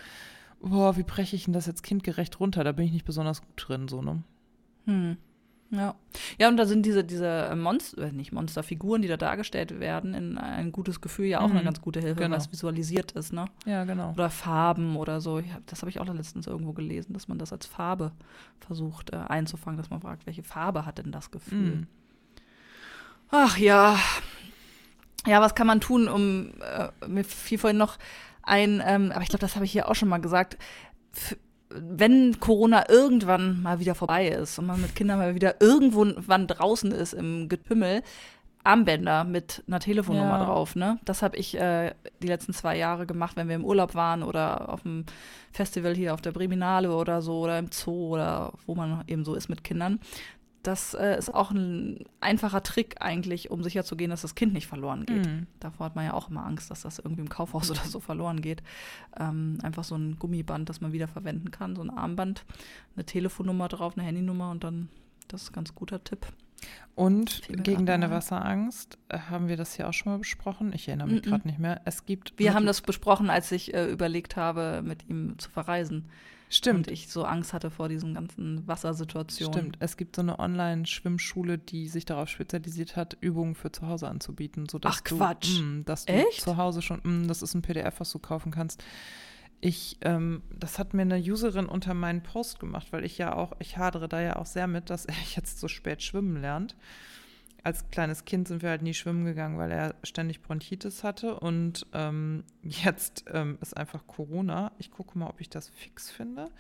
boah, 0.61 0.97
wie 0.97 1.03
breche 1.03 1.37
ich 1.37 1.45
denn 1.45 1.55
das 1.55 1.67
jetzt 1.67 1.83
kindgerecht 1.83 2.41
runter? 2.41 2.65
Da 2.65 2.73
bin 2.73 2.87
ich 2.87 2.93
nicht 2.93 3.05
besonders 3.05 3.41
gut 3.41 3.55
drin, 3.57 3.89
so, 3.89 4.03
ne? 4.03 4.23
Hm. 4.87 5.17
Ja. 5.73 5.95
Ja, 6.39 6.49
und 6.49 6.59
da 6.59 6.67
sind 6.67 6.85
diese, 6.85 7.03
diese 7.03 7.55
Monster, 7.57 8.03
äh, 8.03 8.13
nicht 8.13 8.31
Monsterfiguren, 8.31 9.01
die 9.01 9.09
da 9.09 9.17
dargestellt 9.17 9.81
werden, 9.81 10.13
in 10.13 10.37
ein 10.37 10.71
gutes 10.71 11.01
Gefühl 11.01 11.27
ja 11.27 11.41
auch 11.41 11.49
mhm. 11.49 11.57
eine 11.57 11.65
ganz 11.65 11.81
gute 11.81 12.01
Hilfe, 12.01 12.21
genau. 12.21 12.37
was 12.37 12.53
visualisiert 12.53 13.13
ist, 13.13 13.33
ne? 13.33 13.47
Ja, 13.65 13.85
genau. 13.85 14.13
Oder 14.13 14.29
Farben 14.29 14.97
oder 14.97 15.23
so. 15.23 15.39
Ja, 15.39 15.59
das 15.67 15.81
habe 15.81 15.89
ich 15.89 15.99
auch 15.99 16.07
letztens 16.07 16.47
irgendwo 16.47 16.75
gelesen, 16.75 17.15
dass 17.15 17.27
man 17.27 17.39
das 17.39 17.53
als 17.53 17.65
Farbe 17.65 18.13
versucht 18.61 19.15
äh, 19.15 19.17
einzufangen, 19.17 19.79
dass 19.79 19.89
man 19.89 20.03
fragt, 20.03 20.27
welche 20.27 20.43
Farbe 20.43 20.85
hat 20.85 20.99
denn 20.99 21.11
das 21.11 21.31
Gefühl? 21.31 21.77
Mhm. 21.77 21.87
Ach 23.31 23.57
ja. 23.57 23.99
Ja, 25.27 25.41
was 25.41 25.55
kann 25.55 25.67
man 25.67 25.81
tun, 25.81 26.07
um 26.07 26.53
äh, 26.61 27.09
mir 27.09 27.25
fiel 27.25 27.57
vorhin 27.57 27.79
noch 27.79 27.99
ein, 28.43 28.83
ähm, 28.85 29.11
aber 29.11 29.23
ich 29.23 29.29
glaube, 29.29 29.41
das 29.41 29.55
habe 29.55 29.65
ich 29.65 29.73
hier 29.73 29.89
auch 29.89 29.95
schon 29.95 30.09
mal 30.09 30.19
gesagt 30.19 30.59
wenn 31.75 32.39
Corona 32.41 32.89
irgendwann 32.89 33.63
mal 33.63 33.81
wieder 33.81 33.95
vorbei 33.95 34.29
ist 34.29 34.59
und 34.59 34.67
man 34.67 34.81
mit 34.81 34.95
Kindern 34.95 35.19
mal 35.19 35.35
wieder 35.35 35.61
irgendwo 35.61 36.07
wann 36.17 36.47
draußen 36.47 36.93
ist 36.93 37.13
im 37.13 37.49
Getümmel, 37.49 38.03
Armbänder 38.65 39.25
mit 39.25 39.65
einer 39.67 39.81
Telefonnummer 39.81 40.39
ja. 40.39 40.45
drauf. 40.45 40.77
Ne? 40.77 40.99
Das 41.05 41.23
habe 41.23 41.37
ich 41.37 41.59
äh, 41.59 41.95
die 42.23 42.29
letzten 42.29 42.53
zwei 42.53 42.77
Jahre 42.77 43.07
gemacht, 43.07 43.37
wenn 43.37 43.49
wir 43.49 43.57
im 43.57 43.65
Urlaub 43.65 43.95
waren 43.95 44.23
oder 44.23 44.69
auf 44.69 44.83
dem 44.83 45.05
Festival 45.51 45.95
hier 45.95 46.15
auf 46.15 46.21
der 46.21 46.33
Breminale 46.33 46.95
oder 46.95 47.23
so 47.23 47.41
oder 47.41 47.59
im 47.59 47.71
Zoo 47.73 48.15
oder 48.15 48.53
wo 48.67 48.75
man 48.75 49.03
eben 49.09 49.25
so 49.25 49.35
ist 49.35 49.49
mit 49.49 49.65
Kindern 49.65 49.99
das 50.63 50.95
äh, 50.95 51.19
ist 51.19 51.35
auch 51.35 51.51
ein 51.51 52.05
einfacher 52.21 52.63
Trick 52.63 52.97
eigentlich, 53.01 53.51
um 53.51 53.63
sicherzugehen, 53.63 54.11
dass 54.11 54.23
das 54.23 54.35
Kind 54.35 54.53
nicht 54.53 54.67
verloren 54.67 55.07
geht. 55.07 55.27
Mhm. 55.27 55.47
Davor 55.61 55.87
hat 55.87 55.97
man 55.97 56.05
ja 56.05 56.15
auch 56.15 56.31
immer 56.31 56.47
Angst, 56.47 56.71
dass 56.71 56.83
das 56.83 56.99
irgendwie 56.99 57.23
im 57.23 57.29
Kaufhaus 57.29 57.71
oder 57.73 57.81
so 57.81 58.01
verloren 58.01 58.41
geht. 58.41 58.63
Ähm, 59.19 59.59
einfach 59.63 59.85
so 59.85 59.97
ein 59.97 60.19
Gummiband, 60.19 60.69
das 60.69 60.81
man 60.81 60.93
wieder 60.93 61.09
verwenden 61.09 61.51
kann, 61.51 61.75
so 61.75 61.83
ein 61.83 61.91
Armband, 61.91 62.45
eine 62.95 63.05
Telefonnummer 63.05 63.69
drauf, 63.69 63.97
eine 63.97 64.07
Handynummer 64.07 64.51
und 64.51 64.63
dann, 64.65 64.89
das 65.29 65.43
ist 65.43 65.51
ein 65.51 65.55
ganz 65.55 65.75
guter 65.75 66.03
Tipp. 66.05 66.27
Und 66.95 67.43
gegen 67.49 67.87
deine 67.87 68.11
Wasserangst 68.11 68.99
äh, 69.09 69.19
haben 69.19 69.49
wir 69.49 69.57
das 69.57 69.75
hier 69.75 69.89
auch 69.89 69.93
schon 69.93 70.13
mal 70.13 70.19
besprochen. 70.19 70.73
Ich 70.75 70.87
erinnere 70.87 71.09
mich 71.09 71.23
mm 71.23 71.25
-mm. 71.25 71.29
gerade 71.31 71.49
nicht 71.49 71.59
mehr. 71.59 71.81
Es 71.85 72.05
gibt. 72.05 72.39
Wir 72.39 72.55
haben 72.55 72.67
das 72.67 72.83
besprochen, 72.83 73.31
als 73.31 73.51
ich 73.51 73.75
äh, 73.75 73.91
überlegt 73.91 74.37
habe, 74.37 74.83
mit 74.85 75.09
ihm 75.09 75.39
zu 75.39 75.51
verreisen. 75.51 76.09
Stimmt. 76.53 76.89
Und 76.89 76.93
ich 76.93 77.09
so 77.09 77.25
Angst 77.25 77.55
hatte 77.55 77.71
vor 77.71 77.89
diesen 77.89 78.13
ganzen 78.13 78.67
Wassersituationen. 78.69 79.59
Stimmt. 79.59 79.77
Es 79.81 79.97
gibt 79.97 80.17
so 80.17 80.23
eine 80.23 80.39
Online-Schwimmschule, 80.39 81.57
die 81.57 81.89
sich 81.89 82.05
darauf 82.05 82.29
spezialisiert 82.29 82.95
hat, 82.95 83.17
Übungen 83.21 83.55
für 83.55 83.73
zu 83.73 83.87
Hause 83.89 84.09
anzubieten. 84.09 84.69
Sodass 84.69 84.99
Ach 84.99 85.05
Quatsch. 85.05 85.59
Du, 85.59 85.63
mh, 85.63 85.85
dass 85.85 86.05
du 86.05 86.13
Echt? 86.13 86.43
zu 86.43 86.59
Hause 86.59 86.83
schon, 86.83 87.01
mh, 87.03 87.27
das 87.27 87.41
ist 87.41 87.55
ein 87.55 87.63
PDF, 87.63 88.01
was 88.01 88.13
du 88.13 88.19
kaufen 88.19 88.53
kannst. 88.53 88.85
Ich, 89.63 89.97
ähm, 90.03 90.43
das 90.55 90.79
hat 90.79 90.93
mir 90.93 91.03
eine 91.03 91.19
Userin 91.19 91.67
unter 91.67 91.95
meinen 91.95 92.23
Post 92.23 92.61
gemacht, 92.61 92.89
weil 92.91 93.07
ich 93.07 93.17
ja 93.17 93.35
auch, 93.35 93.53
ich 93.59 93.79
hadere 93.79 94.09
da 94.09 94.21
ja 94.21 94.37
auch 94.37 94.47
sehr 94.47 94.67
mit, 94.67 94.91
dass 94.91 95.07
er 95.07 95.15
jetzt 95.35 95.59
so 95.59 95.69
spät 95.69 96.03
schwimmen 96.03 96.41
lernt 96.41 96.77
als 97.65 97.89
kleines 97.91 98.25
Kind 98.25 98.49
sind 98.49 98.63
wir 98.63 98.71
halt 98.71 98.83
nie 98.83 98.95
schwimmen 98.95 99.25
gegangen, 99.25 99.59
weil 99.59 99.71
er 99.71 99.95
ständig 100.03 100.43
Bronchitis 100.43 101.05
hatte. 101.05 101.39
Und 101.39 101.87
ähm, 101.93 102.45
jetzt 102.63 103.25
ähm, 103.33 103.59
ist 103.61 103.77
einfach 103.77 104.07
Corona. 104.07 104.73
Ich 104.79 104.91
gucke 104.91 105.19
mal, 105.19 105.29
ob 105.29 105.41
ich 105.41 105.49
das 105.49 105.69
fix 105.69 106.11
finde. 106.11 106.51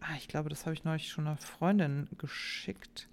Ah, 0.00 0.14
ich 0.16 0.28
glaube, 0.28 0.48
das 0.48 0.66
habe 0.66 0.74
ich 0.74 0.84
neulich 0.84 1.08
schon 1.08 1.26
einer 1.26 1.36
Freundin 1.36 2.08
geschickt. 2.18 3.08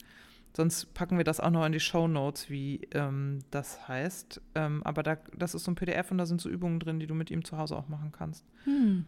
Sonst 0.54 0.94
packen 0.94 1.18
wir 1.18 1.24
das 1.24 1.40
auch 1.40 1.50
noch 1.50 1.66
in 1.66 1.72
die 1.72 1.80
Show 1.80 2.08
Notes, 2.08 2.50
wie 2.50 2.82
ähm, 2.92 3.40
das 3.52 3.88
heißt. 3.88 4.42
Ähm, 4.56 4.84
aber 4.84 5.02
da, 5.02 5.16
das 5.36 5.56
ist 5.56 5.64
so 5.64 5.72
ein 5.72 5.76
PDF 5.76 6.12
und 6.12 6.18
da 6.18 6.26
sind 6.26 6.42
so 6.42 6.50
Übungen 6.50 6.80
drin, 6.80 7.00
die 7.00 7.08
du 7.08 7.14
mit 7.14 7.32
ihm 7.32 7.46
zu 7.46 7.58
Hause 7.58 7.78
auch 7.78 7.88
machen 7.88 8.12
kannst. 8.12 8.46
Hm, 8.66 9.06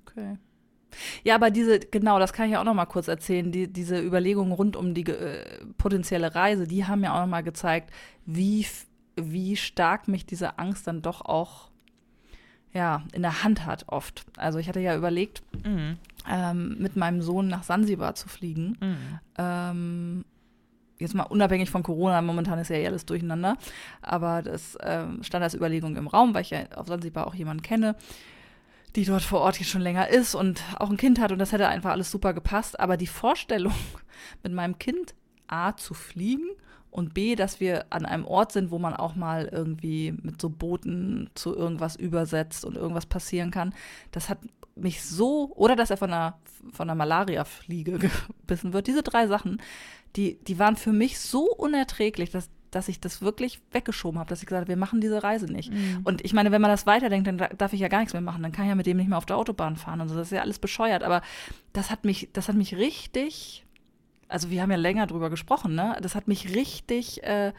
okay. 0.00 0.38
Ja, 1.24 1.34
aber 1.34 1.50
diese, 1.50 1.78
genau, 1.78 2.18
das 2.18 2.32
kann 2.32 2.50
ich 2.50 2.56
auch 2.56 2.64
noch 2.64 2.74
mal 2.74 2.86
kurz 2.86 3.08
erzählen, 3.08 3.50
die, 3.52 3.72
diese 3.72 4.00
Überlegungen 4.00 4.52
rund 4.52 4.76
um 4.76 4.94
die 4.94 5.04
äh, 5.04 5.64
potenzielle 5.78 6.34
Reise, 6.34 6.66
die 6.66 6.84
haben 6.84 7.02
ja 7.02 7.14
auch 7.14 7.20
noch 7.20 7.26
mal 7.26 7.42
gezeigt, 7.42 7.90
wie, 8.24 8.66
wie 9.16 9.56
stark 9.56 10.08
mich 10.08 10.26
diese 10.26 10.58
Angst 10.58 10.86
dann 10.86 11.02
doch 11.02 11.22
auch 11.22 11.70
ja, 12.72 13.02
in 13.12 13.22
der 13.22 13.42
Hand 13.42 13.64
hat 13.64 13.84
oft. 13.88 14.26
Also 14.36 14.58
ich 14.58 14.68
hatte 14.68 14.80
ja 14.80 14.94
überlegt, 14.96 15.42
mhm. 15.64 15.96
ähm, 16.30 16.76
mit 16.78 16.94
meinem 16.94 17.22
Sohn 17.22 17.48
nach 17.48 17.62
Sansibar 17.62 18.14
zu 18.14 18.28
fliegen. 18.28 18.76
Mhm. 18.80 19.18
Ähm, 19.38 20.24
jetzt 20.98 21.14
mal 21.14 21.22
unabhängig 21.22 21.70
von 21.70 21.82
Corona, 21.82 22.20
momentan 22.20 22.58
ist 22.58 22.68
ja 22.68 22.76
eh 22.76 22.86
alles 22.86 23.06
durcheinander, 23.06 23.56
aber 24.02 24.42
das 24.42 24.76
ähm, 24.82 25.22
stand 25.22 25.42
als 25.42 25.54
Überlegung 25.54 25.96
im 25.96 26.06
Raum, 26.06 26.34
weil 26.34 26.42
ich 26.42 26.50
ja 26.50 26.60
auf 26.74 26.86
Sansibar 26.86 27.26
auch 27.26 27.34
jemanden 27.34 27.62
kenne 27.62 27.96
die 28.96 29.04
dort 29.04 29.22
vor 29.22 29.40
Ort 29.40 29.58
jetzt 29.58 29.68
schon 29.68 29.82
länger 29.82 30.08
ist 30.08 30.34
und 30.34 30.62
auch 30.78 30.90
ein 30.90 30.96
Kind 30.96 31.20
hat 31.20 31.30
und 31.30 31.38
das 31.38 31.52
hätte 31.52 31.68
einfach 31.68 31.90
alles 31.90 32.10
super 32.10 32.32
gepasst. 32.32 32.80
Aber 32.80 32.96
die 32.96 33.06
Vorstellung, 33.06 33.74
mit 34.42 34.52
meinem 34.52 34.78
Kind 34.78 35.14
A 35.46 35.76
zu 35.76 35.94
fliegen 35.94 36.48
und 36.90 37.12
B, 37.12 37.36
dass 37.36 37.60
wir 37.60 37.86
an 37.90 38.06
einem 38.06 38.24
Ort 38.24 38.52
sind, 38.52 38.70
wo 38.70 38.78
man 38.78 38.94
auch 38.94 39.14
mal 39.14 39.48
irgendwie 39.52 40.12
mit 40.22 40.40
so 40.40 40.48
Booten 40.48 41.30
zu 41.34 41.54
irgendwas 41.54 41.94
übersetzt 41.96 42.64
und 42.64 42.76
irgendwas 42.76 43.06
passieren 43.06 43.50
kann, 43.50 43.74
das 44.12 44.30
hat 44.30 44.38
mich 44.74 45.04
so, 45.04 45.52
oder 45.54 45.76
dass 45.76 45.90
er 45.90 45.98
von 45.98 46.12
einer, 46.12 46.38
von 46.72 46.88
einer 46.88 46.96
Malaria-Fliege 46.96 47.98
gebissen 48.40 48.72
wird, 48.72 48.86
diese 48.86 49.02
drei 49.02 49.26
Sachen, 49.26 49.60
die, 50.16 50.38
die 50.44 50.58
waren 50.58 50.76
für 50.76 50.92
mich 50.92 51.20
so 51.20 51.44
unerträglich, 51.44 52.30
dass 52.30 52.48
dass 52.76 52.88
ich 52.88 53.00
das 53.00 53.22
wirklich 53.22 53.60
weggeschoben 53.72 54.20
habe, 54.20 54.28
dass 54.28 54.40
ich 54.40 54.46
gesagt 54.46 54.60
habe, 54.60 54.68
wir 54.68 54.76
machen 54.76 55.00
diese 55.00 55.22
Reise 55.22 55.46
nicht. 55.46 55.72
Mhm. 55.72 56.00
Und 56.04 56.24
ich 56.24 56.34
meine, 56.34 56.52
wenn 56.52 56.60
man 56.60 56.70
das 56.70 56.86
weiterdenkt, 56.86 57.26
dann 57.26 57.38
darf 57.56 57.72
ich 57.72 57.80
ja 57.80 57.88
gar 57.88 58.00
nichts 58.00 58.12
mehr 58.12 58.20
machen. 58.22 58.42
Dann 58.42 58.52
kann 58.52 58.66
ich 58.66 58.68
ja 58.68 58.74
mit 58.74 58.86
dem 58.86 58.98
nicht 58.98 59.08
mehr 59.08 59.18
auf 59.18 59.26
der 59.26 59.38
Autobahn 59.38 59.76
fahren 59.76 60.00
und 60.02 60.08
so. 60.08 60.14
Das 60.14 60.28
ist 60.28 60.32
ja 60.32 60.42
alles 60.42 60.58
bescheuert. 60.58 61.02
Aber 61.02 61.22
das 61.72 61.90
hat 61.90 62.04
mich, 62.04 62.28
das 62.34 62.48
hat 62.48 62.54
mich 62.54 62.76
richtig, 62.76 63.64
also 64.28 64.50
wir 64.50 64.60
haben 64.60 64.70
ja 64.70 64.76
länger 64.76 65.06
drüber 65.06 65.30
gesprochen, 65.30 65.74
ne? 65.74 65.96
Das 66.02 66.14
hat 66.14 66.28
mich 66.28 66.54
richtig 66.54 67.24
äh, 67.24 67.52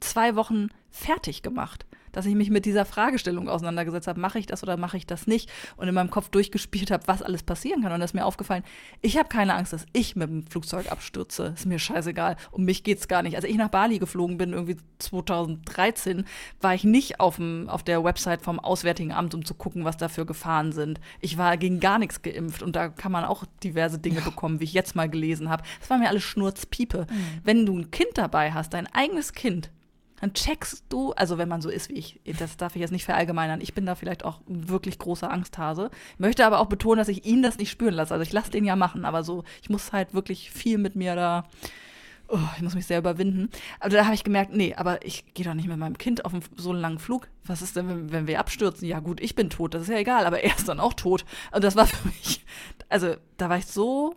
zwei 0.00 0.36
Wochen 0.36 0.68
fertig 0.90 1.42
gemacht 1.42 1.84
dass 2.16 2.24
ich 2.24 2.34
mich 2.34 2.48
mit 2.48 2.64
dieser 2.64 2.86
Fragestellung 2.86 3.48
auseinandergesetzt 3.48 4.08
habe, 4.08 4.18
mache 4.18 4.38
ich 4.38 4.46
das 4.46 4.62
oder 4.62 4.78
mache 4.78 4.96
ich 4.96 5.06
das 5.06 5.26
nicht? 5.26 5.50
Und 5.76 5.86
in 5.86 5.94
meinem 5.94 6.08
Kopf 6.08 6.30
durchgespielt 6.30 6.90
habe, 6.90 7.06
was 7.06 7.22
alles 7.22 7.42
passieren 7.42 7.82
kann. 7.82 7.92
Und 7.92 8.00
da 8.00 8.04
ist 8.06 8.14
mir 8.14 8.24
aufgefallen, 8.24 8.64
ich 9.02 9.18
habe 9.18 9.28
keine 9.28 9.54
Angst, 9.54 9.74
dass 9.74 9.84
ich 9.92 10.16
mit 10.16 10.30
dem 10.30 10.46
Flugzeug 10.46 10.90
abstürze. 10.90 11.52
Ist 11.54 11.66
mir 11.66 11.78
scheißegal. 11.78 12.36
Um 12.50 12.64
mich 12.64 12.84
geht 12.84 12.98
es 13.00 13.08
gar 13.08 13.22
nicht. 13.22 13.36
Als 13.36 13.44
ich 13.44 13.56
nach 13.56 13.68
Bali 13.68 13.98
geflogen 13.98 14.38
bin, 14.38 14.54
irgendwie 14.54 14.78
2013, 14.98 16.24
war 16.62 16.74
ich 16.74 16.84
nicht 16.84 17.20
auf, 17.20 17.36
dem, 17.36 17.68
auf 17.68 17.82
der 17.82 18.02
Website 18.02 18.40
vom 18.40 18.58
Auswärtigen 18.58 19.12
Amt, 19.12 19.34
um 19.34 19.44
zu 19.44 19.52
gucken, 19.52 19.84
was 19.84 19.98
da 19.98 20.08
für 20.08 20.24
Gefahren 20.24 20.72
sind. 20.72 20.98
Ich 21.20 21.36
war 21.36 21.58
gegen 21.58 21.80
gar 21.80 21.98
nichts 21.98 22.22
geimpft 22.22 22.62
und 22.62 22.76
da 22.76 22.88
kann 22.88 23.12
man 23.12 23.24
auch 23.24 23.44
diverse 23.62 23.98
Dinge 23.98 24.22
bekommen, 24.22 24.60
wie 24.60 24.64
ich 24.64 24.72
jetzt 24.72 24.96
mal 24.96 25.10
gelesen 25.10 25.50
habe. 25.50 25.64
Das 25.80 25.90
war 25.90 25.98
mir 25.98 26.08
alles 26.08 26.22
Schnurzpiepe. 26.22 27.06
Mhm. 27.10 27.40
Wenn 27.44 27.66
du 27.66 27.76
ein 27.76 27.90
Kind 27.90 28.12
dabei 28.14 28.52
hast, 28.52 28.72
dein 28.72 28.86
eigenes 28.86 29.34
Kind, 29.34 29.70
dann 30.20 30.32
checkst 30.32 30.84
du, 30.88 31.12
also 31.12 31.38
wenn 31.38 31.48
man 31.48 31.60
so 31.60 31.68
ist 31.68 31.90
wie 31.90 31.94
ich, 31.94 32.20
das 32.38 32.56
darf 32.56 32.74
ich 32.74 32.80
jetzt 32.80 32.90
nicht 32.90 33.04
verallgemeinern, 33.04 33.60
ich 33.60 33.74
bin 33.74 33.86
da 33.86 33.94
vielleicht 33.94 34.24
auch 34.24 34.40
wirklich 34.46 34.98
großer 34.98 35.30
Angsthase, 35.30 35.90
möchte 36.18 36.46
aber 36.46 36.60
auch 36.60 36.66
betonen, 36.66 36.98
dass 36.98 37.08
ich 37.08 37.26
ihn 37.26 37.42
das 37.42 37.58
nicht 37.58 37.70
spüren 37.70 37.94
lasse. 37.94 38.14
Also 38.14 38.22
ich 38.22 38.32
lasse 38.32 38.50
den 38.50 38.64
ja 38.64 38.76
machen, 38.76 39.04
aber 39.04 39.22
so, 39.22 39.44
ich 39.62 39.70
muss 39.70 39.92
halt 39.92 40.14
wirklich 40.14 40.50
viel 40.50 40.78
mit 40.78 40.96
mir 40.96 41.14
da, 41.14 41.44
oh, 42.28 42.38
ich 42.56 42.62
muss 42.62 42.74
mich 42.74 42.86
sehr 42.86 42.98
überwinden. 42.98 43.50
Aber 43.78 43.90
da 43.90 44.04
habe 44.04 44.14
ich 44.14 44.24
gemerkt, 44.24 44.54
nee, 44.54 44.74
aber 44.74 45.04
ich 45.04 45.34
gehe 45.34 45.44
doch 45.44 45.54
nicht 45.54 45.68
mit 45.68 45.78
meinem 45.78 45.98
Kind 45.98 46.24
auf 46.24 46.32
so 46.56 46.70
einen 46.70 46.80
langen 46.80 46.98
Flug. 46.98 47.28
Was 47.44 47.62
ist 47.62 47.76
denn, 47.76 47.88
wenn, 47.88 48.12
wenn 48.12 48.26
wir 48.26 48.40
abstürzen? 48.40 48.88
Ja 48.88 49.00
gut, 49.00 49.20
ich 49.20 49.34
bin 49.34 49.50
tot, 49.50 49.74
das 49.74 49.82
ist 49.82 49.88
ja 49.88 49.98
egal, 49.98 50.26
aber 50.26 50.42
er 50.42 50.56
ist 50.56 50.68
dann 50.68 50.80
auch 50.80 50.94
tot. 50.94 51.24
Und 51.52 51.62
das 51.62 51.76
war 51.76 51.86
für 51.86 52.08
mich, 52.08 52.44
also 52.88 53.14
da 53.36 53.48
war 53.48 53.58
ich 53.58 53.66
so, 53.66 54.14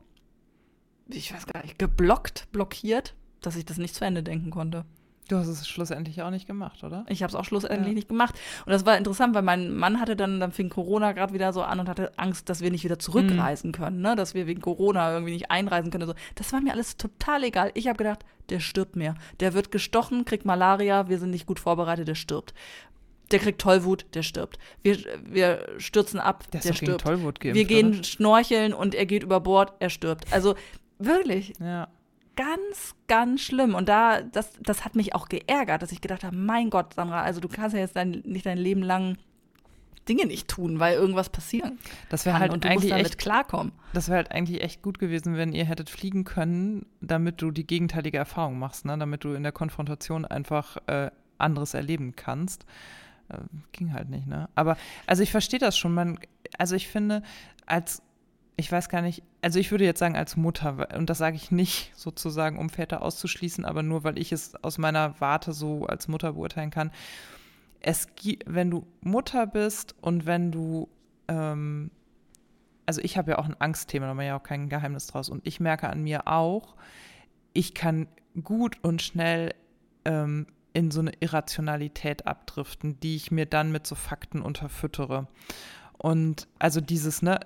ich 1.10 1.34
weiß 1.34 1.45
gar 1.45 1.64
nicht, 1.64 1.78
geblockt, 1.78 2.47
blockiert, 2.52 3.16
dass 3.41 3.56
ich 3.56 3.66
das 3.66 3.78
nicht 3.78 3.95
zu 3.95 4.06
Ende 4.06 4.24
denken 4.24 4.52
konnte. 4.52 4.86
Du 5.30 5.38
hast 5.38 5.47
es 5.47 5.67
schlussendlich 5.67 6.23
auch 6.23 6.32
nicht 6.32 6.47
gemacht, 6.47 6.84
oder? 6.84 7.05
Ich 7.07 7.21
habe 7.21 7.30
es 7.30 7.36
auch 7.36 7.45
schlussendlich 7.45 7.89
ja. 7.89 7.93
nicht 7.93 8.09
gemacht. 8.09 8.34
Und 8.65 8.71
das 8.71 8.88
war 8.88 8.97
interessant, 8.97 9.36
weil 9.36 9.43
mein 9.43 9.71
Mann 9.71 9.99
hatte 9.99 10.15
dann, 10.15 10.39
dann 10.39 10.51
fing 10.51 10.69
Corona 10.69 11.11
gerade 11.11 11.34
wieder 11.36 11.53
so 11.53 11.61
an 11.61 11.80
und 11.80 11.88
hatte 11.88 12.17
Angst, 12.17 12.49
dass 12.49 12.61
wir 12.61 12.71
nicht 12.71 12.84
wieder 12.84 12.97
zurückreisen 12.97 13.69
mhm. 13.69 13.73
können, 13.73 14.01
ne? 14.01 14.15
dass 14.15 14.34
wir 14.34 14.47
wegen 14.47 14.59
Corona 14.59 15.13
irgendwie 15.13 15.34
nicht 15.34 15.51
einreisen 15.51 15.91
können. 15.91 16.07
So. 16.07 16.15
Das 16.34 16.51
war 16.51 16.61
mir 16.61 16.73
alles 16.73 16.97
total 16.97 17.43
egal. 17.43 17.69
Ich 17.75 17.88
habe 17.88 17.97
gedacht, 17.97 18.25
der 18.49 18.59
stirbt 18.59 18.95
mehr. 18.95 19.13
Der 19.39 19.53
wird 19.53 19.69
gestochen, 19.69 20.25
kriegt 20.25 20.45
Malaria, 20.45 21.09
wir 21.09 21.19
sind 21.19 21.30
nicht 21.30 21.45
gut 21.45 21.59
vorbereitet, 21.59 22.07
der 22.07 22.15
stirbt. 22.15 22.55
Der 23.30 23.38
kriegt 23.38 23.61
Tollwut, 23.61 24.07
der 24.15 24.23
stirbt. 24.23 24.57
Wir, 24.82 24.97
wir 25.23 25.67
stürzen 25.77 26.19
ab, 26.19 26.49
der, 26.51 26.61
der 26.61 26.73
stirbt. 26.73 27.01
Tollwut 27.01 27.39
geimpft, 27.39 27.55
wir 27.55 27.65
gehen 27.65 27.93
oder? 27.93 28.03
schnorcheln 28.03 28.73
und 28.73 28.95
er 28.95 29.05
geht 29.05 29.21
über 29.21 29.39
Bord, 29.39 29.73
er 29.77 29.91
stirbt. 29.91 30.34
Also 30.34 30.55
wirklich. 30.97 31.53
Ja 31.59 31.88
ganz, 32.39 32.95
ganz 33.07 33.41
schlimm. 33.41 33.75
Und 33.75 33.89
da, 33.89 34.21
das, 34.21 34.53
das 34.61 34.85
hat 34.85 34.95
mich 34.95 35.13
auch 35.13 35.27
geärgert, 35.27 35.81
dass 35.81 35.91
ich 35.91 35.99
gedacht 35.99 36.23
habe, 36.23 36.37
mein 36.37 36.69
Gott, 36.69 36.93
Sandra, 36.93 37.21
also 37.21 37.41
du 37.41 37.49
kannst 37.49 37.75
ja 37.75 37.81
jetzt 37.81 37.97
dein, 37.97 38.21
nicht 38.23 38.45
dein 38.45 38.57
Leben 38.57 38.81
lang 38.81 39.17
Dinge 40.07 40.25
nicht 40.25 40.47
tun, 40.47 40.79
weil 40.79 40.95
irgendwas 40.95 41.29
passieren 41.29 41.77
das 42.09 42.23
kann 42.23 42.39
halt 42.39 42.53
und 42.53 42.63
du 42.63 42.69
musst 42.69 42.89
damit 42.89 43.05
echt, 43.05 43.17
klarkommen. 43.17 43.73
Das 43.93 44.07
wäre 44.07 44.17
halt 44.17 44.31
eigentlich 44.31 44.63
echt 44.63 44.81
gut 44.81 44.99
gewesen, 44.99 45.35
wenn 45.35 45.51
ihr 45.51 45.65
hättet 45.65 45.89
fliegen 45.89 46.23
können, 46.23 46.85
damit 47.01 47.41
du 47.41 47.51
die 47.51 47.67
gegenteilige 47.67 48.17
Erfahrung 48.17 48.57
machst, 48.57 48.85
ne? 48.85 48.97
damit 48.97 49.25
du 49.25 49.33
in 49.33 49.43
der 49.43 49.51
Konfrontation 49.51 50.25
einfach 50.25 50.77
äh, 50.87 51.11
anderes 51.37 51.73
erleben 51.73 52.15
kannst. 52.15 52.65
Äh, 53.27 53.37
ging 53.73 53.93
halt 53.93 54.09
nicht, 54.09 54.25
ne? 54.25 54.49
Aber 54.55 54.77
also 55.05 55.21
ich 55.21 55.31
verstehe 55.31 55.59
das 55.59 55.77
schon. 55.77 55.93
Man, 55.93 56.17
also 56.57 56.75
ich 56.75 56.87
finde, 56.87 57.21
als 57.67 58.01
ich 58.60 58.72
weiß 58.72 58.89
gar 58.89 59.01
nicht, 59.01 59.24
also 59.41 59.57
ich 59.57 59.72
würde 59.72 59.86
jetzt 59.86 59.99
sagen 59.99 60.18
als 60.18 60.36
Mutter, 60.36 60.89
und 60.95 61.10
das 61.10 61.18
sage 61.18 61.38
ich 61.38 61.49
nicht 61.49 61.93
sozusagen, 61.95 62.60
um 62.60 62.70
Väter 62.70 63.01
auszuschließen, 63.01 63.64
aber 63.64 63.84
nur, 63.84 64.03
weil 64.03 64.20
ich 64.20 64.34
es 64.34 64.62
aus 64.64 64.78
meiner 64.78 65.20
Warte 65.22 65.53
so 65.53 65.86
als 65.86 66.10
Mutter 66.10 66.34
beurteilen 66.34 66.70
kann. 66.70 66.91
Es 67.80 68.07
wenn 68.45 68.70
du 68.70 68.86
Mutter 68.99 69.47
bist 69.47 69.95
und 70.01 70.26
wenn 70.26 70.51
du, 70.51 70.89
ähm, 71.30 71.89
also 72.86 72.99
ich 73.01 73.18
habe 73.18 73.32
ja 73.32 73.39
auch 73.39 73.45
ein 73.45 73.60
Angstthema, 73.60 74.07
da 74.07 74.14
wir 74.14 74.26
ja 74.26 74.38
auch 74.38 74.43
kein 74.43 74.68
Geheimnis 74.68 75.07
draus. 75.07 75.30
Und 75.30 75.47
ich 75.47 75.62
merke 75.62 75.89
an 75.89 76.03
mir 76.03 76.28
auch, 76.28 76.76
ich 77.53 77.74
kann 77.74 78.07
gut 78.43 78.78
und 78.82 79.01
schnell 79.01 79.55
ähm, 80.03 80.47
in 80.74 80.91
so 80.91 80.99
eine 80.99 81.14
Irrationalität 81.22 82.28
abdriften, 82.28 82.99
die 82.99 83.16
ich 83.16 83.32
mir 83.32 83.45
dann 83.45 83.72
mit 83.72 83.88
so 83.88 83.95
Fakten 83.95 84.41
unterfüttere. 84.41 85.28
Und 85.97 86.49
also 86.60 86.82
dieses, 86.82 87.22
ne, 87.22 87.39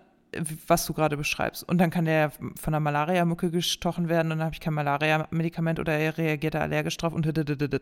was 0.68 0.86
du 0.86 0.94
gerade 0.94 1.18
beschreibst. 1.18 1.68
Und 1.68 1.78
dann 1.78 1.90
kann 1.90 2.06
der 2.06 2.32
von 2.32 2.72
der 2.72 2.80
Malaria-Mücke 2.80 3.52
gestochen 3.52 4.10
werden 4.10 4.32
und 4.32 4.40
dann 4.40 4.46
habe 4.46 4.54
ich 4.54 4.60
kein 4.60 4.74
Malaria-Medikament 4.74 5.80
oder 5.80 5.98
er 5.98 6.18
reagiert 6.18 6.54
da 6.54 6.62
allergisch 6.62 6.98
drauf 6.98 7.14
und 7.14 7.28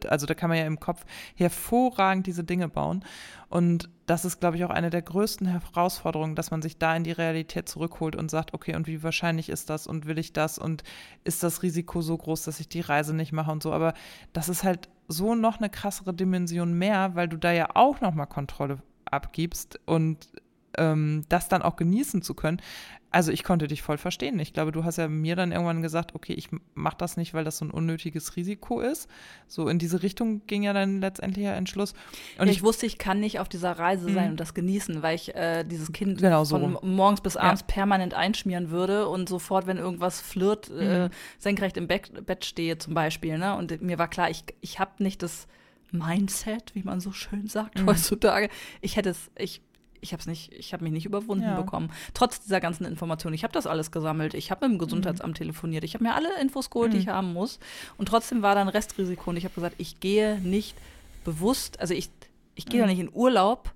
also 0.08 0.26
da 0.26 0.34
kann 0.34 0.50
man 0.50 0.58
ja 0.58 0.66
im 0.66 0.80
Kopf 0.80 1.06
hervorragend 1.36 2.28
diese 2.28 2.44
Dinge 2.44 2.70
bauen. 2.70 3.04
Und 3.50 3.90
das 4.06 4.24
ist, 4.24 4.40
glaube 4.40 4.56
ich, 4.56 4.64
auch 4.64 4.70
eine 4.70 4.90
der 4.90 5.02
größten 5.02 5.48
Herausforderungen, 5.48 6.36
dass 6.36 6.52
man 6.52 6.62
sich 6.62 6.78
da 6.78 6.96
in 6.96 7.04
die 7.04 7.12
Realität 7.12 7.68
zurückholt 7.68 8.16
und 8.16 8.32
sagt, 8.32 8.54
okay, 8.54 8.76
und 8.76 8.88
wie 8.88 9.04
wahrscheinlich 9.04 9.50
ist 9.50 9.70
das 9.70 9.88
und 9.88 10.06
will 10.06 10.18
ich 10.18 10.32
das 10.32 10.58
und 10.58 10.84
ist 11.24 11.44
das 11.44 11.62
Risiko 11.62 12.02
so 12.02 12.18
groß, 12.18 12.44
dass 12.44 12.60
ich 12.60 12.70
die 12.70 12.82
Reise 12.82 13.14
nicht 13.14 13.34
mache 13.34 13.52
und 13.52 13.62
so. 13.62 13.74
Aber 13.74 13.94
das 14.32 14.48
ist 14.48 14.64
halt 14.64 14.90
so 15.08 15.36
noch 15.36 15.58
eine 15.58 15.70
krassere 15.70 16.14
Dimension 16.14 16.74
mehr, 16.74 17.16
weil 17.16 17.28
du 17.28 17.38
da 17.38 17.52
ja 17.52 17.70
auch 17.74 18.00
nochmal 18.02 18.28
Kontrolle 18.28 18.80
abgibst 19.06 19.80
und 19.86 20.30
ähm, 20.78 21.24
das 21.30 21.48
dann 21.48 21.62
auch 21.62 21.76
genießen 21.76 22.22
zu 22.22 22.34
können. 22.34 22.62
Also 23.14 23.34
ich 23.34 23.44
konnte 23.44 23.68
dich 23.68 23.82
voll 23.82 23.98
verstehen. 23.98 24.40
Ich 24.40 24.54
glaube, 24.54 24.72
du 24.72 24.86
hast 24.86 24.98
ja 24.98 25.10
mir 25.10 25.36
dann 25.36 25.52
irgendwann 25.52 25.82
gesagt, 25.82 26.16
okay, 26.16 26.32
ich 26.32 26.48
mache 26.76 26.96
das 26.98 27.18
nicht, 27.18 27.34
weil 27.34 27.44
das 27.44 27.58
so 27.58 27.66
ein 27.66 27.72
unnötiges 27.72 28.38
Risiko 28.38 28.80
ist. 28.80 29.10
So 29.48 29.68
in 29.68 29.80
diese 29.80 30.02
Richtung 30.02 30.48
ging 30.48 30.64
ja 30.64 30.72
dann 30.72 31.02
letztendlich 31.02 31.46
der 31.46 31.58
Entschluss. 31.58 31.92
Und 32.38 32.46
ja, 32.46 32.52
ich, 32.52 32.60
ich, 32.60 32.64
wusste, 32.64 32.86
ich 32.86 32.98
kann 32.98 33.20
nicht 33.20 33.40
auf 33.42 33.50
dieser 33.50 33.74
Reise 33.74 34.06
sein 34.14 34.26
mhm. 34.26 34.32
und 34.32 34.40
das 34.40 34.54
genießen, 34.54 35.04
weil 35.04 35.16
ich 35.16 35.36
äh, 35.36 35.66
dieses 35.66 35.92
Kind 35.92 36.22
genau 36.22 36.46
so. 36.46 36.58
von 36.58 36.78
morgens 36.84 37.20
bis 37.20 37.36
abends 37.36 37.66
ja. 37.68 37.74
permanent 37.74 38.14
einschmieren 38.14 38.72
würde 38.72 39.10
und 39.10 39.28
sofort, 39.28 39.68
wenn 39.68 39.78
irgendwas 39.78 40.22
flirt, 40.22 40.70
äh, 40.70 40.74
mhm. 40.74 40.80
äh, 40.80 41.10
senkrecht 41.38 41.76
im 41.76 41.88
Bett, 41.88 42.26
Bett 42.26 42.46
stehe 42.46 42.78
zum 42.78 42.94
Beispiel. 42.94 43.38
Ne? 43.38 43.58
Und 43.58 43.82
mir 43.82 44.00
war 44.00 44.08
klar, 44.08 44.30
ich, 44.30 44.46
ich 44.62 44.80
habe 44.80 45.04
nicht 45.04 45.22
das 45.22 45.48
Mindset, 45.92 46.74
wie 46.76 46.84
man 46.84 47.02
so 47.02 47.12
schön 47.12 47.48
sagt 47.48 47.82
mhm. 47.82 47.88
heutzutage. 47.88 48.48
Ich 48.80 48.96
hätte 48.96 49.10
es, 49.10 49.30
ich 49.38 49.62
ich 50.02 50.14
habe 50.14 50.20
es 50.20 50.28
nicht, 50.28 50.52
ich 50.54 50.74
habe 50.74 50.84
mich 50.84 50.92
nicht 50.92 51.06
überwunden 51.06 51.46
ja. 51.46 51.56
bekommen. 51.56 51.92
Trotz 52.14 52.42
dieser 52.42 52.60
ganzen 52.60 52.86
Informationen. 52.86 53.36
Ich 53.36 53.44
habe 53.44 53.54
das 53.54 53.68
alles 53.68 53.92
gesammelt. 53.92 54.34
Ich 54.34 54.52
habe 54.52 54.68
mit 54.68 54.78
dem 54.78 54.80
Gesundheitsamt 54.84 55.36
mhm. 55.36 55.38
telefoniert. 55.38 55.84
Ich 55.84 55.94
habe 55.94 56.04
mir 56.04 56.16
alle 56.16 56.30
Infos 56.42 56.70
geholt, 56.70 56.90
mhm. 56.90 56.94
die 56.94 57.00
ich 57.00 57.06
mhm. 57.06 57.12
haben 57.12 57.34
muss. 57.34 57.60
Und 57.98 58.08
trotzdem 58.08 58.42
war 58.42 58.56
da 58.56 58.62
ein 58.62 58.68
Restrisiko. 58.68 59.30
Und 59.30 59.38
ich 59.38 59.46
habe 59.46 59.54
gesagt, 59.54 59.76
ich 59.78 60.00
gehe 60.00 60.40
nicht 60.42 60.76
bewusst, 61.24 61.80
also 61.80 61.94
ich, 61.94 62.10
ich 62.56 62.66
gehe 62.66 62.82
mhm. 62.82 62.86
da 62.86 62.90
nicht 62.90 63.00
in 63.00 63.10
Urlaub, 63.14 63.74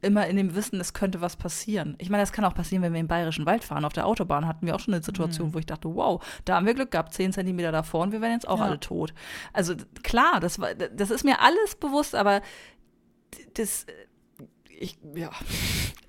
immer 0.00 0.26
in 0.26 0.36
dem 0.36 0.54
Wissen, 0.54 0.80
es 0.80 0.94
könnte 0.94 1.20
was 1.20 1.36
passieren. 1.36 1.96
Ich 1.98 2.08
meine, 2.08 2.22
das 2.22 2.32
kann 2.32 2.44
auch 2.44 2.54
passieren, 2.54 2.82
wenn 2.82 2.92
wir 2.92 3.00
im 3.00 3.08
Bayerischen 3.08 3.46
Wald 3.46 3.64
fahren. 3.64 3.84
Auf 3.84 3.92
der 3.92 4.06
Autobahn 4.06 4.46
hatten 4.46 4.66
wir 4.66 4.74
auch 4.74 4.80
schon 4.80 4.94
eine 4.94 5.02
Situation, 5.02 5.48
mhm. 5.48 5.54
wo 5.54 5.58
ich 5.58 5.66
dachte, 5.66 5.92
wow, 5.94 6.24
da 6.44 6.56
haben 6.56 6.66
wir 6.66 6.74
Glück 6.74 6.92
gehabt, 6.92 7.14
zehn 7.14 7.32
Zentimeter 7.32 7.72
davor 7.72 8.02
und 8.02 8.12
wir 8.12 8.20
wären 8.20 8.32
jetzt 8.32 8.48
auch 8.48 8.60
ja. 8.60 8.66
alle 8.66 8.78
tot. 8.78 9.12
Also 9.52 9.74
klar, 10.02 10.38
das, 10.40 10.60
war, 10.60 10.74
das 10.74 11.10
ist 11.10 11.24
mir 11.24 11.40
alles 11.40 11.74
bewusst, 11.76 12.14
aber 12.14 12.42
das 13.54 13.86
ich, 14.78 14.98
ja, 15.14 15.30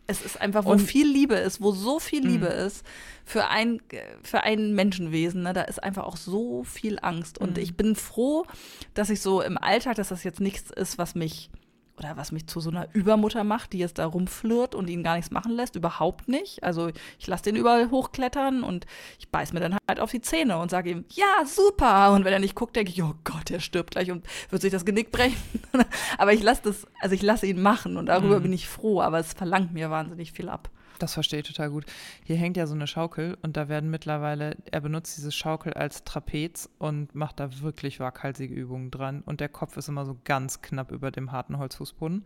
es 0.07 0.21
ist 0.21 0.41
einfach, 0.41 0.65
wo 0.65 0.71
und, 0.71 0.79
viel 0.79 1.07
Liebe 1.07 1.35
ist, 1.35 1.61
wo 1.61 1.71
so 1.71 1.99
viel 1.99 2.25
Liebe 2.25 2.47
mh. 2.47 2.65
ist 2.65 2.85
für 3.25 3.47
ein, 3.47 3.81
für 4.23 4.41
ein 4.41 4.73
Menschenwesen, 4.73 5.43
ne, 5.43 5.53
da 5.53 5.61
ist 5.61 5.83
einfach 5.83 6.03
auch 6.03 6.17
so 6.17 6.63
viel 6.63 6.97
Angst. 7.01 7.37
Und 7.37 7.57
mhm. 7.57 7.63
ich 7.63 7.77
bin 7.77 7.95
froh, 7.95 8.45
dass 8.93 9.09
ich 9.09 9.21
so 9.21 9.41
im 9.41 9.57
Alltag, 9.57 9.97
dass 9.97 10.09
das 10.09 10.23
jetzt 10.23 10.39
nichts 10.39 10.71
ist, 10.71 10.97
was 10.97 11.13
mich 11.13 11.51
oder 11.99 12.17
was 12.17 12.31
mich 12.31 12.47
zu 12.47 12.59
so 12.59 12.69
einer 12.69 12.87
Übermutter 12.93 13.43
macht, 13.43 13.73
die 13.73 13.77
jetzt 13.77 13.99
da 13.99 14.05
rumflirt 14.05 14.73
und 14.73 14.89
ihn 14.89 15.03
gar 15.03 15.15
nichts 15.15 15.31
machen 15.31 15.51
lässt, 15.51 15.75
überhaupt 15.75 16.27
nicht. 16.27 16.63
Also 16.63 16.89
ich 17.19 17.27
lasse 17.27 17.43
den 17.43 17.55
überall 17.55 17.91
hochklettern 17.91 18.63
und 18.63 18.85
ich 19.19 19.29
beiß 19.29 19.53
mir 19.53 19.59
dann 19.59 19.77
halt 19.87 19.99
auf 19.99 20.11
die 20.11 20.21
Zähne 20.21 20.57
und 20.57 20.71
sage 20.71 20.91
ihm, 20.91 21.05
ja, 21.11 21.45
super. 21.45 22.13
Und 22.13 22.25
wenn 22.25 22.33
er 22.33 22.39
nicht 22.39 22.55
guckt, 22.55 22.75
denke 22.75 22.91
ich, 22.91 23.03
oh 23.03 23.13
Gott, 23.23 23.49
der 23.49 23.59
stirbt 23.59 23.91
gleich 23.91 24.11
und 24.11 24.25
wird 24.49 24.61
sich 24.61 24.71
das 24.71 24.85
Genick 24.85 25.11
brechen. 25.11 25.37
aber 26.17 26.33
ich 26.33 26.41
lasse 26.41 26.61
das, 26.63 26.87
also 27.01 27.13
ich 27.13 27.21
lasse 27.21 27.47
ihn 27.47 27.61
machen 27.61 27.97
und 27.97 28.07
darüber 28.07 28.39
mhm. 28.39 28.43
bin 28.43 28.53
ich 28.53 28.67
froh, 28.67 29.01
aber 29.01 29.19
es 29.19 29.33
verlangt 29.33 29.73
mir 29.73 29.91
wahnsinnig 29.91 30.31
viel 30.31 30.49
ab. 30.49 30.69
Das 30.99 31.13
verstehe 31.13 31.39
ich 31.39 31.47
total 31.47 31.71
gut. 31.71 31.85
Hier 32.23 32.35
hängt 32.35 32.57
ja 32.57 32.67
so 32.67 32.75
eine 32.75 32.87
Schaukel 32.87 33.37
und 33.41 33.57
da 33.57 33.69
werden 33.69 33.89
mittlerweile, 33.89 34.57
er 34.69 34.81
benutzt 34.81 35.17
diese 35.17 35.31
Schaukel 35.31 35.73
als 35.73 36.03
Trapez 36.03 36.69
und 36.77 37.15
macht 37.15 37.39
da 37.39 37.61
wirklich 37.61 37.99
waghalsige 37.99 38.53
Übungen 38.53 38.91
dran. 38.91 39.21
Und 39.25 39.39
der 39.39 39.49
Kopf 39.49 39.77
ist 39.77 39.89
immer 39.89 40.05
so 40.05 40.17
ganz 40.25 40.61
knapp 40.61 40.91
über 40.91 41.11
dem 41.11 41.31
harten 41.31 41.57
Holzfußboden. 41.57 42.25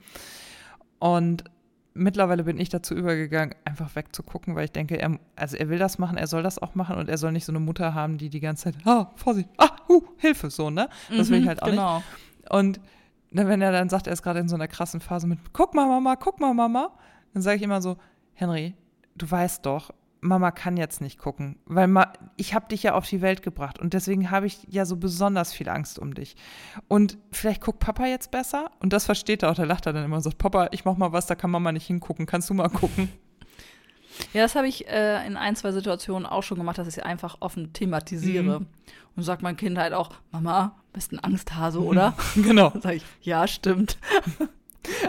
Und 0.99 1.43
mittlerweile 1.93 2.43
bin 2.43 2.59
ich 2.59 2.69
dazu 2.69 2.95
übergegangen, 2.95 3.55
einfach 3.65 3.95
wegzugucken, 3.95 4.55
weil 4.55 4.65
ich 4.65 4.71
denke, 4.71 4.99
er, 4.99 5.19
also 5.35 5.57
er 5.57 5.69
will 5.69 5.79
das 5.79 5.99
machen, 5.99 6.17
er 6.17 6.27
soll 6.27 6.43
das 6.43 6.59
auch 6.59 6.75
machen 6.75 6.97
und 6.97 7.09
er 7.09 7.17
soll 7.17 7.31
nicht 7.31 7.45
so 7.45 7.51
eine 7.51 7.59
Mutter 7.59 7.93
haben, 7.93 8.17
die 8.17 8.29
die 8.29 8.39
ganze 8.39 8.71
Zeit, 8.71 8.75
ah, 8.85 9.11
Vorsicht, 9.15 9.49
ah, 9.57 9.75
hu, 9.87 10.01
Hilfe, 10.17 10.49
so, 10.49 10.69
ne? 10.69 10.89
Das 11.15 11.29
will 11.29 11.37
ich 11.37 11.43
mhm, 11.43 11.49
halt 11.49 11.61
auch 11.61 11.67
genau. 11.67 11.97
nicht. 11.97 12.51
Und 12.51 12.81
wenn 13.31 13.61
er 13.61 13.71
dann 13.71 13.89
sagt, 13.89 14.07
er 14.07 14.13
ist 14.13 14.21
gerade 14.21 14.39
in 14.39 14.47
so 14.47 14.55
einer 14.55 14.67
krassen 14.67 15.01
Phase 15.01 15.27
mit, 15.27 15.39
guck 15.53 15.73
mal, 15.73 15.87
Mama, 15.87 16.15
guck 16.15 16.39
mal, 16.39 16.53
Mama, 16.53 16.91
dann 17.33 17.41
sage 17.41 17.57
ich 17.57 17.63
immer 17.63 17.81
so, 17.81 17.97
Henry, 18.33 18.75
du 19.15 19.29
weißt 19.29 19.65
doch, 19.65 19.91
Mama 20.21 20.51
kann 20.51 20.77
jetzt 20.77 21.01
nicht 21.01 21.19
gucken, 21.19 21.57
weil 21.65 21.87
ma, 21.87 22.13
ich 22.37 22.53
habe 22.53 22.67
dich 22.69 22.83
ja 22.83 22.95
auf 22.95 23.07
die 23.07 23.21
Welt 23.21 23.41
gebracht 23.41 23.79
und 23.79 23.93
deswegen 23.93 24.31
habe 24.31 24.47
ich 24.47 24.65
ja 24.69 24.85
so 24.85 24.95
besonders 24.95 25.53
viel 25.53 25.67
Angst 25.67 25.99
um 25.99 26.13
dich. 26.13 26.35
Und 26.87 27.17
vielleicht 27.31 27.61
guckt 27.61 27.79
Papa 27.79 28.05
jetzt 28.05 28.31
besser 28.31 28.71
und 28.79 28.93
das 28.93 29.05
versteht 29.05 29.43
er 29.43 29.51
auch, 29.51 29.55
da 29.55 29.65
lacht 29.65 29.85
er 29.85 29.93
dann 29.93 30.05
immer 30.05 30.15
und 30.15 30.21
sagt, 30.21 30.37
Papa, 30.37 30.69
ich 30.71 30.85
mach 30.85 30.95
mal 30.95 31.11
was, 31.11 31.27
da 31.27 31.35
kann 31.35 31.51
Mama 31.51 31.71
nicht 31.71 31.87
hingucken, 31.87 32.25
kannst 32.25 32.49
du 32.49 32.53
mal 32.53 32.69
gucken? 32.69 33.09
Ja, 34.31 34.43
das 34.43 34.55
habe 34.55 34.67
ich 34.67 34.87
äh, 34.87 35.25
in 35.25 35.37
ein, 35.37 35.55
zwei 35.55 35.71
Situationen 35.71 36.27
auch 36.27 36.43
schon 36.43 36.59
gemacht, 36.59 36.77
dass 36.77 36.87
ich 36.87 36.93
sie 36.93 37.01
einfach 37.01 37.37
offen 37.39 37.73
thematisiere. 37.73 38.59
Mhm. 38.59 38.67
Und 39.15 39.23
sagt 39.23 39.41
mein 39.41 39.57
Kind 39.57 39.77
halt 39.77 39.93
auch, 39.93 40.11
Mama, 40.31 40.75
bist 40.91 41.11
ein 41.11 41.23
Angsthase, 41.23 41.79
oder? 41.79 42.15
genau. 42.35 42.69
Dann 42.69 42.81
sage 42.81 42.95
ich, 42.97 43.05
ja, 43.21 43.47
stimmt. 43.47 43.97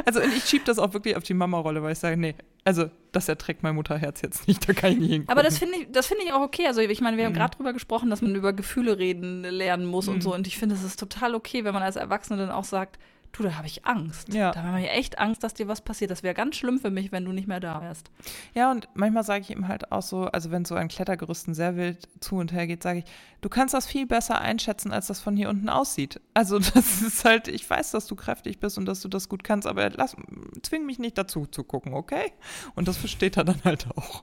Also 0.05 0.21
ich 0.21 0.45
schiebe 0.45 0.65
das 0.65 0.79
auch 0.79 0.93
wirklich 0.95 1.17
auf 1.17 1.23
die 1.23 1.35
Mama-Rolle, 1.35 1.83
weil 1.83 1.93
ich 1.93 1.99
sage, 1.99 2.17
nee, 2.17 2.35
also 2.65 2.91
das 3.13 3.29
erträgt 3.29 3.63
mein 3.63 3.75
Mutterherz 3.75 4.23
jetzt 4.23 4.49
nicht, 4.49 4.69
da 4.69 4.73
kann 4.73 4.93
ich 4.93 4.99
nicht 4.99 5.11
hingucken. 5.11 5.33
Aber 5.33 5.43
das 5.43 5.59
finde 5.59 5.79
ich, 5.79 5.89
das 5.91 6.11
ich 6.11 6.33
auch 6.33 6.41
okay. 6.41 6.67
Also 6.67 6.81
ich 6.81 7.01
meine, 7.01 7.17
wir 7.17 7.25
haben 7.25 7.33
mhm. 7.33 7.39
gerade 7.39 7.57
drüber 7.57 7.73
gesprochen, 7.73 8.11
dass 8.11 8.23
man 8.23 8.35
über 8.35 8.53
Gefühle 8.53 8.99
reden 8.99 9.43
lernen 9.43 9.87
muss 9.87 10.07
mhm. 10.07 10.15
und 10.15 10.23
so. 10.23 10.35
Und 10.35 10.47
ich 10.47 10.59
finde, 10.59 10.75
es 10.75 10.83
ist 10.83 10.99
total 10.99 11.35
okay, 11.35 11.65
wenn 11.65 11.75
man 11.75 11.83
als 11.83 11.97
Erwachsene 11.97 12.39
dann 12.39 12.51
auch 12.51 12.65
sagt, 12.65 12.99
du, 13.35 13.43
da 13.43 13.57
habe 13.57 13.67
ich 13.67 13.85
Angst. 13.85 14.33
Ja. 14.33 14.53
Da 14.53 14.63
habe 14.63 14.81
ich 14.81 14.91
echt 14.91 15.19
Angst, 15.19 15.43
dass 15.43 15.55
dir 15.55 15.69
was 15.69 15.81
passiert. 15.81 16.11
Das 16.11 16.23
wäre 16.23 16.35
ganz 16.35 16.57
schlimm 16.57 16.79
für 16.79 16.91
mich, 16.91 17.13
wenn 17.13 17.25
du 17.25 17.33
nicht 17.33 17.49
mehr 17.49 17.61
da 17.61 17.81
wärst. 17.83 18.11
Ja, 18.55 18.71
und 18.71 18.89
manchmal 18.95 19.25
sage 19.25 19.43
ich 19.43 19.51
ihm 19.51 19.69
halt 19.69 19.93
auch 19.93 20.03
so, 20.03 20.27
also 20.27 20.51
wenn 20.51 20.65
so 20.65 20.75
ein 20.75 20.89
Klettergerüsten 20.89 21.55
sehr 21.55 21.77
wild 21.77 22.09
zu 22.21 22.37
und 22.37 22.53
her 22.53 22.67
geht, 22.67 22.83
sage 22.83 23.01
ich, 23.01 23.05
du 23.41 23.49
kannst 23.49 23.75
das 23.75 23.87
viel 23.87 24.07
besser 24.07 24.41
einschätzen, 24.41 24.93
als 24.93 25.09
das 25.09 25.21
von 25.21 25.37
hier 25.37 25.49
unten 25.49 25.69
aussieht. 25.69 26.21
Also 26.33 26.59
das 26.75 27.03
ist 27.03 27.25
halt, 27.25 27.49
ich 27.49 27.69
weiß, 27.69 27.91
dass 27.91 28.07
du 28.07 28.17
kräftig 28.17 28.61
bist 28.61 28.79
und 28.79 28.87
dass 28.87 29.01
du 29.01 29.09
das 29.09 29.29
gut 29.29 29.45
kannst, 29.45 29.67
aber 29.67 29.91
lass, 29.91 30.17
zwing 30.63 30.87
mich 30.87 30.99
nicht 30.99 31.19
dazu 31.19 31.47
zu 31.47 31.65
gucken, 31.65 31.95
okay? 31.95 32.33
Und 32.75 32.89
das 32.89 32.97
versteht 32.97 33.37
er 33.37 33.45
dann 33.45 33.63
halt 33.65 33.87
auch. 33.97 34.23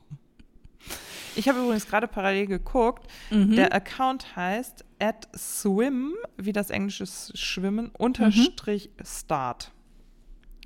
Ich 1.36 1.48
habe 1.48 1.60
übrigens 1.60 1.88
gerade 1.88 2.08
parallel 2.08 2.48
geguckt. 2.48 3.10
Mhm. 3.30 3.56
Der 3.56 3.74
Account 3.74 4.36
heißt 4.36 4.86
at 5.00 5.28
swim, 5.36 6.14
wie 6.38 6.54
das 6.54 6.70
englische 6.70 7.06
Schwimmen, 7.06 7.92
unterstrich 7.98 8.90
mhm. 8.98 9.06
start. 9.06 9.72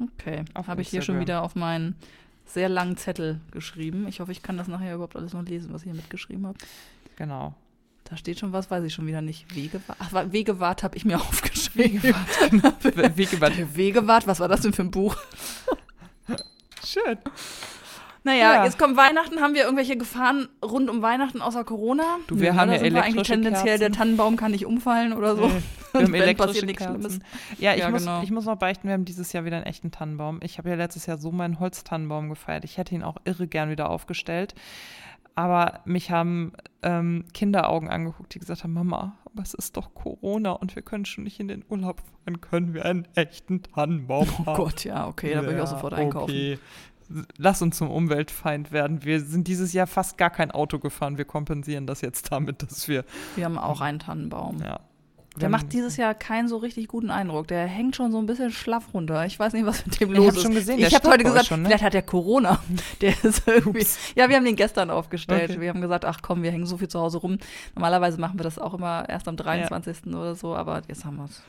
Okay, 0.01 0.43
habe 0.55 0.81
ich 0.81 0.89
hier 0.89 1.01
schon 1.01 1.19
wieder 1.19 1.41
auf 1.41 1.55
meinen 1.55 1.95
sehr 2.45 2.69
langen 2.69 2.97
Zettel 2.97 3.39
geschrieben. 3.51 4.07
Ich 4.07 4.19
hoffe, 4.19 4.31
ich 4.31 4.43
kann 4.43 4.57
das 4.57 4.67
nachher 4.67 4.95
überhaupt 4.95 5.15
alles 5.15 5.33
noch 5.33 5.43
lesen, 5.43 5.73
was 5.73 5.81
ich 5.81 5.85
hier 5.85 5.95
mitgeschrieben 5.95 6.45
habe. 6.45 6.57
Genau. 7.15 7.55
Da 8.03 8.17
steht 8.17 8.39
schon 8.39 8.53
was, 8.53 8.69
weiß 8.69 8.83
ich 8.83 8.93
schon 8.93 9.07
wieder 9.07 9.21
nicht. 9.21 9.55
Wegewart, 9.55 9.97
Ach, 9.99 10.31
Wegewart 10.31 10.83
habe 10.83 10.95
ich 10.95 11.05
mir 11.05 11.17
aufgeschrieben. 11.21 12.03
Wegewart. 12.03 13.17
Wegewart. 13.17 13.75
Wegewart, 13.75 14.27
was 14.27 14.39
war 14.39 14.47
das 14.47 14.61
denn 14.61 14.73
für 14.73 14.83
ein 14.83 14.91
Buch? 14.91 15.17
Schön. 16.85 17.17
Naja, 18.25 18.55
ja. 18.55 18.65
jetzt 18.65 18.79
kommt 18.79 18.97
Weihnachten. 18.97 19.39
Haben 19.39 19.53
wir 19.53 19.63
irgendwelche 19.65 19.97
Gefahren 19.97 20.49
rund 20.63 20.89
um 20.89 21.03
Weihnachten 21.03 21.41
außer 21.41 21.63
Corona? 21.63 22.17
Du, 22.25 22.39
wir 22.39 22.47
ja, 22.47 22.55
haben 22.55 22.71
ja 22.71 22.79
sind 22.79 22.87
elektrische 22.87 22.93
wir 22.95 23.03
eigentlich 23.03 23.27
tendenziell, 23.27 23.77
Kerzen. 23.77 23.79
der 23.79 23.91
Tannenbaum 23.91 24.35
kann 24.35 24.51
nicht 24.51 24.65
umfallen 24.65 25.13
oder 25.13 25.35
so. 25.35 25.45
Nee. 25.47 25.61
Wir 25.93 26.01
haben 26.01 26.13
elektrische 26.15 26.65
Kerzen. 26.65 27.23
Ja, 27.59 27.75
ich, 27.75 27.81
ja, 27.81 27.89
muss, 27.91 28.01
genau. 28.01 28.23
ich 28.23 28.31
muss 28.31 28.45
noch 28.45 28.57
beichten, 28.57 28.87
wir 28.87 28.95
haben 28.95 29.05
dieses 29.05 29.31
Jahr 29.31 29.45
wieder 29.45 29.57
einen 29.57 29.67
echten 29.67 29.91
Tannenbaum. 29.91 30.39
Ich 30.41 30.57
habe 30.57 30.69
ja 30.69 30.75
letztes 30.75 31.05
Jahr 31.05 31.19
so 31.19 31.31
meinen 31.31 31.59
Holztannenbaum 31.59 32.29
gefeiert. 32.29 32.65
Ich 32.65 32.79
hätte 32.79 32.95
ihn 32.95 33.03
auch 33.03 33.17
irre 33.25 33.47
gern 33.47 33.69
wieder 33.69 33.91
aufgestellt. 33.91 34.55
Aber 35.35 35.81
mich 35.85 36.09
haben 36.09 36.53
ähm, 36.81 37.25
Kinderaugen 37.33 37.89
angeguckt, 37.89 38.33
die 38.33 38.39
gesagt 38.39 38.63
haben, 38.63 38.73
Mama, 38.73 39.19
aber 39.25 39.43
es 39.43 39.53
ist 39.53 39.77
doch 39.77 39.93
Corona 39.93 40.53
und 40.53 40.75
wir 40.75 40.81
können 40.81 41.05
schon 41.05 41.25
nicht 41.25 41.39
in 41.39 41.47
den 41.47 41.63
Urlaub 41.69 41.99
fahren. 41.99 42.41
Können 42.41 42.73
wir 42.73 42.85
einen 42.85 43.07
echten 43.13 43.61
Tannenbaum 43.61 44.27
haben? 44.39 44.45
Oh 44.47 44.53
Gott, 44.55 44.83
ja, 44.83 45.07
okay, 45.07 45.33
da 45.33 45.41
würde 45.43 45.57
ich 45.57 45.61
auch 45.61 45.67
sofort 45.67 45.93
einkaufen. 45.93 46.57
Lass 47.37 47.61
uns 47.61 47.77
zum 47.77 47.89
Umweltfeind 47.89 48.71
werden. 48.71 49.03
Wir 49.03 49.21
sind 49.21 49.47
dieses 49.47 49.73
Jahr 49.73 49.87
fast 49.87 50.17
gar 50.17 50.29
kein 50.29 50.51
Auto 50.51 50.79
gefahren. 50.79 51.17
Wir 51.17 51.25
kompensieren 51.25 51.87
das 51.87 52.01
jetzt 52.01 52.31
damit, 52.31 52.61
dass 52.63 52.87
wir. 52.87 53.05
Wir 53.35 53.45
haben 53.45 53.57
auch 53.57 53.81
einen 53.81 53.99
Tannenbaum. 53.99 54.59
Ja. 54.61 54.79
Der 55.37 55.49
macht 55.49 55.73
dieses 55.73 55.97
Jahr 55.97 56.13
keinen 56.13 56.47
so 56.47 56.57
richtig 56.57 56.87
guten 56.87 57.11
Eindruck. 57.11 57.47
Der 57.47 57.67
hängt 57.67 57.95
schon 57.95 58.11
so 58.11 58.19
ein 58.19 58.25
bisschen 58.25 58.51
schlaff 58.51 58.93
runter. 58.93 59.25
Ich 59.25 59.37
weiß 59.37 59.51
nicht, 59.53 59.65
was 59.65 59.85
mit 59.85 59.99
dem 59.99 60.13
los 60.13 60.27
ist. 60.27 60.31
Ich 60.31 60.37
habe 60.37 60.43
schon 60.43 60.53
gesehen, 60.55 60.79
ich 60.79 60.95
habe 60.95 61.09
heute 61.09 61.23
gesagt, 61.25 61.47
schon, 61.47 61.61
ne? 61.61 61.67
vielleicht 61.67 61.83
hat 61.83 61.93
er 61.93 62.03
Corona. 62.03 62.59
Der 63.01 63.13
ist 63.23 63.45
irgendwie. 63.45 63.81
Ups. 63.81 63.97
Ja, 64.15 64.29
wir 64.29 64.37
haben 64.37 64.45
den 64.45 64.55
gestern 64.55 64.89
aufgestellt. 64.89 65.51
Okay. 65.51 65.59
Wir 65.59 65.69
haben 65.69 65.81
gesagt, 65.81 66.05
ach 66.05 66.19
komm, 66.21 66.41
wir 66.41 66.51
hängen 66.51 66.65
so 66.65 66.77
viel 66.77 66.87
zu 66.87 66.99
Hause 66.99 67.17
rum. 67.17 67.37
Normalerweise 67.75 68.19
machen 68.19 68.39
wir 68.39 68.43
das 68.43 68.57
auch 68.57 68.73
immer 68.73 69.09
erst 69.09 69.27
am 69.27 69.35
23. 69.35 69.97
Ja. 70.05 70.17
oder 70.17 70.35
so, 70.35 70.55
aber 70.55 70.81
jetzt 70.87 71.03
haben 71.03 71.17
wir 71.17 71.25
es 71.25 71.43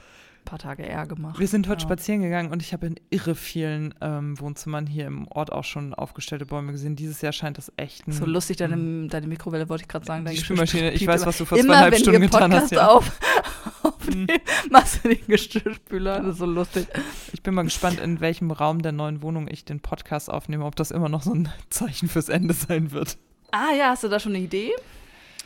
paar 0.46 0.58
Tage 0.58 0.82
eher 0.82 1.06
gemacht. 1.06 1.38
Wir 1.38 1.46
sind 1.46 1.68
heute 1.68 1.82
ja. 1.82 1.88
spazieren 1.88 2.22
gegangen 2.22 2.50
und 2.50 2.62
ich 2.62 2.72
habe 2.72 2.86
in 2.86 2.94
irre 3.10 3.34
vielen 3.34 3.94
ähm, 4.00 4.40
Wohnzimmern 4.40 4.86
hier 4.86 5.06
im 5.06 5.28
Ort 5.28 5.52
auch 5.52 5.64
schon 5.64 5.92
aufgeführte 5.92 6.46
Bäume 6.46 6.72
gesehen. 6.72 6.96
Dieses 6.96 7.20
Jahr 7.20 7.32
scheint 7.32 7.58
das 7.58 7.70
echt 7.76 8.08
ein. 8.08 8.12
So 8.12 8.24
lustig, 8.24 8.56
deine, 8.56 8.76
hm. 8.76 9.08
deine 9.10 9.26
Mikrowelle 9.26 9.68
wollte 9.68 9.82
ich 9.82 9.88
gerade 9.88 10.06
sagen. 10.06 10.24
Die 10.24 10.36
Spülmaschine, 10.38 10.92
ich 10.92 11.06
weiß, 11.06 11.26
was 11.26 11.36
du 11.36 11.44
vor 11.44 11.58
zweieinhalb 11.58 11.96
Stunden 11.96 12.22
getan 12.22 12.54
hast. 12.54 12.72
Ja. 12.72 12.88
Auf, 12.88 13.12
auf 13.82 14.06
hm. 14.06 14.26
machst 14.70 15.04
du 15.04 15.08
den 15.10 15.26
Geschirrspüler, 15.26 16.20
das 16.20 16.34
ist 16.34 16.38
so 16.38 16.46
lustig. 16.46 16.86
Ich 17.34 17.42
bin 17.42 17.52
mal 17.52 17.64
gespannt, 17.64 18.00
in 18.00 18.20
welchem 18.20 18.50
Raum 18.50 18.80
der 18.80 18.92
neuen 18.92 19.20
Wohnung 19.20 19.48
ich 19.48 19.66
den 19.66 19.80
Podcast 19.80 20.30
aufnehme, 20.30 20.64
ob 20.64 20.76
das 20.76 20.90
immer 20.90 21.10
noch 21.10 21.22
so 21.22 21.34
ein 21.34 21.50
Zeichen 21.68 22.08
fürs 22.08 22.30
Ende 22.30 22.54
sein 22.54 22.92
wird. 22.92 23.18
Ah 23.50 23.74
ja, 23.76 23.90
hast 23.90 24.04
du 24.04 24.08
da 24.08 24.18
schon 24.18 24.34
eine 24.34 24.44
Idee? 24.44 24.72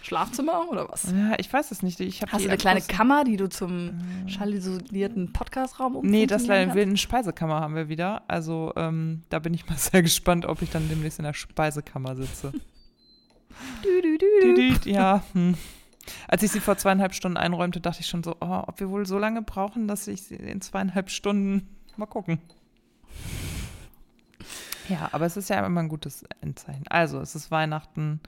Schlafzimmer 0.02 0.68
oder 0.70 0.88
was? 0.88 1.12
Ja, 1.12 1.34
ich 1.38 1.52
weiß 1.52 1.70
es 1.70 1.82
nicht. 1.82 2.00
Ich 2.00 2.22
Hast 2.22 2.44
du 2.44 2.48
eine 2.48 2.56
kleine 2.56 2.80
Kammer, 2.80 3.24
die 3.24 3.36
du 3.36 3.48
zum 3.48 3.88
äh. 4.26 4.28
schallisolierten 4.28 5.32
Podcastraum 5.32 5.96
um 5.96 6.06
Nee, 6.06 6.26
das 6.26 6.46
leider 6.46 6.72
eine 6.72 6.96
Speisekammer 6.96 7.60
haben 7.60 7.74
wir 7.74 7.88
wieder. 7.88 8.22
Also 8.28 8.72
ähm, 8.76 9.22
da 9.28 9.38
bin 9.38 9.54
ich 9.54 9.68
mal 9.68 9.76
sehr 9.78 10.02
gespannt, 10.02 10.46
ob 10.46 10.62
ich 10.62 10.70
dann 10.70 10.88
demnächst 10.88 11.18
in 11.18 11.24
der 11.24 11.34
Speisekammer 11.34 12.16
sitze. 12.16 12.52
du, 13.82 14.02
du, 14.02 14.18
du, 14.18 14.78
du. 14.78 14.90
Ja, 14.90 15.22
hm. 15.32 15.54
Als 16.28 16.42
ich 16.42 16.50
sie 16.50 16.60
vor 16.60 16.76
zweieinhalb 16.76 17.14
Stunden 17.14 17.36
einräumte, 17.36 17.80
dachte 17.80 18.00
ich 18.00 18.06
schon 18.06 18.22
so, 18.22 18.36
oh, 18.40 18.62
ob 18.66 18.80
wir 18.80 18.90
wohl 18.90 19.06
so 19.06 19.18
lange 19.18 19.42
brauchen, 19.42 19.86
dass 19.86 20.08
ich 20.08 20.22
sie 20.22 20.36
in 20.36 20.60
zweieinhalb 20.60 21.10
Stunden 21.10 21.68
mal 21.96 22.06
gucken. 22.06 22.38
Ja, 24.88 25.08
aber 25.12 25.26
es 25.26 25.36
ist 25.36 25.50
ja 25.50 25.64
immer 25.64 25.80
ein 25.80 25.88
gutes 25.88 26.24
Endzeichen. 26.40 26.84
Also, 26.88 27.20
es 27.20 27.34
ist 27.34 27.50
Weihnachten. 27.50 28.20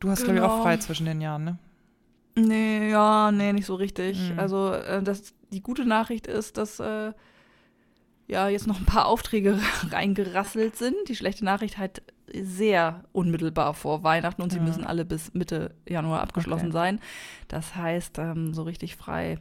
Du 0.00 0.10
hast, 0.10 0.20
genau. 0.20 0.34
glaube 0.34 0.46
ich, 0.46 0.52
auch 0.52 0.62
frei 0.62 0.76
zwischen 0.76 1.06
den 1.06 1.20
Jahren, 1.20 1.44
ne? 1.44 1.58
Nee, 2.36 2.90
ja, 2.90 3.32
nee, 3.32 3.52
nicht 3.52 3.66
so 3.66 3.74
richtig. 3.74 4.30
Mhm. 4.30 4.38
Also, 4.38 4.72
äh, 4.72 5.02
das, 5.02 5.34
die 5.50 5.60
gute 5.60 5.84
Nachricht 5.84 6.26
ist, 6.26 6.56
dass 6.56 6.78
äh, 6.78 7.12
ja 8.28 8.48
jetzt 8.48 8.66
noch 8.66 8.78
ein 8.78 8.86
paar 8.86 9.06
Aufträge 9.06 9.58
reingerasselt 9.90 10.76
sind. 10.76 10.96
Die 11.08 11.16
schlechte 11.16 11.44
Nachricht 11.44 11.78
halt 11.78 12.02
sehr 12.32 13.04
unmittelbar 13.12 13.74
vor 13.74 14.04
Weihnachten 14.04 14.42
und 14.42 14.52
ja. 14.52 14.58
sie 14.58 14.64
müssen 14.64 14.84
alle 14.84 15.04
bis 15.04 15.32
Mitte 15.34 15.74
Januar 15.88 16.20
abgeschlossen 16.20 16.66
okay. 16.66 16.72
sein. 16.72 17.00
Das 17.48 17.74
heißt, 17.74 18.18
ähm, 18.18 18.54
so 18.54 18.62
richtig 18.62 18.96
frei 18.96 19.38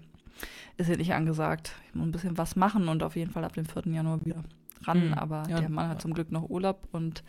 ist 0.78 0.90
ja 0.90 0.96
nicht 0.96 1.14
angesagt. 1.14 1.74
Ich 1.90 1.96
muss 1.96 2.08
ein 2.08 2.12
bisschen 2.12 2.38
was 2.38 2.56
machen 2.56 2.88
und 2.88 3.04
auf 3.04 3.16
jeden 3.16 3.32
Fall 3.32 3.44
ab 3.44 3.54
dem 3.54 3.66
4. 3.66 3.92
Januar 3.92 4.24
wieder 4.26 4.44
ran. 4.84 5.08
Mhm. 5.08 5.14
Aber 5.16 5.44
ja. 5.50 5.60
der 5.60 5.70
Mann 5.70 5.90
hat 5.90 6.02
zum 6.02 6.14
Glück 6.14 6.32
noch 6.32 6.50
Urlaub 6.50 6.88
und 6.92 7.24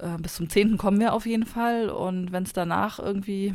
äh, 0.00 0.16
bis 0.20 0.34
zum 0.34 0.48
10. 0.48 0.76
kommen 0.78 1.00
wir 1.00 1.12
auf 1.12 1.26
jeden 1.26 1.46
Fall. 1.46 1.88
Und 1.88 2.32
wenn 2.32 2.44
es 2.44 2.52
danach 2.52 2.98
irgendwie 2.98 3.54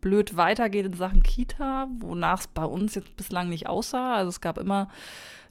blöd 0.00 0.36
weitergeht 0.36 0.86
in 0.86 0.94
Sachen 0.94 1.22
Kita, 1.22 1.88
wonach 2.00 2.40
es 2.40 2.46
bei 2.48 2.64
uns 2.64 2.94
jetzt 2.94 3.16
bislang 3.16 3.48
nicht 3.48 3.68
aussah, 3.68 4.16
also 4.16 4.28
es 4.28 4.40
gab 4.40 4.58
immer 4.58 4.88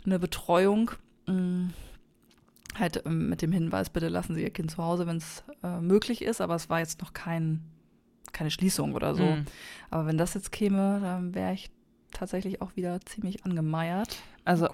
eine 0.06 0.20
Betreuung, 0.20 0.92
mh, 1.28 1.34
mm, 1.34 1.74
halt 2.78 3.04
ähm, 3.06 3.30
mit 3.30 3.42
dem 3.42 3.52
Hinweis, 3.52 3.90
bitte 3.90 4.10
lassen 4.10 4.36
Sie 4.36 4.44
Ihr 4.44 4.50
Kind 4.50 4.72
zu 4.72 4.84
Hause, 4.84 5.08
wenn 5.08 5.18
es 5.18 5.44
äh, 5.64 5.80
möglich 5.80 6.22
ist, 6.22 6.42
aber 6.42 6.56
es 6.56 6.70
war 6.70 6.80
jetzt 6.80 7.02
noch 7.02 7.14
kein, 7.14 7.62
keine 8.32 8.52
Schließung 8.52 8.94
oder 8.94 9.16
so. 9.16 9.24
Mhm. 9.24 9.46
Aber 9.90 10.06
wenn 10.06 10.18
das 10.18 10.34
jetzt 10.34 10.52
käme, 10.52 11.00
dann 11.02 11.34
wäre 11.34 11.54
ich 11.54 11.72
tatsächlich 12.12 12.62
auch 12.62 12.76
wieder 12.76 13.00
ziemlich 13.02 13.46
angemeiert. 13.46 14.18
Also 14.44 14.70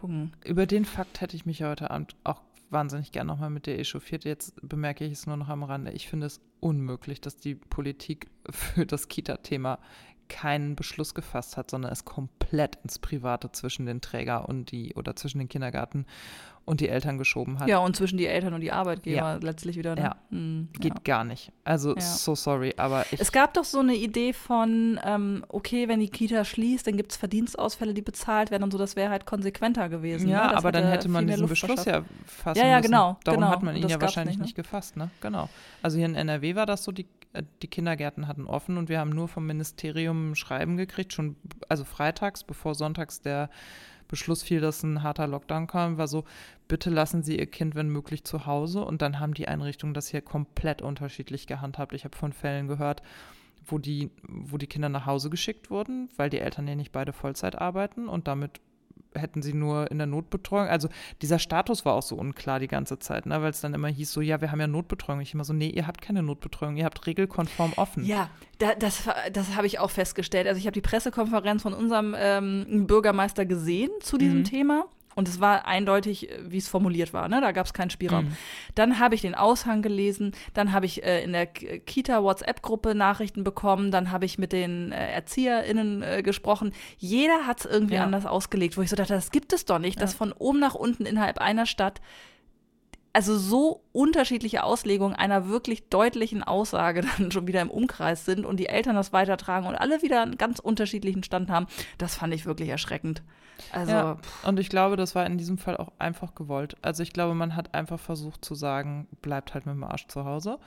über 0.46 0.66
den 0.66 0.86
Fakt 0.86 1.22
hätte 1.22 1.36
ich 1.36 1.46
mich 1.46 1.64
heute 1.64 1.92
Abend 1.92 2.16
auch 2.24 2.42
wahnsinnig 2.70 3.12
gerne 3.12 3.32
nochmal 3.32 3.50
mit 3.50 3.66
dir 3.66 3.78
echauffiert. 3.78 4.26
Jetzt 4.26 4.54
bemerke 4.62 5.06
ich 5.06 5.14
es 5.14 5.28
nur 5.28 5.38
noch 5.38 5.50
am 5.50 5.64
Rande. 5.64 5.92
Ich 5.92 6.08
finde 6.08 6.28
es 6.28 6.42
unmöglich, 6.60 7.22
dass 7.22 7.38
die 7.38 7.56
Politik 7.56 8.30
für 8.50 8.86
das 8.86 9.08
Kita-Thema 9.08 9.80
keinen 10.30 10.76
Beschluss 10.76 11.14
gefasst 11.14 11.58
hat, 11.58 11.72
sondern 11.72 11.92
es 11.92 12.06
komplett 12.06 12.78
ins 12.84 13.00
Private 13.00 13.52
zwischen 13.52 13.86
den 13.86 14.02
Träger 14.02 14.48
und 14.48 14.72
die 14.72 14.94
oder 14.96 15.16
zwischen 15.16 15.40
den 15.40 15.50
Kindergarten 15.50 16.06
und 16.68 16.82
die 16.82 16.90
Eltern 16.90 17.18
geschoben 17.18 17.60
hat. 17.60 17.70
Ja, 17.70 17.78
und 17.78 17.96
zwischen 17.96 18.18
die 18.18 18.28
Eltern 18.28 18.54
und 18.54 18.60
die 18.60 18.74
Arbeitgeber 18.74 19.16
ja. 19.16 19.36
letztlich 19.36 19.78
wieder. 19.78 19.96
Ne? 19.96 20.02
Ja, 20.02 20.16
hm, 20.32 20.68
geht 20.78 20.96
ja. 20.96 21.02
gar 21.06 21.24
nicht. 21.24 21.54
Also 21.64 21.96
ja. 21.96 22.02
so 22.02 22.36
sorry, 22.36 22.74
aber 22.76 23.06
ich 23.10 23.22
Es 23.22 23.32
gab 23.32 23.54
doch 23.54 23.64
so 23.64 23.80
eine 23.80 23.96
Idee 23.96 24.34
von, 24.34 25.00
ähm, 25.06 25.46
okay, 25.48 25.88
wenn 25.88 26.02
die 26.02 26.10
Kita 26.10 26.44
schließt, 26.44 26.86
dann 26.86 26.98
gibt 26.98 27.14
es 27.14 27.18
Verdienstausfälle, 27.18 27.94
die 27.94 28.02
bezahlt 28.02 28.52
werden 28.52 28.64
und 28.64 28.72
so, 28.72 28.78
das 28.78 28.98
wäre 28.98 29.10
halt 29.10 29.26
konsequenter 29.26 29.88
gewesen. 29.88 30.28
Ja, 30.28 30.48
ne? 30.48 30.58
aber 30.58 30.74
dann 30.74 30.88
hätte 30.88 31.08
man 31.08 31.26
diesen 31.26 31.48
Beschluss 31.48 31.86
ja 31.86 32.04
fassen 32.26 32.60
Ja, 32.60 32.68
ja, 32.68 32.80
genau. 32.82 33.18
Darum 33.24 33.40
genau. 33.40 33.52
hat 33.52 33.64
man 33.64 33.78
ihn 33.78 33.88
ja 33.88 34.02
wahrscheinlich 34.02 34.34
nicht, 34.34 34.40
ne? 34.40 34.44
nicht 34.48 34.56
gefasst, 34.56 34.98
ne? 34.98 35.10
Genau. 35.22 35.48
Also 35.82 35.98
hier 35.98 36.06
in 36.06 36.16
NRW 36.16 36.56
war 36.56 36.66
das 36.66 36.84
so, 36.84 36.92
die 36.92 37.06
die 37.62 37.68
Kindergärten 37.68 38.28
hatten 38.28 38.46
offen 38.46 38.78
und 38.78 38.90
wir 38.90 39.00
haben 39.00 39.12
nur 39.12 39.28
vom 39.28 39.46
Ministerium 39.46 40.32
ein 40.32 40.36
Schreiben 40.36 40.78
gekriegt, 40.78 41.14
schon, 41.14 41.36
also 41.70 41.84
freitags, 41.84 42.44
bevor 42.44 42.76
sonntags 42.76 43.22
der 43.22 43.50
Beschluss 44.08 44.44
fiel, 44.44 44.62
dass 44.62 44.84
ein 44.84 45.04
harter 45.04 45.28
Lockdown 45.28 45.68
kam, 45.68 45.98
war 45.98 46.08
so, 46.08 46.24
bitte 46.68 46.90
lassen 46.90 47.24
Sie 47.24 47.38
Ihr 47.38 47.48
Kind, 47.48 47.76
wenn 47.76 47.90
möglich, 47.90 48.24
zu 48.24 48.46
Hause. 48.46 48.84
Und 48.84 49.02
dann 49.02 49.20
haben 49.20 49.34
die 49.34 49.48
Einrichtungen 49.48 49.94
das 49.94 50.08
hier 50.08 50.22
komplett 50.22 50.82
unterschiedlich 50.82 51.48
gehandhabt. 51.48 51.94
Ich 51.94 52.06
habe 52.06 52.16
von 52.16 52.34
Fällen 52.34 52.68
gehört, 52.68 53.02
wo 53.66 53.78
die, 53.78 54.10
wo 54.24 54.58
die 54.58 54.68
Kinder 54.68 54.90
nach 54.90 55.06
Hause 55.06 55.30
geschickt 55.30 55.70
wurden, 55.70 56.10
weil 56.16 56.30
die 56.30 56.40
Eltern 56.40 56.68
ja 56.68 56.76
nicht 56.76 56.92
beide 56.92 57.14
Vollzeit 57.14 57.58
arbeiten 57.58 58.08
und 58.08 58.28
damit 58.28 58.62
hätten 59.16 59.42
sie 59.42 59.54
nur 59.54 59.90
in 59.92 59.98
der 59.98 60.08
Notbetreuung. 60.08 60.68
Also 60.68 60.90
dieser 61.22 61.40
Status 61.40 61.86
war 61.86 61.94
auch 61.94 62.02
so 62.02 62.16
unklar 62.16 62.60
die 62.60 62.68
ganze 62.68 63.00
Zeit, 63.00 63.26
ne? 63.26 63.42
weil 63.42 63.52
es 63.52 63.62
dann 63.62 63.74
immer 63.74 63.88
hieß 63.88 64.12
so, 64.12 64.22
ja, 64.22 64.42
wir 64.42 64.52
haben 64.52 64.60
ja 64.60 64.68
Notbetreuung. 64.68 65.22
Ich 65.22 65.34
immer 65.34 65.44
so, 65.44 65.54
nee, 65.54 65.70
ihr 65.70 65.88
habt 65.88 66.02
keine 66.02 66.24
Notbetreuung, 66.24 66.78
ihr 66.78 66.86
habt 66.86 67.06
regelkonform 67.06 67.74
offen. 67.76 68.06
Ja, 68.06 68.30
da, 68.60 68.76
das, 68.76 69.04
das 69.32 69.56
habe 69.56 69.68
ich 69.68 69.80
auch 69.80 69.92
festgestellt. 69.92 70.48
Also 70.48 70.60
ich 70.60 70.66
habe 70.66 70.74
die 70.74 70.82
Pressekonferenz 70.82 71.62
von 71.62 71.74
unserem 71.74 72.16
ähm, 72.18 72.88
Bürgermeister 72.88 73.46
gesehen 73.46 73.92
zu 74.02 74.18
diesem 74.18 74.40
mhm. 74.40 74.44
Thema. 74.46 74.86
Und 75.18 75.28
es 75.28 75.40
war 75.40 75.66
eindeutig, 75.66 76.30
äh, 76.30 76.38
wie 76.46 76.60
es 76.60 76.68
formuliert 76.68 77.12
war. 77.12 77.28
Ne? 77.28 77.42
Da 77.42 77.52
gab 77.52 77.66
es 77.66 77.74
keinen 77.74 77.90
Spielraum. 77.90 78.26
Mhm. 78.26 78.38
Dann 78.76 79.00
habe 79.00 79.16
ich 79.16 79.22
den 79.22 79.34
Aushang 79.34 79.82
gelesen. 79.82 80.34
Dann 80.54 80.74
habe 80.74 80.86
ich 80.86 81.04
äh, 81.04 81.24
in 81.24 81.34
der 81.34 81.48
Kita-WhatsApp-Gruppe 81.48 82.94
Nachrichten 82.94 83.44
bekommen. 83.44 83.90
Dann 83.90 84.12
habe 84.12 84.26
ich 84.26 84.38
mit 84.38 84.54
den 84.54 84.92
äh, 84.92 85.14
ErzieherInnen 85.14 86.04
äh, 86.04 86.22
gesprochen. 86.22 86.72
Jeder 87.00 87.48
hat 87.48 87.62
es 87.62 87.66
irgendwie 87.66 87.96
ja. 87.96 88.04
anders 88.04 88.28
ausgelegt, 88.28 88.78
wo 88.78 88.84
ich 88.84 88.92
so 88.92 88.96
dachte, 88.96 89.14
das 89.14 89.32
gibt 89.32 89.54
es 89.54 89.66
doch 89.66 89.80
nicht, 89.80 89.96
ja. 89.96 90.02
dass 90.02 90.14
von 90.14 90.32
oben 90.34 90.60
nach 90.60 90.76
unten 90.76 91.08
innerhalb 91.08 91.40
einer 91.40 91.66
Stadt 91.66 92.00
also 93.18 93.36
so 93.36 93.82
unterschiedliche 93.94 94.64
Auslegungen 94.64 95.16
einer 95.16 95.50
wirklich 95.50 95.90
deutlichen 95.90 96.44
Aussage 96.44 97.02
dann 97.18 97.32
schon 97.32 97.48
wieder 97.48 97.64
im 97.64 97.72
Umkreis 97.72 98.26
sind 98.26 98.46
und 98.46 98.58
die 98.58 98.70
Eltern 98.70 98.96
das 98.96 99.12
weitertragen 99.12 99.66
und 99.66 99.74
alle 99.74 100.04
wieder 100.04 100.22
einen 100.22 100.38
ganz 100.38 100.60
unterschiedlichen 100.60 101.24
Stand 101.24 101.50
haben, 101.50 101.66
das 101.98 102.14
fand 102.14 102.32
ich 102.36 102.46
wirklich 102.46 102.70
erschreckend. 102.70 103.24
Also, 103.72 103.92
ja, 103.92 104.18
und 104.44 104.60
ich 104.60 104.70
glaube, 104.70 104.98
das 104.98 105.16
war 105.16 105.26
in 105.26 105.40
diesem 105.40 105.58
Fall 105.58 105.78
auch 105.78 105.94
einfach 105.98 106.36
gewollt. 106.36 106.76
Also 106.84 107.02
ich 107.02 107.12
glaube, 107.12 107.34
man 107.34 107.56
hat 107.56 107.74
einfach 107.74 108.00
versucht 108.00 108.46
zu 108.46 108.54
sagen, 108.54 109.08
bleibt 109.24 109.56
halt 109.56 109.66
mit 109.66 109.74
dem 109.74 109.84
Arsch 109.84 110.06
zu 110.06 110.24
Hause. 110.24 110.60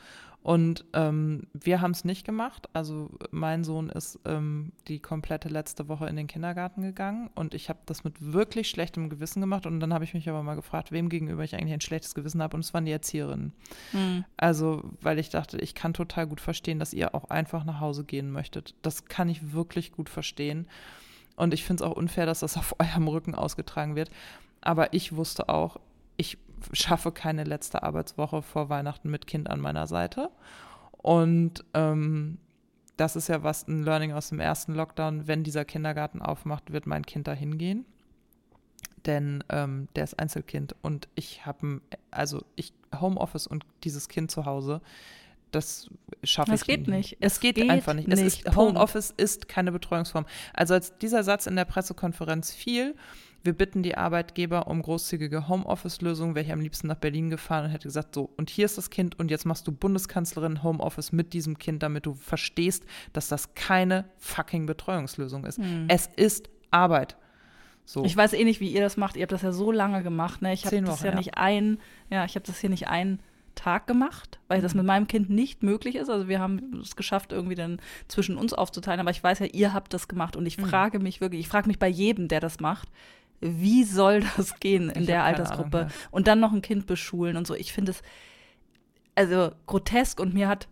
Und 0.42 0.86
ähm, 0.94 1.48
wir 1.52 1.82
haben 1.82 1.90
es 1.90 2.04
nicht 2.04 2.24
gemacht. 2.24 2.68
Also 2.72 3.10
mein 3.30 3.62
Sohn 3.62 3.90
ist 3.90 4.18
ähm, 4.24 4.72
die 4.88 4.98
komplette 4.98 5.50
letzte 5.50 5.88
Woche 5.88 6.06
in 6.06 6.16
den 6.16 6.28
Kindergarten 6.28 6.80
gegangen 6.80 7.28
und 7.34 7.52
ich 7.52 7.68
habe 7.68 7.80
das 7.84 8.04
mit 8.04 8.32
wirklich 8.32 8.70
schlechtem 8.70 9.10
Gewissen 9.10 9.42
gemacht. 9.42 9.66
Und 9.66 9.80
dann 9.80 9.92
habe 9.92 10.04
ich 10.04 10.14
mich 10.14 10.28
aber 10.30 10.42
mal 10.42 10.54
gefragt, 10.54 10.92
wem 10.92 11.10
gegenüber 11.10 11.44
ich 11.44 11.54
eigentlich 11.54 11.74
ein 11.74 11.82
schlechtes 11.82 12.14
Gewissen 12.14 12.42
habe. 12.42 12.56
Und 12.56 12.64
es 12.64 12.72
waren 12.72 12.86
die 12.86 12.92
Erzieherinnen. 12.92 13.52
Mhm. 13.92 14.24
Also 14.38 14.82
weil 15.02 15.18
ich 15.18 15.28
dachte, 15.28 15.58
ich 15.58 15.74
kann 15.74 15.92
total 15.92 16.26
gut 16.26 16.40
verstehen, 16.40 16.78
dass 16.78 16.94
ihr 16.94 17.14
auch 17.14 17.28
einfach 17.28 17.64
nach 17.64 17.80
Hause 17.80 18.04
gehen 18.04 18.30
möchtet. 18.30 18.74
Das 18.80 19.04
kann 19.04 19.28
ich 19.28 19.52
wirklich 19.52 19.92
gut 19.92 20.08
verstehen. 20.08 20.66
Und 21.36 21.52
ich 21.52 21.64
finde 21.64 21.84
es 21.84 21.90
auch 21.90 21.96
unfair, 21.96 22.24
dass 22.24 22.40
das 22.40 22.56
auf 22.56 22.74
eurem 22.78 23.08
Rücken 23.08 23.34
ausgetragen 23.34 23.94
wird. 23.94 24.10
Aber 24.62 24.94
ich 24.94 25.14
wusste 25.14 25.50
auch, 25.50 25.78
ich 26.16 26.38
schaffe 26.72 27.12
keine 27.12 27.44
letzte 27.44 27.82
Arbeitswoche 27.82 28.42
vor 28.42 28.68
Weihnachten 28.68 29.10
mit 29.10 29.26
Kind 29.26 29.48
an 29.50 29.60
meiner 29.60 29.86
Seite. 29.86 30.30
Und 30.92 31.64
ähm, 31.74 32.38
das 32.96 33.16
ist 33.16 33.28
ja 33.28 33.42
was 33.42 33.66
ein 33.66 33.82
Learning 33.82 34.12
aus 34.12 34.28
dem 34.28 34.40
ersten 34.40 34.74
Lockdown. 34.74 35.26
Wenn 35.26 35.44
dieser 35.44 35.64
Kindergarten 35.64 36.20
aufmacht, 36.20 36.72
wird 36.72 36.86
mein 36.86 37.06
Kind 37.06 37.26
da 37.26 37.32
hingehen. 37.32 37.86
Denn 39.06 39.42
ähm, 39.48 39.88
der 39.96 40.04
ist 40.04 40.18
Einzelkind 40.18 40.76
und 40.82 41.08
ich 41.14 41.46
habe, 41.46 41.80
also 42.10 42.44
ich 42.56 42.74
Homeoffice 43.00 43.46
und 43.46 43.64
dieses 43.82 44.08
Kind 44.08 44.30
zu 44.30 44.44
Hause 44.44 44.82
das 45.50 45.88
schaffe 46.22 46.54
ich 46.54 46.60
nicht. 46.60 46.66
geht 46.66 46.88
nicht. 46.88 47.16
Es 47.20 47.40
geht, 47.40 47.56
geht 47.56 47.70
einfach 47.70 47.94
nicht. 47.94 48.08
nicht. 48.08 48.20
Ist, 48.20 48.56
Homeoffice 48.56 49.12
ist 49.16 49.48
keine 49.48 49.72
Betreuungsform. 49.72 50.26
Also 50.52 50.74
als 50.74 50.96
dieser 50.98 51.22
Satz 51.24 51.46
in 51.46 51.56
der 51.56 51.64
Pressekonferenz 51.64 52.52
fiel, 52.52 52.94
wir 53.42 53.52
bitten 53.52 53.82
die 53.82 53.96
Arbeitgeber 53.96 54.66
um 54.66 54.82
großzügige 54.82 55.48
Homeoffice-Lösungen, 55.48 56.34
wäre 56.34 56.44
ich 56.44 56.52
am 56.52 56.60
liebsten 56.60 56.88
nach 56.88 56.96
Berlin 56.96 57.30
gefahren 57.30 57.66
und 57.66 57.70
hätte 57.70 57.88
gesagt, 57.88 58.14
so, 58.14 58.30
und 58.36 58.50
hier 58.50 58.66
ist 58.66 58.76
das 58.76 58.90
Kind 58.90 59.18
und 59.18 59.30
jetzt 59.30 59.46
machst 59.46 59.66
du 59.66 59.72
Bundeskanzlerin 59.72 60.62
Homeoffice 60.62 61.12
mit 61.12 61.32
diesem 61.32 61.58
Kind, 61.58 61.82
damit 61.82 62.06
du 62.06 62.14
verstehst, 62.14 62.84
dass 63.12 63.28
das 63.28 63.54
keine 63.54 64.04
fucking 64.18 64.66
Betreuungslösung 64.66 65.44
ist. 65.44 65.58
Hm. 65.58 65.86
Es 65.88 66.06
ist 66.06 66.50
Arbeit. 66.70 67.16
So. 67.84 68.04
Ich 68.04 68.16
weiß 68.16 68.34
eh 68.34 68.44
nicht, 68.44 68.60
wie 68.60 68.70
ihr 68.70 68.82
das 68.82 68.96
macht. 68.96 69.16
Ihr 69.16 69.22
habt 69.22 69.32
das 69.32 69.42
ja 69.42 69.52
so 69.52 69.72
lange 69.72 70.02
gemacht. 70.02 70.42
Ne? 70.42 70.52
Ich 70.52 70.64
habe 70.64 70.80
das 70.82 71.02
ja, 71.02 71.10
ja, 71.10 71.16
nicht 71.16 71.36
ein, 71.38 71.78
ja, 72.08 72.24
ich 72.24 72.36
habe 72.36 72.46
das 72.46 72.60
hier 72.60 72.70
nicht 72.70 72.88
ein 72.88 73.20
Tag 73.56 73.86
gemacht, 73.86 74.38
weil 74.48 74.62
das 74.62 74.74
mit 74.74 74.86
meinem 74.86 75.08
Kind 75.08 75.28
nicht 75.28 75.62
möglich 75.62 75.96
ist. 75.96 76.08
Also 76.08 76.28
wir 76.28 76.38
haben 76.38 76.80
es 76.80 76.94
geschafft, 76.94 77.32
irgendwie 77.32 77.56
dann 77.56 77.80
zwischen 78.06 78.36
uns 78.36 78.52
aufzuteilen. 78.52 79.00
Aber 79.00 79.10
ich 79.10 79.22
weiß 79.22 79.40
ja, 79.40 79.46
ihr 79.46 79.74
habt 79.74 79.92
das 79.92 80.08
gemacht 80.08 80.36
und 80.36 80.46
ich 80.46 80.56
mhm. 80.56 80.66
frage 80.66 80.98
mich 80.98 81.20
wirklich, 81.20 81.40
ich 81.40 81.48
frage 81.48 81.66
mich 81.66 81.78
bei 81.78 81.88
jedem, 81.88 82.28
der 82.28 82.40
das 82.40 82.60
macht, 82.60 82.88
wie 83.40 83.84
soll 83.84 84.22
das 84.36 84.58
gehen 84.60 84.90
in 84.90 85.02
ich 85.02 85.06
der 85.06 85.24
Altersgruppe? 85.24 85.78
Ahnung, 85.78 85.90
ja. 85.90 86.08
Und 86.10 86.26
dann 86.26 86.40
noch 86.40 86.52
ein 86.52 86.62
Kind 86.62 86.86
beschulen 86.86 87.36
und 87.36 87.46
so. 87.46 87.54
Ich 87.54 87.72
finde 87.72 87.92
es 87.92 88.02
also 89.14 89.52
grotesk 89.66 90.20
und 90.20 90.34
mir 90.34 90.48
hat 90.48 90.68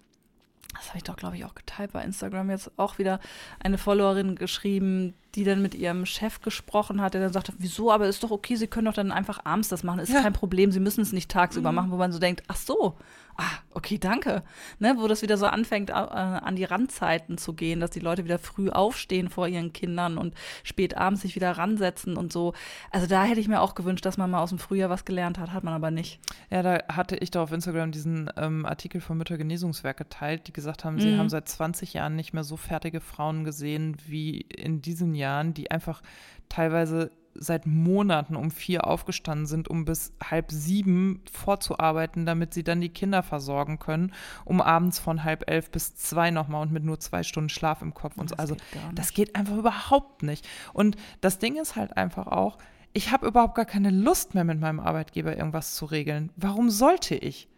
das 0.74 0.88
habe 0.88 0.98
ich 0.98 1.04
doch, 1.04 1.16
glaube 1.16 1.36
ich, 1.36 1.44
auch 1.44 1.54
geteilt 1.54 1.92
bei 1.92 2.02
Instagram 2.04 2.50
jetzt 2.50 2.70
auch 2.76 2.98
wieder 2.98 3.20
eine 3.58 3.78
Followerin 3.78 4.36
geschrieben, 4.36 5.14
die 5.34 5.44
dann 5.44 5.62
mit 5.62 5.74
ihrem 5.74 6.06
Chef 6.06 6.40
gesprochen 6.40 7.00
hat, 7.00 7.14
der 7.14 7.20
dann 7.20 7.32
sagte, 7.32 7.52
wieso, 7.58 7.92
aber 7.92 8.06
ist 8.06 8.22
doch 8.22 8.30
okay, 8.30 8.56
sie 8.56 8.66
können 8.66 8.86
doch 8.86 8.94
dann 8.94 9.12
einfach 9.12 9.44
abends 9.44 9.68
das 9.68 9.82
machen, 9.84 10.00
ist 10.00 10.12
ja. 10.12 10.22
kein 10.22 10.32
Problem, 10.32 10.72
sie 10.72 10.80
müssen 10.80 11.02
es 11.02 11.12
nicht 11.12 11.30
tagsüber 11.30 11.70
mhm. 11.70 11.76
machen, 11.76 11.90
wo 11.90 11.96
man 11.96 12.12
so 12.12 12.18
denkt, 12.18 12.42
ach 12.48 12.56
so, 12.56 12.96
ah, 13.38 13.58
okay, 13.70 13.98
danke. 13.98 14.42
Ne, 14.80 14.96
wo 14.98 15.06
das 15.06 15.22
wieder 15.22 15.36
so 15.36 15.46
anfängt, 15.46 15.90
äh, 15.90 15.92
an 15.92 16.56
die 16.56 16.64
Randzeiten 16.64 17.38
zu 17.38 17.54
gehen, 17.54 17.80
dass 17.80 17.90
die 17.90 18.00
Leute 18.00 18.24
wieder 18.24 18.38
früh 18.38 18.68
aufstehen 18.68 19.30
vor 19.30 19.46
ihren 19.46 19.72
Kindern 19.72 20.18
und 20.18 20.34
spät 20.64 20.96
abends 20.96 21.22
sich 21.22 21.36
wieder 21.36 21.52
ransetzen 21.52 22.16
und 22.16 22.32
so. 22.32 22.52
Also 22.90 23.06
da 23.06 23.24
hätte 23.24 23.40
ich 23.40 23.48
mir 23.48 23.60
auch 23.60 23.76
gewünscht, 23.76 24.04
dass 24.04 24.18
man 24.18 24.30
mal 24.30 24.42
aus 24.42 24.50
dem 24.50 24.58
Frühjahr 24.58 24.90
was 24.90 25.04
gelernt 25.04 25.38
hat, 25.38 25.52
hat 25.52 25.64
man 25.64 25.72
aber 25.72 25.90
nicht. 25.90 26.18
Ja, 26.50 26.62
da 26.62 26.82
hatte 26.88 27.16
ich 27.16 27.30
doch 27.30 27.42
auf 27.42 27.52
Instagram 27.52 27.92
diesen 27.92 28.28
ähm, 28.36 28.66
Artikel 28.66 29.00
vom 29.00 29.18
Müttergenesungswerk 29.18 29.96
geteilt, 29.96 30.48
die 30.48 30.52
gesagt 30.52 30.84
haben, 30.84 30.96
mhm. 30.96 31.00
sie 31.00 31.16
haben 31.16 31.28
seit 31.28 31.48
20 31.48 31.94
Jahren 31.94 32.16
nicht 32.16 32.34
mehr 32.34 32.44
so 32.44 32.56
fertige 32.56 33.00
Frauen 33.00 33.44
gesehen 33.44 33.96
wie 34.06 34.40
in 34.40 34.82
diesem 34.82 35.14
Jahren, 35.18 35.52
die 35.52 35.70
einfach 35.70 36.02
teilweise 36.48 37.10
seit 37.40 37.66
Monaten 37.66 38.36
um 38.36 38.50
vier 38.50 38.86
aufgestanden 38.86 39.46
sind, 39.46 39.68
um 39.68 39.84
bis 39.84 40.12
halb 40.22 40.50
sieben 40.50 41.22
vorzuarbeiten, 41.30 42.26
damit 42.26 42.52
sie 42.52 42.64
dann 42.64 42.80
die 42.80 42.88
Kinder 42.88 43.22
versorgen 43.22 43.78
können, 43.78 44.12
um 44.44 44.60
abends 44.60 44.98
von 44.98 45.24
halb 45.24 45.48
elf 45.48 45.70
bis 45.70 45.94
zwei 45.94 46.30
nochmal 46.30 46.62
und 46.62 46.72
mit 46.72 46.84
nur 46.84 46.98
zwei 46.98 47.22
Stunden 47.22 47.48
Schlaf 47.48 47.82
im 47.82 47.94
Kopf 47.94 48.16
und 48.16 48.30
so. 48.30 48.36
Also 48.36 48.56
das 48.94 49.12
geht 49.12 49.36
einfach 49.36 49.56
überhaupt 49.56 50.22
nicht. 50.22 50.48
Und 50.72 50.96
das 51.20 51.38
Ding 51.38 51.56
ist 51.56 51.76
halt 51.76 51.96
einfach 51.96 52.26
auch, 52.26 52.58
ich 52.92 53.12
habe 53.12 53.26
überhaupt 53.26 53.54
gar 53.54 53.66
keine 53.66 53.90
Lust 53.90 54.34
mehr 54.34 54.44
mit 54.44 54.58
meinem 54.58 54.80
Arbeitgeber 54.80 55.36
irgendwas 55.36 55.74
zu 55.74 55.84
regeln. 55.84 56.32
Warum 56.36 56.70
sollte 56.70 57.14
ich? 57.14 57.48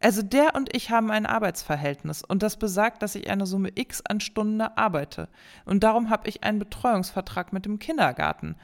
Also 0.00 0.22
der 0.22 0.54
und 0.54 0.74
ich 0.76 0.90
haben 0.90 1.10
ein 1.10 1.26
Arbeitsverhältnis 1.26 2.22
und 2.22 2.42
das 2.42 2.56
besagt, 2.56 3.02
dass 3.02 3.16
ich 3.16 3.30
eine 3.30 3.46
Summe 3.46 3.70
X 3.74 4.02
an 4.06 4.20
Stunden 4.20 4.60
arbeite. 4.60 5.28
Und 5.64 5.82
darum 5.82 6.08
habe 6.08 6.28
ich 6.28 6.44
einen 6.44 6.60
Betreuungsvertrag 6.60 7.52
mit 7.52 7.64
dem 7.64 7.80
Kindergarten. 7.80 8.54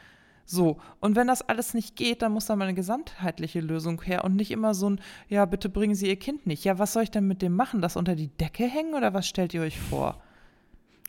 So, 0.47 0.77
und 1.01 1.17
wenn 1.17 1.27
das 1.27 1.43
alles 1.43 1.75
nicht 1.75 1.97
geht, 1.97 2.23
dann 2.23 2.33
muss 2.33 2.47
da 2.47 2.55
mal 2.55 2.65
eine 2.65 2.75
gesamtheitliche 2.75 3.61
Lösung 3.61 4.03
her 4.03 4.25
und 4.25 4.37
nicht 4.37 4.51
immer 4.51 4.75
so 4.75 4.91
ein, 4.91 5.01
ja, 5.29 5.45
bitte 5.47 5.69
bringen 5.69 5.95
Sie 5.95 6.09
Ihr 6.09 6.19
Kind 6.19 6.47
nicht. 6.47 6.65
Ja, 6.65 6.79
was 6.79 6.93
soll 6.93 7.05
ich 7.05 7.11
denn 7.11 7.27
mit 7.27 7.43
dem 7.43 7.57
machen? 7.57 7.81
Das 7.81 7.97
unter 7.97 8.15
die 8.15 8.29
Decke 8.29 8.65
hängen 8.65 8.95
oder 8.95 9.15
was 9.15 9.27
stellt 9.27 9.55
ihr 9.55 9.63
euch 9.63 9.81
vor? 9.81 10.21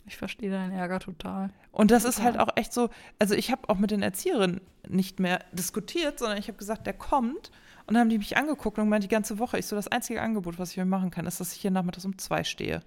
Ich 0.07 0.17
verstehe 0.17 0.51
deinen 0.51 0.71
Ärger 0.71 0.99
total. 0.99 1.49
Und 1.71 1.91
das 1.91 2.03
total. 2.03 2.11
ist 2.11 2.23
halt 2.23 2.39
auch 2.39 2.55
echt 2.55 2.73
so, 2.73 2.89
also 3.19 3.33
ich 3.33 3.51
habe 3.51 3.67
auch 3.69 3.77
mit 3.77 3.91
den 3.91 4.01
Erzieherinnen 4.01 4.61
nicht 4.87 5.19
mehr 5.19 5.39
diskutiert, 5.51 6.19
sondern 6.19 6.37
ich 6.37 6.47
habe 6.47 6.57
gesagt, 6.57 6.85
der 6.85 6.93
kommt. 6.93 7.51
Und 7.87 7.93
dann 7.93 8.01
haben 8.01 8.09
die 8.09 8.17
mich 8.17 8.37
angeguckt 8.37 8.77
und 8.77 8.85
gemeint, 8.85 9.03
die 9.03 9.09
ganze 9.09 9.39
Woche, 9.39 9.57
ich 9.57 9.65
so, 9.65 9.75
das 9.75 9.87
einzige 9.87 10.21
Angebot, 10.21 10.59
was 10.59 10.71
ich 10.71 10.77
mir 10.77 10.85
machen 10.85 11.11
kann, 11.11 11.25
ist, 11.25 11.39
dass 11.39 11.53
ich 11.53 11.61
hier 11.61 11.71
nachmittags 11.71 12.05
um 12.05 12.17
zwei 12.17 12.43
stehe. 12.43 12.81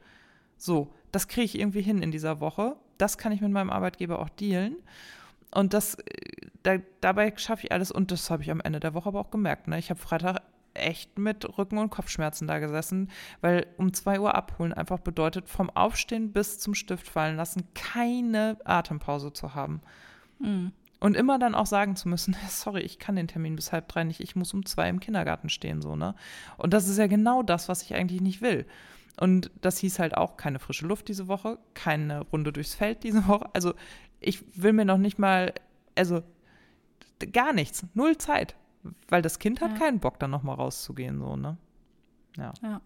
So, 0.57 0.93
das 1.13 1.29
kriege 1.29 1.45
ich 1.45 1.59
irgendwie 1.59 1.83
hin 1.83 2.03
in 2.03 2.11
dieser 2.11 2.41
Woche. 2.41 2.77
Das 2.99 3.19
kann 3.19 3.33
ich 3.33 3.41
mit 3.41 3.51
meinem 3.51 3.71
Arbeitgeber 3.71 4.19
auch 4.19 4.29
dealen. 4.29 4.77
Und 5.51 5.73
das, 5.73 5.95
äh, 5.95 6.03
da, 6.63 6.79
dabei 7.01 7.33
schaffe 7.37 7.67
ich 7.67 7.73
alles. 7.73 7.91
Und 7.91 8.11
das 8.11 8.31
habe 8.31 8.43
ich 8.43 8.51
am 8.51 8.61
Ende 8.61 8.81
der 8.81 8.95
Woche 8.95 9.09
aber 9.09 9.21
auch 9.21 9.31
gemerkt. 9.31 9.69
Ne? 9.69 9.79
Ich 9.79 9.91
habe 9.91 10.01
Freitag 10.01 10.43
echt 10.89 11.19
mit 11.19 11.59
Rücken- 11.59 11.77
und 11.77 11.91
Kopfschmerzen 11.91 12.49
da 12.49 12.59
gesessen, 12.59 13.11
weil 13.43 13.67
um 13.77 13.93
zwei 13.93 14.19
Uhr 14.19 14.35
abholen 14.35 14.73
einfach 14.73 14.99
bedeutet, 14.99 15.49
vom 15.49 15.69
Aufstehen 15.69 16.33
bis 16.33 16.59
zum 16.59 16.75
Stift 16.75 17.07
fallen 17.07 17.37
lassen, 17.37 17.69
keine 17.75 18.57
Atempause 18.65 19.33
zu 19.35 19.55
haben. 19.55 19.83
Mhm. 20.39 20.73
Und 21.01 21.15
immer 21.15 21.39
dann 21.39 21.55
auch 21.55 21.67
sagen 21.67 21.95
zu 21.95 22.09
müssen, 22.09 22.35
sorry, 22.49 22.81
ich 22.81 22.99
kann 22.99 23.17
den 23.17 23.29
Termin 23.29 23.55
bis 23.55 23.71
halb 23.71 23.87
drei 23.89 24.03
nicht, 24.03 24.21
ich 24.21 24.35
muss 24.35 24.55
um 24.55 24.65
zwei 24.65 24.89
im 24.89 24.99
Kindergarten 24.99 25.51
stehen, 25.51 25.83
so, 25.83 25.95
ne? 25.95 26.15
Und 26.57 26.73
das 26.73 26.89
ist 26.89 26.97
ja 26.97 27.07
genau 27.07 27.43
das, 27.43 27.69
was 27.69 27.83
ich 27.83 27.95
eigentlich 27.95 28.23
nicht 28.23 28.41
will. 28.41 28.67
Und 29.21 29.51
das 29.61 29.79
hieß 29.79 29.99
halt 29.99 30.17
auch 30.17 30.37
keine 30.39 30.59
frische 30.59 30.87
Luft 30.87 31.09
diese 31.09 31.29
Woche, 31.29 31.59
keine 31.75 32.21
Runde 32.21 32.53
durchs 32.53 32.75
Feld 32.75 33.03
diese 33.03 33.27
Woche. 33.29 33.51
Also 33.53 33.75
ich 34.21 34.43
will 34.57 34.73
mir 34.73 34.87
noch 34.87 34.97
nicht 34.97 35.19
mal, 35.19 35.53
also 35.97 36.23
gar 37.33 37.53
nichts, 37.53 37.85
null 37.95 38.17
Zeit. 38.17 38.57
Weil 39.09 39.23
das 39.23 39.39
Kind 39.39 39.61
hat 39.61 39.73
ja. 39.73 39.79
keinen 39.79 40.01
Bock, 40.01 40.19
dann 40.19 40.31
nochmal 40.31 40.57
rauszugehen, 40.57 41.19
so, 41.19 41.37
ne? 41.37 41.57
Ja. 42.37 42.53
ja. 42.63 42.81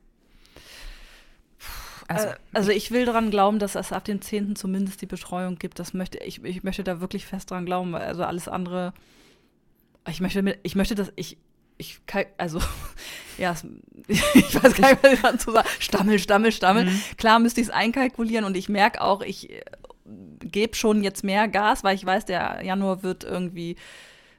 also, 2.09 2.29
äh, 2.29 2.35
also, 2.53 2.71
ich 2.71 2.91
will 2.91 3.05
daran 3.05 3.31
glauben, 3.31 3.59
dass 3.59 3.75
es 3.75 3.93
ab 3.93 4.05
dem 4.05 4.21
10. 4.21 4.57
zumindest 4.57 5.03
die 5.03 5.07
Betreuung 5.07 5.59
gibt. 5.59 5.79
Das 5.79 5.95
möchte 5.95 6.19
ich, 6.19 6.43
ich 6.45 6.63
möchte 6.63 6.85
da 6.85 7.01
wirklich 7.01 7.27
fest 7.27 7.51
dran 7.51 7.67
glauben. 7.67 7.95
Also 7.95 8.25
alles 8.25 8.49
andere, 8.49 8.93
ich 10.09 10.21
möchte, 10.21 10.59
ich 10.63 10.75
möchte, 10.75 10.95
dass 10.95 11.13
ich, 11.17 11.39
ich 11.77 12.01
also 12.39 12.61
ja, 13.39 13.55
ich 14.09 14.63
weiß 14.63 14.75
gar 14.75 14.91
nicht, 14.91 15.03
was 15.03 15.13
ich 15.13 15.21
dazu 15.21 15.53
sagen. 15.53 15.69
Stammel, 15.79 16.19
Stammel, 16.19 16.53
Stammel. 16.53 16.87
Mhm. 16.87 17.01
Klar 17.19 17.39
müsste 17.39 17.61
ich 17.61 17.69
es 17.69 17.73
einkalkulieren 17.73 18.45
und 18.45 18.57
ich 18.57 18.69
merke 18.69 19.01
auch, 19.01 19.21
ich 19.21 19.51
äh, 19.51 19.63
gebe 20.41 20.77
schon 20.77 21.03
jetzt 21.03 21.25
mehr 21.25 21.49
Gas, 21.49 21.85
weil 21.85 21.95
ich 21.95 22.05
weiß, 22.05 22.25
der 22.25 22.63
Januar 22.65 23.03
wird 23.03 23.25
irgendwie 23.25 23.77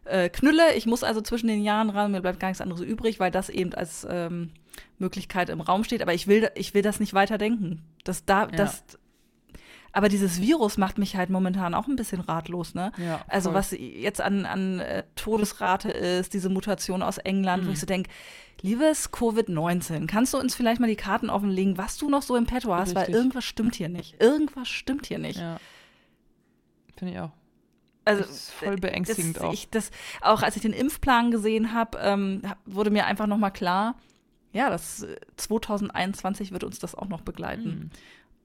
äh, 0.05 0.29
Knülle. 0.29 0.73
Ich 0.75 0.85
muss 0.85 1.03
also 1.03 1.21
zwischen 1.21 1.47
den 1.47 1.63
Jahren 1.63 1.89
ran, 1.89 2.11
mir 2.11 2.21
bleibt 2.21 2.39
gar 2.39 2.49
nichts 2.49 2.61
anderes 2.61 2.81
übrig, 2.81 3.19
weil 3.19 3.31
das 3.31 3.49
eben 3.49 3.73
als 3.73 4.05
ähm, 4.09 4.51
Möglichkeit 4.97 5.49
im 5.49 5.61
Raum 5.61 5.83
steht. 5.83 6.01
Aber 6.01 6.13
ich 6.13 6.27
will, 6.27 6.49
ich 6.55 6.73
will 6.73 6.81
das 6.81 6.99
nicht 6.99 7.13
weiter 7.13 7.37
denken. 7.37 7.81
Das 8.03 8.25
da, 8.25 8.41
ja. 8.41 8.47
das, 8.47 8.83
aber 9.91 10.09
dieses 10.09 10.41
Virus 10.41 10.77
macht 10.77 10.97
mich 10.97 11.15
halt 11.15 11.29
momentan 11.29 11.75
auch 11.75 11.87
ein 11.87 11.95
bisschen 11.95 12.19
ratlos, 12.19 12.73
ne? 12.73 12.91
Ja, 12.97 13.23
also 13.27 13.53
was 13.53 13.71
jetzt 13.71 14.21
an, 14.21 14.45
an 14.45 14.79
äh, 14.79 15.03
Todesrate 15.15 15.91
ist, 15.91 16.33
diese 16.33 16.49
Mutation 16.49 17.03
aus 17.03 17.19
England, 17.19 17.63
mhm. 17.63 17.67
wo 17.67 17.71
ich 17.71 17.79
so 17.79 17.85
denke, 17.85 18.09
liebes 18.61 19.13
Covid-19, 19.13 20.07
kannst 20.07 20.33
du 20.33 20.39
uns 20.39 20.55
vielleicht 20.55 20.81
mal 20.81 20.87
die 20.87 20.95
Karten 20.95 21.29
offenlegen, 21.29 21.77
was 21.77 21.97
du 21.97 22.09
noch 22.09 22.23
so 22.23 22.35
im 22.35 22.47
Petto 22.47 22.73
hast, 22.73 22.95
Richtig. 22.95 23.07
weil 23.07 23.15
irgendwas 23.15 23.45
stimmt 23.45 23.75
hier 23.75 23.89
nicht. 23.89 24.19
Irgendwas 24.19 24.67
stimmt 24.67 25.05
hier 25.05 25.19
nicht. 25.19 25.39
Ja. 25.39 25.57
Finde 26.97 27.13
ich 27.13 27.19
auch. 27.19 27.31
Also 28.05 28.21
das 28.23 28.31
ist 28.31 28.51
voll 28.51 28.75
beängstigend 28.75 29.37
das, 29.37 29.43
auch. 29.43 29.53
Ich, 29.53 29.69
das, 29.69 29.91
auch 30.21 30.41
als 30.41 30.55
ich 30.55 30.61
den 30.61 30.73
Impfplan 30.73 31.31
gesehen 31.31 31.73
habe, 31.73 31.97
ähm, 31.99 32.41
wurde 32.65 32.91
mir 32.91 33.05
einfach 33.05 33.27
noch 33.27 33.37
mal 33.37 33.51
klar, 33.51 33.95
ja, 34.51 34.69
das 34.69 35.05
2021 35.37 36.51
wird 36.51 36.63
uns 36.63 36.79
das 36.79 36.95
auch 36.95 37.07
noch 37.07 37.21
begleiten. 37.21 37.69
Mhm. 37.69 37.89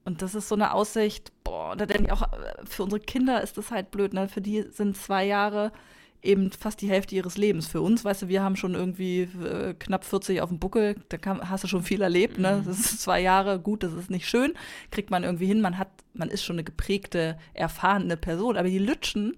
Und 0.05 0.21
das 0.21 0.33
ist 0.33 0.49
so 0.49 0.55
eine 0.55 0.73
Aussicht, 0.73 1.31
boah, 1.43 1.75
da 1.75 1.85
denke 1.85 2.05
ich 2.05 2.11
auch, 2.11 2.23
äh, 2.33 2.65
für 2.65 2.83
unsere 2.83 2.99
Kinder 2.99 3.41
ist 3.41 3.57
das 3.57 3.69
halt 3.69 3.91
blöd, 3.91 4.13
ne? 4.13 4.27
Für 4.27 4.41
die 4.41 4.63
sind 4.71 4.97
zwei 4.97 5.25
Jahre 5.25 5.71
eben 6.21 6.51
fast 6.51 6.81
die 6.81 6.89
Hälfte 6.89 7.15
ihres 7.15 7.37
Lebens. 7.37 7.67
Für 7.67 7.81
uns, 7.81 8.03
weißt 8.03 8.23
du, 8.23 8.27
wir 8.27 8.43
haben 8.43 8.55
schon 8.55 8.75
irgendwie 8.75 9.21
äh, 9.21 9.73
knapp 9.77 10.03
40 10.03 10.41
auf 10.41 10.49
dem 10.49 10.59
Buckel, 10.59 10.95
da 11.09 11.17
kann, 11.17 11.49
hast 11.49 11.63
du 11.63 11.67
schon 11.67 11.83
viel 11.83 12.01
erlebt, 12.01 12.37
ne? 12.37 12.57
Mhm. 12.61 12.65
Das 12.65 12.79
ist 12.79 13.01
zwei 13.01 13.21
Jahre, 13.21 13.59
gut, 13.59 13.83
das 13.83 13.93
ist 13.93 14.09
nicht 14.09 14.27
schön, 14.27 14.53
kriegt 14.91 15.11
man 15.11 15.23
irgendwie 15.23 15.45
hin, 15.45 15.61
man 15.61 15.77
hat, 15.77 15.89
man 16.13 16.29
ist 16.29 16.43
schon 16.43 16.55
eine 16.55 16.63
geprägte, 16.63 17.37
erfahrene 17.53 18.17
Person, 18.17 18.57
aber 18.57 18.67
die 18.67 18.79
Lütschen, 18.79 19.37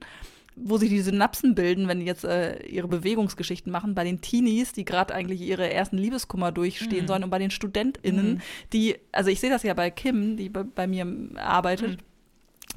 wo 0.55 0.77
sich 0.77 0.89
die 0.89 1.01
Synapsen 1.01 1.55
bilden, 1.55 1.87
wenn 1.87 1.99
die 1.99 2.05
jetzt 2.05 2.25
äh, 2.25 2.63
ihre 2.65 2.87
Bewegungsgeschichten 2.87 3.71
machen, 3.71 3.95
bei 3.95 4.03
den 4.03 4.21
Teenies, 4.21 4.73
die 4.73 4.83
gerade 4.83 5.13
eigentlich 5.13 5.41
ihre 5.41 5.71
ersten 5.71 5.97
Liebeskummer 5.97 6.51
durchstehen 6.51 7.03
mhm. 7.03 7.07
sollen 7.07 7.23
und 7.23 7.29
bei 7.29 7.39
den 7.39 7.51
StudentInnen, 7.51 8.33
mhm. 8.33 8.41
die, 8.73 8.95
also 9.11 9.29
ich 9.29 9.39
sehe 9.39 9.49
das 9.49 9.63
ja 9.63 9.73
bei 9.73 9.91
Kim, 9.91 10.35
die 10.35 10.49
bei, 10.49 10.63
bei 10.63 10.87
mir 10.87 11.05
arbeitet, 11.35 12.01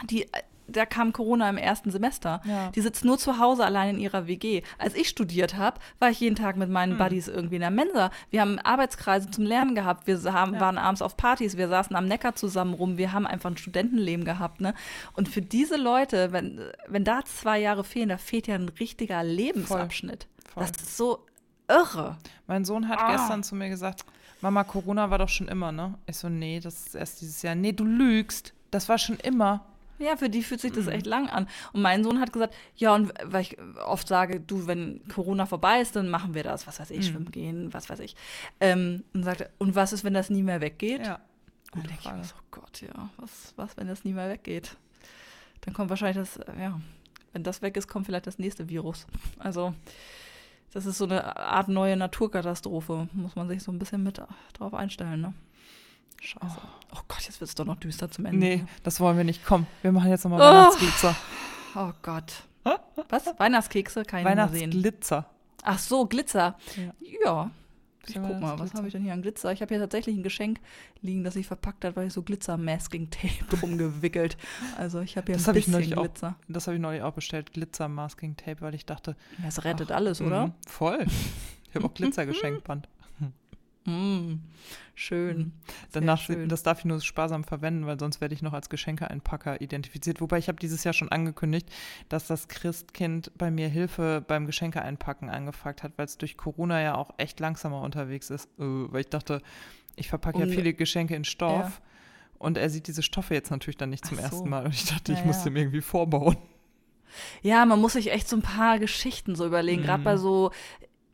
mhm. 0.02 0.06
die 0.06 0.26
da 0.66 0.86
kam 0.86 1.12
Corona 1.12 1.48
im 1.50 1.56
ersten 1.56 1.90
Semester. 1.90 2.40
Ja. 2.44 2.70
Die 2.70 2.80
sitzt 2.80 3.04
nur 3.04 3.18
zu 3.18 3.38
Hause 3.38 3.64
allein 3.64 3.96
in 3.96 4.00
ihrer 4.00 4.26
WG. 4.26 4.62
Als 4.78 4.94
ich 4.94 5.08
studiert 5.08 5.56
habe, 5.56 5.80
war 5.98 6.10
ich 6.10 6.20
jeden 6.20 6.36
Tag 6.36 6.56
mit 6.56 6.70
meinen 6.70 6.94
mhm. 6.94 6.98
Buddies 6.98 7.28
irgendwie 7.28 7.56
in 7.56 7.60
der 7.60 7.70
Mensa. 7.70 8.10
Wir 8.30 8.40
haben 8.40 8.58
Arbeitskreise 8.58 9.30
zum 9.30 9.44
Lernen 9.44 9.74
gehabt. 9.74 10.06
Wir 10.06 10.20
haben, 10.32 10.54
ja. 10.54 10.60
waren 10.60 10.78
abends 10.78 11.02
auf 11.02 11.16
Partys. 11.16 11.56
Wir 11.56 11.68
saßen 11.68 11.94
am 11.96 12.06
Neckar 12.06 12.34
zusammen 12.34 12.74
rum. 12.74 12.98
Wir 12.98 13.12
haben 13.12 13.26
einfach 13.26 13.50
ein 13.50 13.56
Studentenleben 13.56 14.24
gehabt. 14.24 14.60
Ne? 14.60 14.74
Und 15.14 15.28
für 15.28 15.42
diese 15.42 15.76
Leute, 15.76 16.32
wenn, 16.32 16.60
wenn 16.88 17.04
da 17.04 17.24
zwei 17.24 17.60
Jahre 17.60 17.84
fehlen, 17.84 18.08
da 18.08 18.18
fehlt 18.18 18.46
ja 18.46 18.54
ein 18.54 18.68
richtiger 18.68 19.22
Lebensabschnitt. 19.22 20.26
Voll. 20.44 20.64
Voll. 20.64 20.72
Das 20.72 20.82
ist 20.82 20.96
so 20.96 21.26
irre. 21.68 22.18
Mein 22.46 22.64
Sohn 22.64 22.88
hat 22.88 22.98
ah. 23.00 23.12
gestern 23.12 23.42
zu 23.42 23.54
mir 23.54 23.68
gesagt, 23.68 24.04
Mama, 24.40 24.64
Corona 24.64 25.10
war 25.10 25.18
doch 25.18 25.28
schon 25.28 25.48
immer, 25.48 25.72
ne? 25.72 25.94
Ich 26.06 26.18
so, 26.18 26.28
nee, 26.28 26.60
das 26.60 26.86
ist 26.86 26.94
erst 26.94 27.20
dieses 27.22 27.40
Jahr. 27.42 27.54
Nee, 27.54 27.72
du 27.72 27.84
lügst. 27.84 28.52
Das 28.70 28.88
war 28.88 28.98
schon 28.98 29.16
immer. 29.16 29.64
Ja, 29.98 30.16
für 30.16 30.28
die 30.28 30.42
fühlt 30.42 30.60
sich 30.60 30.72
das 30.72 30.86
echt 30.86 31.06
lang 31.06 31.28
an. 31.28 31.48
Und 31.72 31.82
mein 31.82 32.02
Sohn 32.02 32.20
hat 32.20 32.32
gesagt, 32.32 32.54
ja, 32.76 32.94
und 32.94 33.12
weil 33.24 33.42
ich 33.42 33.56
oft 33.84 34.08
sage, 34.08 34.40
du, 34.40 34.66
wenn 34.66 35.06
Corona 35.08 35.46
vorbei 35.46 35.80
ist, 35.80 35.94
dann 35.96 36.08
machen 36.08 36.34
wir 36.34 36.42
das, 36.42 36.66
was 36.66 36.80
weiß 36.80 36.90
ich, 36.90 36.98
mhm. 36.98 37.12
schwimmen 37.12 37.30
gehen, 37.30 37.72
was 37.72 37.88
weiß 37.88 38.00
ich. 38.00 38.16
Ähm, 38.60 39.04
und 39.14 39.22
sagte, 39.22 39.50
und 39.58 39.74
was 39.74 39.92
ist, 39.92 40.04
wenn 40.04 40.14
das 40.14 40.30
nie 40.30 40.42
mehr 40.42 40.60
weggeht? 40.60 41.06
Ja. 41.06 41.20
Und 41.72 41.84
dann 41.84 41.88
denke 41.88 42.02
ich 42.04 42.12
mir 42.12 42.24
so, 42.24 42.34
oh 42.38 42.44
Gott, 42.50 42.80
ja, 42.80 43.10
was, 43.16 43.52
was, 43.56 43.76
wenn 43.76 43.88
das 43.88 44.04
nie 44.04 44.12
mehr 44.12 44.28
weggeht? 44.28 44.76
Dann 45.62 45.74
kommt 45.74 45.90
wahrscheinlich 45.90 46.16
das, 46.16 46.36
äh, 46.36 46.60
ja, 46.60 46.80
wenn 47.32 47.42
das 47.42 47.62
weg 47.62 47.76
ist, 47.76 47.88
kommt 47.88 48.06
vielleicht 48.06 48.26
das 48.26 48.38
nächste 48.38 48.68
Virus. 48.68 49.06
Also, 49.38 49.74
das 50.72 50.86
ist 50.86 50.98
so 50.98 51.04
eine 51.04 51.36
Art 51.36 51.68
neue 51.68 51.96
Naturkatastrophe. 51.96 53.08
Muss 53.12 53.36
man 53.36 53.48
sich 53.48 53.62
so 53.62 53.72
ein 53.72 53.78
bisschen 53.78 54.02
mit 54.02 54.20
drauf 54.54 54.74
einstellen, 54.74 55.20
ne? 55.20 55.34
Scheiße. 56.24 56.40
Oh, 56.42 56.96
oh 56.96 57.00
Gott, 57.06 57.20
jetzt 57.20 57.40
wird 57.40 57.48
es 57.48 57.54
doch 57.54 57.66
noch 57.66 57.76
düster 57.76 58.10
zum 58.10 58.26
Ende. 58.26 58.38
Nee, 58.38 58.64
das 58.82 58.98
wollen 59.00 59.16
wir 59.16 59.24
nicht. 59.24 59.44
Komm, 59.44 59.66
wir 59.82 59.92
machen 59.92 60.10
jetzt 60.10 60.24
nochmal 60.24 60.40
oh. 60.40 60.44
Weihnachtsglitzer. 60.44 61.16
Oh 61.76 61.92
Gott. 62.02 62.44
Was? 63.08 63.26
Weihnachtskekse? 63.38 64.04
Keine 64.04 64.28
Weihnachtsglitzer. 64.28 65.26
Ach 65.64 65.78
so, 65.78 66.06
Glitzer. 66.06 66.56
Ja. 66.76 66.92
ja. 67.24 67.50
Ich 68.06 68.14
guck 68.14 68.38
mal, 68.38 68.58
was 68.58 68.74
habe 68.74 68.86
ich 68.86 68.92
denn 68.92 69.02
hier 69.02 69.14
an 69.14 69.22
Glitzer? 69.22 69.52
Ich 69.52 69.62
habe 69.62 69.74
hier 69.74 69.80
tatsächlich 69.80 70.14
ein 70.14 70.22
Geschenk 70.22 70.60
liegen, 71.00 71.24
das 71.24 71.36
ich 71.36 71.46
verpackt 71.46 71.86
habe, 71.86 71.96
weil 71.96 72.06
ich 72.08 72.12
so 72.12 72.22
Glitzer-Masking-Tape 72.22 73.56
rumgewickelt. 73.62 74.36
Also 74.76 75.00
ich 75.00 75.16
habe 75.16 75.26
hier 75.26 75.36
das 75.36 75.48
ein 75.48 75.54
bisschen 75.54 75.74
hab 75.74 76.02
Glitzer. 76.02 76.28
Auch, 76.28 76.44
das 76.48 76.66
habe 76.66 76.76
ich 76.76 76.82
neulich 76.82 77.02
auch 77.02 77.14
bestellt, 77.14 77.52
Glitzer-Masking-Tape, 77.54 78.60
weil 78.60 78.74
ich 78.74 78.84
dachte. 78.84 79.16
Das 79.42 79.64
rettet 79.64 79.90
ach, 79.90 79.96
alles, 79.96 80.20
oder? 80.20 80.48
Mh, 80.48 80.54
voll. 80.66 81.06
Ich 81.68 81.74
habe 81.74 81.86
auch 81.86 81.94
Glitzer-Geschenkband. 81.94 82.88
Mm, 83.86 84.36
schön. 84.94 85.38
Mhm. 85.38 85.52
Danach, 85.92 86.20
schön. 86.20 86.48
das 86.48 86.62
darf 86.62 86.80
ich 86.80 86.84
nur 86.84 87.00
sparsam 87.00 87.44
verwenden, 87.44 87.86
weil 87.86 87.98
sonst 87.98 88.20
werde 88.20 88.34
ich 88.34 88.42
noch 88.42 88.52
als 88.52 88.68
Geschenkeeinpacker 88.68 89.60
identifiziert. 89.60 90.20
Wobei 90.20 90.38
ich 90.38 90.48
habe 90.48 90.58
dieses 90.58 90.84
Jahr 90.84 90.94
schon 90.94 91.10
angekündigt, 91.10 91.68
dass 92.08 92.26
das 92.26 92.48
Christkind 92.48 93.32
bei 93.36 93.50
mir 93.50 93.68
Hilfe 93.68 94.24
beim 94.26 94.46
Geschenkeeinpacken 94.46 95.28
angefragt 95.30 95.82
hat, 95.82 95.92
weil 95.96 96.06
es 96.06 96.18
durch 96.18 96.36
Corona 96.36 96.80
ja 96.80 96.94
auch 96.94 97.10
echt 97.18 97.40
langsamer 97.40 97.82
unterwegs 97.82 98.30
ist. 98.30 98.46
Äh, 98.58 98.62
weil 98.62 99.00
ich 99.00 99.08
dachte, 99.08 99.42
ich 99.96 100.08
verpacke 100.08 100.40
ja 100.40 100.46
viele 100.46 100.74
Geschenke 100.74 101.14
in 101.14 101.24
Stoff. 101.24 101.62
Ja. 101.62 101.72
Und 102.38 102.58
er 102.58 102.68
sieht 102.68 102.88
diese 102.88 103.02
Stoffe 103.02 103.34
jetzt 103.34 103.50
natürlich 103.50 103.76
dann 103.76 103.90
nicht 103.90 104.04
zum 104.04 104.18
so. 104.18 104.22
ersten 104.22 104.48
Mal. 104.48 104.64
Und 104.66 104.74
ich 104.74 104.84
dachte, 104.84 105.12
ja, 105.12 105.18
ich 105.18 105.24
muss 105.24 105.42
dem 105.44 105.56
irgendwie 105.56 105.80
vorbauen. 105.80 106.36
Ja, 107.42 107.64
man 107.64 107.80
muss 107.80 107.92
sich 107.92 108.10
echt 108.10 108.28
so 108.28 108.36
ein 108.36 108.42
paar 108.42 108.78
Geschichten 108.78 109.36
so 109.36 109.46
überlegen. 109.46 109.82
Mhm. 109.82 109.86
Gerade 109.86 110.02
bei 110.02 110.16
so 110.16 110.50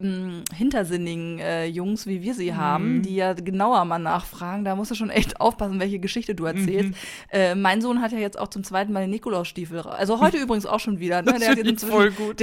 hintersinnigen 0.01 1.41
äh, 1.41 1.67
Jungs, 1.67 2.07
wie 2.07 2.23
wir 2.23 2.33
sie 2.33 2.53
mhm. 2.53 2.57
haben, 2.57 3.03
die 3.03 3.17
ja 3.17 3.35
genauer 3.35 3.85
mal 3.85 3.99
nachfragen. 3.99 4.65
Da 4.65 4.75
musst 4.75 4.91
du 4.91 4.95
schon 4.95 5.11
echt 5.11 5.41
aufpassen, 5.41 5.79
welche 5.79 5.99
Geschichte 5.99 6.35
du 6.35 6.47
erzählst. 6.47 6.91
Mhm. 6.91 6.95
Äh, 7.31 7.55
mein 7.55 7.83
Sohn 7.83 8.01
hat 8.01 8.13
ja 8.13 8.19
jetzt 8.19 8.39
auch 8.39 8.49
zum 8.49 8.65
zweiten 8.65 8.95
Mal 8.95 9.03
den 9.03 9.11
Nikolausstiefel 9.11 9.81
raus. 9.81 9.95
Also 9.99 10.21
heute 10.21 10.37
übrigens 10.43 10.65
auch 10.65 10.81
schon 10.81 11.01
wieder. 11.01 11.21
Ne? 11.21 11.33
Das 11.33 11.41
der 11.41 11.51
hat 11.51 11.81
voll 11.81 12.13
gut. 12.13 12.43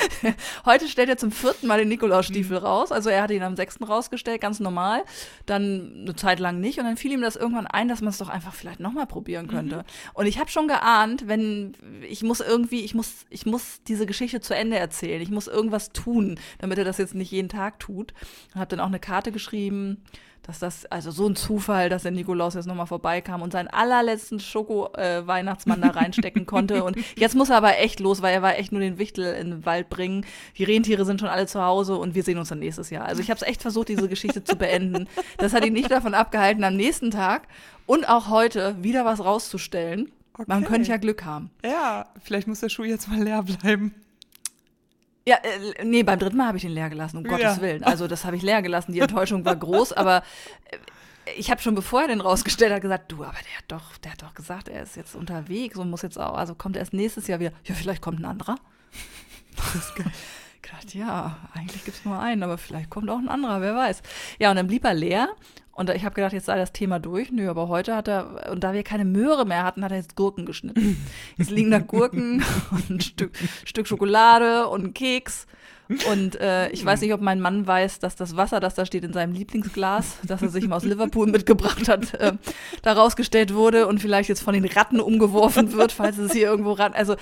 heute 0.64 0.86
stellt 0.86 1.08
er 1.08 1.16
zum 1.16 1.32
vierten 1.32 1.66
Mal 1.66 1.80
den 1.80 1.88
Nikolausstiefel 1.88 2.60
mhm. 2.60 2.64
raus. 2.64 2.92
Also 2.92 3.10
er 3.10 3.22
hatte 3.22 3.34
ihn 3.34 3.42
am 3.42 3.56
sechsten 3.56 3.82
rausgestellt, 3.82 4.40
ganz 4.40 4.60
normal. 4.60 5.02
Dann 5.46 6.02
eine 6.02 6.14
Zeit 6.14 6.38
lang 6.38 6.60
nicht. 6.60 6.78
Und 6.78 6.84
dann 6.84 6.96
fiel 6.96 7.10
ihm 7.10 7.22
das 7.22 7.34
irgendwann 7.34 7.66
ein, 7.66 7.88
dass 7.88 8.02
man 8.02 8.10
es 8.10 8.18
doch 8.18 8.28
einfach 8.28 8.54
vielleicht 8.54 8.78
nochmal 8.78 9.06
probieren 9.06 9.48
könnte. 9.48 9.78
Mhm. 9.78 9.82
Und 10.14 10.26
ich 10.26 10.38
habe 10.38 10.48
schon 10.48 10.68
geahnt, 10.68 11.26
wenn 11.26 11.72
ich 12.08 12.22
muss 12.22 12.38
irgendwie, 12.38 12.84
ich 12.84 12.94
muss, 12.94 13.26
ich 13.30 13.46
muss 13.46 13.82
diese 13.88 14.06
Geschichte 14.06 14.40
zu 14.40 14.54
Ende 14.54 14.78
erzählen. 14.78 15.20
Ich 15.20 15.30
muss 15.30 15.48
irgendwas 15.48 15.90
tun, 15.90 16.38
damit 16.58 16.78
er 16.78 16.83
das 16.84 16.98
jetzt 16.98 17.14
nicht 17.14 17.30
jeden 17.30 17.48
Tag 17.48 17.78
tut. 17.78 18.14
Habe 18.54 18.66
dann 18.66 18.80
auch 18.80 18.86
eine 18.86 19.00
Karte 19.00 19.32
geschrieben, 19.32 20.02
dass 20.44 20.58
das, 20.58 20.84
also 20.86 21.10
so 21.10 21.26
ein 21.26 21.36
Zufall, 21.36 21.88
dass 21.88 22.02
der 22.02 22.12
Nikolaus 22.12 22.54
jetzt 22.54 22.66
nochmal 22.66 22.86
vorbeikam 22.86 23.40
und 23.42 23.52
seinen 23.52 23.68
allerletzten 23.68 24.40
Schoko-Weihnachtsmann 24.40 25.82
äh, 25.82 25.86
da 25.86 25.90
reinstecken 25.92 26.44
konnte. 26.46 26.84
Und 26.84 26.96
jetzt 27.16 27.34
muss 27.34 27.50
er 27.50 27.56
aber 27.56 27.78
echt 27.78 27.98
los, 27.98 28.20
weil 28.20 28.34
er 28.34 28.42
war 28.42 28.58
echt 28.58 28.70
nur 28.70 28.80
den 28.80 28.98
Wichtel 28.98 29.34
in 29.34 29.50
den 29.50 29.66
Wald 29.66 29.88
bringen. 29.88 30.26
Die 30.58 30.64
Rentiere 30.64 31.04
sind 31.04 31.20
schon 31.20 31.30
alle 31.30 31.46
zu 31.46 31.62
Hause 31.62 31.96
und 31.96 32.14
wir 32.14 32.22
sehen 32.22 32.38
uns 32.38 32.50
dann 32.50 32.58
nächstes 32.58 32.90
Jahr. 32.90 33.06
Also 33.06 33.22
ich 33.22 33.30
habe 33.30 33.38
es 33.40 33.46
echt 33.46 33.62
versucht, 33.62 33.88
diese 33.88 34.08
Geschichte 34.08 34.44
zu 34.44 34.56
beenden. 34.56 35.08
Das 35.38 35.54
hat 35.54 35.64
ihn 35.64 35.72
nicht 35.72 35.90
davon 35.90 36.14
abgehalten, 36.14 36.62
am 36.62 36.76
nächsten 36.76 37.10
Tag 37.10 37.48
und 37.86 38.08
auch 38.08 38.28
heute 38.28 38.76
wieder 38.82 39.04
was 39.04 39.24
rauszustellen. 39.24 40.12
Okay. 40.34 40.44
Man 40.46 40.64
könnte 40.64 40.90
ja 40.90 40.96
Glück 40.98 41.24
haben. 41.24 41.50
Ja, 41.64 42.06
vielleicht 42.22 42.48
muss 42.48 42.60
der 42.60 42.68
Schuh 42.68 42.84
jetzt 42.84 43.08
mal 43.08 43.22
leer 43.22 43.42
bleiben. 43.42 43.94
Ja, 45.26 45.36
äh, 45.36 45.84
nee, 45.84 46.02
beim 46.02 46.18
dritten 46.18 46.36
Mal 46.36 46.48
habe 46.48 46.58
ich 46.58 46.64
ihn 46.64 46.70
leer 46.70 46.90
gelassen, 46.90 47.18
um 47.18 47.24
ja. 47.24 47.30
Gottes 47.30 47.60
Willen. 47.60 47.82
Also 47.84 48.06
das 48.06 48.24
habe 48.24 48.36
ich 48.36 48.42
leer 48.42 48.62
gelassen. 48.62 48.92
Die 48.92 49.00
Enttäuschung 49.00 49.44
war 49.44 49.56
groß, 49.56 49.92
aber 49.94 50.22
äh, 50.70 50.76
ich 51.36 51.50
habe 51.50 51.62
schon 51.62 51.74
bevor 51.74 52.02
er 52.02 52.08
den 52.08 52.20
rausgestellt 52.20 52.72
hat, 52.72 52.82
gesagt, 52.82 53.10
du, 53.10 53.24
aber 53.24 53.32
der 53.32 53.58
hat 53.58 53.64
doch, 53.68 53.96
der 53.98 54.12
hat 54.12 54.22
doch 54.22 54.34
gesagt, 54.34 54.68
er 54.68 54.82
ist 54.82 54.96
jetzt 54.96 55.14
unterwegs 55.14 55.78
und 55.78 55.88
muss 55.88 56.02
jetzt 56.02 56.18
auch, 56.18 56.34
also 56.34 56.54
kommt 56.54 56.76
er 56.76 56.80
erst 56.80 56.92
nächstes 56.92 57.26
Jahr 57.26 57.40
wieder. 57.40 57.52
Ja, 57.64 57.74
vielleicht 57.74 58.02
kommt 58.02 58.20
ein 58.20 58.26
anderer. 58.26 58.56
gedacht, 60.62 60.94
ja, 60.94 61.36
eigentlich 61.54 61.84
gibt 61.84 61.98
es 61.98 62.04
nur 62.04 62.18
einen, 62.18 62.42
aber 62.42 62.58
vielleicht 62.58 62.90
kommt 62.90 63.08
auch 63.08 63.18
ein 63.18 63.28
anderer, 63.28 63.60
wer 63.60 63.74
weiß. 63.74 64.02
Ja, 64.38 64.50
und 64.50 64.56
dann 64.56 64.66
blieb 64.66 64.84
er 64.84 64.94
leer 64.94 65.28
und 65.74 65.90
ich 65.90 66.04
habe 66.04 66.14
gedacht, 66.14 66.32
jetzt 66.32 66.46
sei 66.46 66.56
das 66.56 66.72
Thema 66.72 66.98
durch. 66.98 67.32
Nö, 67.32 67.48
aber 67.50 67.68
heute 67.68 67.96
hat 67.96 68.08
er, 68.08 68.50
und 68.52 68.62
da 68.62 68.72
wir 68.72 68.82
keine 68.84 69.04
Möhre 69.04 69.44
mehr 69.44 69.64
hatten, 69.64 69.84
hat 69.84 69.90
er 69.90 69.98
jetzt 69.98 70.16
Gurken 70.16 70.46
geschnitten. 70.46 71.04
Jetzt 71.36 71.50
liegen 71.50 71.70
da 71.70 71.78
Gurken 71.78 72.44
und 72.70 72.90
ein 72.90 73.00
Stück, 73.00 73.36
Stück 73.64 73.86
Schokolade 73.88 74.68
und 74.68 74.84
ein 74.84 74.94
Keks. 74.94 75.46
Und 76.10 76.40
äh, 76.40 76.70
ich 76.70 76.82
weiß 76.84 77.02
nicht, 77.02 77.12
ob 77.12 77.20
mein 77.20 77.40
Mann 77.40 77.66
weiß, 77.66 77.98
dass 77.98 78.16
das 78.16 78.36
Wasser, 78.36 78.58
das 78.58 78.74
da 78.74 78.86
steht 78.86 79.04
in 79.04 79.12
seinem 79.12 79.34
Lieblingsglas, 79.34 80.16
das 80.26 80.40
er 80.40 80.48
sich 80.48 80.66
mal 80.66 80.76
aus 80.76 80.84
Liverpool 80.84 81.26
mitgebracht 81.26 81.88
hat, 81.88 82.14
äh, 82.14 82.32
da 82.82 82.92
rausgestellt 82.92 83.52
wurde 83.52 83.86
und 83.86 84.00
vielleicht 84.00 84.30
jetzt 84.30 84.42
von 84.42 84.54
den 84.54 84.64
Ratten 84.64 84.98
umgeworfen 84.98 85.72
wird, 85.72 85.92
falls 85.92 86.16
es 86.16 86.32
hier 86.32 86.46
irgendwo 86.46 86.72
ran. 86.72 86.94
Also 86.94 87.16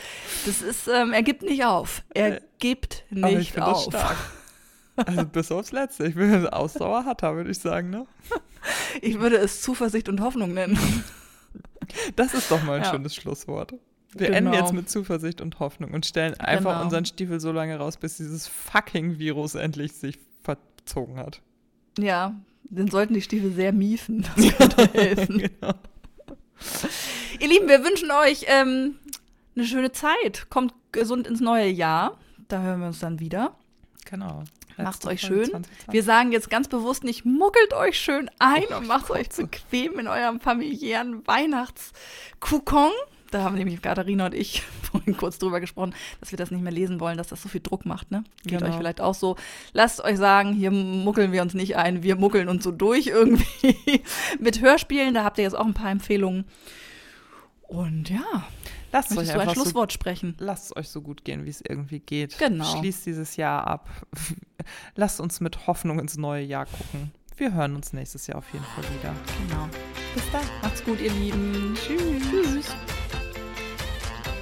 das 0.46 0.62
ist, 0.62 0.88
ähm, 0.88 1.12
er 1.12 1.22
gibt 1.22 1.42
nicht 1.42 1.64
auf. 1.64 2.02
Er 2.14 2.40
gibt 2.60 3.04
nicht 3.10 3.60
auf. 3.60 3.86
Das 3.86 4.00
stark. 4.00 4.16
Also 5.06 5.26
bis 5.26 5.52
aufs 5.52 5.72
Letzte. 5.72 6.06
Ich 6.06 6.16
will 6.16 6.48
Ausdauer 6.48 7.04
hat 7.04 7.22
würde 7.22 7.50
ich 7.50 7.58
sagen, 7.58 7.90
ne? 7.90 8.06
Ich 9.00 9.18
würde 9.18 9.36
es 9.38 9.60
Zuversicht 9.60 10.08
und 10.08 10.20
Hoffnung 10.20 10.54
nennen. 10.54 10.78
Das 12.14 12.32
ist 12.32 12.50
doch 12.50 12.62
mal 12.62 12.76
ein 12.76 12.84
ja. 12.84 12.90
schönes 12.90 13.14
Schlusswort. 13.14 13.74
Wir 14.14 14.28
genau. 14.28 14.38
enden 14.38 14.52
jetzt 14.54 14.72
mit 14.72 14.90
Zuversicht 14.90 15.40
und 15.40 15.58
Hoffnung 15.58 15.92
und 15.92 16.06
stellen 16.06 16.38
einfach 16.38 16.72
genau. 16.72 16.84
unseren 16.84 17.04
Stiefel 17.04 17.40
so 17.40 17.50
lange 17.50 17.76
raus, 17.76 17.96
bis 17.96 18.18
dieses 18.18 18.46
fucking 18.46 19.18
Virus 19.18 19.54
endlich 19.54 19.94
sich 19.94 20.18
verzogen 20.42 21.16
hat. 21.16 21.40
Ja, 21.98 22.34
dann 22.64 22.88
sollten 22.88 23.14
die 23.14 23.22
Stiefel 23.22 23.52
sehr 23.52 23.72
miefen. 23.72 24.26
Das 24.36 24.56
könnte 24.56 24.92
helfen. 24.92 25.38
genau. 25.38 25.74
Ihr 27.40 27.48
Lieben, 27.48 27.68
wir 27.68 27.84
wünschen 27.84 28.10
euch 28.10 28.44
ähm, 28.48 28.96
eine 29.56 29.64
schöne 29.64 29.92
Zeit. 29.92 30.48
Kommt 30.50 30.74
gesund 30.92 31.26
ins 31.26 31.40
neue 31.40 31.68
Jahr. 31.68 32.18
Da 32.48 32.62
hören 32.62 32.80
wir 32.80 32.88
uns 32.88 33.00
dann 33.00 33.18
wieder. 33.18 33.56
Genau. 34.04 34.44
Macht's 34.76 35.06
euch 35.06 35.20
schön. 35.20 35.44
2020. 35.44 35.92
Wir 35.92 36.02
sagen 36.02 36.32
jetzt 36.32 36.50
ganz 36.50 36.68
bewusst 36.68 37.04
nicht, 37.04 37.24
muggelt 37.24 37.74
euch 37.74 37.98
schön 37.98 38.30
ein 38.38 38.64
oh, 38.70 38.76
und 38.76 38.86
macht 38.86 39.10
euch 39.10 39.28
bequem 39.28 39.98
in 39.98 40.08
eurem 40.08 40.40
familiären 40.40 41.26
Weihnachtskukon. 41.26 42.92
Da 43.32 43.42
haben 43.42 43.56
nämlich 43.56 43.80
Katharina 43.80 44.26
und 44.26 44.34
ich 44.34 44.62
vorhin 44.82 45.16
kurz 45.16 45.38
drüber 45.38 45.60
gesprochen, 45.60 45.94
dass 46.20 46.30
wir 46.32 46.36
das 46.36 46.50
nicht 46.50 46.62
mehr 46.62 46.72
lesen 46.72 47.00
wollen, 47.00 47.16
dass 47.16 47.28
das 47.28 47.42
so 47.42 47.48
viel 47.48 47.62
Druck 47.62 47.86
macht. 47.86 48.10
Ne? 48.10 48.24
Geht 48.44 48.58
genau. 48.58 48.70
euch 48.70 48.76
vielleicht 48.76 49.00
auch 49.00 49.14
so. 49.14 49.36
Lasst 49.72 50.04
euch 50.04 50.18
sagen, 50.18 50.52
hier 50.52 50.70
muckeln 50.70 51.32
wir 51.32 51.42
uns 51.42 51.54
nicht 51.54 51.76
ein, 51.76 52.02
wir 52.02 52.16
muckeln 52.16 52.48
uns 52.48 52.62
so 52.62 52.70
durch 52.70 53.06
irgendwie 53.06 54.02
mit 54.38 54.60
Hörspielen. 54.60 55.14
Da 55.14 55.24
habt 55.24 55.38
ihr 55.38 55.44
jetzt 55.44 55.56
auch 55.56 55.66
ein 55.66 55.74
paar 55.74 55.90
Empfehlungen. 55.90 56.44
Und 57.62 58.10
ja, 58.10 58.46
lasst 58.92 59.16
euch 59.16 59.28
so 59.28 59.38
ein 59.38 59.50
Schlusswort 59.50 59.92
so, 59.92 59.94
sprechen. 59.94 60.36
Lasst 60.38 60.66
es 60.66 60.76
euch 60.76 60.88
so 60.88 61.02
gut 61.02 61.24
gehen, 61.24 61.44
wie 61.44 61.50
es 61.50 61.62
irgendwie 61.66 62.00
geht. 62.00 62.38
Genau. 62.38 62.64
Schließt 62.64 63.06
dieses 63.06 63.36
Jahr 63.36 63.66
ab. 63.66 63.90
lasst 64.94 65.20
uns 65.20 65.40
mit 65.40 65.66
Hoffnung 65.66 65.98
ins 65.98 66.16
neue 66.16 66.44
Jahr 66.44 66.66
gucken. 66.66 67.12
Wir 67.36 67.54
hören 67.54 67.74
uns 67.74 67.92
nächstes 67.92 68.26
Jahr 68.26 68.38
auf 68.38 68.52
jeden 68.52 68.64
Fall 68.64 68.84
wieder. 68.84 69.14
Genau. 69.48 69.68
Bis 70.14 70.30
dann. 70.30 70.42
Macht's 70.62 70.84
gut, 70.84 71.00
ihr 71.00 71.12
Lieben. 71.12 71.74
Tschüss. 71.74 72.74